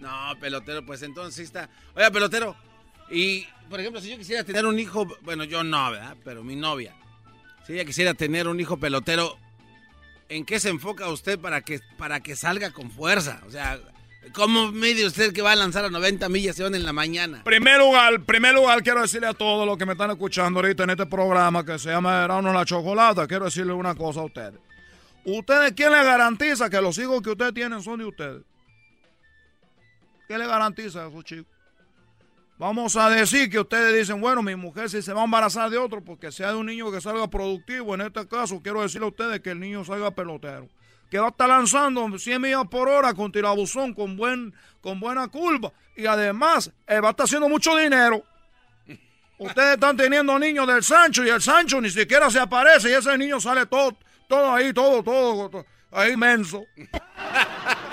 No, 0.00 0.34
pelotero, 0.40 0.84
pues 0.84 1.02
entonces 1.02 1.34
sí 1.34 1.42
está. 1.42 1.68
Oiga, 1.94 2.10
pelotero, 2.10 2.56
y 3.10 3.46
por 3.68 3.78
ejemplo, 3.78 4.00
si 4.00 4.10
yo 4.10 4.18
quisiera 4.18 4.42
tener 4.42 4.66
un 4.66 4.78
hijo, 4.80 5.06
bueno, 5.22 5.44
yo 5.44 5.62
no, 5.62 5.92
¿verdad? 5.92 6.16
Pero 6.24 6.42
mi 6.42 6.56
novia, 6.56 6.92
si 7.64 7.74
ella 7.74 7.84
quisiera 7.84 8.14
tener 8.14 8.48
un 8.48 8.58
hijo 8.58 8.78
pelotero, 8.78 9.38
¿en 10.30 10.44
qué 10.46 10.58
se 10.58 10.70
enfoca 10.70 11.08
usted 11.08 11.38
para 11.38 11.60
que, 11.60 11.80
para 11.98 12.20
que 12.20 12.34
salga 12.36 12.70
con 12.70 12.90
fuerza? 12.90 13.42
O 13.46 13.50
sea, 13.50 13.78
¿cómo 14.32 14.72
mide 14.72 15.04
usted 15.04 15.34
que 15.34 15.42
va 15.42 15.52
a 15.52 15.56
lanzar 15.56 15.84
a 15.84 15.90
90 15.90 16.28
millas 16.30 16.58
y 16.58 16.62
en 16.62 16.82
la 16.84 16.92
mañana? 16.92 17.42
Primer 17.44 17.78
lugar, 17.78 18.22
primer 18.22 18.54
lugar, 18.54 18.82
quiero 18.82 19.02
decirle 19.02 19.26
a 19.26 19.34
todos 19.34 19.66
los 19.66 19.76
que 19.76 19.84
me 19.84 19.92
están 19.92 20.10
escuchando 20.10 20.60
ahorita 20.60 20.84
en 20.84 20.90
este 20.90 21.06
programa 21.06 21.66
que 21.66 21.78
se 21.78 21.90
llama 21.90 22.20
Verano 22.20 22.52
la 22.52 22.64
Chocolata, 22.64 23.26
quiero 23.26 23.44
decirle 23.44 23.72
una 23.72 23.94
cosa 23.94 24.20
a 24.20 24.24
ustedes. 24.24 24.60
¿Ustedes 25.24 25.72
quién 25.72 25.92
le 25.92 26.02
garantiza 26.02 26.70
que 26.70 26.80
los 26.80 26.96
hijos 26.96 27.20
que 27.20 27.30
ustedes 27.30 27.52
tienen 27.52 27.82
son 27.82 27.98
de 27.98 28.06
ustedes? 28.06 28.42
¿Qué 30.28 30.38
le 30.38 30.46
garantiza 30.46 31.04
a 31.04 31.08
esos 31.08 31.24
chicos? 31.24 31.59
Vamos 32.60 32.94
a 32.94 33.08
decir 33.08 33.48
que 33.48 33.58
ustedes 33.58 33.96
dicen, 33.96 34.20
bueno, 34.20 34.42
mi 34.42 34.54
mujer 34.54 34.90
si 34.90 35.00
se 35.00 35.14
va 35.14 35.22
a 35.22 35.24
embarazar 35.24 35.70
de 35.70 35.78
otro, 35.78 36.04
porque 36.04 36.30
sea 36.30 36.48
de 36.48 36.56
un 36.56 36.66
niño 36.66 36.92
que 36.92 37.00
salga 37.00 37.26
productivo, 37.26 37.94
en 37.94 38.02
este 38.02 38.28
caso 38.28 38.60
quiero 38.62 38.82
decirle 38.82 39.06
a 39.06 39.08
ustedes 39.08 39.40
que 39.40 39.52
el 39.52 39.60
niño 39.60 39.82
salga 39.82 40.10
pelotero, 40.10 40.68
que 41.10 41.18
va 41.18 41.28
a 41.28 41.30
estar 41.30 41.48
lanzando 41.48 42.18
100 42.18 42.38
millas 42.38 42.68
por 42.70 42.86
hora 42.86 43.14
con 43.14 43.32
tirabuzón, 43.32 43.94
con, 43.94 44.14
buen, 44.14 44.52
con 44.82 45.00
buena 45.00 45.26
curva, 45.28 45.72
y 45.96 46.04
además 46.04 46.70
eh, 46.86 47.00
va 47.00 47.08
a 47.08 47.10
estar 47.12 47.24
haciendo 47.24 47.48
mucho 47.48 47.74
dinero. 47.78 48.22
Ustedes 49.38 49.76
están 49.76 49.96
teniendo 49.96 50.38
niños 50.38 50.66
del 50.66 50.84
Sancho 50.84 51.24
y 51.24 51.30
el 51.30 51.40
Sancho 51.40 51.80
ni 51.80 51.88
siquiera 51.88 52.30
se 52.30 52.40
aparece 52.40 52.90
y 52.90 52.92
ese 52.92 53.16
niño 53.16 53.40
sale 53.40 53.64
todo, 53.64 53.96
todo 54.28 54.52
ahí, 54.52 54.70
todo, 54.74 55.02
todo, 55.02 55.48
todo 55.48 55.64
ahí 55.92 56.14
menso. 56.14 56.62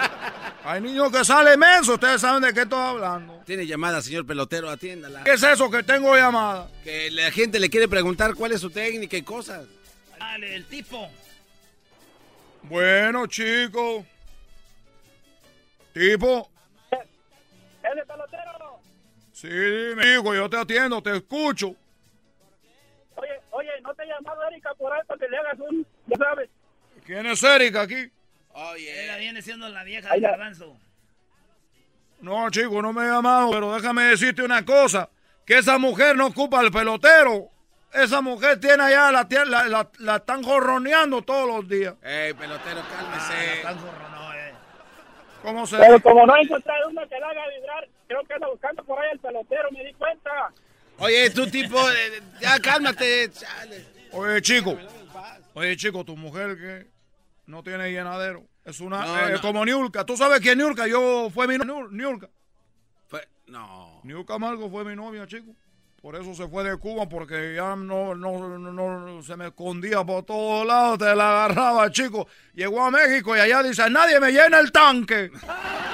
Hay 0.68 0.82
niños 0.82 1.10
que 1.14 1.24
salen 1.24 1.58
menso, 1.58 1.94
ustedes 1.94 2.20
saben 2.20 2.42
de 2.42 2.54
qué 2.54 2.64
estoy 2.64 2.78
hablando. 2.78 3.42
Tiene 3.46 3.66
llamada, 3.66 4.02
señor 4.02 4.26
pelotero, 4.26 4.70
atiéndala. 4.70 5.24
¿Qué 5.24 5.32
es 5.32 5.44
eso 5.44 5.72
que 5.72 5.82
tengo 5.82 6.14
llamada? 6.14 6.70
Que 6.84 7.10
la 7.10 7.32
gente 7.32 7.58
le 7.58 7.70
quiere 7.70 7.88
preguntar 7.88 8.36
cuál 8.36 8.52
es 8.52 8.60
su 8.60 8.70
técnica 8.70 9.16
y 9.16 9.22
cosas. 9.22 9.66
Dale, 10.20 10.56
el 10.56 10.66
tipo. 10.66 11.10
Bueno, 12.64 13.28
chicos. 13.28 14.04
Tipo. 15.94 16.52
¡El 16.92 18.06
pelotero! 18.06 18.82
Sí, 19.32 19.48
mi 19.48 20.16
hijo, 20.16 20.36
yo 20.36 20.50
te 20.50 20.58
atiendo, 20.58 21.02
te 21.02 21.16
escucho. 21.16 21.78
Oye, 23.52 23.70
¿no 23.82 23.94
te 23.94 24.02
ha 24.02 24.06
llamado 24.06 24.44
Erika 24.50 24.74
por 24.74 24.92
ahí 24.92 25.00
para 25.08 25.18
que 25.18 25.30
le 25.30 25.38
hagas 25.38 25.60
un, 25.62 25.88
ya 26.08 26.18
sabes? 26.18 26.50
¿Quién 27.06 27.26
es 27.26 27.42
Erika 27.42 27.84
aquí? 27.84 28.12
Oye. 28.58 29.04
Ella 29.04 29.18
viene 29.18 29.42
siendo 29.44 29.70
la 29.70 29.84
vieja 29.84 30.12
del 30.14 30.22
garbanzo. 30.22 30.76
No, 32.22 32.50
chico, 32.50 32.82
no 32.82 32.92
me 32.92 33.04
he 33.04 33.08
llamado, 33.08 33.52
pero 33.52 33.76
déjame 33.76 34.06
decirte 34.06 34.42
una 34.42 34.66
cosa. 34.66 35.10
Que 35.46 35.60
esa 35.60 35.78
mujer 35.78 36.16
no 36.16 36.28
ocupa 36.28 36.62
el 36.62 36.72
pelotero. 36.72 37.52
Esa 37.94 38.20
mujer 38.22 38.60
tiene 38.60 38.84
allá, 38.84 39.12
la, 39.12 39.28
la, 39.46 39.68
la, 39.68 39.90
la 40.00 40.16
están 40.16 40.44
jorroneando 40.44 41.22
todos 41.22 41.48
los 41.48 41.70
días. 41.70 41.94
Ey, 42.02 42.34
pelotero, 42.34 42.82
cálmese. 42.90 43.64
¿Cómo 45.44 45.68
se 45.68 45.78
Pero 45.78 46.00
como 46.02 46.26
no 46.26 46.36
he 46.36 46.42
encontrado 46.42 46.90
una 46.90 47.08
que 47.08 47.20
la 47.20 47.28
haga 47.30 47.42
vibrar, 47.56 47.88
creo 48.08 48.24
que 48.24 48.34
anda 48.34 48.48
buscando 48.48 48.84
por 48.84 49.00
ahí 49.00 49.12
el 49.14 49.20
pelotero, 49.20 49.72
me 49.72 49.86
di 49.86 49.94
cuenta. 49.94 50.32
Oye, 50.98 51.30
tú 51.30 51.48
tipo, 51.48 51.78
eh, 51.92 52.22
ya 52.42 52.60
cálmate. 52.60 53.30
chale. 53.32 53.86
Oye, 54.12 54.42
chico. 54.42 54.76
Oye, 55.54 55.78
chico, 55.78 56.04
tu 56.04 56.18
mujer 56.18 56.58
que 56.58 56.97
no 57.48 57.64
tiene 57.64 57.92
llenadero. 57.92 58.44
Es 58.64 58.80
una. 58.80 59.06
No, 59.06 59.28
eh, 59.28 59.32
no. 59.34 59.42
como 59.42 59.66
Niurka. 59.66 60.06
¿Tú 60.06 60.16
sabes 60.16 60.40
quién 60.40 60.60
es 60.60 60.66
Niurka? 60.66 60.88
Yo 60.88 61.30
fue 61.34 61.48
mi 61.48 61.58
novia. 61.58 61.88
Niurka. 61.92 62.30
Fue- 63.08 63.28
no. 63.48 64.02
Niurka 64.04 64.38
Margo 64.38 64.70
fue 64.70 64.84
mi 64.86 64.96
novia, 64.96 65.26
chico. 65.26 65.54
Por 66.02 66.16
eso 66.16 66.36
se 66.36 66.48
fue 66.48 66.64
de 66.64 66.78
Cuba, 66.78 67.10
porque 67.10 67.56
ya 67.56 67.76
no, 67.76 68.14
no, 68.14 68.48
no, 68.60 68.72
no- 68.72 69.24
se 69.24 69.36
me 69.36 69.48
escondía 69.48 70.04
por 70.06 70.24
todos 70.24 70.66
lados, 70.66 71.00
te 71.00 71.16
la 71.16 71.46
agarraba, 71.46 71.90
chico. 71.92 72.28
Llegó 72.54 72.84
a 72.86 72.92
México 72.92 73.36
y 73.36 73.40
allá 73.40 73.64
dice, 73.64 73.90
nadie 73.90 74.20
me 74.20 74.32
llena 74.32 74.60
el 74.60 74.72
tanque. 74.72 75.32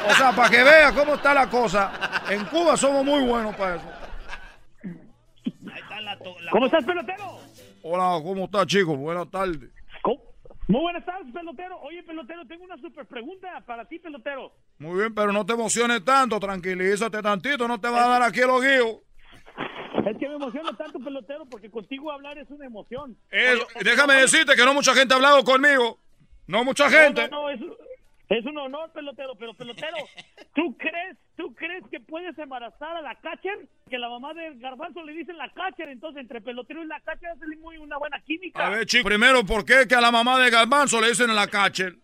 O 0.10 0.14
sea, 0.14 0.34
para 0.36 0.50
que 0.50 0.62
vea 0.62 0.94
cómo 0.94 1.16
está 1.16 1.34
la 1.34 1.50
cosa. 1.50 2.22
En 2.30 2.44
Cuba 2.46 2.76
somos 2.76 3.06
muy 3.06 3.24
buenos 3.26 3.56
para 3.56 3.76
eso. 3.78 3.86
¿Cómo 6.52 6.66
estás, 6.66 6.84
pelotero? 6.84 7.40
Hola, 7.84 8.22
¿cómo 8.24 8.46
estás, 8.46 8.68
chico? 8.68 8.96
Buenas 8.96 9.30
tardes. 9.32 9.70
Muy 10.68 10.81
buenas 10.81 11.06
tardes, 11.06 11.31
pelotero. 11.34 11.77
Oye, 11.81 12.02
pelotero, 12.03 12.45
tengo 12.48 12.64
una 12.64 12.77
super 12.77 13.06
pregunta 13.06 13.61
para 13.65 13.85
ti, 13.85 13.99
pelotero. 13.99 14.53
Muy 14.80 14.98
bien, 14.99 15.14
pero 15.14 15.31
no 15.34 15.45
te 15.45 15.53
emociones 15.53 16.03
tanto, 16.06 16.40
tranquilízate 16.40 17.22
tantito, 17.22 17.68
no 17.68 17.80
te 17.80 17.90
va 17.90 18.06
a 18.06 18.07
dar 18.07 18.23
aquí 18.23 18.40
el 18.40 18.49
ojío. 18.49 19.02
Es 20.06 20.18
que 20.18 20.27
me 20.27 20.35
emociona 20.35 20.76
tanto, 20.77 20.99
pelotero, 20.99 21.45
porque 21.45 21.69
contigo 21.69 22.11
hablar 22.11 22.38
es 22.38 22.49
una 22.49 22.65
emoción. 22.65 23.18
Es- 23.30 23.53
Oye, 23.56 23.61
oye, 23.76 23.84
déjame 23.84 24.14
oye, 24.14 24.22
decirte 24.23 24.56
que 24.56 24.65
no 24.65 24.73
mucha 24.73 24.94
gente 24.94 25.14
ha 25.14 25.18
hablado 25.18 25.44
conmigo. 25.44 25.99
No 26.48 26.64
mucha 26.64 26.90
gente. 26.90 27.27
No, 27.30 27.41
no, 27.41 27.41
no, 27.44 27.49
es, 27.49 27.60
es 28.38 28.46
un 28.46 28.58
honor, 28.58 28.92
pelotero, 28.94 29.36
pero 29.36 29.54
pelotero, 29.54 29.98
¿tú 30.56 30.76
crees, 30.78 31.18
tú 31.36 31.54
crees 31.56 31.84
que 31.92 32.00
puedes 32.00 32.38
embarazar 32.38 32.98
a 32.98 33.02
la 33.02 33.16
catcher? 33.16 33.68
Que 33.90 33.98
la 33.98 34.10
mamá 34.10 34.34
del 34.34 34.60
garbanzo 34.60 35.04
le 35.04 35.14
dicen 35.14 35.38
la 35.38 35.50
catcher, 35.50 35.90
entonces 35.90 36.22
entre 36.22 36.42
pelotero 36.42 36.84
y 36.84 36.88
la 36.88 37.00
catcher 37.02 37.30
hace 37.30 37.46
muy 37.58 37.78
una 37.78 37.98
buena 37.98 38.20
química. 38.22 38.66
A 38.66 38.70
ver, 38.70 38.86
chico, 38.86 39.08
primero, 39.08 39.46
¿por 39.46 39.66
qué 39.66 39.86
que 39.88 39.96
a 39.96 40.02
la 40.02 40.12
mamá 40.12 40.40
de 40.40 40.50
Garbanzo 40.50 41.00
le 41.02 41.10
dicen 41.10 41.30
en 41.30 41.36
la 41.36 41.48
catcher? 41.48 41.96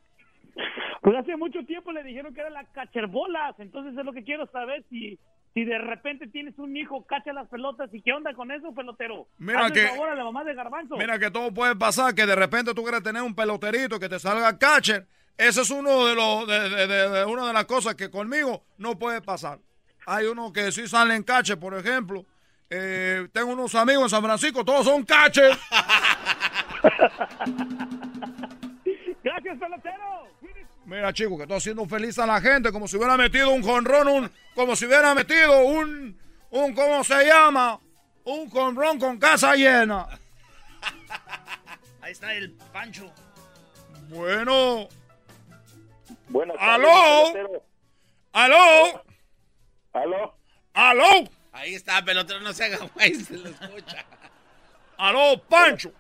Pues 1.02 1.16
hace 1.16 1.38
mucho 1.38 1.64
tiempo 1.66 1.92
le 1.92 2.04
dijeron 2.04 2.34
que 2.34 2.42
era 2.42 2.50
la 2.50 2.66
cacherbolas, 2.66 3.60
entonces 3.60 3.98
es 3.98 4.06
lo 4.06 4.12
que 4.12 4.24
quiero 4.24 4.46
saber 4.48 4.84
si 4.90 5.18
si 5.54 5.66
de 5.66 5.80
repente 5.80 6.28
tienes 6.28 6.58
un 6.60 6.78
hijo, 6.78 7.06
cacha 7.08 7.34
las 7.34 7.48
pelotas 7.50 7.90
y 7.92 8.04
qué 8.04 8.14
onda 8.14 8.34
con 8.36 8.52
eso, 8.52 8.72
pelotero. 8.74 9.28
Mira 9.40 9.66
Hazle 9.66 9.82
que- 9.82 9.88
favor 9.88 10.10
a 10.10 10.16
la 10.16 10.24
mamá 10.24 10.44
de 10.44 10.54
garbanzo. 10.54 10.96
Mira 10.96 11.18
que 11.18 11.32
todo 11.32 11.52
puede 11.52 11.76
pasar, 11.76 12.14
que 12.14 12.28
de 12.28 12.36
repente 12.36 12.74
tú 12.76 12.84
quieres 12.84 13.02
tener 13.02 13.24
un 13.24 13.34
peloterito 13.34 14.00
que 14.00 14.08
te 14.08 14.20
salga 14.20 14.58
catcher. 14.60 15.08
Ese 15.40 15.62
es 15.62 15.70
uno 15.70 16.06
de 16.06 16.16
los 16.16 16.46
de, 16.48 16.70
de- 16.70 16.86
de- 16.88 17.10
de- 17.10 17.24
una 17.26 17.48
de 17.48 17.54
las 17.54 17.64
cosas 17.64 17.96
que 17.96 18.10
conmigo 18.12 18.62
no 18.78 19.00
puede 19.00 19.22
pasar. 19.22 19.58
Hay 20.06 20.26
uno 20.26 20.52
que 20.52 20.70
sí 20.74 20.86
sale 20.86 21.16
en 21.16 21.24
catcher, 21.24 21.58
por 21.58 21.74
ejemplo. 21.76 22.26
Eh, 22.70 23.26
tengo 23.32 23.54
unos 23.54 23.74
amigos 23.74 24.04
en 24.04 24.10
San 24.10 24.22
Francisco, 24.24 24.66
todos 24.66 24.86
son 24.86 25.04
catcher. 25.06 25.58
Gracias, 29.24 29.58
pelotero. 29.60 30.28
Mira, 30.86 31.14
chico, 31.14 31.38
que 31.38 31.44
estoy 31.44 31.58
haciendo 31.58 31.86
feliz 31.86 32.18
a 32.20 32.26
la 32.26 32.42
gente, 32.42 32.72
como 32.72 32.88
si 32.88 32.98
hubiera 32.98 33.16
metido 33.16 33.52
un 33.52 33.62
jonrón, 33.64 34.08
un, 34.08 34.32
como 34.56 34.76
si 34.76 34.86
hubiera 34.88 35.14
metido 35.14 35.60
un, 35.66 36.18
un, 36.50 36.74
¿cómo 36.74 37.04
se 37.04 37.26
llama? 37.26 37.80
Un 38.26 38.50
jonrón 38.50 38.98
con 39.00 39.18
casa 39.20 39.56
llena. 39.56 40.08
Ahí 42.02 42.12
está 42.12 42.34
el 42.34 42.52
Pancho. 42.74 43.12
Bueno. 44.10 44.90
Buenas 46.30 46.58
¡Aló! 46.60 46.88
pelotero. 47.34 47.64
¡Aló! 48.34 49.04
¿Aló? 49.94 50.36
¡Aló! 50.74 51.30
Ahí 51.52 51.74
está, 51.74 52.04
pelotero, 52.04 52.40
no 52.42 52.54
se 52.54 52.66
haga 52.66 52.78
güey, 52.94 53.16
se 53.16 53.38
lo 53.38 53.50
escucha. 53.50 54.06
¡Aló, 54.98 55.42
Pancho! 55.50 55.92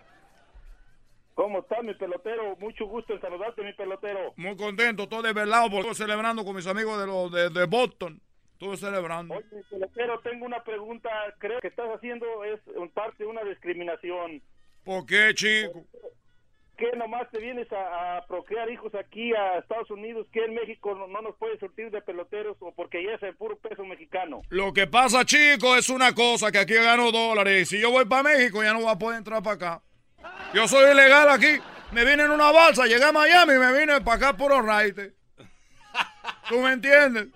¿Cómo 1.33 1.59
está 1.59 1.81
mi 1.81 1.93
pelotero? 1.93 2.55
Mucho 2.57 2.85
gusto 2.85 3.13
en 3.13 3.21
saludarte, 3.21 3.63
mi 3.63 3.73
pelotero. 3.73 4.33
Muy 4.35 4.55
contento, 4.55 5.03
estoy 5.03 5.23
desvelado 5.23 5.69
porque 5.69 5.89
estoy 5.89 6.05
celebrando 6.05 6.43
con 6.43 6.55
mis 6.55 6.67
amigos 6.67 6.99
de, 6.99 7.07
los 7.07 7.31
de, 7.31 7.49
de 7.49 7.65
Boston. 7.65 8.21
Estuve 8.53 8.75
celebrando. 8.75 9.35
Oye, 9.35 9.45
mi 9.51 9.63
pelotero, 9.63 10.19
tengo 10.19 10.45
una 10.45 10.61
pregunta. 10.63 11.09
Creo 11.37 11.61
que 11.61 11.69
estás 11.69 11.89
haciendo 11.95 12.43
es 12.43 12.59
en 12.75 12.89
parte 12.89 13.25
una 13.25 13.41
discriminación. 13.45 14.41
¿Por 14.83 15.05
qué, 15.05 15.31
chico? 15.33 15.85
¿Qué 16.79 16.95
nomás 16.95 17.29
te 17.29 17.39
vienes 17.39 17.69
a, 17.73 18.17
a 18.17 18.25
procrear 18.25 18.71
hijos 18.71 18.95
aquí 18.95 19.33
a 19.33 19.57
Estados 19.57 19.91
Unidos? 19.91 20.27
que 20.31 20.45
en 20.45 20.53
México 20.53 20.95
no, 20.95 21.07
no 21.07 21.21
nos 21.21 21.35
puedes 21.35 21.59
surtir 21.59 21.91
de 21.91 22.01
peloteros 22.01 22.55
o 22.61 22.71
porque 22.71 23.03
ya 23.03 23.15
es 23.15 23.23
el 23.23 23.35
puro 23.35 23.57
peso 23.57 23.83
mexicano? 23.83 24.41
Lo 24.49 24.71
que 24.71 24.87
pasa, 24.87 25.25
chico, 25.25 25.75
es 25.75 25.89
una 25.89 26.15
cosa, 26.15 26.53
que 26.53 26.59
aquí 26.59 26.75
gano 26.75 27.11
dólares. 27.11 27.63
Y 27.63 27.65
si 27.65 27.81
yo 27.81 27.91
voy 27.91 28.05
para 28.05 28.23
México, 28.23 28.63
ya 28.63 28.71
no 28.71 28.79
voy 28.79 28.91
a 28.91 28.97
poder 28.97 29.17
entrar 29.17 29.43
para 29.43 29.55
acá. 29.55 29.81
Yo 30.53 30.69
soy 30.69 30.91
ilegal 30.91 31.27
aquí. 31.29 31.59
Me 31.91 32.05
vine 32.05 32.23
en 32.23 32.31
una 32.31 32.51
balsa, 32.51 32.85
llegué 32.85 33.03
a 33.03 33.11
Miami 33.11 33.53
y 33.53 33.57
me 33.57 33.77
vine 33.77 33.99
para 34.01 34.17
acá 34.17 34.37
por 34.37 34.51
raite. 34.63 35.13
¿Tú 36.47 36.59
me 36.59 36.71
entiendes? 36.71 37.27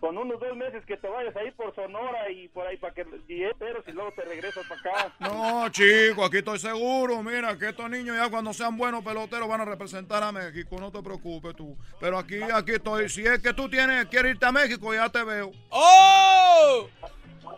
Con 0.00 0.16
unos 0.16 0.40
dos 0.40 0.56
meses 0.56 0.82
que 0.86 0.96
te 0.96 1.08
vayas 1.08 1.36
ahí 1.36 1.50
por 1.50 1.74
Sonora 1.74 2.30
y 2.30 2.48
por 2.48 2.66
ahí 2.66 2.78
para 2.78 2.94
que 2.94 3.04
y 3.28 3.44
esperas 3.44 3.82
y 3.86 3.92
luego 3.92 4.10
te 4.12 4.22
regresas 4.22 4.66
para 4.66 4.80
acá. 4.80 5.14
No, 5.20 5.68
chico, 5.68 6.24
aquí 6.24 6.38
estoy 6.38 6.58
seguro. 6.58 7.22
Mira, 7.22 7.56
que 7.58 7.68
estos 7.68 7.90
niños 7.90 8.16
ya 8.16 8.30
cuando 8.30 8.54
sean 8.54 8.78
buenos 8.78 9.04
peloteros 9.04 9.46
van 9.46 9.60
a 9.60 9.66
representar 9.66 10.22
a 10.22 10.32
México. 10.32 10.78
No 10.80 10.90
te 10.90 11.02
preocupes 11.02 11.54
tú. 11.54 11.76
Pero 12.00 12.18
aquí, 12.18 12.40
aquí 12.42 12.72
estoy. 12.72 13.10
Si 13.10 13.26
es 13.26 13.40
que 13.40 13.52
tú 13.52 13.68
tienes, 13.68 14.06
quieres 14.06 14.32
irte 14.32 14.46
a 14.46 14.52
México, 14.52 14.94
ya 14.94 15.10
te 15.10 15.22
veo. 15.22 15.52
¡Oh! 15.68 16.88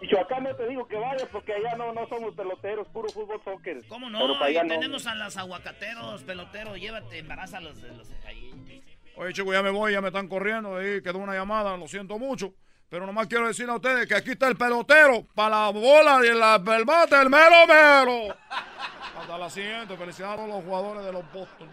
Michoacán 0.01 0.43
no 0.43 0.57
te 0.57 0.67
digo 0.67 0.85
que 0.89 0.97
vayas 0.97 1.29
porque 1.31 1.53
allá 1.53 1.77
no, 1.77 1.93
no 1.93 2.09
somos 2.09 2.35
peloteros, 2.35 2.89
puro 2.89 3.09
fútbol 3.09 3.41
soccer. 3.45 3.79
¿Cómo 3.89 4.11
no? 4.11 4.43
Ahí 4.43 4.57
no. 4.57 4.67
tenemos 4.67 5.07
a 5.07 5.15
los 5.15 5.37
aguacateros, 5.37 6.25
pelotero, 6.25 6.77
llévate, 6.77 7.19
embaraza 7.19 7.59
a 7.59 7.61
los 7.61 7.81
de 7.81 7.93
los 7.93 8.11
ahí. 8.27 8.51
Oye, 9.17 9.33
chico, 9.33 9.53
ya 9.53 9.63
me 9.63 9.71
voy, 9.71 9.93
ya 9.93 10.01
me 10.01 10.09
están 10.09 10.29
corriendo. 10.29 10.77
Ahí 10.77 11.03
quedó 11.03 11.19
una 11.19 11.35
llamada, 11.35 11.77
lo 11.77 11.87
siento 11.87 12.19
mucho. 12.19 12.55
Pero 12.89 13.07
nomás 13.07 13.27
quiero 13.27 13.47
decirle 13.47 13.73
a 13.73 13.77
ustedes 13.77 14.07
que 14.07 14.15
aquí 14.15 14.33
está 14.33 14.49
el 14.49 14.57
pelotero 14.57 15.27
para 15.35 15.65
la 15.65 15.71
bola 15.71 16.21
y 16.25 16.35
la, 16.35 16.57
el 16.77 16.85
bate, 16.85 17.21
el 17.21 17.31
mero 17.31 17.67
mero. 17.67 18.37
Hasta 19.19 19.39
la 19.39 19.49
siguiente. 19.49 19.97
Felicidades 19.97 20.35
a 20.35 20.37
todos 20.37 20.49
los 20.49 20.65
jugadores 20.65 21.05
de 21.05 21.13
los 21.13 21.33
Boston. 21.33 21.69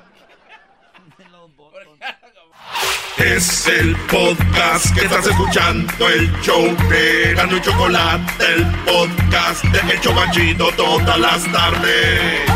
Es 3.18 3.68
el 3.68 3.96
podcast 4.08 4.96
que 4.96 5.02
estás 5.06 5.28
escuchando, 5.28 6.08
el 6.08 6.32
show 6.42 6.64
de 6.90 7.34
Gano 7.36 7.58
y 7.58 7.62
Chocolate, 7.62 8.46
el 8.54 8.66
podcast 8.86 9.64
de 9.66 9.94
El 9.94 10.00
Chobachito 10.00 10.72
todas 10.78 11.20
las 11.20 11.52
tardes. 11.52 12.50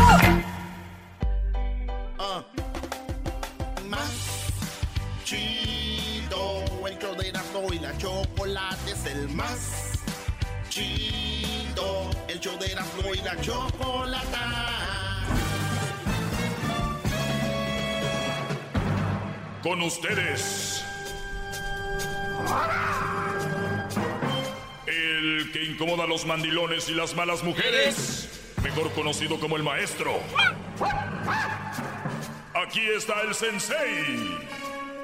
Ah. 2.18 2.42
Más 3.90 4.23
la 7.94 7.98
chocolate 7.98 8.90
es 8.90 9.06
el 9.06 9.28
más 9.30 9.92
chido, 10.68 12.10
el 12.28 12.40
show 12.40 12.58
de 12.58 12.72
Erasmo 12.72 13.14
y 13.14 13.18
la 13.18 13.40
chocolata. 13.40 15.20
Con 19.62 19.82
ustedes. 19.82 20.84
El 24.86 25.50
que 25.52 25.64
incomoda 25.64 26.04
a 26.04 26.06
los 26.06 26.26
mandilones 26.26 26.88
y 26.88 26.94
las 26.94 27.14
malas 27.14 27.42
mujeres. 27.42 28.28
Mejor 28.62 28.92
conocido 28.92 29.38
como 29.40 29.56
el 29.56 29.62
maestro. 29.62 30.20
Aquí 32.54 32.80
está 32.96 33.22
el 33.22 33.34
sensei. 33.34 34.38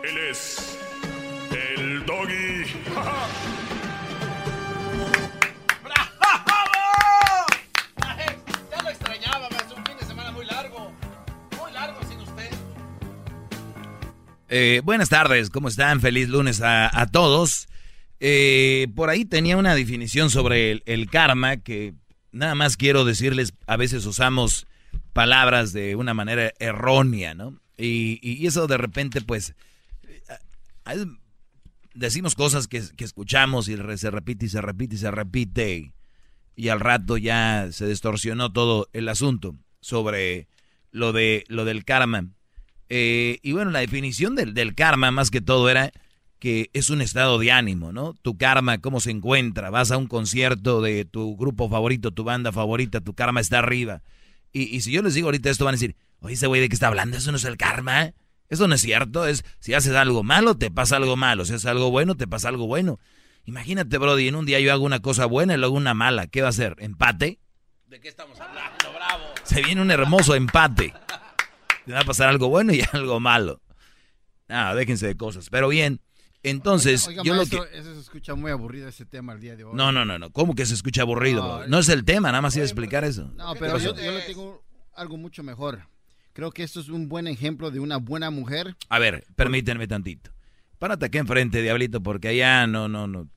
Él 0.02 0.18
es 0.30 0.69
el 2.00 2.06
doggy. 2.06 2.64
Ya 8.70 8.82
lo 8.82 8.88
extrañaba, 8.88 9.48
maestro. 9.50 9.76
Un 9.76 9.84
fin 9.84 9.96
de 9.98 10.06
semana 10.06 10.30
muy 10.30 10.46
largo. 10.46 10.92
Muy 11.60 11.72
largo 11.72 12.00
sin 12.08 12.20
usted. 12.20 12.50
Eh, 14.48 14.80
buenas 14.84 15.08
tardes, 15.08 15.50
¿cómo 15.50 15.68
están? 15.68 16.00
Feliz 16.00 16.28
lunes 16.28 16.60
a, 16.60 17.00
a 17.00 17.06
todos. 17.06 17.68
Eh, 18.20 18.88
por 18.94 19.10
ahí 19.10 19.24
tenía 19.24 19.56
una 19.56 19.74
definición 19.74 20.30
sobre 20.30 20.72
el, 20.72 20.82
el 20.86 21.08
karma 21.10 21.56
que 21.58 21.94
nada 22.32 22.54
más 22.54 22.76
quiero 22.76 23.04
decirles, 23.04 23.54
a 23.66 23.76
veces 23.76 24.06
usamos 24.06 24.66
palabras 25.12 25.72
de 25.72 25.96
una 25.96 26.14
manera 26.14 26.52
errónea, 26.58 27.34
¿no? 27.34 27.58
Y, 27.76 28.18
y 28.22 28.46
eso 28.46 28.66
de 28.66 28.76
repente, 28.76 29.20
pues, 29.22 29.54
eh, 30.06 30.22
decimos 31.94 32.34
cosas 32.34 32.68
que, 32.68 32.82
que, 32.96 33.04
escuchamos 33.04 33.68
y 33.68 33.76
se 33.76 34.10
repite 34.10 34.46
y 34.46 34.48
se 34.48 34.60
repite 34.60 34.94
y 34.94 34.98
se 34.98 35.10
repite. 35.10 35.92
Y 36.56 36.68
al 36.68 36.80
rato 36.80 37.16
ya 37.16 37.68
se 37.70 37.86
distorsionó 37.86 38.52
todo 38.52 38.88
el 38.92 39.08
asunto 39.08 39.56
sobre 39.80 40.48
lo, 40.90 41.12
de, 41.12 41.44
lo 41.48 41.64
del 41.64 41.84
karma. 41.84 42.28
Eh, 42.88 43.38
y 43.42 43.52
bueno, 43.52 43.70
la 43.70 43.80
definición 43.80 44.34
del, 44.34 44.52
del 44.54 44.74
karma 44.74 45.10
más 45.10 45.30
que 45.30 45.40
todo 45.40 45.68
era 45.70 45.92
que 46.38 46.70
es 46.72 46.88
un 46.90 47.02
estado 47.02 47.38
de 47.38 47.52
ánimo, 47.52 47.92
¿no? 47.92 48.14
Tu 48.22 48.36
karma, 48.38 48.78
cómo 48.78 49.00
se 49.00 49.10
encuentra. 49.10 49.70
Vas 49.70 49.90
a 49.90 49.98
un 49.98 50.06
concierto 50.06 50.80
de 50.80 51.04
tu 51.04 51.36
grupo 51.36 51.68
favorito, 51.68 52.12
tu 52.12 52.24
banda 52.24 52.50
favorita, 52.50 53.00
tu 53.00 53.14
karma 53.14 53.40
está 53.40 53.58
arriba. 53.58 54.02
Y, 54.52 54.62
y 54.74 54.80
si 54.80 54.90
yo 54.90 55.02
les 55.02 55.14
digo 55.14 55.28
ahorita 55.28 55.50
esto, 55.50 55.66
van 55.66 55.74
a 55.74 55.76
decir, 55.76 55.96
oye, 56.20 56.34
ese 56.34 56.46
güey 56.46 56.62
de 56.62 56.68
qué 56.68 56.74
está 56.74 56.88
hablando, 56.88 57.18
eso 57.18 57.30
no 57.30 57.36
es 57.36 57.44
el 57.44 57.58
karma. 57.58 58.14
Eso 58.50 58.68
no 58.68 58.74
es 58.74 58.82
cierto. 58.82 59.26
Es 59.26 59.44
si 59.60 59.74
haces 59.74 59.94
algo 59.94 60.22
malo, 60.22 60.56
te 60.56 60.70
pasa 60.70 60.96
algo 60.96 61.16
malo. 61.16 61.44
Si 61.44 61.54
haces 61.54 61.66
algo 61.66 61.90
bueno, 61.90 62.16
te 62.16 62.26
pasa 62.26 62.48
algo 62.48 62.66
bueno. 62.66 62.98
Imagínate, 63.44 63.96
Brody, 63.96 64.28
en 64.28 64.34
un 64.34 64.44
día 64.44 64.60
yo 64.60 64.72
hago 64.72 64.84
una 64.84 65.00
cosa 65.00 65.24
buena 65.24 65.54
y 65.54 65.56
luego 65.56 65.76
una 65.76 65.94
mala. 65.94 66.26
¿Qué 66.26 66.42
va 66.42 66.48
a 66.48 66.52
ser? 66.52 66.76
¿Empate? 66.78 67.38
¿De 67.86 68.00
qué 68.00 68.08
estamos 68.08 68.38
hablando, 68.40 68.92
bravo? 68.92 69.24
Se 69.44 69.62
viene 69.62 69.80
un 69.80 69.90
hermoso 69.90 70.34
empate. 70.34 70.92
Te 71.86 71.92
va 71.92 72.00
a 72.00 72.04
pasar 72.04 72.28
algo 72.28 72.48
bueno 72.48 72.72
y 72.74 72.82
algo 72.92 73.18
malo. 73.20 73.62
Ah, 74.48 74.74
déjense 74.74 75.06
de 75.06 75.16
cosas. 75.16 75.48
Pero 75.48 75.68
bien, 75.68 76.00
entonces, 76.42 77.06
oiga, 77.06 77.22
yo 77.22 77.34
maestro, 77.34 77.64
lo 77.64 77.70
que... 77.70 77.78
Eso 77.78 77.94
se 77.94 78.00
escucha 78.00 78.34
muy 78.34 78.50
aburrido 78.50 78.88
ese 78.88 79.04
tema 79.04 79.32
el 79.32 79.40
día 79.40 79.56
de 79.56 79.64
hoy. 79.64 79.72
No, 79.74 79.92
no, 79.92 80.04
no, 80.04 80.18
no. 80.18 80.30
¿Cómo 80.30 80.54
que 80.54 80.66
se 80.66 80.74
escucha 80.74 81.02
aburrido, 81.02 81.42
No, 81.42 81.58
bro? 81.58 81.68
No 81.68 81.78
es 81.78 81.88
el 81.88 82.04
tema, 82.04 82.28
nada 82.28 82.42
más 82.42 82.56
iba 82.56 82.62
a 82.62 82.66
explicar 82.66 83.04
eso. 83.04 83.30
No, 83.36 83.54
pero 83.54 83.78
yo, 83.78 83.94
yo 83.94 84.12
le 84.12 84.22
tengo 84.22 84.64
algo 84.94 85.16
mucho 85.16 85.42
mejor. 85.42 85.82
Creo 86.32 86.50
que 86.52 86.62
esto 86.62 86.80
es 86.80 86.88
un 86.88 87.08
buen 87.08 87.26
ejemplo 87.26 87.70
de 87.70 87.80
una 87.80 87.96
buena 87.98 88.30
mujer. 88.30 88.76
A 88.88 88.98
ver, 88.98 89.24
permítanme 89.36 89.86
tantito. 89.88 90.30
Párate 90.78 91.06
aquí 91.06 91.18
enfrente, 91.18 91.60
Diablito, 91.62 92.02
porque 92.02 92.28
allá 92.28 92.66
no, 92.66 92.88
no, 92.88 93.06
no. 93.06 93.28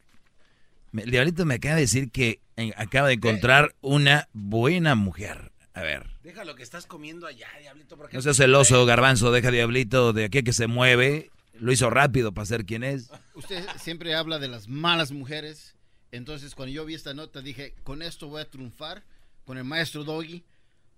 Me- 0.91 1.03
El 1.03 1.11
Diablito 1.11 1.45
me 1.45 1.55
acaba 1.55 1.75
de 1.75 1.81
decir 1.81 2.11
que 2.11 2.39
acaba 2.77 3.07
de 3.07 3.15
encontrar 3.15 3.75
una 3.81 4.29
buena 4.33 4.95
mujer. 4.95 5.51
A 5.73 5.81
ver. 5.81 6.07
Deja 6.23 6.45
lo 6.45 6.55
que 6.55 6.61
estás 6.63 6.85
comiendo 6.85 7.25
allá, 7.25 7.47
diablito. 7.59 7.97
Porque 7.97 8.15
No 8.15 8.21
seas 8.21 8.37
celoso, 8.37 8.85
Garbanzo, 8.85 9.31
deja 9.31 9.49
Diablito 9.49 10.13
de 10.13 10.25
aquí 10.25 10.43
que 10.43 10.53
se 10.53 10.67
mueve. 10.67 11.31
Lo 11.59 11.71
hizo 11.71 11.89
rápido 11.89 12.31
para 12.31 12.45
ser 12.45 12.63
quien 12.65 12.83
es. 12.83 13.09
Usted 13.33 13.65
siempre 13.79 14.13
habla 14.13 14.37
de 14.39 14.47
las 14.47 14.67
malas 14.67 15.11
mujeres. 15.11 15.75
Entonces, 16.11 16.53
cuando 16.53 16.71
yo 16.73 16.85
vi 16.85 16.93
esta 16.93 17.15
nota, 17.15 17.41
dije, 17.41 17.73
con 17.83 18.03
esto 18.03 18.27
voy 18.27 18.41
a 18.43 18.49
triunfar 18.49 19.03
con 19.45 19.57
el 19.57 19.63
maestro 19.63 20.03
Doggy. 20.03 20.43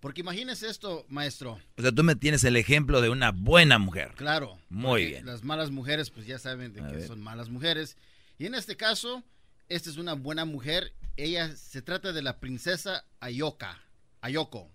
Porque 0.05 0.21
imagínese 0.21 0.69
esto, 0.69 1.03
maestro. 1.09 1.59
O 1.77 1.81
sea, 1.81 1.91
tú 1.91 2.03
me 2.03 2.15
tienes 2.15 2.43
el 2.43 2.57
ejemplo 2.57 3.01
de 3.01 3.09
una 3.09 3.31
buena 3.31 3.79
mujer. 3.79 4.13
Claro. 4.15 4.59
Muy 4.69 5.07
bien. 5.07 5.25
Las 5.25 5.43
malas 5.43 5.71
mujeres, 5.71 6.11
pues 6.11 6.27
ya 6.27 6.37
saben 6.37 6.73
de 6.73 6.83
que 6.83 7.07
son 7.07 7.23
malas 7.23 7.49
mujeres. 7.49 7.97
Y 8.37 8.45
en 8.45 8.53
este 8.53 8.77
caso, 8.77 9.23
esta 9.67 9.89
es 9.89 9.97
una 9.97 10.13
buena 10.13 10.45
mujer. 10.45 10.93
Ella 11.17 11.55
se 11.55 11.81
trata 11.81 12.13
de 12.13 12.21
la 12.21 12.39
princesa 12.39 13.03
Ayoka. 13.19 13.81
Ayoko. 14.21 14.69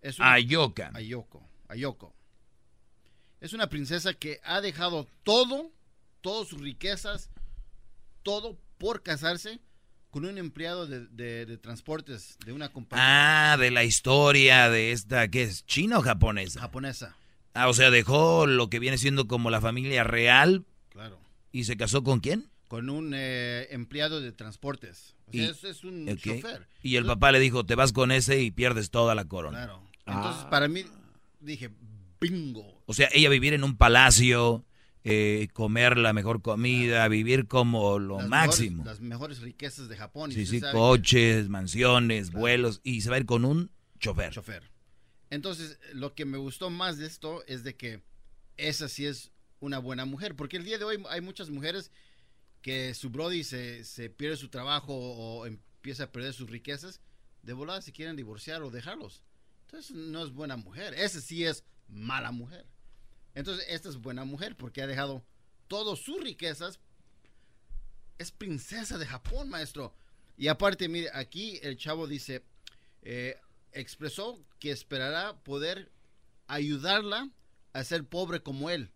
Es 0.00 0.20
una- 0.20 0.34
Ayoka. 0.34 0.92
Ayoko. 0.94 1.44
Ayoko. 1.66 2.14
Es 3.40 3.52
una 3.52 3.68
princesa 3.68 4.14
que 4.14 4.38
ha 4.44 4.60
dejado 4.60 5.08
todo, 5.24 5.72
todas 6.20 6.46
sus 6.46 6.60
riquezas, 6.60 7.30
todo 8.22 8.56
por 8.78 9.02
casarse 9.02 9.58
con 10.10 10.24
un 10.24 10.38
empleado 10.38 10.86
de, 10.86 11.06
de- 11.06 11.46
de 11.46 11.56
transportes 11.58 12.36
de 12.44 12.52
una 12.52 12.70
compañía 12.72 13.52
Ah, 13.52 13.56
de 13.56 13.70
la 13.70 13.84
historia 13.84 14.68
de 14.70 14.92
esta, 14.92 15.28
¿qué 15.28 15.42
es? 15.44 15.64
¿China 15.66 15.98
o 15.98 16.02
japonesa? 16.02 16.60
japonesa. 16.60 17.16
Ah, 17.54 17.68
o 17.68 17.74
sea, 17.74 17.90
dejó 17.90 18.46
lo 18.46 18.68
que 18.70 18.78
viene 18.78 18.98
siendo 18.98 19.26
como 19.26 19.50
la 19.50 19.60
familia 19.60 20.04
real 20.04 20.64
Claro. 20.90 21.18
y 21.52 21.64
se 21.64 21.76
casó 21.76 22.02
con 22.04 22.20
quién? 22.20 22.48
Con 22.68 22.88
un 22.90 23.12
eh, 23.14 23.66
empleado 23.70 24.20
de 24.20 24.30
transportes. 24.32 25.16
O 25.26 25.32
sea, 25.32 25.42
Y- 25.42 25.44
es, 25.46 25.64
es 25.64 25.84
un 25.84 26.06
chofer. 26.16 26.68
Y 26.82 26.96
el 26.96 27.04
papá 27.06 27.32
le 27.32 27.40
dijo, 27.40 27.64
te 27.66 27.74
vas 27.74 27.92
con 27.92 28.12
ese 28.12 28.40
y 28.40 28.50
pierdes 28.50 28.90
toda 28.90 29.14
la 29.14 29.24
corona. 29.26 29.58
Claro. 29.64 29.82
Entonces, 30.06 30.42
Ah. 30.44 30.50
para 30.50 30.68
mí, 30.68 30.84
dije, 31.40 31.70
bingo. 32.20 32.82
O 32.86 32.94
sea, 32.94 33.08
ella 33.12 33.28
vivir 33.28 33.54
en 33.54 33.64
un 33.64 33.76
palacio, 33.76 34.64
eh, 35.04 35.48
comer 35.52 35.96
la 35.96 36.12
mejor 36.12 36.42
comida, 36.42 37.06
vivir 37.08 37.46
como 37.48 37.98
lo 37.98 38.18
Las 38.18 38.28
máximo. 38.28 38.78
mejores- 38.84 38.86
las 38.86 39.00
mejores 39.00 39.40
riquezas 39.40 39.88
de 39.88 39.96
Japón. 39.96 40.32
sí, 40.32 40.44
sí, 40.46 40.60
que- 40.60 40.70
coches, 40.72 41.48
mansiones, 41.48 42.30
vuelos, 42.32 42.80
y 42.84 43.00
se 43.00 43.08
va 43.10 43.16
a 43.16 43.18
ir 43.20 43.26
con 43.26 43.44
un 43.44 43.70
chofer. 43.98 44.32
chofer. 44.32 44.70
Entonces, 45.30 45.78
lo 45.94 46.14
que 46.14 46.24
me 46.24 46.38
gustó 46.38 46.70
más 46.70 46.98
de 46.98 47.06
esto 47.06 47.44
es 47.46 47.62
de 47.64 47.76
que 47.76 48.02
esa 48.56 48.88
sí 48.88 49.06
es 49.06 49.30
una 49.60 49.78
buena 49.78 50.04
mujer, 50.04 50.34
porque 50.36 50.56
el 50.56 50.64
día 50.64 50.76
de 50.78 50.84
hoy 50.84 51.02
hay 51.08 51.20
muchas 51.20 51.50
mujeres 51.50 51.90
que 52.62 52.92
su 52.94 53.08
brody 53.10 53.42
se, 53.44 53.84
se 53.84 54.10
pierde 54.10 54.36
su 54.36 54.48
trabajo 54.48 54.92
o 54.94 55.46
empieza 55.46 56.04
a 56.04 56.12
perder 56.12 56.34
sus 56.34 56.50
riquezas, 56.50 57.00
de 57.42 57.52
volada 57.54 57.80
se 57.80 57.92
quieren 57.92 58.16
divorciar 58.16 58.62
o 58.62 58.70
dejarlos. 58.70 59.22
Entonces, 59.66 59.92
no 59.96 60.24
es 60.24 60.32
buena 60.32 60.56
mujer, 60.56 60.92
esa 60.94 61.20
sí 61.20 61.44
es 61.44 61.64
mala 61.88 62.32
mujer. 62.32 62.66
Entonces, 63.34 63.64
esta 63.68 63.88
es 63.88 63.96
buena 63.96 64.24
mujer 64.24 64.56
porque 64.56 64.82
ha 64.82 64.86
dejado 64.86 65.24
todas 65.68 65.98
sus 65.98 66.22
riquezas. 66.22 66.80
Es 68.18 68.30
princesa 68.30 68.98
de 68.98 69.06
Japón, 69.06 69.48
maestro. 69.48 69.94
Y 70.36 70.48
aparte, 70.48 70.88
mire, 70.88 71.10
aquí 71.14 71.58
el 71.62 71.76
chavo 71.76 72.06
dice, 72.06 72.44
eh, 73.02 73.36
expresó 73.72 74.38
que 74.58 74.70
esperará 74.70 75.36
poder 75.42 75.90
ayudarla 76.46 77.28
a 77.72 77.84
ser 77.84 78.04
pobre 78.04 78.42
como 78.42 78.70
él. 78.70 78.90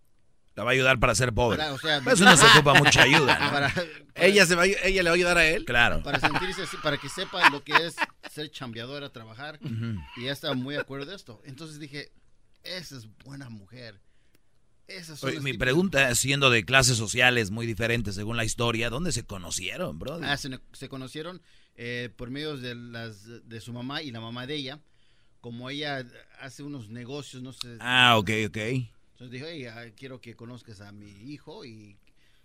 La 0.56 0.62
va 0.62 0.70
a 0.70 0.72
ayudar 0.74 1.00
para 1.00 1.14
ser 1.14 1.32
pobre. 1.32 1.58
Para, 1.58 1.72
o 1.72 1.78
sea, 1.78 1.98
Eso 1.98 2.24
no 2.24 2.36
se 2.36 2.46
ocupa 2.46 2.74
mucha 2.74 3.02
ayuda. 3.02 3.38
¿no? 3.38 3.50
Para, 3.50 3.74
ella, 4.14 4.46
se 4.46 4.54
va, 4.54 4.66
ella 4.66 5.02
le 5.02 5.10
va 5.10 5.14
a 5.14 5.16
ayudar 5.16 5.38
a 5.38 5.46
él. 5.46 5.64
Claro. 5.64 6.02
para 6.02 6.20
sentirse 6.20 6.62
así, 6.62 6.76
para 6.76 6.96
que 6.96 7.08
sepa 7.08 7.50
lo 7.50 7.64
que 7.64 7.72
es 7.72 7.96
ser 8.30 8.50
chambeadora, 8.50 9.10
trabajar. 9.10 9.58
Ujú. 9.62 9.98
Y 10.16 10.22
ella 10.22 10.32
estaba 10.32 10.54
muy 10.54 10.76
de 10.76 10.80
acuerdo 10.80 11.06
de 11.06 11.16
esto. 11.16 11.42
Entonces 11.44 11.80
dije, 11.80 12.12
esa 12.62 12.96
es 12.96 13.08
buena 13.24 13.50
mujer. 13.50 14.00
Esas 14.86 15.18
son 15.18 15.28
Oye, 15.28 15.36
las 15.36 15.44
mi 15.44 15.54
pregunta, 15.54 16.14
siendo 16.14 16.50
de 16.50 16.64
clases 16.64 16.96
sociales 16.96 17.50
muy 17.50 17.66
diferentes 17.66 18.14
según 18.14 18.36
la 18.36 18.44
historia, 18.44 18.90
¿dónde 18.90 19.12
se 19.12 19.24
conocieron, 19.24 19.98
bro? 19.98 20.20
Ah, 20.22 20.36
se, 20.36 20.58
se 20.72 20.88
conocieron 20.88 21.40
eh, 21.76 22.10
por 22.16 22.30
medio 22.30 22.56
de, 22.56 22.74
las, 22.74 23.48
de 23.48 23.60
su 23.60 23.72
mamá 23.72 24.02
y 24.02 24.10
la 24.10 24.20
mamá 24.20 24.46
de 24.46 24.56
ella. 24.56 24.80
Como 25.40 25.68
ella 25.70 26.06
hace 26.40 26.62
unos 26.62 26.88
negocios, 26.88 27.42
no 27.42 27.52
sé. 27.52 27.76
Ah, 27.80 28.16
ok, 28.18 28.30
ok. 28.48 28.56
Entonces 28.56 29.30
dijo, 29.30 29.46
"Hey, 29.46 29.66
ah, 29.66 29.84
quiero 29.96 30.20
que 30.20 30.34
conozcas 30.34 30.80
a 30.80 30.90
mi 30.92 31.10
hijo 31.30 31.64
y 31.64 31.96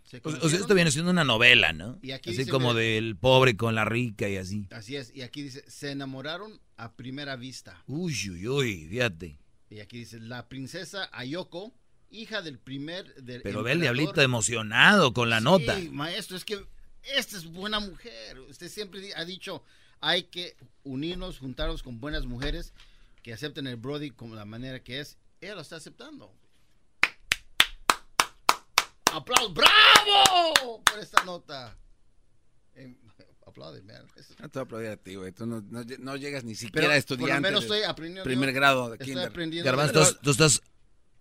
se 0.04 0.22
O, 0.24 0.50
sea, 0.50 0.60
esto 0.60 0.74
viene 0.74 0.92
siendo 0.92 1.12
una 1.12 1.24
novela, 1.24 1.72
¿no? 1.72 2.00
Y 2.02 2.12
aquí 2.12 2.32
así 2.32 2.48
como 2.48 2.74
del 2.74 3.16
pobre 3.16 3.56
con 3.56 3.76
la 3.76 3.86
rica 3.86 4.28
y 4.28 4.38
así. 4.38 4.68
Así 4.72 4.96
es, 4.96 5.14
y 5.16 5.22
aquí 5.22 5.44
dice, 5.44 5.64
se 5.68 5.92
enamoraron 5.92 6.60
a 6.78 6.94
primera 6.94 7.36
vista. 7.36 7.84
Uy, 7.88 8.14
uy, 8.30 8.48
uy, 8.48 8.88
fíjate. 8.88 9.38
Y 9.70 9.80
aquí 9.82 10.00
dice, 10.00 10.20
la 10.20 10.50
princesa 10.50 11.10
Ayoko, 11.12 11.74
hija 12.12 12.42
del 12.42 12.58
primer... 12.60 13.14
Del 13.16 13.42
Pero 13.42 13.64
ve 13.64 13.72
el 13.72 13.78
emperador". 13.78 13.98
diablito 13.98 14.22
emocionado 14.22 15.14
con 15.14 15.30
la 15.30 15.38
Sí, 15.40 15.44
nota. 15.44 15.78
maestro, 15.92 16.36
es 16.38 16.46
que 16.46 16.66
esta 17.04 17.38
es 17.38 17.46
buena 17.46 17.80
mujer. 17.80 18.40
Usted 18.50 18.70
siempre 18.70 19.14
ha 19.16 19.26
dicho, 19.26 19.64
hay 20.02 20.24
que 20.24 20.56
unirnos, 20.84 21.40
juntarnos 21.40 21.84
con 21.84 22.00
buenas 22.00 22.26
mujeres 22.26 22.74
que 23.24 23.34
acepten 23.34 23.68
el 23.68 23.76
Brody 23.76 24.12
como 24.12 24.36
la 24.36 24.46
manera 24.46 24.82
que 24.84 25.00
es. 25.00 25.18
Ella 25.42 25.56
lo 25.56 25.62
está 25.62 25.76
aceptando. 25.78 26.34
¡Aplausos! 29.12 29.54
¡Bravo! 29.54 30.84
Por 30.84 31.00
esta 31.00 31.24
nota. 31.24 31.76
Eh, 32.76 32.96
aplaude, 33.48 33.82
man. 33.82 34.06
No 34.40 34.50
te 34.50 34.60
voy 34.60 34.62
a 34.62 34.64
aplaudir 34.64 34.90
a 34.92 34.98
ti, 34.98 35.16
güey. 35.16 35.32
Tú 35.32 35.46
no, 35.48 35.62
no- 35.62 35.84
no 36.00 36.16
llegas 36.16 36.44
ni 36.44 36.54
Pero 36.54 36.60
siquiera 36.60 36.96
a 36.96 37.02
por 37.02 37.20
lo 37.30 37.42
menos 37.42 37.64
estoy 37.64 37.82
aprendiendo. 37.84 38.24
Primer 38.24 38.54
grado 38.54 38.90
de 38.90 38.96
Estoy 38.96 39.08
kinder. 39.08 39.28
aprendiendo. 39.30 39.66
Garbanzo, 39.66 40.14
tú, 40.14 40.20
tú 40.24 40.32
estás, 40.32 40.62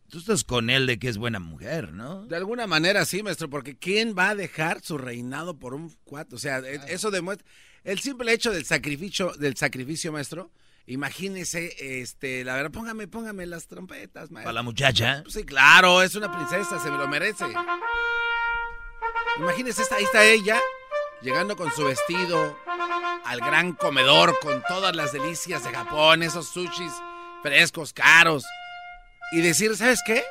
tú 0.09 0.19
estás 0.19 0.45
con 0.45 0.71
él 0.71 0.87
de 0.87 0.99
que 0.99 1.09
es 1.09 1.19
buena 1.19 1.39
mujer, 1.39 1.93
¿no? 1.93 2.27
De 2.27 2.37
alguna 2.37 2.67
manera 2.67 3.05
sí, 3.05 3.23
maestro, 3.23 3.49
porque 3.51 3.77
¿quién 3.77 4.15
va 4.17 4.31
a 4.31 4.35
dejar 4.35 4.81
su 4.83 4.99
reinado 4.99 5.59
por 5.59 5.75
un 5.75 5.95
cuatro? 6.05 6.37
O 6.37 6.39
sea, 6.39 6.59
e- 6.59 6.81
eso 6.89 7.11
demuestra 7.11 7.47
el 7.85 8.01
simple 8.01 8.33
hecho 8.33 8.51
del 8.51 8.65
sacrificio, 8.65 9.33
del 9.39 9.57
sacrificio, 9.57 10.13
maestro. 10.13 10.51
Imagínese, 10.87 12.01
este, 12.01 12.45
la 12.45 12.55
verdad, 12.55 12.71
póngame, 12.71 13.09
póngame 13.09 13.45
las 13.45 13.67
trompetas, 13.67 14.31
maestro. 14.31 14.45
Para 14.45 14.53
la 14.53 14.63
muchacha. 14.63 15.21
Pues 15.23 15.35
sí, 15.35 15.45
claro, 15.45 16.03
es 16.03 16.15
una 16.15 16.33
princesa, 16.35 16.81
se 16.81 16.91
me 16.91 16.97
lo 16.97 17.07
merece. 17.07 17.45
Imagínese, 19.39 19.83
ahí 19.95 20.05
está 20.05 20.25
ella, 20.25 20.59
llegando 21.23 21.57
con 21.57 21.71
su 21.73 21.85
vestido 21.85 22.59
al 23.25 23.41
gran 23.41 23.73
comedor 23.75 24.39
con 24.41 24.63
todas 24.67 24.97
las 24.97 25.13
delicias 25.13 25.63
de 25.63 25.71
Japón, 25.71 26.23
esos 26.23 26.49
sushis 26.49 26.93
frescos, 27.43 27.93
caros. 27.93 28.45
Y 29.33 29.41
decir, 29.41 29.77
¿sabes 29.77 30.01
qué? 30.07 30.23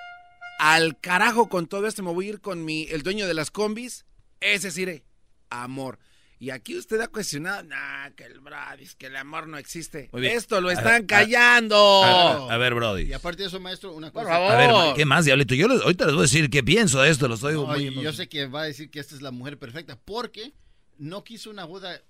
Al 0.60 1.00
carajo 1.00 1.50
con 1.50 1.68
todo 1.68 1.86
esto, 1.88 2.02
me 2.04 2.12
voy 2.12 2.26
a 2.26 2.30
ir 2.30 2.42
con 2.42 2.66
mi, 2.66 2.88
el 2.90 3.04
dueño 3.04 3.28
de 3.28 3.34
las 3.36 3.52
combis, 3.52 4.06
ese 4.40 4.70
es 4.70 4.78
iré, 4.78 5.04
amor. 5.50 6.00
Y 6.40 6.52
aquí 6.52 6.78
usted 6.78 7.00
ha 7.02 7.08
cuestionado, 7.08 7.64
nah, 7.64 8.10
que 8.16 8.24
el 8.24 8.40
Brody, 8.40 8.88
que 8.98 9.08
el 9.08 9.16
amor 9.16 9.48
no 9.48 9.58
existe. 9.58 10.10
Muy 10.12 10.22
bien. 10.22 10.36
Esto 10.38 10.62
lo 10.62 10.70
A- 10.70 10.74
están 10.74 11.04
a- 11.04 11.08
callando. 11.08 12.04
A, 12.04 12.54
a 12.54 12.58
ver, 12.58 12.76
Brody. 12.76 13.04
Y 13.04 13.14
aparte 13.14 13.42
de 13.44 13.48
eso, 13.50 13.60
maestro, 13.60 13.94
una 13.94 14.12
Por 14.12 14.24
cosa. 14.24 14.36
favor. 14.36 14.52
A 14.52 14.58
ver, 14.86 14.96
¿qué 14.96 15.06
más, 15.06 15.26
Diablito? 15.26 15.56
Yo 15.56 15.68
les- 15.68 15.82
ahorita 15.82 16.06
les 16.06 16.14
voy 16.14 16.22
a 16.22 16.26
decir 16.28 16.50
qué 16.52 16.64
pienso 16.64 17.02
de 17.02 17.10
esto, 17.10 17.28
lo 17.28 17.36
estoy 17.36 17.54
No, 17.56 17.66
muy... 17.66 17.92
yo 18.02 18.14
sé 18.14 18.28
que 18.30 18.46
va 18.48 18.62
a 18.62 18.66
decir 18.66 18.90
que 18.92 19.00
esta 19.00 19.16
es 19.16 19.22
la 19.22 19.32
mujer 19.32 19.58
perfecta 19.58 19.98
porque 20.04 20.54
no 21.00 21.24
quiso 21.24 21.50
una 21.50 21.66
boda 21.66 22.02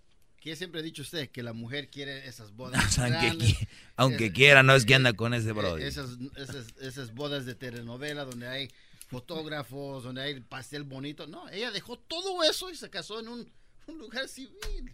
que 0.49 0.55
siempre 0.55 0.79
ha 0.81 0.83
dicho 0.83 1.01
usted 1.01 1.29
que 1.29 1.43
la 1.43 1.53
mujer 1.53 1.89
quiere 1.89 2.27
esas 2.27 2.51
bodas 2.55 2.97
aunque, 2.99 3.11
grandes, 3.11 3.49
qui- 3.49 3.67
aunque 3.95 4.25
es- 4.27 4.33
quiera, 4.33 4.63
no 4.63 4.73
es 4.75 4.85
que 4.85 4.95
anda 4.95 5.13
con 5.13 5.33
ese 5.33 5.49
eh, 5.49 5.53
Brody. 5.53 5.83
esas, 5.83 6.11
esas, 6.37 6.67
esas 6.81 7.13
bodas 7.13 7.45
de 7.45 7.55
telenovela 7.55 8.25
donde 8.25 8.47
hay 8.47 8.69
fotógrafos, 9.07 10.03
donde 10.03 10.21
hay 10.21 10.39
pastel 10.41 10.83
bonito. 10.83 11.27
No, 11.27 11.47
ella 11.49 11.71
dejó 11.71 11.97
todo 11.97 12.43
eso 12.43 12.69
y 12.69 12.75
se 12.75 12.89
casó 12.89 13.19
en 13.19 13.27
un, 13.29 13.51
un 13.87 13.97
lugar 13.97 14.27
civil. 14.27 14.93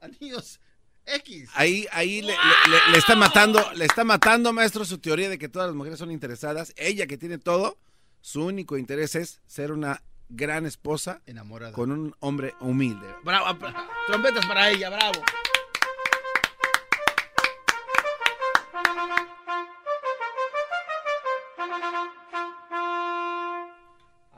Anillos 0.00 0.60
X. 1.06 1.48
Ahí, 1.54 1.86
ahí 1.92 2.20
le, 2.22 2.28
le- 2.32 2.32
le- 2.32 2.92
le 2.92 2.98
está 2.98 3.14
matando, 3.16 3.72
le 3.74 3.84
está 3.84 4.04
matando, 4.04 4.52
maestro, 4.52 4.84
su 4.84 4.98
teoría 4.98 5.28
de 5.28 5.38
que 5.38 5.48
todas 5.48 5.68
las 5.68 5.74
mujeres 5.76 5.98
son 5.98 6.10
interesadas. 6.10 6.72
Ella 6.76 7.06
que 7.06 7.18
tiene 7.18 7.38
todo, 7.38 7.78
su 8.20 8.44
único 8.44 8.78
interés 8.78 9.14
es 9.14 9.40
ser 9.46 9.72
una 9.72 10.02
gran 10.30 10.64
esposa 10.66 11.20
Enamorada. 11.26 11.72
con 11.72 11.90
un 11.92 12.14
hombre 12.20 12.54
humilde. 12.60 13.06
Bravo, 13.24 13.56
trompetas 14.06 14.46
para 14.46 14.70
ella, 14.70 14.88
bravo. 14.90 15.22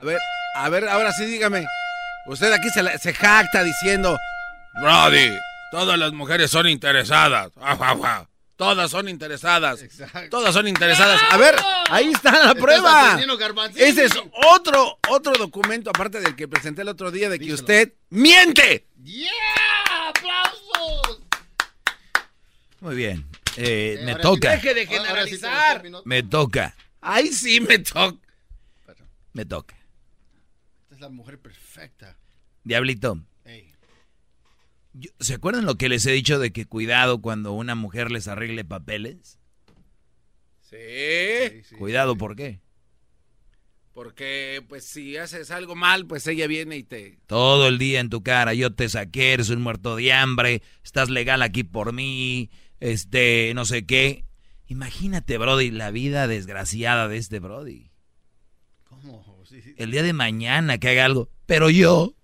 A 0.01 0.05
ver, 0.05 0.19
a 0.57 0.69
ver, 0.69 0.89
ahora 0.89 1.13
sí 1.13 1.25
dígame. 1.27 1.65
Usted 2.27 2.53
aquí 2.53 2.69
se, 2.71 2.83
la- 2.83 2.99
se 2.99 3.13
jacta 3.15 3.63
diciendo, 3.63 4.17
Brody, 4.81 5.37
todas 5.71 5.99
las 5.99 6.13
mujeres 6.13 6.51
son 6.51 6.69
interesadas. 6.69 7.51
Ah, 7.61 7.77
ah, 7.81 7.97
ah. 8.05 8.27
Todas 8.57 8.91
son 8.91 9.09
interesadas. 9.09 9.81
Todas 10.31 10.55
son 10.55 10.69
interesadas. 10.69 11.21
A 11.31 11.37
ver, 11.37 11.57
ahí 11.91 12.13
está 12.13 12.47
la 12.47 12.55
prueba. 12.55 13.19
Ese 13.75 14.05
es 14.05 14.13
otro, 14.55 14.99
otro 15.09 15.33
documento, 15.33 15.91
aparte 15.91 16.21
del 16.21 16.37
que 16.37 16.47
presenté 16.47 16.83
el 16.83 16.89
otro 16.89 17.11
día, 17.11 17.29
de 17.29 17.39
que 17.39 17.53
usted 17.53 17.95
miente. 18.11 18.87
¡Yeah! 19.03 19.29
¡Aplausos! 20.09 21.23
Muy 22.81 22.95
bien. 22.97 23.27
Eh, 23.57 24.01
me 24.05 24.13
ahora 24.13 24.23
toca. 24.23 24.51
sí- 24.61 24.69
Deje 24.69 24.75
de 24.75 24.81
Ahora 24.97 25.25
sí 25.25 25.31
generalizar. 25.39 25.83
Me 26.05 26.23
toca. 26.23 26.75
Ahí 27.01 27.29
sí 27.33 27.61
me 27.61 27.79
toca. 27.79 28.17
Me 29.33 29.45
toca. 29.45 29.75
Esta 30.83 30.95
es 30.95 31.01
la 31.01 31.09
mujer 31.09 31.39
perfecta. 31.39 32.17
Diablito. 32.65 33.19
¿Se 35.21 35.35
acuerdan 35.35 35.65
lo 35.65 35.77
que 35.77 35.89
les 35.89 36.05
he 36.07 36.13
dicho 36.13 36.39
de 36.39 36.53
que 36.53 36.67
cuidado 36.67 37.21
cuando 37.21 37.53
una 37.53 37.75
mujer 37.75 38.11
les 38.11 38.29
arregle 38.29 38.65
papeles? 38.65 39.39
Sí. 40.61 41.77
Cuidado, 41.77 42.17
¿por 42.17 42.37
qué? 42.37 42.61
Porque, 43.95 44.65
pues, 44.69 44.85
si 44.85 45.19
haces 45.19 45.51
algo 45.51 45.75
mal, 45.75 46.07
pues 46.07 46.27
ella 46.27 46.47
viene 46.47 46.79
y 46.79 46.83
te... 46.83 47.19
Todo 47.27 47.69
el 47.69 47.79
día 47.79 48.01
en 48.01 48.09
tu 48.09 48.23
cara, 48.23 48.55
yo 48.55 48.75
te 48.75 48.89
saqué, 48.89 49.35
eres 49.35 49.51
un 49.51 49.61
muerto 49.61 49.97
de 49.97 50.13
hambre, 50.13 50.63
estás 50.83 51.11
legal 51.11 51.43
aquí 51.43 51.63
por 51.63 51.93
mí, 51.93 52.51
este, 52.81 53.53
no 53.55 53.67
sé 53.67 53.85
qué. 53.85 54.25
Imagínate, 54.67 55.37
Brody, 55.37 55.71
la 55.71 55.91
vida 55.91 56.27
desgraciada 56.27 57.07
de 57.07 57.19
este 57.19 57.39
Brody. 57.39 57.91
¿Cómo? 58.85 59.43
Sí, 59.45 59.61
sí. 59.61 59.75
El 59.77 59.91
día 59.91 60.03
de 60.03 60.15
mañana 60.15 60.79
que 60.79 60.89
haga 60.89 61.05
algo, 61.05 61.29
pero 61.45 61.69
yo 61.69 62.15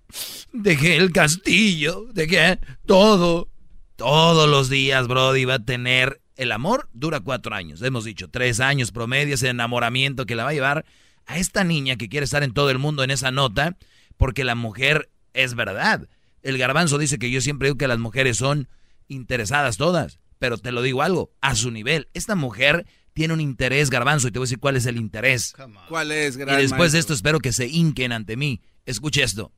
dejé 0.52 0.96
el 0.96 1.12
castillo, 1.12 2.06
dejé 2.12 2.58
todo. 2.86 3.48
Todos 3.96 4.48
los 4.48 4.68
días, 4.68 5.08
Brody, 5.08 5.44
va 5.44 5.54
a 5.54 5.64
tener... 5.64 6.20
El 6.36 6.52
amor 6.52 6.88
dura 6.92 7.18
cuatro 7.18 7.52
años, 7.56 7.82
hemos 7.82 8.04
dicho, 8.04 8.28
tres 8.30 8.60
años 8.60 8.92
promedio, 8.92 9.34
ese 9.34 9.48
enamoramiento 9.48 10.24
que 10.24 10.36
la 10.36 10.44
va 10.44 10.50
a 10.50 10.54
llevar 10.54 10.84
a 11.26 11.36
esta 11.36 11.64
niña 11.64 11.96
que 11.96 12.08
quiere 12.08 12.22
estar 12.22 12.44
en 12.44 12.54
todo 12.54 12.70
el 12.70 12.78
mundo 12.78 13.02
en 13.02 13.10
esa 13.10 13.32
nota, 13.32 13.76
porque 14.16 14.44
la 14.44 14.54
mujer 14.54 15.10
es 15.34 15.54
verdad. 15.54 16.08
El 16.42 16.56
garbanzo 16.56 16.96
dice 16.96 17.18
que 17.18 17.32
yo 17.32 17.40
siempre 17.40 17.66
digo 17.66 17.76
que 17.76 17.88
las 17.88 17.98
mujeres 17.98 18.36
son 18.36 18.68
interesadas 19.08 19.78
todas, 19.78 20.20
pero 20.38 20.58
te 20.58 20.70
lo 20.70 20.80
digo 20.80 21.02
algo, 21.02 21.32
a 21.40 21.56
su 21.56 21.72
nivel. 21.72 22.08
Esta 22.14 22.36
mujer 22.36 22.86
tiene 23.14 23.34
un 23.34 23.40
interés, 23.40 23.90
garbanzo, 23.90 24.28
y 24.28 24.30
te 24.30 24.38
voy 24.38 24.44
a 24.44 24.46
decir 24.46 24.60
cuál 24.60 24.76
es 24.76 24.86
el 24.86 24.96
interés. 24.96 25.54
¿Cuál 25.88 26.12
es, 26.12 26.36
Y 26.36 26.44
después 26.44 26.92
de 26.92 27.00
esto 27.00 27.14
espero 27.14 27.40
que 27.40 27.52
se 27.52 27.66
hinquen 27.66 28.12
ante 28.12 28.36
mí. 28.36 28.62
Escuche 28.86 29.24
esto. 29.24 29.52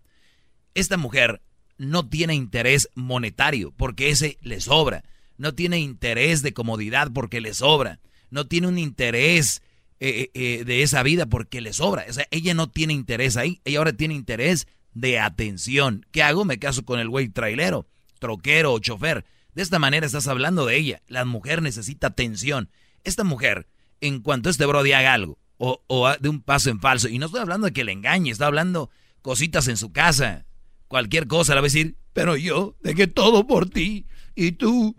Esta 0.75 0.97
mujer 0.97 1.43
no 1.79 2.09
tiene 2.09 2.35
interés 2.35 2.89
monetario 2.95 3.73
porque 3.77 4.11
ese 4.11 4.39
le 4.43 4.61
sobra. 4.61 5.05
No 5.39 5.55
tiene 5.55 5.79
interés 5.79 6.43
de 6.43 6.53
comodidad 6.53 7.11
porque 7.13 7.41
le 7.41 7.55
sobra. 7.55 8.01
No 8.31 8.47
tiene 8.47 8.69
un 8.69 8.79
interés 8.79 9.63
eh, 9.99 10.31
eh, 10.35 10.65
de 10.65 10.83
esa 10.83 11.03
vida 11.03 11.27
porque 11.27 11.61
le 11.61 11.73
sobra. 11.73 12.05
O 12.09 12.13
sea, 12.13 12.27
ella 12.31 12.55
no 12.55 12.69
tiene 12.69 12.93
interés 12.93 13.37
ahí. 13.37 13.61
Ella 13.65 13.79
ahora 13.79 13.95
tiene 13.95 14.15
interés 14.15 14.67
de 14.93 15.19
atención. 15.19 16.07
¿Qué 16.11 16.23
hago? 16.23 16.45
Me 16.45 16.59
caso 16.59 16.85
con 16.85 17.01
el 17.01 17.09
güey 17.09 17.29
trailero, 17.29 17.87
troquero 18.19 18.75
o 18.75 18.79
chofer. 18.79 19.25
De 19.55 19.63
esta 19.63 19.79
manera 19.79 20.07
estás 20.07 20.29
hablando 20.29 20.67
de 20.67 20.77
ella. 20.77 21.03
La 21.09 21.25
mujer 21.25 21.63
necesita 21.63 22.09
atención. 22.09 22.69
Esta 23.05 23.25
mujer, 23.25 23.67
en 24.01 24.21
cuanto 24.21 24.51
este 24.51 24.67
brody 24.67 24.93
haga 24.93 25.15
algo, 25.15 25.39
o, 25.57 25.83
o 25.87 26.13
de 26.17 26.29
un 26.29 26.43
paso 26.43 26.71
en 26.71 26.81
falso, 26.81 27.09
y 27.09 27.19
no 27.19 27.27
estoy 27.27 27.41
hablando 27.41 27.67
de 27.67 27.73
que 27.73 27.85
le 27.85 27.93
engañe, 27.93 28.31
estoy 28.31 28.47
hablando 28.47 28.91
cositas 29.23 29.69
en 29.69 29.77
su 29.77 29.93
casa, 29.93 30.45
cualquier 30.91 31.29
cosa, 31.29 31.55
la 31.55 31.61
va 31.61 31.67
a 31.67 31.71
decir, 31.71 31.97
pero 32.13 32.37
yo 32.37 32.77
dejé 32.81 33.07
todo 33.07 33.47
por 33.47 33.71
ti, 33.71 34.07
y 34.35 34.53
tú, 34.53 34.97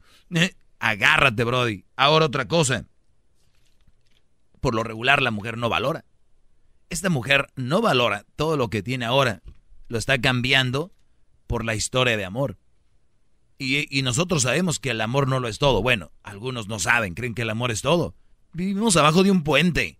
agárrate, 0.79 1.43
brody. 1.43 1.83
Ahora 1.97 2.27
otra 2.27 2.47
cosa, 2.47 2.87
por 4.61 4.73
lo 4.73 4.83
regular 4.83 5.21
la 5.21 5.31
mujer 5.31 5.57
no 5.57 5.67
valora. 5.67 6.05
Esta 6.89 7.09
mujer 7.09 7.47
no 7.57 7.81
valora 7.81 8.25
todo 8.37 8.55
lo 8.55 8.69
que 8.69 8.81
tiene 8.81 9.03
ahora, 9.03 9.41
lo 9.89 9.97
está 9.97 10.19
cambiando 10.21 10.93
por 11.45 11.65
la 11.65 11.75
historia 11.75 12.15
de 12.15 12.23
amor. 12.23 12.57
Y, 13.57 14.01
nosotros 14.01 14.43
sabemos 14.43 14.79
que 14.79 14.91
el 14.91 15.01
amor 15.01 15.27
no 15.27 15.41
lo 15.41 15.49
es 15.49 15.59
todo. 15.59 15.83
Bueno, 15.83 16.11
algunos 16.23 16.69
no 16.69 16.79
saben, 16.79 17.13
creen 17.13 17.35
que 17.35 17.41
el 17.41 17.49
amor 17.49 17.69
es 17.69 17.81
todo. 17.81 18.15
Vivimos 18.53 18.95
abajo 18.95 19.23
de 19.23 19.29
un 19.29 19.43
puente. 19.43 19.99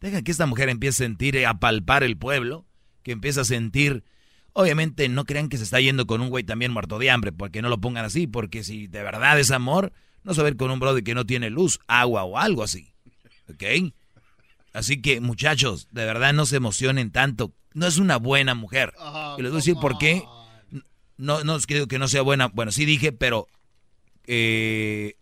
Deja 0.00 0.22
que 0.22 0.30
esta 0.30 0.46
mujer 0.46 0.68
empiece 0.68 1.02
a 1.02 1.06
sentir, 1.06 1.44
a 1.46 1.58
palpar 1.58 2.04
el 2.04 2.18
pueblo, 2.18 2.66
que 3.02 3.12
empiece 3.12 3.40
a 3.40 3.44
sentir... 3.44 4.04
Obviamente 4.54 5.08
no 5.08 5.24
crean 5.24 5.48
que 5.48 5.56
se 5.56 5.64
está 5.64 5.80
yendo 5.80 6.06
con 6.06 6.20
un 6.20 6.28
güey 6.28 6.44
también 6.44 6.72
muerto 6.72 6.98
de 6.98 7.10
hambre, 7.10 7.32
porque 7.32 7.62
no 7.62 7.68
lo 7.68 7.80
pongan 7.80 8.04
así, 8.04 8.26
porque 8.26 8.64
si 8.64 8.86
de 8.86 9.02
verdad 9.02 9.38
es 9.40 9.50
amor, 9.50 9.92
no 10.24 10.34
se 10.34 10.42
va 10.42 10.48
a 10.48 10.50
ir 10.50 10.56
con 10.56 10.70
un 10.70 10.78
brother 10.78 11.02
que 11.02 11.14
no 11.14 11.24
tiene 11.24 11.50
luz, 11.50 11.80
agua 11.86 12.24
o 12.24 12.38
algo 12.38 12.62
así. 12.62 12.92
¿Ok? 13.48 13.92
Así 14.72 15.00
que 15.00 15.20
muchachos, 15.20 15.88
de 15.90 16.04
verdad 16.04 16.32
no 16.32 16.46
se 16.46 16.56
emocionen 16.56 17.10
tanto. 17.10 17.52
No 17.74 17.86
es 17.86 17.98
una 17.98 18.18
buena 18.18 18.54
mujer. 18.54 18.92
y 19.38 19.42
les 19.42 19.50
voy 19.50 19.58
a 19.58 19.62
decir 19.62 19.76
por 19.80 19.98
qué. 19.98 20.22
No, 21.16 21.44
no 21.44 21.58
digo 21.58 21.86
que 21.86 21.98
no 21.98 22.08
sea 22.08 22.22
buena. 22.22 22.48
Bueno, 22.48 22.72
sí 22.72 22.84
dije, 22.84 23.12
pero 23.12 23.46
eh, 24.26 25.16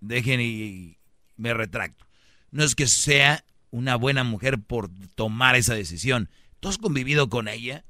dejen 0.00 0.40
y 0.40 0.98
me 1.36 1.54
retracto. 1.54 2.06
No 2.50 2.64
es 2.64 2.74
que 2.74 2.86
sea 2.86 3.44
una 3.70 3.96
buena 3.96 4.24
mujer 4.24 4.60
por 4.60 4.90
tomar 5.14 5.56
esa 5.56 5.74
decisión. 5.74 6.28
¿Tú 6.60 6.68
has 6.68 6.78
convivido 6.78 7.28
con 7.28 7.48
ella? 7.48 7.84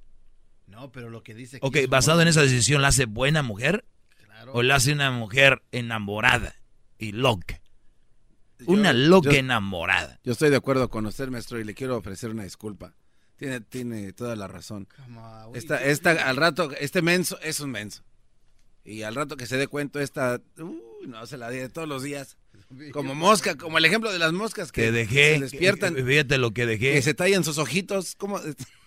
No, 0.71 0.91
pero 0.93 1.11
lo 1.11 1.23
que 1.23 1.35
dice 1.35 1.59
Ok, 1.63 1.77
basado 1.89 2.23
en 2.23 2.29
esa 2.29 2.43
decisión, 2.43 2.81
¿la 2.83 2.89
hace 2.89 3.05
buena 3.07 3.43
mujer? 3.43 3.85
Claro. 4.25 4.53
¿O 4.55 4.63
la 4.63 4.77
hace 4.77 4.93
una 4.93 5.11
mujer 5.11 5.63
enamorada 5.73 6.55
y 6.99 7.13
loca? 7.13 7.61
Una 8.67 8.93
loca 8.93 9.31
yo- 9.33 9.39
enamorada. 9.39 10.21
Yo 10.23 10.33
estoy 10.33 10.51
de 10.51 10.57
acuerdo 10.57 10.89
con 10.91 11.07
usted, 11.07 11.29
maestro, 11.29 11.59
y 11.59 11.65
le 11.65 11.75
quiero 11.75 11.97
ofrecer 11.97 12.31
una 12.31 12.45
disculpa. 12.45 12.95
Tiene, 13.37 13.61
tiene 13.61 14.13
toda 14.13 14.37
la 14.37 14.49
razón. 14.49 14.87
Esta, 15.55 15.83
esta, 15.83 16.11
al 16.29 16.37
rato, 16.37 16.71
este 16.79 17.01
menso 17.01 17.41
es 17.41 17.61
un 17.61 17.71
menso. 17.71 18.03
Y 18.85 19.03
al 19.03 19.15
rato 19.15 19.37
que 19.37 19.47
se 19.47 19.57
dé 19.57 19.67
cuenta, 19.67 20.03
esta, 20.03 20.41
uy, 20.59 20.79
no 21.07 21.25
se 21.27 21.39
la 21.39 21.49
di 21.51 21.67
todos 21.69 21.89
los 21.89 22.03
días. 22.03 22.37
Como 22.93 23.15
mosca, 23.15 23.57
como 23.57 23.79
el 23.79 23.85
ejemplo 23.87 24.13
de 24.13 24.19
las 24.19 24.33
moscas 24.33 24.71
que 24.73 24.83
Te 24.83 24.93
dejé. 24.93 25.35
se 25.37 25.41
despiertan, 25.41 25.95
que- 25.95 26.05
Fíjate 26.05 26.37
lo 26.39 26.53
que 26.53 26.67
dejé. 26.67 26.93
que 26.93 27.03
se 27.03 27.15
tallan 27.15 27.43
sus 27.45 27.57
ojitos. 27.59 28.15
¿cómo? 28.17 28.41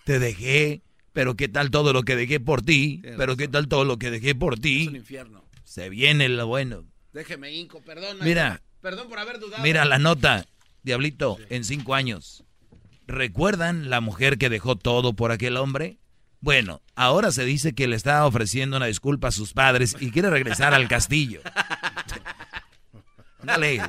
Te 0.04 0.18
dejé. 0.20 0.82
Pero 1.14 1.36
qué 1.36 1.48
tal 1.48 1.70
todo 1.70 1.92
lo 1.94 2.02
que 2.02 2.16
dejé 2.16 2.40
por 2.40 2.60
ti. 2.60 2.98
Tienes 3.00 3.16
Pero 3.18 3.36
qué 3.36 3.48
tal 3.48 3.68
todo 3.68 3.84
lo 3.84 3.98
que 3.98 4.10
dejé 4.10 4.34
por 4.34 4.54
Es 4.54 4.58
un 4.58 4.62
ti. 4.62 4.82
infierno. 4.96 5.44
Se 5.64 5.88
viene 5.88 6.28
lo 6.28 6.46
bueno. 6.46 6.84
Déjeme, 7.12 7.52
Inco, 7.52 7.80
perdón. 7.80 8.18
Mira. 8.20 8.60
Perdón 8.82 9.08
por 9.08 9.18
haber 9.20 9.38
dudado. 9.38 9.62
Mira 9.62 9.84
la 9.86 9.98
nota, 9.98 10.44
Diablito, 10.82 11.38
en 11.48 11.64
cinco 11.64 11.94
años. 11.94 12.44
¿Recuerdan 13.06 13.88
la 13.90 14.00
mujer 14.00 14.36
que 14.38 14.50
dejó 14.50 14.76
todo 14.76 15.14
por 15.14 15.30
aquel 15.30 15.56
hombre? 15.56 15.98
Bueno, 16.40 16.82
ahora 16.96 17.30
se 17.32 17.44
dice 17.44 17.74
que 17.74 17.86
le 17.86 17.96
está 17.96 18.26
ofreciendo 18.26 18.76
una 18.76 18.86
disculpa 18.86 19.28
a 19.28 19.32
sus 19.32 19.54
padres 19.54 19.96
y 20.00 20.10
quiere 20.10 20.28
regresar 20.30 20.74
al 20.74 20.88
castillo. 20.88 21.40
Dale, 23.42 23.80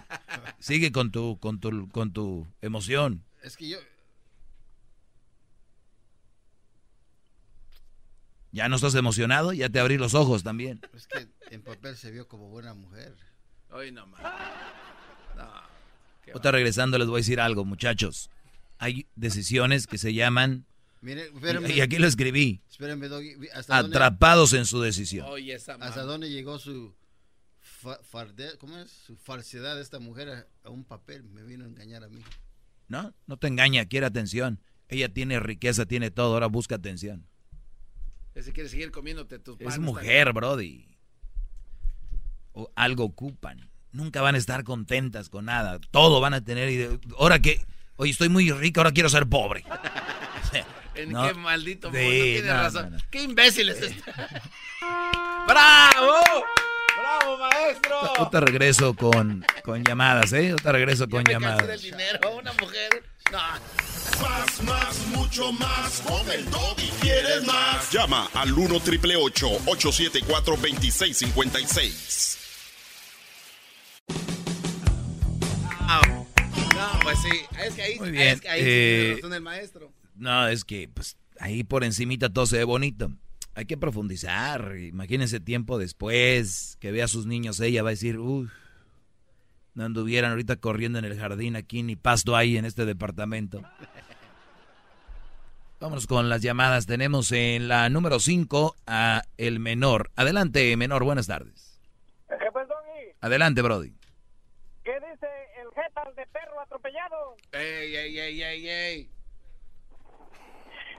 sigue 0.60 0.92
con 0.92 1.12
tu, 1.12 1.40
con 1.40 1.60
tu, 1.60 1.90
con 1.90 2.14
tu 2.14 2.48
emoción. 2.62 3.24
Es 3.42 3.58
que 3.58 3.70
yo... 3.70 3.78
¿Ya 8.56 8.70
no 8.70 8.78
estás 8.78 8.96
emocionado? 8.96 9.52
Ya 9.52 9.68
te 9.68 9.82
abrí 9.82 9.98
los 9.98 10.14
ojos 10.14 10.42
también. 10.42 10.80
Es 10.94 11.08
que 11.08 11.28
en 11.54 11.62
papel 11.62 11.98
se 11.98 12.10
vio 12.10 12.26
como 12.30 12.48
buena 12.48 12.74
mujer. 12.74 13.14
Hoy 13.70 13.92
no 13.92 14.08
más. 14.08 14.22
Otra 16.34 16.52
regresando 16.52 16.98
les 16.98 17.08
voy 17.08 17.18
a 17.18 17.20
decir 17.20 17.42
algo, 17.42 17.66
muchachos. 17.66 18.30
Hay 18.78 19.08
decisiones 19.16 19.88
que 19.88 19.98
se 19.98 20.14
llaman... 20.14 20.66
Mire, 21.02 21.26
espérame. 21.26 21.70
y 21.70 21.82
aquí 21.82 21.98
lo 21.98 22.08
escribí. 22.08 22.62
Espérenme, 22.72 23.10
Doggy. 23.10 23.36
¿Hasta 23.54 23.82
dónde- 23.82 23.98
Atrapados 23.98 24.54
en 24.54 24.66
su 24.66 24.80
decisión. 24.82 25.28
Esa 25.38 25.74
¿Hasta 25.74 26.04
dónde 26.04 26.30
llegó 26.30 26.58
su 26.58 26.96
fa- 27.62 28.00
farde- 28.10 28.58
¿cómo 28.58 28.78
es? 28.78 28.90
Su 28.90 29.18
falsedad 29.18 29.76
de 29.76 29.82
esta 29.82 30.00
mujer 30.00 30.30
a, 30.30 30.48
a 30.64 30.70
un 30.70 30.86
papel? 30.86 31.24
Me 31.26 31.44
vino 31.44 31.66
a 31.66 31.68
engañar 31.68 32.06
a 32.06 32.08
mí. 32.08 32.22
No, 32.88 33.14
no 33.28 33.36
te 33.36 33.48
engaña, 33.48 33.86
quiere 33.86 34.06
atención. 34.06 34.62
Ella 34.88 35.10
tiene 35.10 35.42
riqueza, 35.42 35.86
tiene 35.86 36.10
todo, 36.10 36.34
ahora 36.36 36.48
busca 36.48 36.76
atención. 36.76 37.28
Ese 38.36 38.52
quiere 38.54 38.70
seguir 38.70 38.92
comiéndote 38.92 39.40
tus 39.40 39.56
Es 39.60 39.66
panes, 39.66 39.80
mujer, 39.80 40.32
Brody. 40.34 40.86
O 42.54 42.70
algo 42.76 43.06
ocupan. 43.06 43.70
Nunca 43.92 44.22
van 44.22 44.36
a 44.36 44.38
estar 44.38 44.64
contentas 44.64 45.30
con 45.30 45.46
nada. 45.46 45.80
Todo 45.92 46.20
van 46.22 46.34
a 46.34 46.42
tener. 46.44 46.70
y 46.70 47.00
Ahora 47.18 47.40
que. 47.40 47.62
Oye, 47.96 48.12
estoy 48.12 48.28
muy 48.30 48.52
rica, 48.52 48.82
ahora 48.82 48.92
quiero 48.92 49.10
ser 49.10 49.26
pobre. 49.28 49.64
En 50.96 51.12
No. 51.12 51.28
qué 51.28 51.34
maldito 51.34 51.92
Sí, 51.92 51.98
mundo, 51.98 52.10
tienes 52.10 52.46
no, 52.46 52.54
razón. 52.54 52.92
no. 52.92 52.98
Qué 53.12 53.22
imbécil 53.24 53.68
es 53.68 53.82
este. 53.82 54.12
¡Bravo! 55.46 56.14
¡Bravo, 56.98 57.38
maestro! 57.38 58.00
Otra 58.20 58.40
regreso 58.40 58.94
con, 58.96 59.46
con 59.64 59.84
llamadas, 59.84 60.32
¿eh? 60.32 60.54
Otra 60.54 60.72
regreso 60.72 61.10
con 61.10 61.18
Me 61.20 61.34
cansé 61.34 61.34
llamadas. 61.34 61.68
del 61.68 61.82
dinero, 61.82 62.38
una 62.38 62.54
mujer. 62.54 63.04
No. 63.30 63.40
Más, 64.22 64.64
más, 64.64 65.08
mucho 65.08 65.52
más. 65.54 66.02
Con 66.02 66.30
el 66.32 66.50
doggy 66.50 66.90
quieres 67.02 67.46
más. 67.46 67.92
Llama 67.92 68.30
al 68.34 68.54
1 68.54 68.80
triple 68.80 69.16
874 69.16 70.56
2656. 70.56 72.40
No, 76.76 77.00
pues 77.04 77.18
sí. 77.20 77.30
Es 77.66 77.74
que 77.74 77.82
ahí, 77.82 78.00
Muy 78.00 78.12
bien, 78.12 78.28
es 78.28 78.42
que 78.42 78.50
ahí 78.50 78.60
sí 78.60 78.68
eh, 78.68 79.02
tiene 79.04 79.16
razón 79.16 79.34
el 79.34 79.42
maestro. 79.42 79.94
No, 80.16 80.48
es 80.48 80.66
que 80.66 80.90
pues 80.94 81.18
ahí 81.40 81.64
por 81.64 81.84
encimita 81.84 82.30
todo 82.30 82.46
se 82.46 82.58
ve 82.58 82.64
bonito. 82.64 83.12
Hay 83.54 83.66
que 83.66 83.78
profundizar. 83.78 84.76
Imagínense 84.78 85.40
tiempo 85.40 85.78
después 85.78 86.78
que 86.82 86.92
vea 86.92 87.06
a 87.06 87.08
sus 87.08 87.26
niños, 87.26 87.60
ella 87.62 87.84
va 87.84 87.90
a 87.90 87.92
decir, 87.92 88.20
uff, 88.20 88.52
no 89.74 89.86
anduvieran 89.86 90.32
ahorita 90.32 90.58
corriendo 90.58 91.00
en 91.00 91.06
el 91.06 91.18
jardín 91.18 91.56
aquí, 91.56 91.84
ni 91.84 91.96
pasto 91.96 92.36
hay 92.36 92.58
en 92.58 92.66
este 92.66 92.86
departamento. 92.86 93.62
Vámonos 95.86 96.08
con 96.08 96.30
las 96.30 96.42
llamadas. 96.42 96.88
Tenemos 96.88 97.32
en 97.32 97.68
la 97.68 97.88
número 97.90 98.18
5 98.18 98.76
a 98.88 99.22
el 99.38 99.60
menor. 99.60 100.10
Adelante, 100.16 100.76
menor, 100.78 101.04
buenas 101.04 101.28
tardes. 101.28 101.80
¿Qué 102.28 102.52
pues, 102.52 102.68
Doggy? 102.68 103.12
Adelante, 103.22 103.62
Brody. 103.62 103.92
¿Qué 104.84 104.96
dice 104.96 105.28
el 105.62 105.70
jetal 105.76 106.16
de 106.16 106.26
perro 106.26 106.60
atropellado? 106.60 107.36
Ey, 107.52 107.96
ey, 107.98 108.18
ey, 108.20 108.42
ey, 108.42 108.68
ey. 108.68 109.10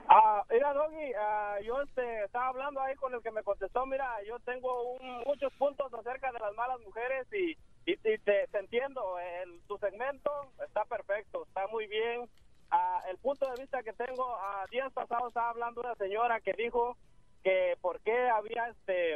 Ah, 0.07 0.41
mira, 0.49 0.73
Doggy, 0.73 1.11
ah, 1.19 1.57
yo 1.65 1.81
este, 1.81 2.23
estaba 2.23 2.47
hablando 2.47 2.79
ahí 2.79 2.95
con 2.95 3.13
el 3.13 3.21
que 3.21 3.31
me 3.31 3.43
contestó. 3.43 3.85
Mira, 3.85 4.09
yo 4.25 4.39
tengo 4.45 4.93
un- 4.93 5.21
muchos 5.25 5.51
puntos 5.55 5.93
acerca 5.93 6.31
de 6.31 6.39
las 6.39 6.55
malas 6.55 6.79
mujeres 6.79 7.27
y, 7.33 7.51
y, 7.85 7.91
y 7.91 8.17
te, 8.19 8.47
te 8.49 8.57
entiendo. 8.57 9.19
El, 9.19 9.59
tu 9.67 9.77
segmento 9.79 10.31
está 10.65 10.85
perfecto, 10.85 11.43
está 11.45 11.67
muy 11.67 11.87
bien. 11.87 12.29
Ah, 12.69 13.01
el 13.09 13.17
punto 13.17 13.49
de 13.49 13.61
vista 13.61 13.81
que 13.83 13.93
tengo, 13.93 14.35
a 14.35 14.65
días 14.71 14.91
pasados 14.93 15.29
estaba 15.29 15.49
hablando 15.49 15.81
una 15.81 15.95
señora 15.95 16.41
que 16.41 16.53
dijo 16.53 16.97
que 17.43 17.77
por 17.81 17.99
qué 18.01 18.29
había 18.29 18.67
este 18.69 19.15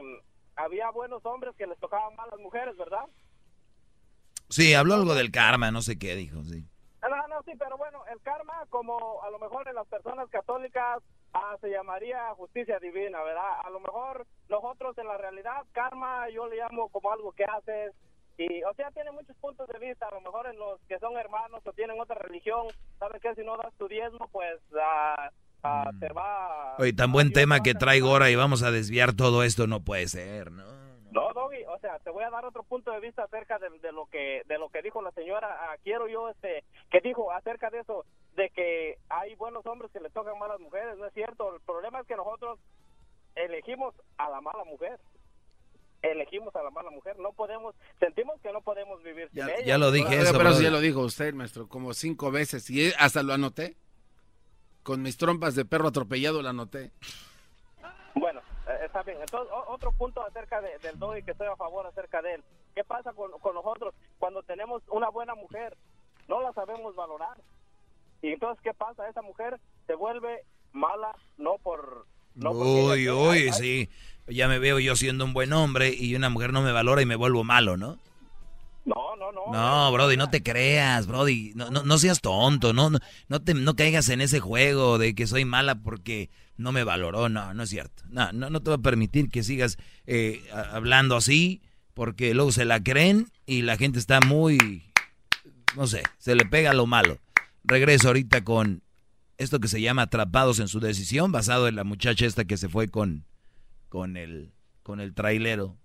había 0.56 0.90
buenos 0.92 1.26
hombres 1.26 1.56
que 1.58 1.68
les 1.68 1.78
tocaban 1.80 2.16
malas 2.16 2.40
mujeres, 2.40 2.78
¿verdad? 2.78 3.06
Sí, 4.50 4.74
habló 4.74 4.96
algo 4.96 5.16
del 5.16 5.32
karma, 5.32 5.72
no 5.72 5.82
sé 5.82 5.98
qué 5.98 6.16
dijo, 6.16 6.44
sí. 6.44 6.66
No, 7.02 7.28
no, 7.28 7.42
sí, 7.44 7.54
pero 7.58 7.78
bueno, 7.78 8.04
el 8.12 8.22
karma, 8.22 8.66
como 8.70 9.24
a 9.24 9.30
lo 9.32 9.40
mejor 9.40 9.68
en 9.68 9.76
las 9.76 9.88
personas 9.88 10.30
católicas 10.30 11.00
ah, 11.34 11.58
se 11.60 11.70
llamaría 11.70 12.34
justicia 12.36 12.80
divina, 12.80 13.24
¿verdad? 13.24 13.62
A 13.66 13.70
lo 13.70 13.80
mejor 13.80 14.28
nosotros 14.50 14.98
en 14.98 15.08
la 15.08 15.18
realidad, 15.18 15.66
karma 15.72 16.30
yo 16.30 16.48
le 16.48 16.58
llamo 16.58 16.90
como 16.90 17.12
algo 17.12 17.32
que 17.32 17.46
haces. 17.46 17.94
Y, 18.42 18.64
o 18.64 18.74
sea, 18.74 18.90
tiene 18.92 19.12
muchos 19.12 19.36
puntos 19.38 19.68
de 19.68 19.78
vista. 19.78 20.08
A 20.08 20.16
lo 20.16 20.22
mejor 20.22 20.48
en 20.48 20.58
los 20.58 20.82
que 20.88 20.98
son 20.98 21.16
hermanos 21.18 21.62
o 21.64 21.74
tienen 21.74 22.00
otra 22.00 22.16
religión, 22.16 22.68
¿sabes 22.98 23.22
qué? 23.22 23.36
Si 23.36 23.44
no 23.44 23.56
das 23.58 23.74
tu 23.78 23.88
diezmo, 23.88 24.28
pues 24.32 24.60
ah, 24.82 25.30
ah, 25.64 25.92
te 26.00 26.12
va. 26.12 26.76
Oye, 26.80 26.94
tan 26.94 27.12
buen 27.12 27.34
tema 27.34 27.62
que 27.62 27.76
traigo 27.76 28.10
ahora 28.10 28.32
y 28.32 28.36
vamos 28.36 28.64
a 28.64 28.72
desviar 28.72 29.14
todo 29.14 29.44
esto, 29.44 29.68
no 29.68 29.82
puede 29.82 30.08
ser, 30.08 30.52
¿no? 30.52 30.64
No, 31.12 31.34
Doggy, 31.34 31.66
o 31.66 31.78
sea, 31.80 32.00
te 32.00 32.10
voy 32.10 32.24
a 32.24 32.30
dar 32.30 32.46
otro 32.46 32.64
punto 32.64 32.90
de 32.92 33.02
vista 33.02 33.24
acerca 33.24 33.60
de, 33.60 33.70
de 33.80 33.92
lo 33.92 34.08
que 34.08 34.42
de 34.48 34.58
lo 34.58 34.70
que 34.70 34.82
dijo 34.82 35.02
la 35.02 35.12
señora. 35.12 35.48
Ah, 35.50 35.76
quiero 35.84 36.08
yo 36.08 36.30
este 36.30 36.64
que 36.90 37.02
dijo 37.02 37.32
acerca 37.32 37.70
de 37.70 37.82
eso 37.82 38.06
de 38.36 38.50
que 38.50 38.98
hay 39.10 39.36
buenos 39.36 39.66
hombres 39.68 39.92
que 39.92 40.00
le 40.00 40.10
tocan 40.10 40.40
malas 40.40 40.60
mujeres, 40.60 40.98
no 40.98 41.06
es 41.06 41.14
cierto. 41.14 41.54
El 41.54 41.62
problema 41.62 42.00
es 42.00 42.08
que 42.08 42.16
nosotros 42.16 42.58
elegimos 43.36 43.94
a 44.18 44.30
la 44.30 44.42
mala 44.42 44.64
mujer. 44.64 45.00
Elegimos 46.02 46.56
a 46.56 46.64
la 46.64 46.72
mala 46.72 46.90
mujer, 46.90 47.18
no 47.20 47.32
podemos, 47.32 47.76
sentimos 48.00 48.40
que 48.42 48.52
no 48.52 48.62
podemos 48.62 49.04
vivir 49.04 49.30
sin 49.30 49.44
ella. 49.44 49.62
ya 49.64 49.78
lo 49.78 49.92
dije 49.92 50.08
Pero, 50.10 50.22
eso, 50.24 50.32
pero 50.32 50.44
brother. 50.46 50.64
ya 50.64 50.72
lo 50.72 50.80
dijo 50.80 51.02
usted, 51.02 51.34
maestro, 51.34 51.68
como 51.68 51.94
cinco 51.94 52.32
veces. 52.32 52.68
Y 52.72 52.92
hasta 52.98 53.22
lo 53.24 53.34
anoté. 53.34 53.76
Con 54.84 55.04
mis 55.04 55.16
trompas 55.18 55.54
de 55.54 55.64
perro 55.64 55.90
atropellado 55.90 56.42
lo 56.42 56.50
anoté. 56.50 56.90
Bueno, 58.16 58.42
eh, 58.68 58.80
está 58.86 59.04
bien. 59.04 59.20
Entonces, 59.22 59.54
o- 59.54 59.72
otro 59.72 59.92
punto 59.92 60.26
acerca 60.26 60.60
de- 60.60 60.78
del 60.80 60.98
doggy 60.98 61.22
que 61.22 61.32
estoy 61.32 61.48
a 61.48 61.56
favor 61.56 61.86
acerca 61.86 62.22
de 62.24 62.36
él. 62.36 62.44
¿Qué 62.74 62.84
pasa 62.84 63.14
con, 63.14 63.32
con 63.40 63.54
nosotros 63.54 63.94
cuando 64.18 64.42
tenemos 64.44 64.82
una 64.90 65.10
buena 65.10 65.36
mujer? 65.36 65.78
No 66.28 66.42
la 66.42 66.52
sabemos 66.54 66.96
valorar. 66.96 67.38
Y 68.24 68.30
entonces, 68.34 68.60
¿qué 68.64 68.74
pasa? 68.74 69.08
Esa 69.08 69.22
mujer 69.22 69.60
se 69.88 69.94
vuelve 69.94 70.44
mala 70.72 71.16
no 71.38 71.58
por... 71.60 72.08
No 72.36 72.52
Uy, 72.52 73.10
uy, 73.10 73.52
sí. 73.54 73.90
Ya 74.28 74.48
me 74.48 74.60
veo 74.60 74.80
yo 74.80 74.96
siendo 74.96 75.26
un 75.26 75.34
buen 75.34 75.52
hombre 75.54 75.94
y 75.98 76.16
una 76.16 76.30
mujer 76.30 76.54
no 76.54 76.62
me 76.62 76.72
valora 76.72 77.02
y 77.02 77.06
me 77.06 77.16
vuelvo 77.16 77.44
malo, 77.44 77.76
¿no? 77.78 78.00
No, 78.86 79.16
no, 79.16 79.32
no. 79.32 79.52
No, 79.52 79.92
Brody, 79.92 80.18
no 80.18 80.30
te 80.30 80.42
creas, 80.42 81.06
Brody. 81.06 81.52
No, 81.56 81.70
no, 81.70 81.84
no 81.84 81.98
seas 81.98 82.20
tonto, 82.22 82.74
no, 82.74 82.90
no, 82.90 83.00
no, 83.28 83.42
te, 83.42 83.54
no 83.54 83.76
caigas 83.76 84.10
en 84.10 84.22
ese 84.22 84.40
juego 84.40 84.98
de 84.98 85.14
que 85.14 85.28
soy 85.28 85.46
mala 85.46 85.76
porque 85.76 86.30
no 86.58 86.72
me 86.72 86.84
valoró. 86.84 87.30
No, 87.30 87.54
no 87.54 87.64
es 87.64 87.70
cierto. 87.70 88.04
No, 88.10 88.32
no, 88.32 88.50
no 88.50 88.62
te 88.62 88.72
voy 88.72 88.80
a 88.80 88.82
permitir 88.82 89.30
que 89.30 89.44
sigas 89.44 89.78
eh, 90.08 90.44
hablando 90.72 91.16
así 91.16 91.62
porque 91.94 92.34
luego 92.34 92.52
se 92.52 92.66
la 92.66 92.82
creen 92.82 93.32
y 93.46 93.62
la 93.62 93.78
gente 93.78 94.00
está 94.00 94.20
muy, 94.22 94.84
no 95.76 95.88
sé, 95.88 96.04
se 96.18 96.36
le 96.36 96.46
pega 96.46 96.74
lo 96.74 96.88
malo. 96.88 97.20
Regreso 97.64 98.08
ahorita 98.08 98.44
con 98.44 98.82
esto 99.38 99.60
que 99.60 99.68
se 99.68 99.82
llama 99.82 100.04
Atrapados 100.04 100.60
en 100.60 100.68
su 100.68 100.80
decisión, 100.80 101.32
basado 101.32 101.68
en 101.68 101.76
la 101.76 101.84
muchacha 101.84 102.26
esta 102.26 102.46
que 102.46 102.58
se 102.58 102.70
fue 102.70 102.88
con, 102.90 103.26
con 103.90 104.18
el, 104.18 104.54
con 104.84 105.00
el 105.00 105.14
trailero. 105.14 105.78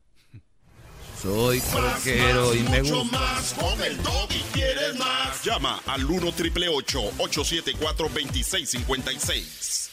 Soy 1.20 1.60
troquero 1.60 2.54
y 2.54 2.62
me 2.64 2.82
mucho 2.82 3.00
gusta. 3.00 3.18
más. 3.18 3.54
Con 3.54 3.82
el 3.82 3.96
doggy 4.02 4.40
quieres 4.52 4.98
más. 4.98 5.42
Llama 5.42 5.80
al 5.86 6.04
1 6.04 6.32
triple 6.32 6.68
874 6.68 8.08
2656. 8.08 9.85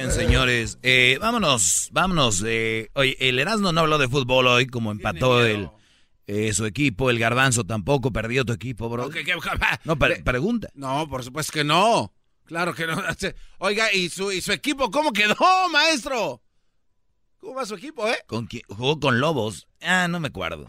Bien, 0.00 0.12
señores. 0.12 0.78
Eh, 0.82 1.18
vámonos, 1.20 1.88
vámonos. 1.92 2.42
eh, 2.46 2.90
oye, 2.94 3.16
el 3.20 3.38
Erasmo 3.38 3.72
no 3.72 3.80
habló 3.80 3.98
de 3.98 4.08
fútbol 4.08 4.46
hoy, 4.46 4.66
como 4.66 4.90
empató 4.90 5.44
el, 5.44 5.68
eh, 6.26 6.52
su 6.52 6.64
equipo. 6.66 7.10
El 7.10 7.18
Garbanzo 7.18 7.64
tampoco 7.64 8.12
perdió 8.12 8.44
tu 8.44 8.52
equipo, 8.52 8.88
bro. 8.88 9.10
No, 9.84 9.96
pre- 9.96 10.22
pregunta. 10.22 10.68
No, 10.74 11.08
por 11.08 11.22
supuesto 11.24 11.52
que 11.52 11.64
no. 11.64 12.12
Claro 12.46 12.74
que 12.74 12.86
no. 12.86 13.00
Oiga, 13.58 13.92
¿y 13.92 14.08
su, 14.08 14.32
¿y 14.32 14.40
su 14.40 14.52
equipo 14.52 14.90
cómo 14.90 15.12
quedó, 15.12 15.36
maestro? 15.72 16.42
¿Cómo 17.38 17.54
va 17.54 17.64
su 17.66 17.74
equipo, 17.74 18.06
eh? 18.08 18.18
¿Con 18.26 18.46
quién? 18.46 18.62
Jugó 18.68 19.00
con 19.00 19.20
Lobos. 19.20 19.66
Ah, 19.80 20.08
no 20.08 20.20
me 20.20 20.28
acuerdo. 20.28 20.68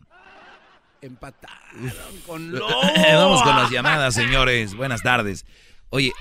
Empataron 1.01 1.91
con 2.27 2.51
Lobos. 2.51 2.75
Vamos 3.13 3.41
con 3.41 3.55
las 3.55 3.71
llamadas, 3.71 4.13
señores. 4.13 4.75
Buenas 4.75 5.01
tardes. 5.01 5.45
Oye, 5.89 6.13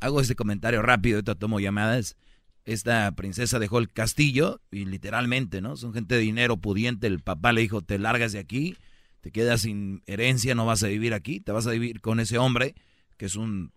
hago 0.00 0.20
este 0.20 0.34
comentario 0.34 0.82
rápido, 0.82 1.16
ahorita 1.16 1.34
tomo 1.34 1.60
llamadas. 1.60 2.16
Esta 2.64 3.10
princesa 3.12 3.58
dejó 3.58 3.78
el 3.78 3.90
castillo 3.90 4.60
y 4.70 4.84
literalmente, 4.84 5.60
¿no? 5.60 5.76
Son 5.76 5.92
gente 5.92 6.14
de 6.14 6.20
dinero 6.20 6.58
pudiente. 6.58 7.06
El 7.06 7.20
papá 7.20 7.52
le 7.52 7.62
dijo, 7.62 7.82
te 7.82 7.98
largas 7.98 8.32
de 8.32 8.38
aquí, 8.38 8.76
te 9.20 9.30
quedas 9.30 9.62
sin 9.62 10.02
herencia, 10.06 10.54
no 10.54 10.66
vas 10.66 10.82
a 10.82 10.88
vivir 10.88 11.14
aquí, 11.14 11.40
te 11.40 11.52
vas 11.52 11.66
a 11.66 11.70
vivir 11.70 12.00
con 12.00 12.20
ese 12.20 12.38
hombre 12.38 12.74
que 13.20 13.26
es 13.26 13.36
un, 13.36 13.72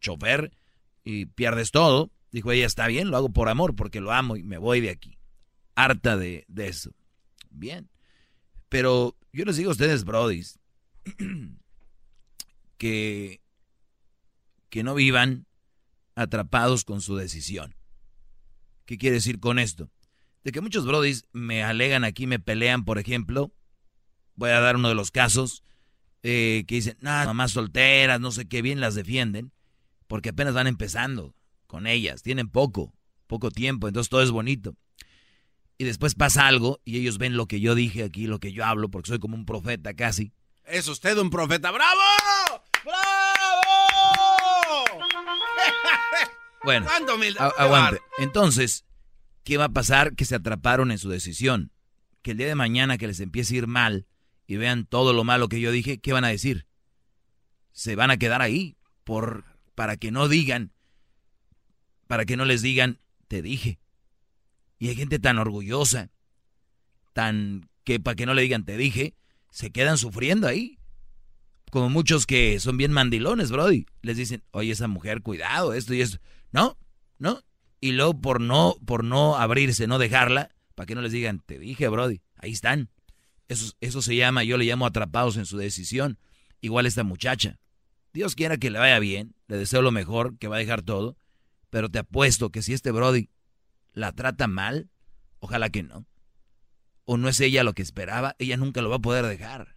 chofer 0.00 0.50
y 1.04 1.26
pierdes 1.26 1.70
todo. 1.70 2.10
Dijo, 2.30 2.50
ella 2.50 2.64
está 2.64 2.86
bien, 2.86 3.10
lo 3.10 3.18
hago 3.18 3.28
por 3.28 3.50
amor, 3.50 3.76
porque 3.76 4.00
lo 4.00 4.10
amo 4.10 4.36
y 4.36 4.42
me 4.42 4.56
voy 4.56 4.80
de 4.80 4.88
aquí. 4.88 5.18
Harta 5.74 6.16
de, 6.16 6.46
de 6.48 6.68
eso. 6.68 6.90
Bien. 7.50 7.90
Pero 8.70 9.16
yo 9.34 9.44
les 9.44 9.56
digo 9.56 9.68
a 9.68 9.72
ustedes, 9.72 10.04
brodis, 10.04 10.58
que, 12.78 13.42
que 14.74 14.82
no 14.82 14.96
vivan 14.96 15.46
atrapados 16.16 16.84
con 16.84 17.00
su 17.00 17.14
decisión. 17.14 17.76
¿Qué 18.86 18.98
quiere 18.98 19.14
decir 19.14 19.38
con 19.38 19.60
esto? 19.60 19.88
De 20.42 20.50
que 20.50 20.60
muchos 20.60 20.84
brodis 20.84 21.26
me 21.30 21.62
alegan 21.62 22.02
aquí, 22.02 22.26
me 22.26 22.40
pelean, 22.40 22.84
por 22.84 22.98
ejemplo, 22.98 23.54
voy 24.34 24.50
a 24.50 24.58
dar 24.58 24.74
uno 24.74 24.88
de 24.88 24.96
los 24.96 25.12
casos, 25.12 25.62
eh, 26.24 26.64
que 26.66 26.74
dicen, 26.74 26.96
nada, 27.00 27.26
mamás 27.26 27.52
solteras, 27.52 28.18
no 28.18 28.32
sé 28.32 28.48
qué, 28.48 28.62
bien 28.62 28.80
las 28.80 28.96
defienden, 28.96 29.52
porque 30.08 30.30
apenas 30.30 30.54
van 30.54 30.66
empezando 30.66 31.36
con 31.68 31.86
ellas, 31.86 32.24
tienen 32.24 32.48
poco, 32.48 32.92
poco 33.28 33.52
tiempo, 33.52 33.86
entonces 33.86 34.10
todo 34.10 34.24
es 34.24 34.32
bonito. 34.32 34.74
Y 35.78 35.84
después 35.84 36.16
pasa 36.16 36.48
algo 36.48 36.80
y 36.84 36.98
ellos 36.98 37.18
ven 37.18 37.36
lo 37.36 37.46
que 37.46 37.60
yo 37.60 37.76
dije 37.76 38.02
aquí, 38.02 38.26
lo 38.26 38.40
que 38.40 38.50
yo 38.50 38.64
hablo, 38.64 38.90
porque 38.90 39.06
soy 39.06 39.20
como 39.20 39.36
un 39.36 39.46
profeta 39.46 39.94
casi. 39.94 40.32
Es 40.64 40.88
usted 40.88 41.16
un 41.18 41.30
profeta. 41.30 41.70
¡Bravo! 41.70 42.00
¡Bravo! 42.84 44.33
Bueno, 46.64 46.86
aguante. 47.58 48.00
Entonces, 48.18 48.84
¿qué 49.42 49.58
va 49.58 49.66
a 49.66 49.72
pasar? 49.72 50.14
Que 50.14 50.24
se 50.24 50.34
atraparon 50.34 50.90
en 50.90 50.98
su 50.98 51.10
decisión. 51.10 51.72
Que 52.22 52.30
el 52.30 52.38
día 52.38 52.46
de 52.46 52.54
mañana 52.54 52.96
que 52.96 53.06
les 53.06 53.20
empiece 53.20 53.54
a 53.54 53.58
ir 53.58 53.66
mal 53.66 54.06
y 54.46 54.56
vean 54.56 54.86
todo 54.86 55.12
lo 55.12 55.24
malo 55.24 55.48
que 55.48 55.60
yo 55.60 55.70
dije, 55.70 55.98
¿qué 55.98 56.12
van 56.12 56.24
a 56.24 56.28
decir? 56.28 56.66
Se 57.72 57.96
van 57.96 58.10
a 58.10 58.16
quedar 58.16 58.40
ahí 58.40 58.76
por 59.04 59.44
para 59.74 59.96
que 59.96 60.10
no 60.10 60.28
digan, 60.28 60.72
para 62.06 62.24
que 62.24 62.36
no 62.36 62.44
les 62.44 62.62
digan, 62.62 63.00
te 63.28 63.42
dije. 63.42 63.80
Y 64.78 64.88
hay 64.88 64.96
gente 64.96 65.18
tan 65.18 65.38
orgullosa, 65.38 66.10
tan 67.12 67.68
que 67.84 68.00
para 68.00 68.14
que 68.14 68.26
no 68.26 68.34
le 68.34 68.42
digan, 68.42 68.64
te 68.64 68.76
dije, 68.76 69.14
se 69.50 69.70
quedan 69.70 69.98
sufriendo 69.98 70.46
ahí. 70.46 70.78
Como 71.74 71.90
muchos 71.90 72.24
que 72.24 72.60
son 72.60 72.76
bien 72.76 72.92
mandilones, 72.92 73.50
Brody. 73.50 73.84
Les 74.00 74.16
dicen, 74.16 74.44
oye, 74.52 74.70
esa 74.70 74.86
mujer, 74.86 75.22
cuidado, 75.22 75.74
esto 75.74 75.92
y 75.92 76.02
esto. 76.02 76.18
No, 76.52 76.78
no. 77.18 77.42
Y 77.80 77.90
luego 77.90 78.20
por 78.20 78.40
no, 78.40 78.76
por 78.86 79.02
no 79.02 79.34
abrirse, 79.34 79.88
no 79.88 79.98
dejarla, 79.98 80.50
para 80.76 80.86
que 80.86 80.94
no 80.94 81.02
les 81.02 81.10
digan, 81.10 81.40
te 81.40 81.58
dije, 81.58 81.88
Brody, 81.88 82.22
ahí 82.36 82.52
están. 82.52 82.90
Eso, 83.48 83.72
eso 83.80 84.02
se 84.02 84.14
llama, 84.14 84.44
yo 84.44 84.56
le 84.56 84.66
llamo 84.66 84.86
atrapados 84.86 85.36
en 85.36 85.46
su 85.46 85.56
decisión. 85.56 86.20
Igual 86.60 86.86
esta 86.86 87.02
muchacha. 87.02 87.58
Dios 88.12 88.36
quiera 88.36 88.56
que 88.56 88.70
le 88.70 88.78
vaya 88.78 89.00
bien, 89.00 89.34
le 89.48 89.56
deseo 89.56 89.82
lo 89.82 89.90
mejor, 89.90 90.38
que 90.38 90.46
va 90.46 90.54
a 90.54 90.60
dejar 90.60 90.82
todo. 90.82 91.16
Pero 91.70 91.88
te 91.88 91.98
apuesto 91.98 92.50
que 92.50 92.62
si 92.62 92.72
este 92.72 92.92
Brody 92.92 93.30
la 93.94 94.12
trata 94.12 94.46
mal, 94.46 94.90
ojalá 95.40 95.70
que 95.70 95.82
no. 95.82 96.06
O 97.04 97.16
no 97.16 97.28
es 97.28 97.40
ella 97.40 97.64
lo 97.64 97.72
que 97.72 97.82
esperaba, 97.82 98.36
ella 98.38 98.56
nunca 98.56 98.80
lo 98.80 98.90
va 98.90 98.96
a 98.96 99.00
poder 99.00 99.26
dejar. 99.26 99.73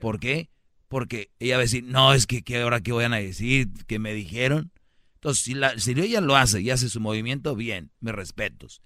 ¿Por 0.00 0.20
qué? 0.20 0.50
Porque 0.88 1.30
ella 1.38 1.56
va 1.56 1.60
a 1.60 1.62
decir, 1.62 1.84
no, 1.84 2.12
es 2.14 2.26
que 2.26 2.42
¿qué 2.42 2.60
ahora 2.60 2.80
qué 2.80 2.92
van 2.92 3.12
a 3.12 3.18
decir, 3.18 3.68
que 3.86 3.98
me 3.98 4.14
dijeron. 4.14 4.72
Entonces, 5.14 5.42
si, 5.44 5.54
la, 5.54 5.78
si 5.78 5.92
ella 5.92 6.20
lo 6.20 6.36
hace 6.36 6.60
y 6.60 6.70
hace 6.70 6.88
su 6.88 7.00
movimiento, 7.00 7.56
bien, 7.56 7.90
me 8.00 8.12
respetos. 8.12 8.82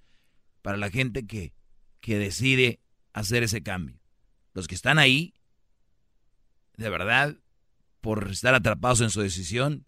Para 0.61 0.77
la 0.77 0.89
gente 0.89 1.25
que, 1.27 1.53
que 1.99 2.17
decide 2.17 2.79
hacer 3.13 3.43
ese 3.43 3.61
cambio. 3.61 3.99
Los 4.53 4.67
que 4.67 4.75
están 4.75 4.97
ahí, 4.99 5.33
de 6.77 6.89
verdad, 6.89 7.37
por 7.99 8.31
estar 8.31 8.55
atrapados 8.55 9.01
en 9.01 9.09
su 9.11 9.21
decisión, 9.21 9.85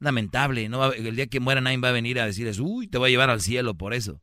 lamentable. 0.00 0.68
No 0.68 0.78
va- 0.80 0.94
el 0.94 1.16
día 1.16 1.26
que 1.28 1.40
muera 1.40 1.60
nadie 1.60 1.78
va 1.78 1.88
a 1.88 1.92
venir 1.92 2.20
a 2.20 2.26
decirles, 2.26 2.58
uy, 2.58 2.86
te 2.88 2.98
voy 2.98 3.08
a 3.08 3.10
llevar 3.10 3.30
al 3.30 3.40
cielo 3.40 3.74
por 3.74 3.94
eso. 3.94 4.20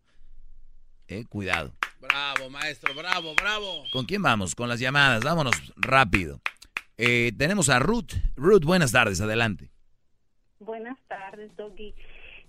Eh, 1.08 1.26
cuidado. 1.26 1.76
Bravo, 2.12 2.50
maestro, 2.50 2.94
bravo, 2.94 3.34
bravo. 3.36 3.86
¿Con 3.94 4.06
quién 4.06 4.22
vamos? 4.22 4.54
Con 4.54 4.68
las 4.68 4.82
llamadas. 4.82 5.24
Vámonos 5.24 5.74
rápido. 5.78 6.42
Eh, 6.98 7.32
tenemos 7.38 7.70
a 7.70 7.80
Ruth. 7.80 8.12
Ruth, 8.36 8.66
buenas 8.66 8.92
tardes. 8.92 9.22
Adelante. 9.22 9.70
Buenas 10.60 11.00
tardes, 11.08 11.56
Doggy. 11.56 11.96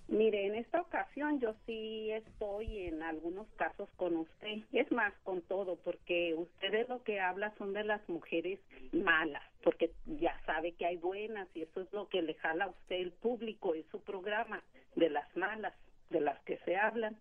Mire, 0.09 0.47
en 0.47 0.56
esta 0.56 0.80
ocasión 0.80 1.39
yo 1.39 1.55
sí 1.64 2.10
estoy 2.10 2.89
en 2.89 3.05
algunos 3.05 3.47
casos 3.56 3.89
con 3.94 4.16
usted. 4.16 4.59
Es 4.72 4.90
más, 4.90 5.14
con 5.22 5.43
todo, 5.43 5.76
porque 5.76 6.34
usted 6.36 6.72
de 6.72 6.86
lo 6.89 7.05
que 7.05 7.20
habla 7.20 7.55
son 7.56 7.72
de 7.72 7.84
las 7.84 8.06
mujeres 8.09 8.59
malas, 8.90 9.44
porque 9.62 9.93
ya 10.06 10.39
sabe 10.44 10.72
que 10.72 10.86
hay 10.86 10.97
buenas 10.97 11.47
y 11.55 11.62
eso 11.62 11.82
es 11.82 11.93
lo 11.93 12.09
que 12.09 12.20
le 12.20 12.34
jala 12.34 12.64
a 12.64 12.70
usted 12.70 12.97
el 12.97 13.12
público, 13.12 13.74
es 13.74 13.86
su 13.93 14.01
programa, 14.01 14.60
de 14.97 15.09
las 15.09 15.36
malas, 15.36 15.74
de 16.10 16.20
las 16.20 16.39
que 16.40 16.59
se 16.64 16.76
hablan. 16.76 17.16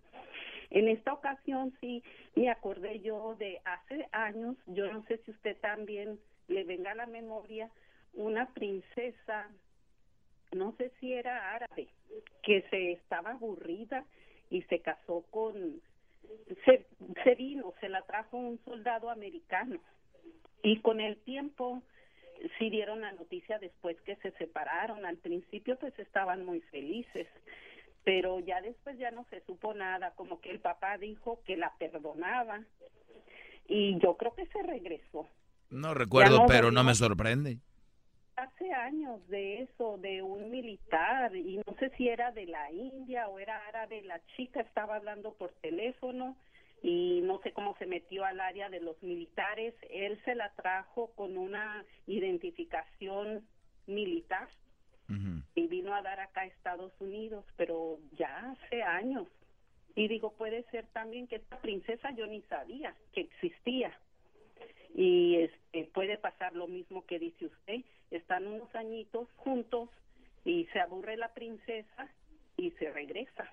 En 0.72 0.88
esta 0.88 1.14
ocasión 1.14 1.74
sí 1.80 2.04
me 2.36 2.50
acordé 2.50 3.00
yo 3.02 3.36
de 3.36 3.62
hace 3.66 4.08
años, 4.12 4.58
yo 4.68 4.92
no 4.92 5.04
sé 5.04 5.18
si 5.20 5.32
usted 5.32 5.58
también 5.60 6.20
le 6.48 6.64
venga 6.64 6.92
a 6.92 6.96
la 6.96 7.06
memoria, 7.06 7.70
una 8.14 8.54
princesa 8.54 9.50
no 10.52 10.74
sé 10.78 10.92
si 11.00 11.14
era 11.14 11.54
árabe, 11.54 11.88
que 12.44 12.62
se 12.70 12.92
estaba 12.94 13.32
aburrida 13.32 14.06
y 14.50 14.62
se 14.64 14.80
casó 14.80 15.24
con, 15.32 15.82
se, 16.66 16.86
se 17.24 17.36
vino, 17.36 17.74
se 17.80 17.90
la 17.90 18.02
trajo 18.02 18.38
un 18.38 18.60
soldado 18.66 19.10
americano 19.10 19.80
y 20.62 20.80
con 20.82 21.00
el 21.00 21.18
tiempo 21.18 21.82
sí 22.58 22.70
dieron 22.70 23.02
la 23.02 23.12
noticia 23.14 23.60
después 23.60 24.00
que 24.02 24.16
se 24.18 24.32
separaron. 24.32 25.06
Al 25.06 25.18
principio 25.18 25.78
pues 25.80 25.98
estaban 26.00 26.46
muy 26.46 26.60
felices, 26.62 27.28
pero 28.04 28.40
ya 28.40 28.62
después 28.62 28.98
ya 28.98 29.12
no 29.12 29.26
se 29.30 29.42
supo 29.42 29.74
nada, 29.74 30.12
como 30.16 30.42
que 30.42 30.52
el 30.52 30.60
papá 30.60 30.98
dijo 30.98 31.42
que 31.46 31.58
la 31.58 31.74
perdonaba 31.78 32.64
y 33.68 34.00
yo 34.00 34.18
creo 34.18 34.34
que 34.34 34.48
se 34.48 34.62
regresó. 34.64 35.28
No 35.70 35.94
recuerdo, 35.94 36.40
no 36.40 36.46
pero 36.48 36.72
no 36.72 36.84
me 36.84 36.96
sorprende. 36.96 37.60
hace 38.36 38.74
años 38.74 39.26
de 39.28 39.62
eso, 39.62 39.98
de 40.00 40.22
un 40.22 40.50
militar, 40.50 41.36
y 41.36 41.58
no 41.58 41.76
sé 41.80 41.92
si 41.96 42.10
era 42.10 42.32
de 42.32 42.48
la 42.48 42.72
India 42.72 43.28
o 43.28 43.40
era 43.40 43.68
árabe, 43.68 44.02
la 44.02 44.20
chica 44.36 44.62
estaba 44.62 44.96
hablando 44.96 45.34
por 45.34 45.52
teléfono 45.62 46.36
y 46.82 47.22
no 47.24 47.40
sé 47.42 47.54
cómo 47.54 47.78
se 47.78 47.86
metió 47.86 48.26
al 48.26 48.40
área 48.40 48.70
de 48.70 48.80
los 48.80 49.02
militares, 49.04 49.76
él 49.92 50.20
se 50.26 50.34
la 50.34 50.52
trajo 50.54 51.12
con 51.16 51.38
una 51.38 51.86
identificación 52.08 53.46
militar 53.86 54.50
y 55.56 55.68
vino 55.68 55.94
a 55.94 56.02
dar 56.02 56.20
acá 56.20 56.42
a 56.42 56.46
Estados 56.46 56.92
Unidos, 57.00 57.46
pero 57.58 58.00
ya 58.18 58.52
hace 58.52 58.84
años. 58.84 59.28
Y 59.96 60.08
digo, 60.08 60.34
puede 60.38 60.64
ser 60.72 60.86
también 60.94 61.28
que 61.28 61.36
esta 61.38 61.60
princesa 61.60 62.12
yo 62.16 62.26
ni 62.28 62.42
sabía 62.44 62.96
que 63.14 63.22
existía 63.22 63.92
y 64.96 65.36
este 65.38 65.90
puede 65.94 66.18
pasar 66.18 66.54
lo 66.54 66.68
mismo 66.68 67.06
que 67.06 67.18
dice 67.20 67.46
usted 67.46 67.82
están 68.12 68.46
unos 68.48 68.74
añitos 68.76 69.28
juntos 69.38 69.90
y 70.44 70.66
se 70.74 70.80
aburre 70.80 71.16
la 71.18 71.34
princesa 71.34 72.10
y 72.58 72.72
se 72.72 72.92
regresa 72.92 73.46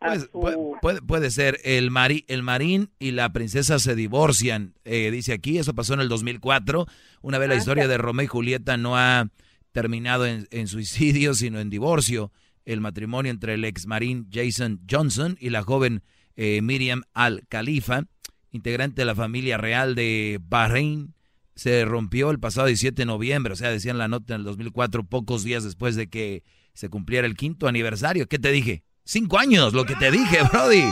Pues, 0.00 0.22
su- 0.22 0.76
puede, 0.80 1.00
puede- 1.02 1.30
ser. 1.30 1.58
El, 1.64 1.90
mari- 1.90 2.24
el 2.28 2.42
marín 2.42 2.90
y 2.98 3.10
la 3.12 3.32
princesa 3.32 3.78
se 3.78 3.94
divorcian. 3.94 4.74
Eh, 4.84 5.10
dice 5.10 5.32
aquí, 5.32 5.58
eso 5.58 5.74
pasó 5.74 5.94
en 5.94 6.00
el 6.00 6.08
2004. 6.08 6.86
Una 7.22 7.38
vez 7.38 7.48
la 7.48 7.54
Ah, 7.54 7.58
historia 7.58 7.88
de 7.88 7.98
Romeo 7.98 8.24
y 8.24 8.28
Julieta 8.28 8.76
no 8.76 8.96
ha 8.96 9.28
terminado 9.78 10.26
en, 10.26 10.48
en 10.50 10.66
suicidio, 10.66 11.34
sino 11.34 11.60
en 11.60 11.70
divorcio. 11.70 12.32
El 12.64 12.80
matrimonio 12.80 13.30
entre 13.30 13.54
el 13.54 13.64
ex 13.64 13.86
marín 13.86 14.28
Jason 14.28 14.80
Johnson 14.90 15.36
y 15.38 15.50
la 15.50 15.62
joven 15.62 16.02
eh, 16.34 16.60
Miriam 16.62 17.04
Al-Khalifa, 17.14 18.02
integrante 18.50 19.02
de 19.02 19.06
la 19.06 19.14
familia 19.14 19.56
real 19.56 19.94
de 19.94 20.40
Bahrein, 20.42 21.14
se 21.54 21.84
rompió 21.84 22.32
el 22.32 22.40
pasado 22.40 22.66
17 22.66 23.02
de 23.02 23.06
noviembre. 23.06 23.52
O 23.52 23.56
sea, 23.56 23.70
decían 23.70 23.98
la 23.98 24.08
nota 24.08 24.34
en 24.34 24.40
el 24.40 24.44
2004, 24.46 25.04
pocos 25.04 25.44
días 25.44 25.62
después 25.62 25.94
de 25.94 26.08
que 26.08 26.42
se 26.74 26.88
cumpliera 26.88 27.28
el 27.28 27.36
quinto 27.36 27.68
aniversario. 27.68 28.26
¿Qué 28.26 28.40
te 28.40 28.50
dije? 28.50 28.82
Cinco 29.04 29.38
años, 29.38 29.74
lo 29.74 29.84
que 29.84 29.94
te 29.94 30.10
dije, 30.10 30.38
Brody. 30.52 30.86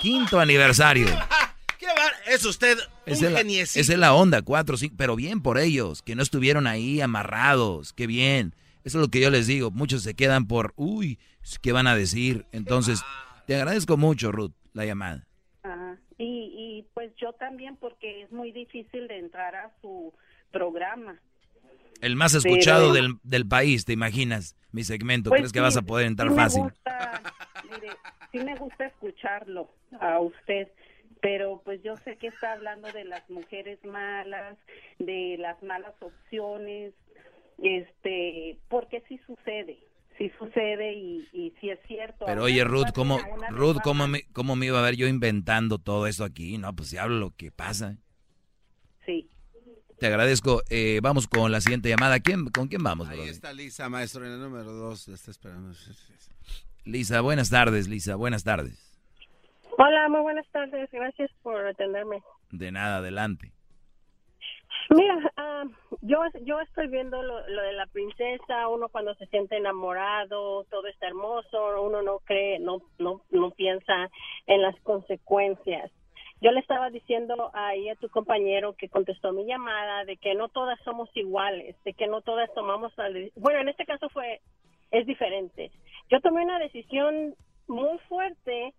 Quinto 0.00 0.38
aniversario. 0.38 1.08
¿Qué 1.80 1.86
va? 1.86 2.10
Es 2.32 2.44
usted 2.44 2.76
un 3.06 3.12
Esa 3.12 3.26
es, 3.26 3.32
la, 3.32 3.38
geniecito. 3.38 3.80
esa 3.80 3.92
es 3.94 3.98
la 3.98 4.14
onda, 4.14 4.42
cuatro, 4.42 4.76
cinco, 4.76 4.94
pero 4.98 5.16
bien 5.16 5.40
por 5.42 5.58
ellos, 5.58 6.02
que 6.02 6.14
no 6.14 6.22
estuvieron 6.22 6.66
ahí 6.66 7.00
amarrados, 7.00 7.92
qué 7.94 8.06
bien. 8.06 8.54
Eso 8.84 8.98
es 8.98 9.02
lo 9.02 9.08
que 9.08 9.20
yo 9.20 9.30
les 9.30 9.46
digo, 9.46 9.70
muchos 9.70 10.02
se 10.02 10.14
quedan 10.14 10.46
por, 10.46 10.72
uy, 10.76 11.18
¿qué 11.62 11.72
van 11.72 11.86
a 11.86 11.96
decir? 11.96 12.46
Entonces, 12.52 13.02
te 13.46 13.54
agradezco 13.56 13.96
mucho, 13.96 14.30
Ruth, 14.30 14.52
la 14.74 14.84
llamada. 14.84 15.26
Ah, 15.64 15.96
y, 16.18 16.24
y 16.54 16.86
pues 16.94 17.12
yo 17.16 17.32
también 17.34 17.76
porque 17.76 18.22
es 18.22 18.30
muy 18.32 18.52
difícil 18.52 19.08
de 19.08 19.18
entrar 19.18 19.54
a 19.56 19.70
su 19.80 20.12
programa 20.50 21.18
El 22.02 22.16
más 22.16 22.32
Pero- 22.32 22.54
escuchado 22.54 22.92
del, 22.92 23.16
del 23.22 23.46
país, 23.46 23.84
¿te 23.84 23.92
imaginas? 23.94 24.54
Mi 24.72 24.84
segmento, 24.84 25.30
Pues 25.30 25.40
¿crees 25.40 25.52
que 25.52 25.58
sí, 25.58 25.62
vas 25.62 25.76
a 25.76 25.82
poder 25.82 26.06
entrar 26.06 26.28
sí 26.28 26.34
me 26.34 26.42
fácil? 26.42 26.62
gusta, 26.62 27.22
mire, 27.70 27.90
sí 28.32 28.38
me 28.38 28.54
gusta 28.56 28.86
escucharlo 28.86 29.70
a 30.00 30.18
usted, 30.20 30.68
pero 31.20 31.60
pues 31.64 31.82
yo 31.82 31.96
sé 31.98 32.16
que 32.16 32.28
está 32.28 32.52
hablando 32.52 32.90
de 32.92 33.04
las 33.04 33.28
mujeres 33.30 33.78
malas, 33.84 34.56
de 34.98 35.36
las 35.38 35.62
malas 35.62 35.94
opciones, 36.00 36.94
este, 37.62 38.58
porque 38.68 39.02
sí 39.08 39.20
sucede, 39.26 39.78
sí 40.16 40.30
sucede 40.38 40.94
y, 40.94 41.28
y 41.32 41.52
sí 41.60 41.70
es 41.70 41.78
cierto. 41.86 42.24
Pero 42.26 42.44
oye, 42.44 42.64
Ruth, 42.64 42.92
¿cómo, 42.94 43.18
Ruth. 43.50 43.78
¿cómo 43.82 44.08
me, 44.08 44.24
¿cómo 44.32 44.56
me 44.56 44.66
iba 44.66 44.78
a 44.78 44.82
ver 44.82 44.96
yo 44.96 45.06
inventando 45.06 45.78
todo 45.78 46.06
esto 46.06 46.24
aquí? 46.24 46.58
No, 46.58 46.74
pues 46.74 46.88
si 46.88 46.96
hablo 46.96 47.18
lo 47.18 47.30
que 47.36 47.50
pasa. 47.50 47.98
Sí. 49.04 49.28
Te 49.98 50.06
agradezco. 50.06 50.62
Eh, 50.70 51.00
vamos 51.02 51.28
con 51.28 51.52
la 51.52 51.60
siguiente 51.60 51.90
llamada. 51.90 52.20
¿Quién, 52.20 52.46
¿Con 52.46 52.68
quién 52.68 52.82
vamos? 52.82 53.08
Ahí 53.08 53.28
está 53.28 53.52
Lisa, 53.52 53.90
maestro, 53.90 54.24
en 54.24 54.32
el 54.32 54.40
número 54.40 54.72
dos. 54.72 55.08
está 55.08 55.30
esperando. 55.30 55.76
Lisa, 56.84 57.20
buenas 57.20 57.50
tardes, 57.50 57.88
Lisa, 57.88 58.16
buenas 58.16 58.42
tardes. 58.42 58.89
Hola, 59.82 60.10
muy 60.10 60.20
buenas 60.20 60.46
tardes. 60.50 60.90
Gracias 60.92 61.30
por 61.42 61.66
atenderme. 61.66 62.22
De 62.50 62.70
nada, 62.70 62.98
adelante. 62.98 63.50
Mira, 64.90 65.32
ah, 65.38 65.64
yo 66.02 66.18
yo 66.42 66.60
estoy 66.60 66.88
viendo 66.88 67.22
lo, 67.22 67.48
lo 67.48 67.62
de 67.62 67.72
la 67.72 67.86
princesa, 67.86 68.68
uno 68.68 68.90
cuando 68.90 69.14
se 69.14 69.24
siente 69.28 69.56
enamorado, 69.56 70.64
todo 70.64 70.86
está 70.86 71.06
hermoso, 71.06 71.82
uno 71.82 72.02
no 72.02 72.18
cree, 72.18 72.58
no 72.58 72.82
no 72.98 73.22
no 73.30 73.52
piensa 73.52 74.10
en 74.46 74.60
las 74.60 74.78
consecuencias. 74.80 75.90
Yo 76.42 76.52
le 76.52 76.60
estaba 76.60 76.90
diciendo 76.90 77.50
ahí 77.54 77.88
a 77.88 77.96
tu 77.96 78.10
compañero 78.10 78.74
que 78.74 78.90
contestó 78.90 79.32
mi 79.32 79.46
llamada 79.46 80.04
de 80.04 80.18
que 80.18 80.34
no 80.34 80.50
todas 80.50 80.78
somos 80.80 81.08
iguales, 81.14 81.74
de 81.84 81.94
que 81.94 82.06
no 82.06 82.20
todas 82.20 82.52
tomamos 82.52 82.92
la 82.98 83.08
bueno, 83.36 83.60
en 83.60 83.70
este 83.70 83.86
caso 83.86 84.10
fue 84.10 84.42
es 84.90 85.06
diferente. 85.06 85.70
Yo 86.10 86.20
tomé 86.20 86.44
una 86.44 86.58
decisión 86.58 87.34
muy 87.66 87.96
fuerte 88.10 88.74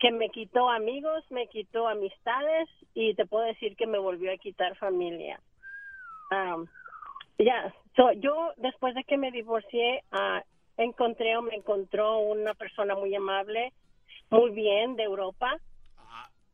que 0.00 0.10
me 0.10 0.30
quitó 0.30 0.70
amigos, 0.70 1.24
me 1.30 1.46
quitó 1.48 1.86
amistades 1.86 2.68
y 2.94 3.14
te 3.14 3.26
puedo 3.26 3.44
decir 3.44 3.76
que 3.76 3.86
me 3.86 3.98
volvió 3.98 4.32
a 4.32 4.38
quitar 4.38 4.74
familia. 4.76 5.38
Am, 6.30 6.66
ya, 7.38 7.74
so, 7.94 8.12
yo 8.12 8.52
después 8.56 8.94
de 8.94 9.04
que 9.04 9.18
me 9.18 9.30
divorcié, 9.30 10.02
ah, 10.10 10.42
encontré 10.78 11.36
o 11.36 11.42
me 11.42 11.54
encontró 11.54 12.18
una 12.18 12.54
persona 12.54 12.94
muy 12.94 13.14
amable, 13.14 13.72
muy 14.30 14.50
bien 14.50 14.96
de 14.96 15.04
Europa, 15.04 15.58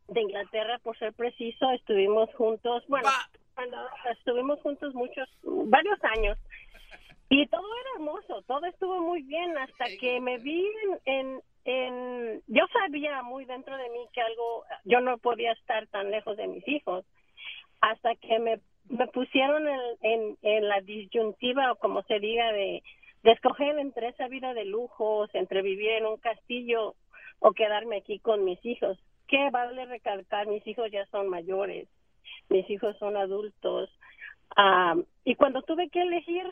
de 0.09 0.21
Inglaterra 0.21 0.79
por 0.79 0.97
ser 0.97 1.13
preciso, 1.13 1.71
estuvimos 1.71 2.33
juntos, 2.35 2.83
bueno, 2.87 3.09
cuando 3.55 3.77
estuvimos 4.11 4.61
juntos 4.61 4.93
muchos, 4.93 5.27
varios 5.43 5.99
años 6.03 6.37
y 7.29 7.45
todo 7.47 7.65
era 7.81 7.89
hermoso, 7.95 8.41
todo 8.47 8.65
estuvo 8.65 9.01
muy 9.01 9.21
bien 9.23 9.57
hasta 9.57 9.85
que 9.99 10.21
me 10.21 10.37
vi 10.37 10.65
en, 11.05 11.17
en, 11.19 11.41
en- 11.67 12.41
yo 12.47 12.65
sabía 12.71 13.21
muy 13.23 13.43
dentro 13.43 13.75
de 13.75 13.89
mí 13.89 14.07
que 14.13 14.21
algo, 14.21 14.63
yo 14.85 15.01
no 15.01 15.17
podía 15.17 15.51
estar 15.51 15.85
tan 15.87 16.09
lejos 16.09 16.37
de 16.37 16.47
mis 16.47 16.65
hijos, 16.67 17.05
hasta 17.81 18.15
que 18.15 18.39
me, 18.39 18.61
me 18.89 19.05
pusieron 19.07 19.67
en, 20.01 20.37
en, 20.41 20.67
la 20.69 20.79
disyuntiva 20.79 21.73
o 21.73 21.75
como 21.75 22.03
se 22.03 22.19
diga 22.19 22.53
de, 22.53 22.83
de 23.23 23.31
escoger 23.31 23.77
entre 23.79 24.07
esa 24.07 24.29
vida 24.29 24.53
de 24.53 24.63
lujos, 24.63 25.29
entre 25.35 25.61
vivir 25.61 25.89
en 25.91 26.05
un 26.05 26.17
castillo 26.17 26.95
o 27.39 27.51
quedarme 27.51 27.97
aquí 27.97 28.19
con 28.19 28.45
mis 28.45 28.63
hijos. 28.65 28.97
¿Qué 29.27 29.49
vale 29.51 29.85
recalcar? 29.85 30.47
Mis 30.47 30.65
hijos 30.65 30.89
ya 30.89 31.05
son 31.07 31.27
mayores, 31.27 31.89
mis 32.47 32.67
hijos 32.69 32.97
son 32.97 33.17
adultos. 33.17 33.89
Ah, 34.55 34.95
y 35.25 35.35
cuando 35.35 35.61
tuve 35.63 35.89
que 35.89 36.01
elegir, 36.01 36.49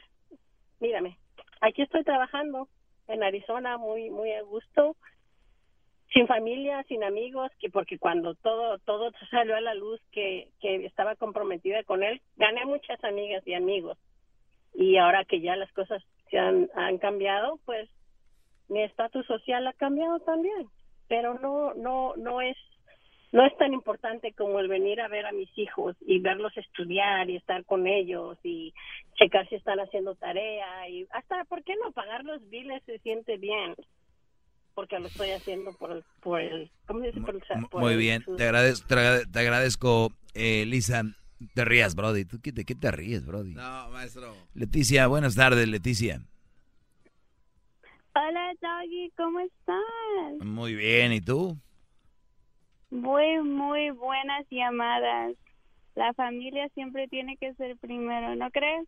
mírame, 0.81 1.17
aquí 1.61 1.83
estoy 1.83 2.03
trabajando 2.03 2.67
en 3.07 3.23
Arizona 3.23 3.77
muy 3.77 4.09
muy 4.09 4.31
a 4.31 4.41
gusto, 4.41 4.95
sin 6.13 6.27
familia, 6.27 6.83
sin 6.83 7.03
amigos, 7.03 7.51
que 7.59 7.69
porque 7.69 7.97
cuando 7.97 8.35
todo 8.35 8.79
todo 8.79 9.11
salió 9.29 9.55
a 9.55 9.61
la 9.61 9.73
luz 9.73 10.01
que 10.11 10.49
que 10.61 10.85
estaba 10.85 11.15
comprometida 11.15 11.83
con 11.83 12.03
él, 12.03 12.21
gané 12.37 12.65
muchas 12.65 13.03
amigas 13.03 13.45
y 13.45 13.53
amigos. 13.53 13.97
Y 14.73 14.97
ahora 14.97 15.23
que 15.25 15.39
ya 15.39 15.55
las 15.55 15.71
cosas 15.71 16.03
se 16.29 16.37
han, 16.37 16.69
han 16.75 16.97
cambiado, 16.97 17.59
pues 17.65 17.89
mi 18.67 18.81
estatus 18.81 19.25
social 19.25 19.65
ha 19.67 19.73
cambiado 19.73 20.19
también, 20.19 20.67
pero 21.07 21.35
no 21.35 21.73
no 21.73 22.15
no 22.17 22.41
es 22.41 22.57
no 23.35 23.45
es 23.45 23.55
tan 23.57 23.73
importante 23.73 24.33
como 24.33 24.59
el 24.59 24.67
venir 24.69 25.01
a 25.01 25.09
ver 25.09 25.25
a 25.25 25.33
mis 25.33 25.49
hijos 25.57 25.95
y 26.07 26.19
verlos 26.19 26.55
estudiar 26.55 27.29
y 27.29 27.35
estar 27.35 27.65
con 27.65 27.85
ellos 27.85 28.37
y 28.43 28.73
checar 29.15 29.47
si 29.49 29.55
están 29.55 29.79
haciendo 29.79 30.15
tarea 30.15 30.87
y 30.89 31.05
hasta, 31.11 31.43
¿por 31.45 31.61
qué 31.63 31.73
no 31.83 31.91
pagar 31.91 32.23
los 32.23 32.47
biles 32.49 32.81
se 32.85 32.97
siente 32.99 33.37
bien? 33.37 33.75
Porque 34.73 34.97
lo 34.99 35.07
estoy 35.07 35.31
haciendo 35.31 35.73
por 35.73 35.91
el, 35.91 36.03
por 36.21 36.39
el 36.39 36.71
¿cómo 36.87 37.01
se 37.01 37.07
dice? 37.07 37.19
Por 37.21 37.35
el- 37.35 37.67
por 37.69 37.81
Muy 37.81 37.93
el- 37.93 37.99
bien, 37.99 38.23
te 38.37 38.43
agradezco, 38.43 38.87
te 38.87 38.93
agrade- 38.95 39.25
te 39.31 39.39
agradezco 39.39 40.09
eh, 40.33 40.65
Lisa. 40.65 41.03
Te 41.53 41.65
rías, 41.65 41.95
Brody. 41.95 42.23
¿Tú 42.25 42.39
qué, 42.41 42.51
¿De 42.53 42.63
qué 42.63 42.75
te 42.75 42.89
ríes, 42.91 43.25
Brody? 43.25 43.53
No, 43.53 43.89
maestro. 43.89 44.33
Leticia, 44.53 45.07
buenas 45.07 45.35
tardes, 45.35 45.67
Leticia. 45.67 46.21
Hola, 48.15 48.53
Doggy, 48.61 49.11
¿cómo 49.17 49.39
estás? 49.41 50.39
Muy 50.39 50.73
bien, 50.75 51.11
¿y 51.11 51.19
tú? 51.21 51.57
Muy, 52.95 53.41
muy 53.43 53.89
buenas 53.91 54.45
llamadas. 54.49 55.33
La 55.95 56.13
familia 56.13 56.67
siempre 56.73 57.07
tiene 57.07 57.37
que 57.37 57.53
ser 57.55 57.77
primero, 57.77 58.35
¿no 58.35 58.49
crees? 58.51 58.87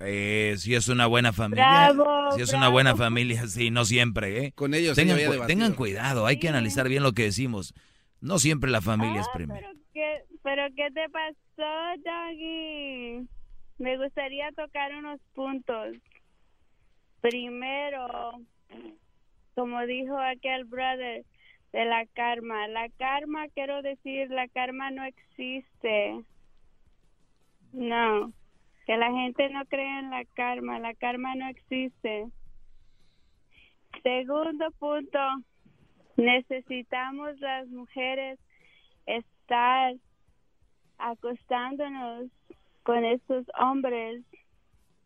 Eh, 0.00 0.54
si 0.58 0.74
es 0.74 0.88
una 0.88 1.06
buena 1.06 1.32
familia. 1.32 1.92
Bravo, 1.92 2.32
si 2.32 2.42
es 2.42 2.52
una 2.52 2.68
buena 2.68 2.94
familia, 2.94 3.46
sí, 3.48 3.70
no 3.70 3.84
siempre, 3.84 4.44
¿eh? 4.46 4.52
Con 4.54 4.74
ellos 4.74 4.96
tengan, 4.96 5.18
cu- 5.18 5.46
tengan 5.46 5.74
cuidado, 5.74 6.26
hay 6.26 6.38
que 6.38 6.48
analizar 6.48 6.88
bien 6.88 7.02
lo 7.02 7.12
que 7.12 7.24
decimos. 7.24 7.74
No 8.20 8.38
siempre 8.38 8.70
la 8.70 8.80
familia 8.80 9.20
es 9.20 9.28
primero. 9.34 9.68
¿Qué, 9.92 10.22
¿Pero 10.42 10.62
qué 10.76 10.88
te 10.92 11.08
pasó, 11.08 12.00
Doggy? 12.04 13.28
Me 13.78 13.96
gustaría 13.96 14.50
tocar 14.52 14.94
unos 14.94 15.20
puntos. 15.34 15.96
Primero, 17.20 18.32
como 19.54 19.84
dijo 19.86 20.16
aquel 20.18 20.64
brother, 20.64 21.24
de 21.72 21.84
la 21.84 22.06
karma. 22.06 22.68
La 22.68 22.88
karma, 22.90 23.48
quiero 23.48 23.82
decir, 23.82 24.30
la 24.30 24.48
karma 24.48 24.90
no 24.90 25.04
existe. 25.04 26.22
No, 27.72 28.32
que 28.86 28.96
la 28.96 29.12
gente 29.12 29.48
no 29.50 29.64
cree 29.66 29.98
en 29.98 30.10
la 30.10 30.24
karma. 30.24 30.78
La 30.78 30.94
karma 30.94 31.34
no 31.34 31.48
existe. 31.48 32.26
Segundo 34.02 34.70
punto, 34.78 35.18
necesitamos 36.16 37.38
las 37.40 37.68
mujeres 37.68 38.38
estar 39.06 39.94
acostándonos 40.98 42.30
con 42.82 43.04
estos 43.04 43.46
hombres 43.58 44.24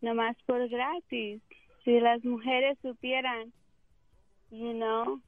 nomás 0.01 0.37
por 0.47 0.69
gratis. 0.69 1.41
Si 1.85 2.01
las 2.01 2.25
mujeres 2.25 2.79
supieran, 2.81 3.53
you 4.51 4.73
know, 4.73 5.21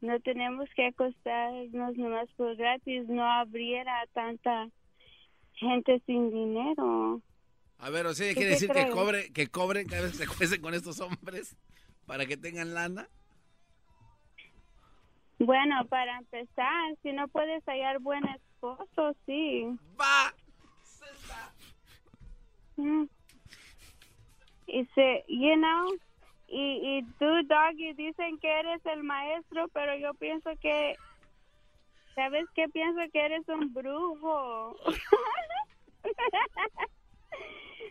no 0.00 0.20
tenemos 0.20 0.68
que 0.74 0.86
acostarnos 0.86 1.96
nomás 1.96 2.28
por 2.36 2.56
gratis, 2.56 3.08
no 3.08 3.24
habría 3.24 3.84
tanta 4.12 4.68
gente 5.54 6.00
sin 6.06 6.30
dinero. 6.30 7.20
A 7.78 7.90
ver, 7.90 8.06
o 8.06 8.14
sea, 8.14 8.28
¿Tú 8.30 8.36
quiere 8.36 8.50
decir 8.50 8.70
que 8.70 8.88
cobre, 8.90 9.32
que 9.32 9.48
cobren 9.48 9.86
cada 9.86 10.02
vez 10.02 10.12
que 10.12 10.18
se 10.24 10.26
cuecen 10.26 10.60
con 10.60 10.74
estos 10.74 11.00
hombres 11.00 11.56
para 12.06 12.26
que 12.26 12.36
tengan 12.36 12.74
lana. 12.74 13.08
Bueno, 15.38 15.86
para 15.88 16.18
empezar, 16.18 16.96
si 17.02 17.12
no 17.12 17.28
puedes 17.28 17.62
hallar 17.64 18.00
buen 18.00 18.24
esposo, 18.26 19.14
sí. 19.24 19.66
Va. 20.00 20.34
Mm. 22.76 23.04
Y 24.66 24.84
se, 24.94 25.24
you 25.28 25.54
know, 25.54 25.92
y, 26.48 26.98
y 26.98 27.02
tú, 27.18 27.26
Doggy, 27.46 27.92
dicen 27.92 28.38
que 28.38 28.48
eres 28.48 28.84
el 28.86 29.04
maestro, 29.04 29.68
pero 29.68 29.94
yo 29.96 30.14
pienso 30.14 30.50
que, 30.60 30.96
¿sabes 32.14 32.46
qué? 32.54 32.68
Pienso 32.68 33.00
que 33.12 33.20
eres 33.20 33.46
un 33.48 33.72
brujo. 33.72 34.76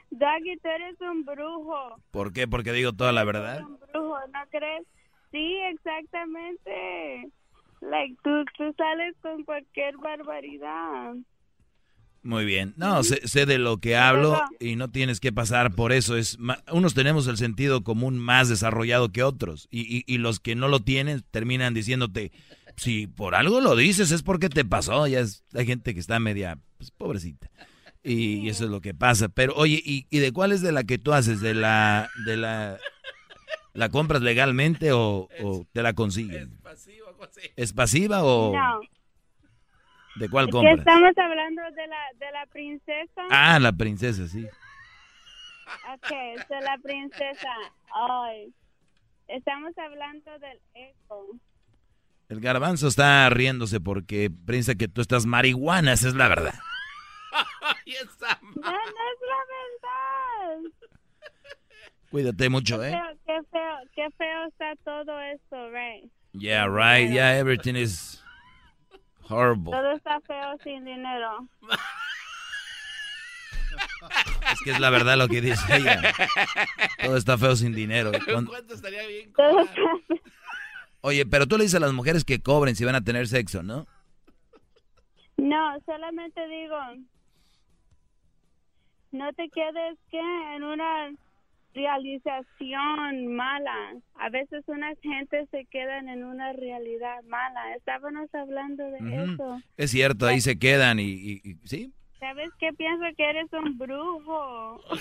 Doggy, 0.09 0.57
tú 0.57 0.69
eres 0.69 0.99
un 1.01 1.23
brujo. 1.23 1.97
¿Por 2.11 2.33
qué? 2.33 2.47
Porque 2.47 2.71
digo 2.71 2.93
toda 2.93 3.11
la 3.11 3.23
verdad. 3.23 3.61
Un 3.61 3.79
brujo, 3.79 4.17
¿no 4.33 4.39
crees? 4.49 4.83
Sí, 5.31 5.57
exactamente. 5.69 7.29
Like, 7.81 8.15
tú, 8.23 8.43
tú 8.57 8.73
sales 8.75 9.15
con 9.21 9.43
cualquier 9.43 9.97
barbaridad. 9.97 11.13
Muy 12.27 12.43
bien. 12.43 12.73
No, 12.75 13.03
sé, 13.03 13.25
sé 13.25 13.45
de 13.45 13.57
lo 13.57 13.77
que 13.77 13.95
hablo 13.95 14.41
y 14.59 14.75
no 14.75 14.89
tienes 14.89 15.21
que 15.21 15.31
pasar 15.31 15.73
por 15.73 15.93
eso. 15.93 16.17
Es 16.17 16.37
ma- 16.39 16.61
unos 16.73 16.93
tenemos 16.93 17.25
el 17.27 17.37
sentido 17.37 17.85
común 17.85 18.17
más 18.19 18.49
desarrollado 18.49 19.13
que 19.13 19.23
otros 19.23 19.69
y, 19.71 19.81
y- 19.97 20.03
y 20.05 20.17
los 20.17 20.41
que 20.41 20.53
no 20.53 20.67
lo 20.67 20.81
tienen 20.81 21.23
terminan 21.31 21.73
diciéndote, 21.73 22.33
si 22.75 23.07
por 23.07 23.33
algo 23.33 23.61
lo 23.61 23.77
dices 23.77 24.11
es 24.11 24.23
porque 24.23 24.49
te 24.49 24.65
pasó. 24.65 25.07
Ya 25.07 25.21
es, 25.21 25.45
hay 25.53 25.65
gente 25.65 25.93
que 25.93 26.01
está 26.01 26.19
media, 26.19 26.59
pues, 26.77 26.91
pobrecita. 26.91 27.49
Y, 28.03 28.39
y 28.39 28.49
eso 28.49 28.65
es 28.65 28.71
lo 28.71 28.81
que 28.81 28.93
pasa. 28.93 29.29
Pero 29.29 29.53
oye, 29.55 29.81
¿y, 29.85 30.05
y 30.09 30.19
de 30.19 30.33
cuál 30.33 30.51
es 30.51 30.61
de 30.61 30.73
la 30.73 30.83
que 30.83 30.97
tú 30.97 31.13
haces? 31.13 31.39
¿De 31.39 31.53
la, 31.53 32.09
de 32.25 32.35
la, 32.35 32.77
la 33.73 33.87
compras 33.87 34.21
legalmente 34.21 34.91
o, 34.91 35.29
o 35.41 35.65
te 35.71 35.81
la 35.81 35.93
consiguen? 35.93 36.57
¿Es 37.55 37.71
pasiva 37.71 38.23
o 38.25 38.51
No. 38.53 38.81
De 40.19 40.29
cuál 40.29 40.45
Es 40.45 40.47
que 40.47 40.51
compras? 40.51 40.79
estamos 40.79 41.17
hablando 41.17 41.61
de 41.71 41.87
la, 41.87 41.97
de 42.17 42.31
la 42.31 42.45
princesa. 42.47 43.21
Ah, 43.29 43.59
la 43.59 43.71
princesa, 43.73 44.27
sí. 44.27 44.45
Ok, 45.93 46.09
de 46.49 46.61
la 46.61 46.77
princesa. 46.77 47.49
Ay, 47.93 48.53
estamos 49.27 49.77
hablando 49.77 50.37
del 50.39 50.59
eco. 50.73 51.27
El 52.29 52.39
garbanzo 52.41 52.87
está 52.87 53.29
riéndose 53.29 53.79
porque 53.79 54.29
piensa 54.45 54.75
que 54.75 54.87
tú 54.87 55.01
estás 55.01 55.25
marihuana, 55.25 55.93
esa 55.93 56.07
es 56.09 56.15
la 56.15 56.27
verdad. 56.27 56.53
No, 57.29 58.71
no 58.71 58.71
es 58.71 59.19
la 59.21 59.41
verdad. 59.53 60.71
Cuídate 62.09 62.49
mucho, 62.49 62.79
Qué 62.79 62.87
¿eh? 62.89 62.91
feo, 62.91 63.17
qué 63.25 63.39
feo, 63.51 63.75
qué 63.95 64.09
feo 64.17 64.45
está 64.47 64.75
todo 64.83 65.19
esto, 65.19 65.69
right? 65.71 66.09
Yeah, 66.33 66.67
right. 66.67 67.09
Yeah, 67.11 67.37
everything 67.37 67.75
is 67.75 68.21
horrible. 69.29 69.71
Todo 69.71 69.91
está 69.93 70.19
feo 70.21 70.57
sin 70.63 70.85
dinero. 70.85 71.47
Es 74.51 74.59
que 74.63 74.71
es 74.71 74.79
la 74.79 74.89
verdad 74.89 75.17
lo 75.17 75.27
que 75.27 75.41
dice 75.41 75.75
ella. 75.75 76.01
Todo 77.03 77.17
está 77.17 77.37
feo 77.37 77.55
sin 77.55 77.73
dinero. 77.73 78.11
Con- 78.25 78.49
estaría 78.71 79.05
bien? 79.05 79.33
Todo 79.33 79.59
está 79.61 79.81
Oye, 81.01 81.25
pero 81.25 81.45
tú 81.47 81.57
le 81.57 81.63
dices 81.63 81.75
a 81.75 81.79
las 81.85 81.93
mujeres 81.93 82.23
que 82.25 82.41
cobren 82.41 82.75
si 82.75 82.85
van 82.85 82.95
a 82.95 83.03
tener 83.03 83.27
sexo, 83.27 83.63
¿no? 83.63 83.85
No, 85.37 85.79
solamente 85.85 86.47
digo, 86.47 86.77
no 89.11 89.31
te 89.33 89.49
quedes 89.49 89.97
que 90.09 90.19
en 90.55 90.63
una 90.63 91.11
realización 91.77 93.27
mala. 93.35 93.93
A 94.15 94.29
veces 94.29 94.63
unas 94.67 94.99
gentes 95.01 95.47
se 95.51 95.65
quedan 95.65 96.09
en 96.09 96.23
una 96.25 96.53
realidad 96.53 97.23
mala. 97.27 97.75
Estábamos 97.75 98.33
hablando 98.33 98.83
de 98.91 98.97
eso. 99.23 99.61
Es 99.77 99.91
cierto, 99.91 100.25
ahí 100.25 100.41
se 100.41 100.57
quedan 100.59 100.99
y, 100.99 101.03
y- 101.11 101.41
y- 101.43 101.55
sí. 101.65 101.93
¿Sabes 102.19 102.49
qué? 102.59 102.73
Pienso 102.73 103.05
que 103.15 103.29
eres 103.29 103.47
un 103.53 103.77
brujo. 103.77 104.81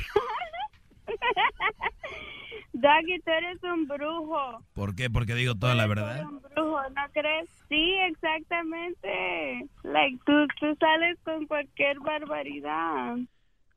Doggy, 2.73 3.19
tú 3.25 3.31
eres 3.31 3.63
un 3.63 3.87
brujo. 3.89 4.61
¿Por 4.75 4.95
qué? 4.95 5.09
Porque 5.09 5.35
digo 5.35 5.55
toda 5.55 5.75
la 5.75 5.87
verdad. 5.87 6.25
Un 6.27 6.41
brujo, 6.43 6.79
¿no 6.91 7.03
crees? 7.13 7.49
Sí, 7.69 7.95
exactamente. 8.11 9.67
Like, 9.83 10.19
tú, 10.27 10.47
tú 10.61 10.77
sales 10.79 11.19
con 11.25 11.47
cualquier 11.47 11.99
barbaridad. 12.01 13.17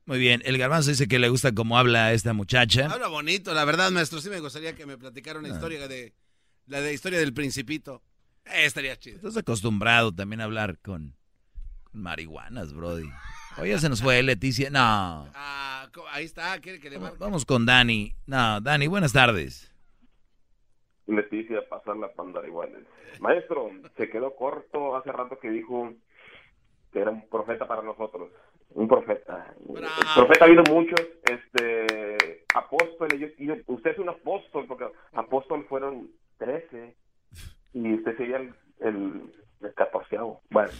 Muy 0.10 0.18
bien, 0.18 0.42
el 0.44 0.58
garbanzo 0.58 0.90
dice 0.90 1.08
que 1.08 1.20
le 1.20 1.30
gusta 1.30 1.54
cómo 1.54 1.78
habla 1.78 2.14
esta 2.14 2.34
muchacha. 2.34 2.88
Habla 2.92 3.10
bonito, 3.10 3.54
la 3.54 3.64
verdad, 3.64 3.92
maestro. 3.92 4.20
Sí 4.20 4.28
me 4.32 4.40
gustaría 4.40 4.74
que 4.74 4.88
me 4.88 4.98
platicara 4.98 5.38
una 5.38 5.50
Ah. 5.50 5.52
historia 5.52 5.88
de 5.88 6.16
la 6.66 6.82
de 6.82 6.96
historia 6.96 7.20
del 7.20 7.32
principito. 7.32 8.02
Eh, 8.46 8.66
estaría 8.66 8.98
chido. 8.98 9.18
Estás 9.18 9.38
acostumbrado 9.38 10.12
también 10.12 10.42
a 10.42 10.46
hablar 10.46 10.80
con, 10.80 11.14
con 11.84 12.02
marihuanas, 12.02 12.74
Brody. 12.74 13.08
Oye, 13.60 13.78
se 13.78 13.88
nos 13.88 14.02
fue 14.02 14.24
Leticia. 14.24 14.72
No. 14.72 15.30
Ah, 15.36 15.88
ahí 16.12 16.26
está, 16.26 16.60
quiere 16.60 16.80
que 16.80 16.90
le 16.90 16.98
marque. 16.98 17.18
Vamos 17.20 17.46
con 17.46 17.68
Dani. 17.68 18.16
No, 18.26 18.60
Dani, 18.62 18.88
buenas 18.88 19.14
tardes. 19.14 19.72
Leticia, 21.06 21.60
pasar 21.70 21.98
la 21.98 22.12
pandora 22.14 22.48
iguales. 22.48 22.84
Maestro, 23.20 23.70
se 23.96 24.10
quedó 24.10 24.36
corto 24.36 24.96
hace 24.96 25.12
rato 25.12 25.38
que 25.40 25.52
dijo 25.52 25.94
que 26.92 27.00
era 27.00 27.12
un 27.12 27.30
profeta 27.30 27.68
para 27.68 27.84
nosotros. 27.84 28.32
Un 28.72 28.88
profeta. 28.88 29.54
El 29.68 29.74
profeta 30.16 30.46
ha 30.46 30.48
habido 30.48 30.64
muchos, 30.70 31.02
este, 31.24 32.46
apóstoles. 32.54 33.20
Yo- 33.20 33.28
yo- 33.38 33.62
usted 33.68 33.92
es 33.92 34.00
un 34.00 34.10
apóstol, 34.10 34.66
porque 34.68 34.86
apóstol 35.14 35.66
fueron 35.68 36.10
13 36.38 36.96
y 37.74 37.94
usted 37.96 38.16
sería 38.18 38.38
el, 38.38 38.54
el, 38.80 39.34
el 39.62 39.74
catorceavo. 39.74 40.42
Bueno, 40.52 40.72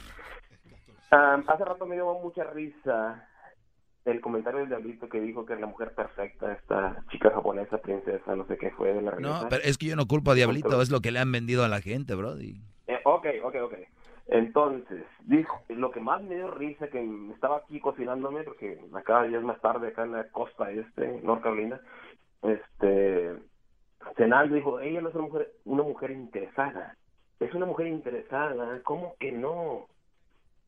hace 1.12 1.66
rato 1.66 1.86
me 1.86 1.96
dio 1.96 2.14
mucha 2.16 2.44
risa 2.46 3.26
el 4.06 4.22
comentario 4.22 4.62
del 4.62 4.70
diablito 4.70 5.10
que 5.10 5.20
dijo 5.20 5.46
que 5.46 5.54
es 5.54 5.60
la 5.60 5.68
mujer 5.68 5.94
perfecta, 5.94 6.52
esta 6.54 7.04
chica 7.12 7.30
japonesa, 7.32 7.78
princesa, 7.80 8.36
no 8.36 8.46
sé 8.48 8.58
qué 8.58 8.72
fue 8.72 8.94
de 8.94 9.02
la 9.02 9.12
No, 9.12 9.18
realeza. 9.18 9.50
pero 9.50 9.64
es 9.64 9.78
que 9.78 9.88
yo 9.88 9.96
no 9.96 10.08
culpo 10.08 10.32
a 10.32 10.36
Diablito, 10.36 10.82
es 10.82 10.90
lo 10.90 11.02
que 11.02 11.12
le 11.12 11.20
han 11.20 11.32
vendido 11.32 11.64
a 11.64 11.68
la 11.68 11.82
gente, 11.82 12.16
Brody. 12.16 12.62
Eh, 12.88 13.00
ok, 13.04 13.26
ok, 13.44 13.56
ok. 13.64 13.74
Entonces, 14.32 15.06
dijo, 15.22 15.64
lo 15.70 15.90
que 15.90 16.00
más 16.00 16.22
me 16.22 16.36
dio 16.36 16.52
risa, 16.52 16.88
que 16.88 17.04
estaba 17.34 17.58
aquí 17.58 17.80
cocinándome, 17.80 18.44
porque 18.44 18.80
acá 18.94 19.26
ya 19.28 19.40
es 19.40 19.44
más 19.44 19.60
tarde, 19.60 19.88
acá 19.88 20.04
en 20.04 20.12
la 20.12 20.30
costa 20.30 20.70
este, 20.70 21.20
North 21.24 21.42
Carolina, 21.42 21.82
este, 22.44 23.34
cenando, 24.16 24.54
dijo, 24.54 24.80
ella 24.80 25.02
no 25.02 25.10
es 25.10 25.16
una 25.16 25.24
mujer, 25.26 25.52
una 25.66 25.82
mujer 25.82 26.12
interesada, 26.12 26.96
es 27.40 27.54
una 27.56 27.66
mujer 27.66 27.88
interesada, 27.88 28.80
¿cómo 28.84 29.16
que 29.20 29.32
no? 29.32 29.88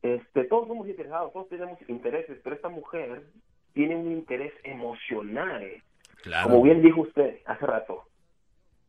Este, 0.02 0.46
todos 0.46 0.68
somos 0.68 0.88
interesados, 0.88 1.32
todos 1.32 1.50
tenemos 1.50 1.78
intereses, 1.88 2.40
pero 2.44 2.56
esta 2.56 2.70
mujer 2.70 3.28
tiene 3.74 3.96
un 3.96 4.12
interés 4.12 4.54
emocional. 4.64 5.84
Claro. 6.24 6.50
Como 6.50 6.64
bien 6.64 6.82
dijo 6.82 7.02
usted 7.02 7.42
hace 7.46 7.66
rato, 7.68 8.06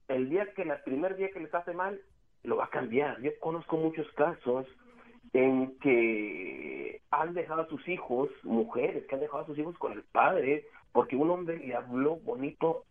el 0.09 0.31
día 0.31 0.47
que 0.55 0.63
el 0.63 0.73
primer 0.83 1.17
día 1.17 1.29
que 1.31 1.41
les 1.41 1.55
hace 1.55 1.75
mal, 1.75 2.01
lo 2.45 2.57
va 2.57 2.65
a 2.65 2.71
cambiar. 2.71 3.21
Yo 3.21 3.31
conozco 3.41 3.77
muchos 3.77 4.11
casos 4.13 4.67
en 5.33 5.79
que 5.79 7.01
han 7.11 7.35
dejado 7.35 7.63
a 7.63 7.69
sus 7.69 7.87
hijos, 7.89 8.29
mujeres 8.43 9.07
que 9.07 9.15
han 9.15 9.21
dejado 9.21 9.45
a 9.45 9.47
sus 9.47 9.59
hijos 9.59 9.77
con 9.79 9.93
el 9.93 10.03
padre, 10.03 10.67
porque 10.93 11.17
un 11.17 11.31
hombre 11.31 11.59
le 11.59 11.75
habló 11.75 12.17
bonito 12.17 12.85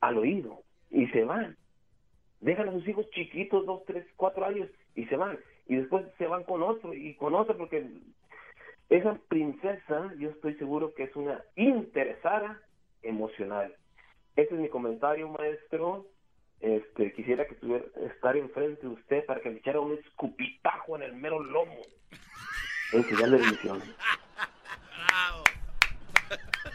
al 0.00 0.18
oído 0.18 0.60
y 0.90 1.06
se 1.08 1.24
van. 1.24 1.56
Dejan 2.40 2.68
a 2.68 2.72
sus 2.72 2.86
hijos 2.86 3.08
chiquitos, 3.10 3.64
dos, 3.64 3.84
tres, 3.86 4.06
cuatro 4.16 4.44
años 4.44 4.68
y 4.94 5.06
se 5.06 5.16
van. 5.16 5.38
Y 5.66 5.76
después 5.76 6.04
se 6.18 6.26
van 6.26 6.44
con 6.44 6.62
otro 6.62 6.92
y 6.94 7.14
con 7.14 7.34
otro 7.34 7.56
porque 7.56 7.88
esa 8.88 9.18
princesa, 9.28 10.12
yo 10.18 10.30
estoy 10.30 10.54
seguro 10.54 10.94
que 10.94 11.04
es 11.04 11.16
una 11.16 11.42
interesada 11.56 12.60
emocional. 13.02 13.74
Ese 14.36 14.54
es 14.54 14.60
mi 14.60 14.68
comentario, 14.68 15.28
maestro. 15.28 16.06
Este, 16.60 17.12
quisiera 17.12 17.46
que 17.46 17.54
estuviera 17.54 17.84
estar 18.10 18.36
enfrente 18.36 18.82
de 18.82 18.88
usted 18.88 19.24
para 19.26 19.40
que 19.40 19.50
le 19.50 19.58
echara 19.58 19.80
un 19.80 19.92
escupitajo 19.94 20.96
en 20.96 21.02
el 21.02 21.14
mero 21.14 21.42
lomo. 21.42 21.76
En 22.92 23.04
señal 23.04 23.32
de 23.32 23.38
bendición. 23.38 23.82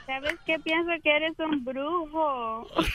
¿Sabes 0.05 0.35
qué? 0.45 0.59
Pienso 0.59 0.91
que 1.03 1.15
eres 1.15 1.39
un 1.39 1.63
brujo. 1.63 2.67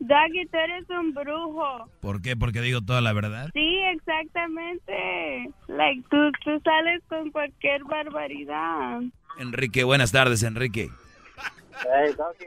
Doggy, 0.00 0.46
tú 0.46 0.56
eres 0.56 0.88
un 0.90 1.14
brujo. 1.14 1.88
¿Por 2.00 2.22
qué? 2.22 2.36
Porque 2.36 2.60
digo 2.60 2.80
toda 2.80 3.00
la 3.00 3.12
verdad. 3.12 3.50
Sí, 3.52 3.78
exactamente. 3.94 5.50
Like, 5.68 6.02
tú, 6.10 6.32
tú 6.42 6.60
sales 6.64 7.02
con 7.08 7.30
cualquier 7.30 7.84
barbaridad. 7.84 9.00
Enrique, 9.38 9.84
buenas 9.84 10.10
tardes, 10.10 10.42
Enrique. 10.42 10.88
Hey, 11.82 12.14
Doggy, 12.16 12.46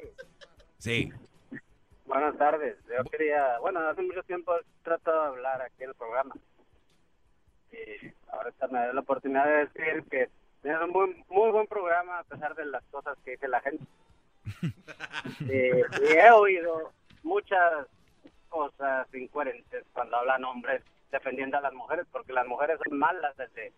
Sí. 0.77 1.11
Buenas 2.14 2.38
tardes. 2.38 2.77
Yo 2.88 3.03
quería, 3.10 3.57
bueno, 3.60 3.80
hace 3.80 4.03
mucho 4.03 4.22
tiempo 4.23 4.56
he 4.56 4.84
tratado 4.84 5.22
de 5.22 5.27
hablar 5.30 5.61
aquí 5.61 5.84
en 5.84 5.90
el 5.90 5.95
programa. 5.95 6.35
Y 7.72 8.14
ahorita 8.31 8.68
me 8.68 8.80
da 8.80 8.94
la 8.94 9.02
oportunidad 9.02 9.45
de 9.45 9.65
decir 9.65 10.03
que 10.11 10.22
es 10.64 10.81
un 10.81 10.91
muy, 10.91 11.23
muy 11.30 11.49
buen 11.49 11.65
programa 11.65 12.19
a 12.19 12.23
pesar 12.23 12.53
de 12.56 12.65
las 12.65 12.84
cosas 12.85 13.18
que 13.26 13.31
dice 13.31 13.48
la 13.48 13.61
gente. 13.61 13.84
y, 15.40 15.53
y 15.53 16.14
he 16.14 16.31
oído 16.31 16.91
muchas 17.23 17.88
cosas 18.48 19.11
incoherentes 19.15 19.84
cuando 19.94 20.18
hablan 20.18 20.44
hombres 20.44 20.84
defendiendo 21.11 21.57
a 21.57 21.61
las 21.61 21.73
mujeres, 21.73 22.06
porque 22.11 22.34
las 22.34 22.45
mujeres 22.45 22.80
son 22.88 22.98
malas 22.98 23.35
desde... 23.38 23.73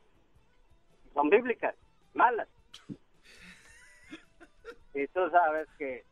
Son 1.13 1.29
bíblicas, 1.29 1.75
malas. 2.13 2.49
Y 4.93 5.07
tú 5.07 5.29
sabes 5.29 5.67
que 5.77 6.05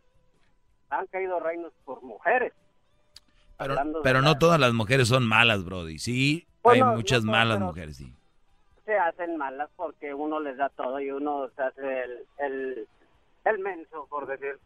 han 0.99 1.07
caído 1.07 1.39
reinos 1.39 1.71
por 1.85 2.01
mujeres. 2.03 2.53
Pero, 3.57 3.75
la- 3.75 3.83
no 4.21 4.37
todas 4.37 4.59
las 4.59 4.73
mujeres 4.73 5.07
son 5.07 5.27
malas, 5.27 5.63
Brody. 5.63 5.97
Sí, 5.99 6.47
Bueno, 6.63 6.89
hay 6.89 6.95
muchas 6.97 7.23
no, 7.23 7.31
malas 7.31 7.59
mujeres, 7.59 7.97
sí. 7.97 8.13
se 8.85 8.97
hacen 8.97 9.37
malas 9.37 9.69
porque 9.75 10.13
uno 10.13 10.39
les 10.39 10.57
da 10.57 10.69
todo 10.69 10.99
y 10.99 11.09
uno 11.11 11.47
se 11.55 11.61
hace 11.63 12.03
el, 12.03 12.25
el, 12.39 12.87
el 13.45 13.59
menso, 13.59 14.07
por 14.09 14.27
decir. 14.27 14.57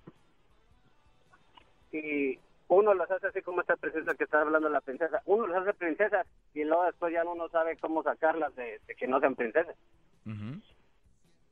Y 1.92 2.40
uno 2.70 2.94
los 2.94 3.10
hace 3.10 3.28
así 3.28 3.42
como 3.42 3.62
esta 3.62 3.76
princesa 3.78 4.14
que 4.16 4.24
está 4.26 4.42
hablando 4.42 4.70
la 4.70 4.82
princesa. 4.82 5.22
Uno 5.26 5.48
los 5.48 5.58
hace 5.58 5.74
princesas 5.74 6.26
y 6.54 6.64
luego 6.64 6.84
después 6.86 7.14
ya 7.14 7.24
uno 7.24 7.48
sabe 7.50 7.78
cómo 7.78 8.04
sacarlas 8.04 8.56
de, 8.56 8.80
de 8.88 8.96
que 8.96 9.08
no 9.08 9.20
sean 9.20 9.36
princesas. 9.36 9.76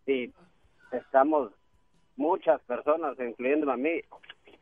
Y 0.08 0.32
estamos 0.92 1.52
muchas 2.18 2.62
personas, 2.64 3.18
incluyéndome 3.20 3.74
a 3.74 3.78
mí, 3.78 4.02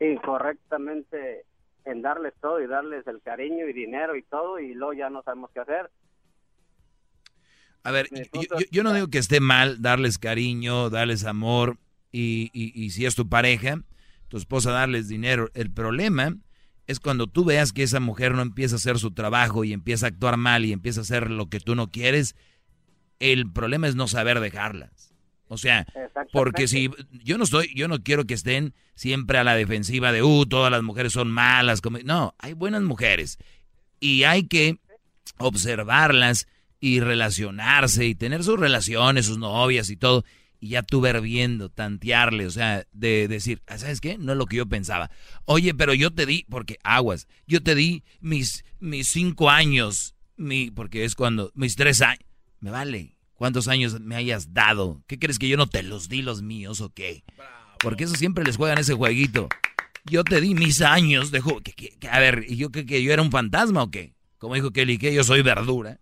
incorrectamente 0.00 1.44
en 1.84 2.02
darles 2.02 2.32
todo 2.40 2.60
y 2.62 2.66
darles 2.66 3.06
el 3.06 3.20
cariño 3.22 3.68
y 3.68 3.72
dinero 3.72 4.16
y 4.16 4.22
todo 4.22 4.58
y 4.58 4.74
luego 4.74 4.94
ya 4.94 5.10
no 5.10 5.22
sabemos 5.22 5.50
qué 5.52 5.60
hacer. 5.60 5.90
A 7.82 7.90
ver, 7.90 8.08
yo, 8.32 8.40
yo- 8.42 8.66
yo 8.70 8.82
no 8.82 8.94
digo 8.94 9.08
que 9.08 9.18
esté 9.18 9.40
mal 9.40 9.82
darles 9.82 10.18
cariño, 10.18 10.88
darles 10.88 11.24
amor 11.24 11.76
y, 12.12 12.50
y- 12.54 12.72
y 12.74 12.90
si 12.90 13.04
es 13.04 13.14
tu 13.14 13.28
pareja, 13.28 13.82
tu 14.28 14.38
esposa 14.38 14.70
darles 14.70 15.08
dinero. 15.08 15.50
El 15.54 15.70
problema 15.70 16.34
es 16.86 16.98
cuando 17.00 17.26
tú 17.26 17.44
veas 17.44 17.72
que 17.72 17.82
esa 17.82 18.00
mujer 18.00 18.32
no 18.32 18.42
empieza 18.42 18.76
a 18.76 18.78
hacer 18.78 18.98
su 18.98 19.12
trabajo 19.12 19.64
y 19.64 19.72
empieza 19.72 20.06
a 20.06 20.08
actuar 20.10 20.36
mal 20.38 20.64
y 20.64 20.72
empieza 20.72 21.00
a 21.00 21.02
hacer 21.02 21.30
lo 21.30 21.48
que 21.50 21.60
tú 21.60 21.74
no 21.74 21.90
quieres, 21.90 22.36
el 23.20 23.50
problema 23.52 23.86
es 23.88 23.96
no 23.96 24.08
saber 24.08 24.40
dejarlas. 24.40 25.13
O 25.48 25.58
sea, 25.58 25.86
porque 26.32 26.66
si 26.68 26.90
yo 27.10 27.38
no 27.38 27.44
estoy, 27.44 27.70
yo 27.74 27.86
no 27.86 28.02
quiero 28.02 28.24
que 28.24 28.34
estén 28.34 28.74
siempre 28.94 29.38
a 29.38 29.44
la 29.44 29.54
defensiva 29.54 30.10
de, 30.10 30.22
uh, 30.22 30.46
todas 30.46 30.70
las 30.70 30.82
mujeres 30.82 31.12
son 31.12 31.30
malas. 31.30 31.80
Como, 31.80 31.98
no, 31.98 32.34
hay 32.38 32.54
buenas 32.54 32.82
mujeres 32.82 33.38
y 34.00 34.24
hay 34.24 34.44
que 34.44 34.78
observarlas 35.38 36.46
y 36.80 37.00
relacionarse 37.00 38.04
y 38.06 38.14
tener 38.14 38.44
sus 38.44 38.58
relaciones, 38.58 39.26
sus 39.26 39.38
novias 39.38 39.90
y 39.90 39.96
todo. 39.96 40.24
Y 40.60 40.68
ya 40.68 40.82
tú 40.82 41.00
ver 41.00 41.20
viendo, 41.20 41.68
tantearle, 41.68 42.46
o 42.46 42.50
sea, 42.50 42.86
de 42.92 43.28
decir, 43.28 43.62
ah, 43.66 43.78
¿sabes 43.78 44.00
qué? 44.00 44.16
No 44.16 44.32
es 44.32 44.38
lo 44.38 44.46
que 44.46 44.56
yo 44.56 44.66
pensaba. 44.66 45.10
Oye, 45.44 45.74
pero 45.74 45.92
yo 45.92 46.10
te 46.10 46.24
di, 46.24 46.46
porque 46.48 46.78
aguas, 46.84 47.28
yo 47.46 47.62
te 47.62 47.74
di 47.74 48.02
mis, 48.20 48.64
mis 48.80 49.08
cinco 49.08 49.50
años, 49.50 50.14
mi, 50.36 50.70
porque 50.70 51.04
es 51.04 51.14
cuando, 51.14 51.52
mis 51.54 51.76
tres 51.76 52.00
años. 52.00 52.24
Me 52.60 52.70
vale, 52.70 53.13
cuántos 53.34 53.68
años 53.68 54.00
me 54.00 54.16
hayas 54.16 54.52
dado. 54.52 55.02
¿Qué 55.06 55.18
crees 55.18 55.38
que 55.38 55.48
yo 55.48 55.56
no 55.56 55.66
te 55.66 55.82
los 55.82 56.08
di 56.08 56.22
los 56.22 56.42
míos 56.42 56.80
o 56.80 56.90
qué? 56.90 57.24
Porque 57.80 58.04
eso 58.04 58.14
siempre 58.14 58.44
les 58.44 58.56
juegan 58.56 58.78
ese 58.78 58.94
jueguito. 58.94 59.48
Yo 60.04 60.24
te 60.24 60.40
di 60.40 60.54
mis 60.54 60.80
años 60.82 61.30
de 61.30 61.40
juego. 61.40 61.60
A 62.10 62.18
ver, 62.18 62.44
¿y 62.48 62.56
yo 62.56 62.70
que, 62.70 62.86
que 62.86 63.02
yo 63.02 63.12
era 63.12 63.22
un 63.22 63.30
fantasma 63.30 63.82
o 63.82 63.90
qué? 63.90 64.14
Como 64.38 64.54
dijo 64.54 64.70
Kelly, 64.72 64.98
que 64.98 65.14
yo 65.14 65.24
soy 65.24 65.42
verdura. 65.42 66.00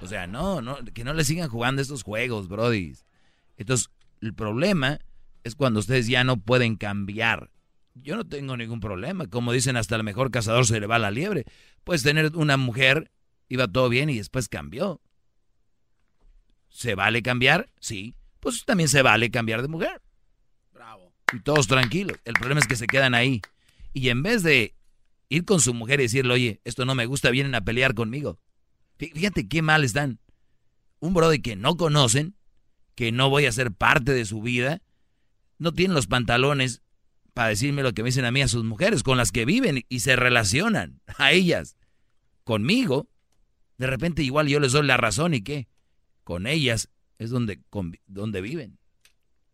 O 0.00 0.06
sea, 0.06 0.26
no, 0.26 0.60
no, 0.60 0.76
que 0.92 1.02
no 1.02 1.14
le 1.14 1.24
sigan 1.24 1.48
jugando 1.48 1.80
estos 1.80 2.02
juegos, 2.02 2.48
Brody. 2.48 2.94
Entonces, 3.56 3.90
el 4.20 4.34
problema 4.34 4.98
es 5.44 5.54
cuando 5.54 5.80
ustedes 5.80 6.06
ya 6.06 6.24
no 6.24 6.36
pueden 6.36 6.76
cambiar. 6.76 7.50
Yo 7.94 8.16
no 8.16 8.24
tengo 8.24 8.56
ningún 8.56 8.80
problema. 8.80 9.26
Como 9.28 9.52
dicen, 9.52 9.76
hasta 9.76 9.96
el 9.96 10.04
mejor 10.04 10.30
cazador 10.30 10.66
se 10.66 10.78
le 10.80 10.86
va 10.86 10.98
la 10.98 11.10
liebre. 11.10 11.44
Puedes 11.84 12.02
tener 12.02 12.36
una 12.36 12.56
mujer, 12.56 13.10
iba 13.48 13.68
todo 13.68 13.88
bien 13.88 14.10
y 14.10 14.18
después 14.18 14.48
cambió. 14.48 15.00
¿Se 16.74 16.96
vale 16.96 17.22
cambiar? 17.22 17.70
Sí. 17.78 18.16
Pues 18.40 18.64
también 18.64 18.88
se 18.88 19.00
vale 19.00 19.30
cambiar 19.30 19.62
de 19.62 19.68
mujer. 19.68 20.02
Bravo. 20.72 21.14
Y 21.32 21.38
todos 21.38 21.68
tranquilos. 21.68 22.18
El 22.24 22.34
problema 22.34 22.60
es 22.60 22.66
que 22.66 22.74
se 22.74 22.88
quedan 22.88 23.14
ahí. 23.14 23.40
Y 23.92 24.08
en 24.08 24.24
vez 24.24 24.42
de 24.42 24.74
ir 25.28 25.44
con 25.44 25.60
su 25.60 25.72
mujer 25.72 26.00
y 26.00 26.04
decirle, 26.04 26.34
oye, 26.34 26.60
esto 26.64 26.84
no 26.84 26.96
me 26.96 27.06
gusta, 27.06 27.30
vienen 27.30 27.54
a 27.54 27.64
pelear 27.64 27.94
conmigo. 27.94 28.40
Fíjate 28.98 29.48
qué 29.48 29.62
mal 29.62 29.84
están. 29.84 30.18
Un 30.98 31.14
brother 31.14 31.40
que 31.40 31.54
no 31.54 31.76
conocen, 31.76 32.34
que 32.96 33.12
no 33.12 33.30
voy 33.30 33.46
a 33.46 33.52
ser 33.52 33.72
parte 33.72 34.12
de 34.12 34.24
su 34.24 34.42
vida, 34.42 34.82
no 35.58 35.72
tienen 35.72 35.94
los 35.94 36.08
pantalones 36.08 36.82
para 37.34 37.48
decirme 37.50 37.84
lo 37.84 37.92
que 37.92 38.02
me 38.02 38.08
dicen 38.08 38.24
a 38.24 38.32
mí 38.32 38.42
a 38.42 38.48
sus 38.48 38.64
mujeres, 38.64 39.04
con 39.04 39.16
las 39.16 39.30
que 39.30 39.44
viven 39.44 39.84
y 39.88 40.00
se 40.00 40.16
relacionan, 40.16 41.00
a 41.18 41.30
ellas. 41.30 41.76
Conmigo, 42.42 43.08
de 43.78 43.86
repente 43.86 44.24
igual 44.24 44.48
yo 44.48 44.58
les 44.58 44.72
doy 44.72 44.86
la 44.86 44.96
razón 44.96 45.34
y 45.34 45.42
qué. 45.42 45.68
Con 46.24 46.46
ellas 46.46 46.90
es 47.18 47.30
donde, 47.30 47.60
donde 48.06 48.40
viven. 48.40 48.78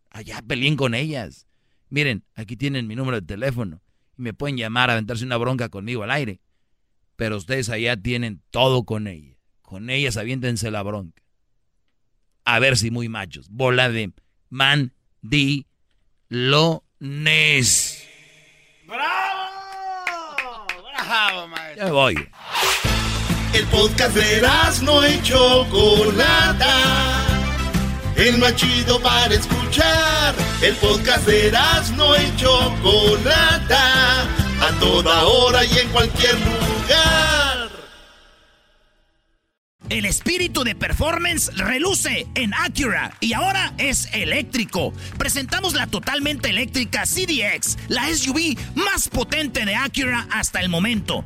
Allá 0.09 0.41
peleen 0.41 0.75
con 0.75 0.93
ellas. 0.93 1.47
Miren, 1.89 2.23
aquí 2.33 2.57
tienen 2.57 2.87
mi 2.87 2.95
número 2.95 3.21
de 3.21 3.27
teléfono 3.27 3.81
y 4.17 4.23
me 4.23 4.33
pueden 4.33 4.57
llamar 4.57 4.89
a 4.89 4.93
aventarse 4.93 5.25
una 5.25 5.37
bronca 5.37 5.69
conmigo 5.69 6.03
al 6.03 6.11
aire. 6.11 6.41
Pero 7.15 7.37
ustedes 7.37 7.69
allá 7.69 7.95
tienen 7.97 8.41
todo 8.49 8.83
con 8.83 9.07
ella. 9.07 9.37
Con 9.61 9.89
ellas 9.89 10.17
aviéntense 10.17 10.71
la 10.71 10.81
bronca 10.81 11.21
a 12.45 12.59
ver 12.59 12.77
si 12.77 12.91
muy 12.91 13.09
machos. 13.09 13.47
Bola 13.49 13.89
de 13.89 14.11
mandilones. 14.49 14.89
¡Bravo! 18.85 19.49
¡Bravo, 21.07 21.47
maestro! 21.47 21.85
Ya 21.85 21.91
voy. 21.91 22.15
El 23.53 23.65
podcast 23.67 24.15
de 24.15 24.41
no 24.83 25.03
hecho 25.03 25.65
Chocolata. 25.65 27.25
El 28.15 28.37
más 28.37 28.55
chido 28.55 28.97
para 29.01 29.33
escuchar. 29.33 30.33
El 30.61 30.73
podcast 30.75 31.25
de 31.27 31.51
no 31.97 32.15
hecho 32.15 32.73
Chocolata. 32.81 34.21
A 34.61 34.79
toda 34.79 35.23
hora 35.25 35.65
y 35.65 35.79
en 35.79 35.89
cualquier 35.89 36.35
lugar. 36.35 37.71
El 39.91 40.05
espíritu 40.05 40.63
de 40.63 40.73
performance 40.73 41.51
reluce 41.57 42.25
en 42.35 42.53
Acura 42.53 43.11
y 43.19 43.33
ahora 43.33 43.73
es 43.77 44.07
eléctrico. 44.13 44.93
Presentamos 45.17 45.73
la 45.73 45.85
totalmente 45.85 46.49
eléctrica 46.49 47.03
CDX, 47.03 47.77
la 47.89 48.07
SUV 48.07 48.57
más 48.75 49.09
potente 49.09 49.65
de 49.65 49.75
Acura 49.75 50.27
hasta 50.31 50.61
el 50.61 50.69
momento. 50.69 51.25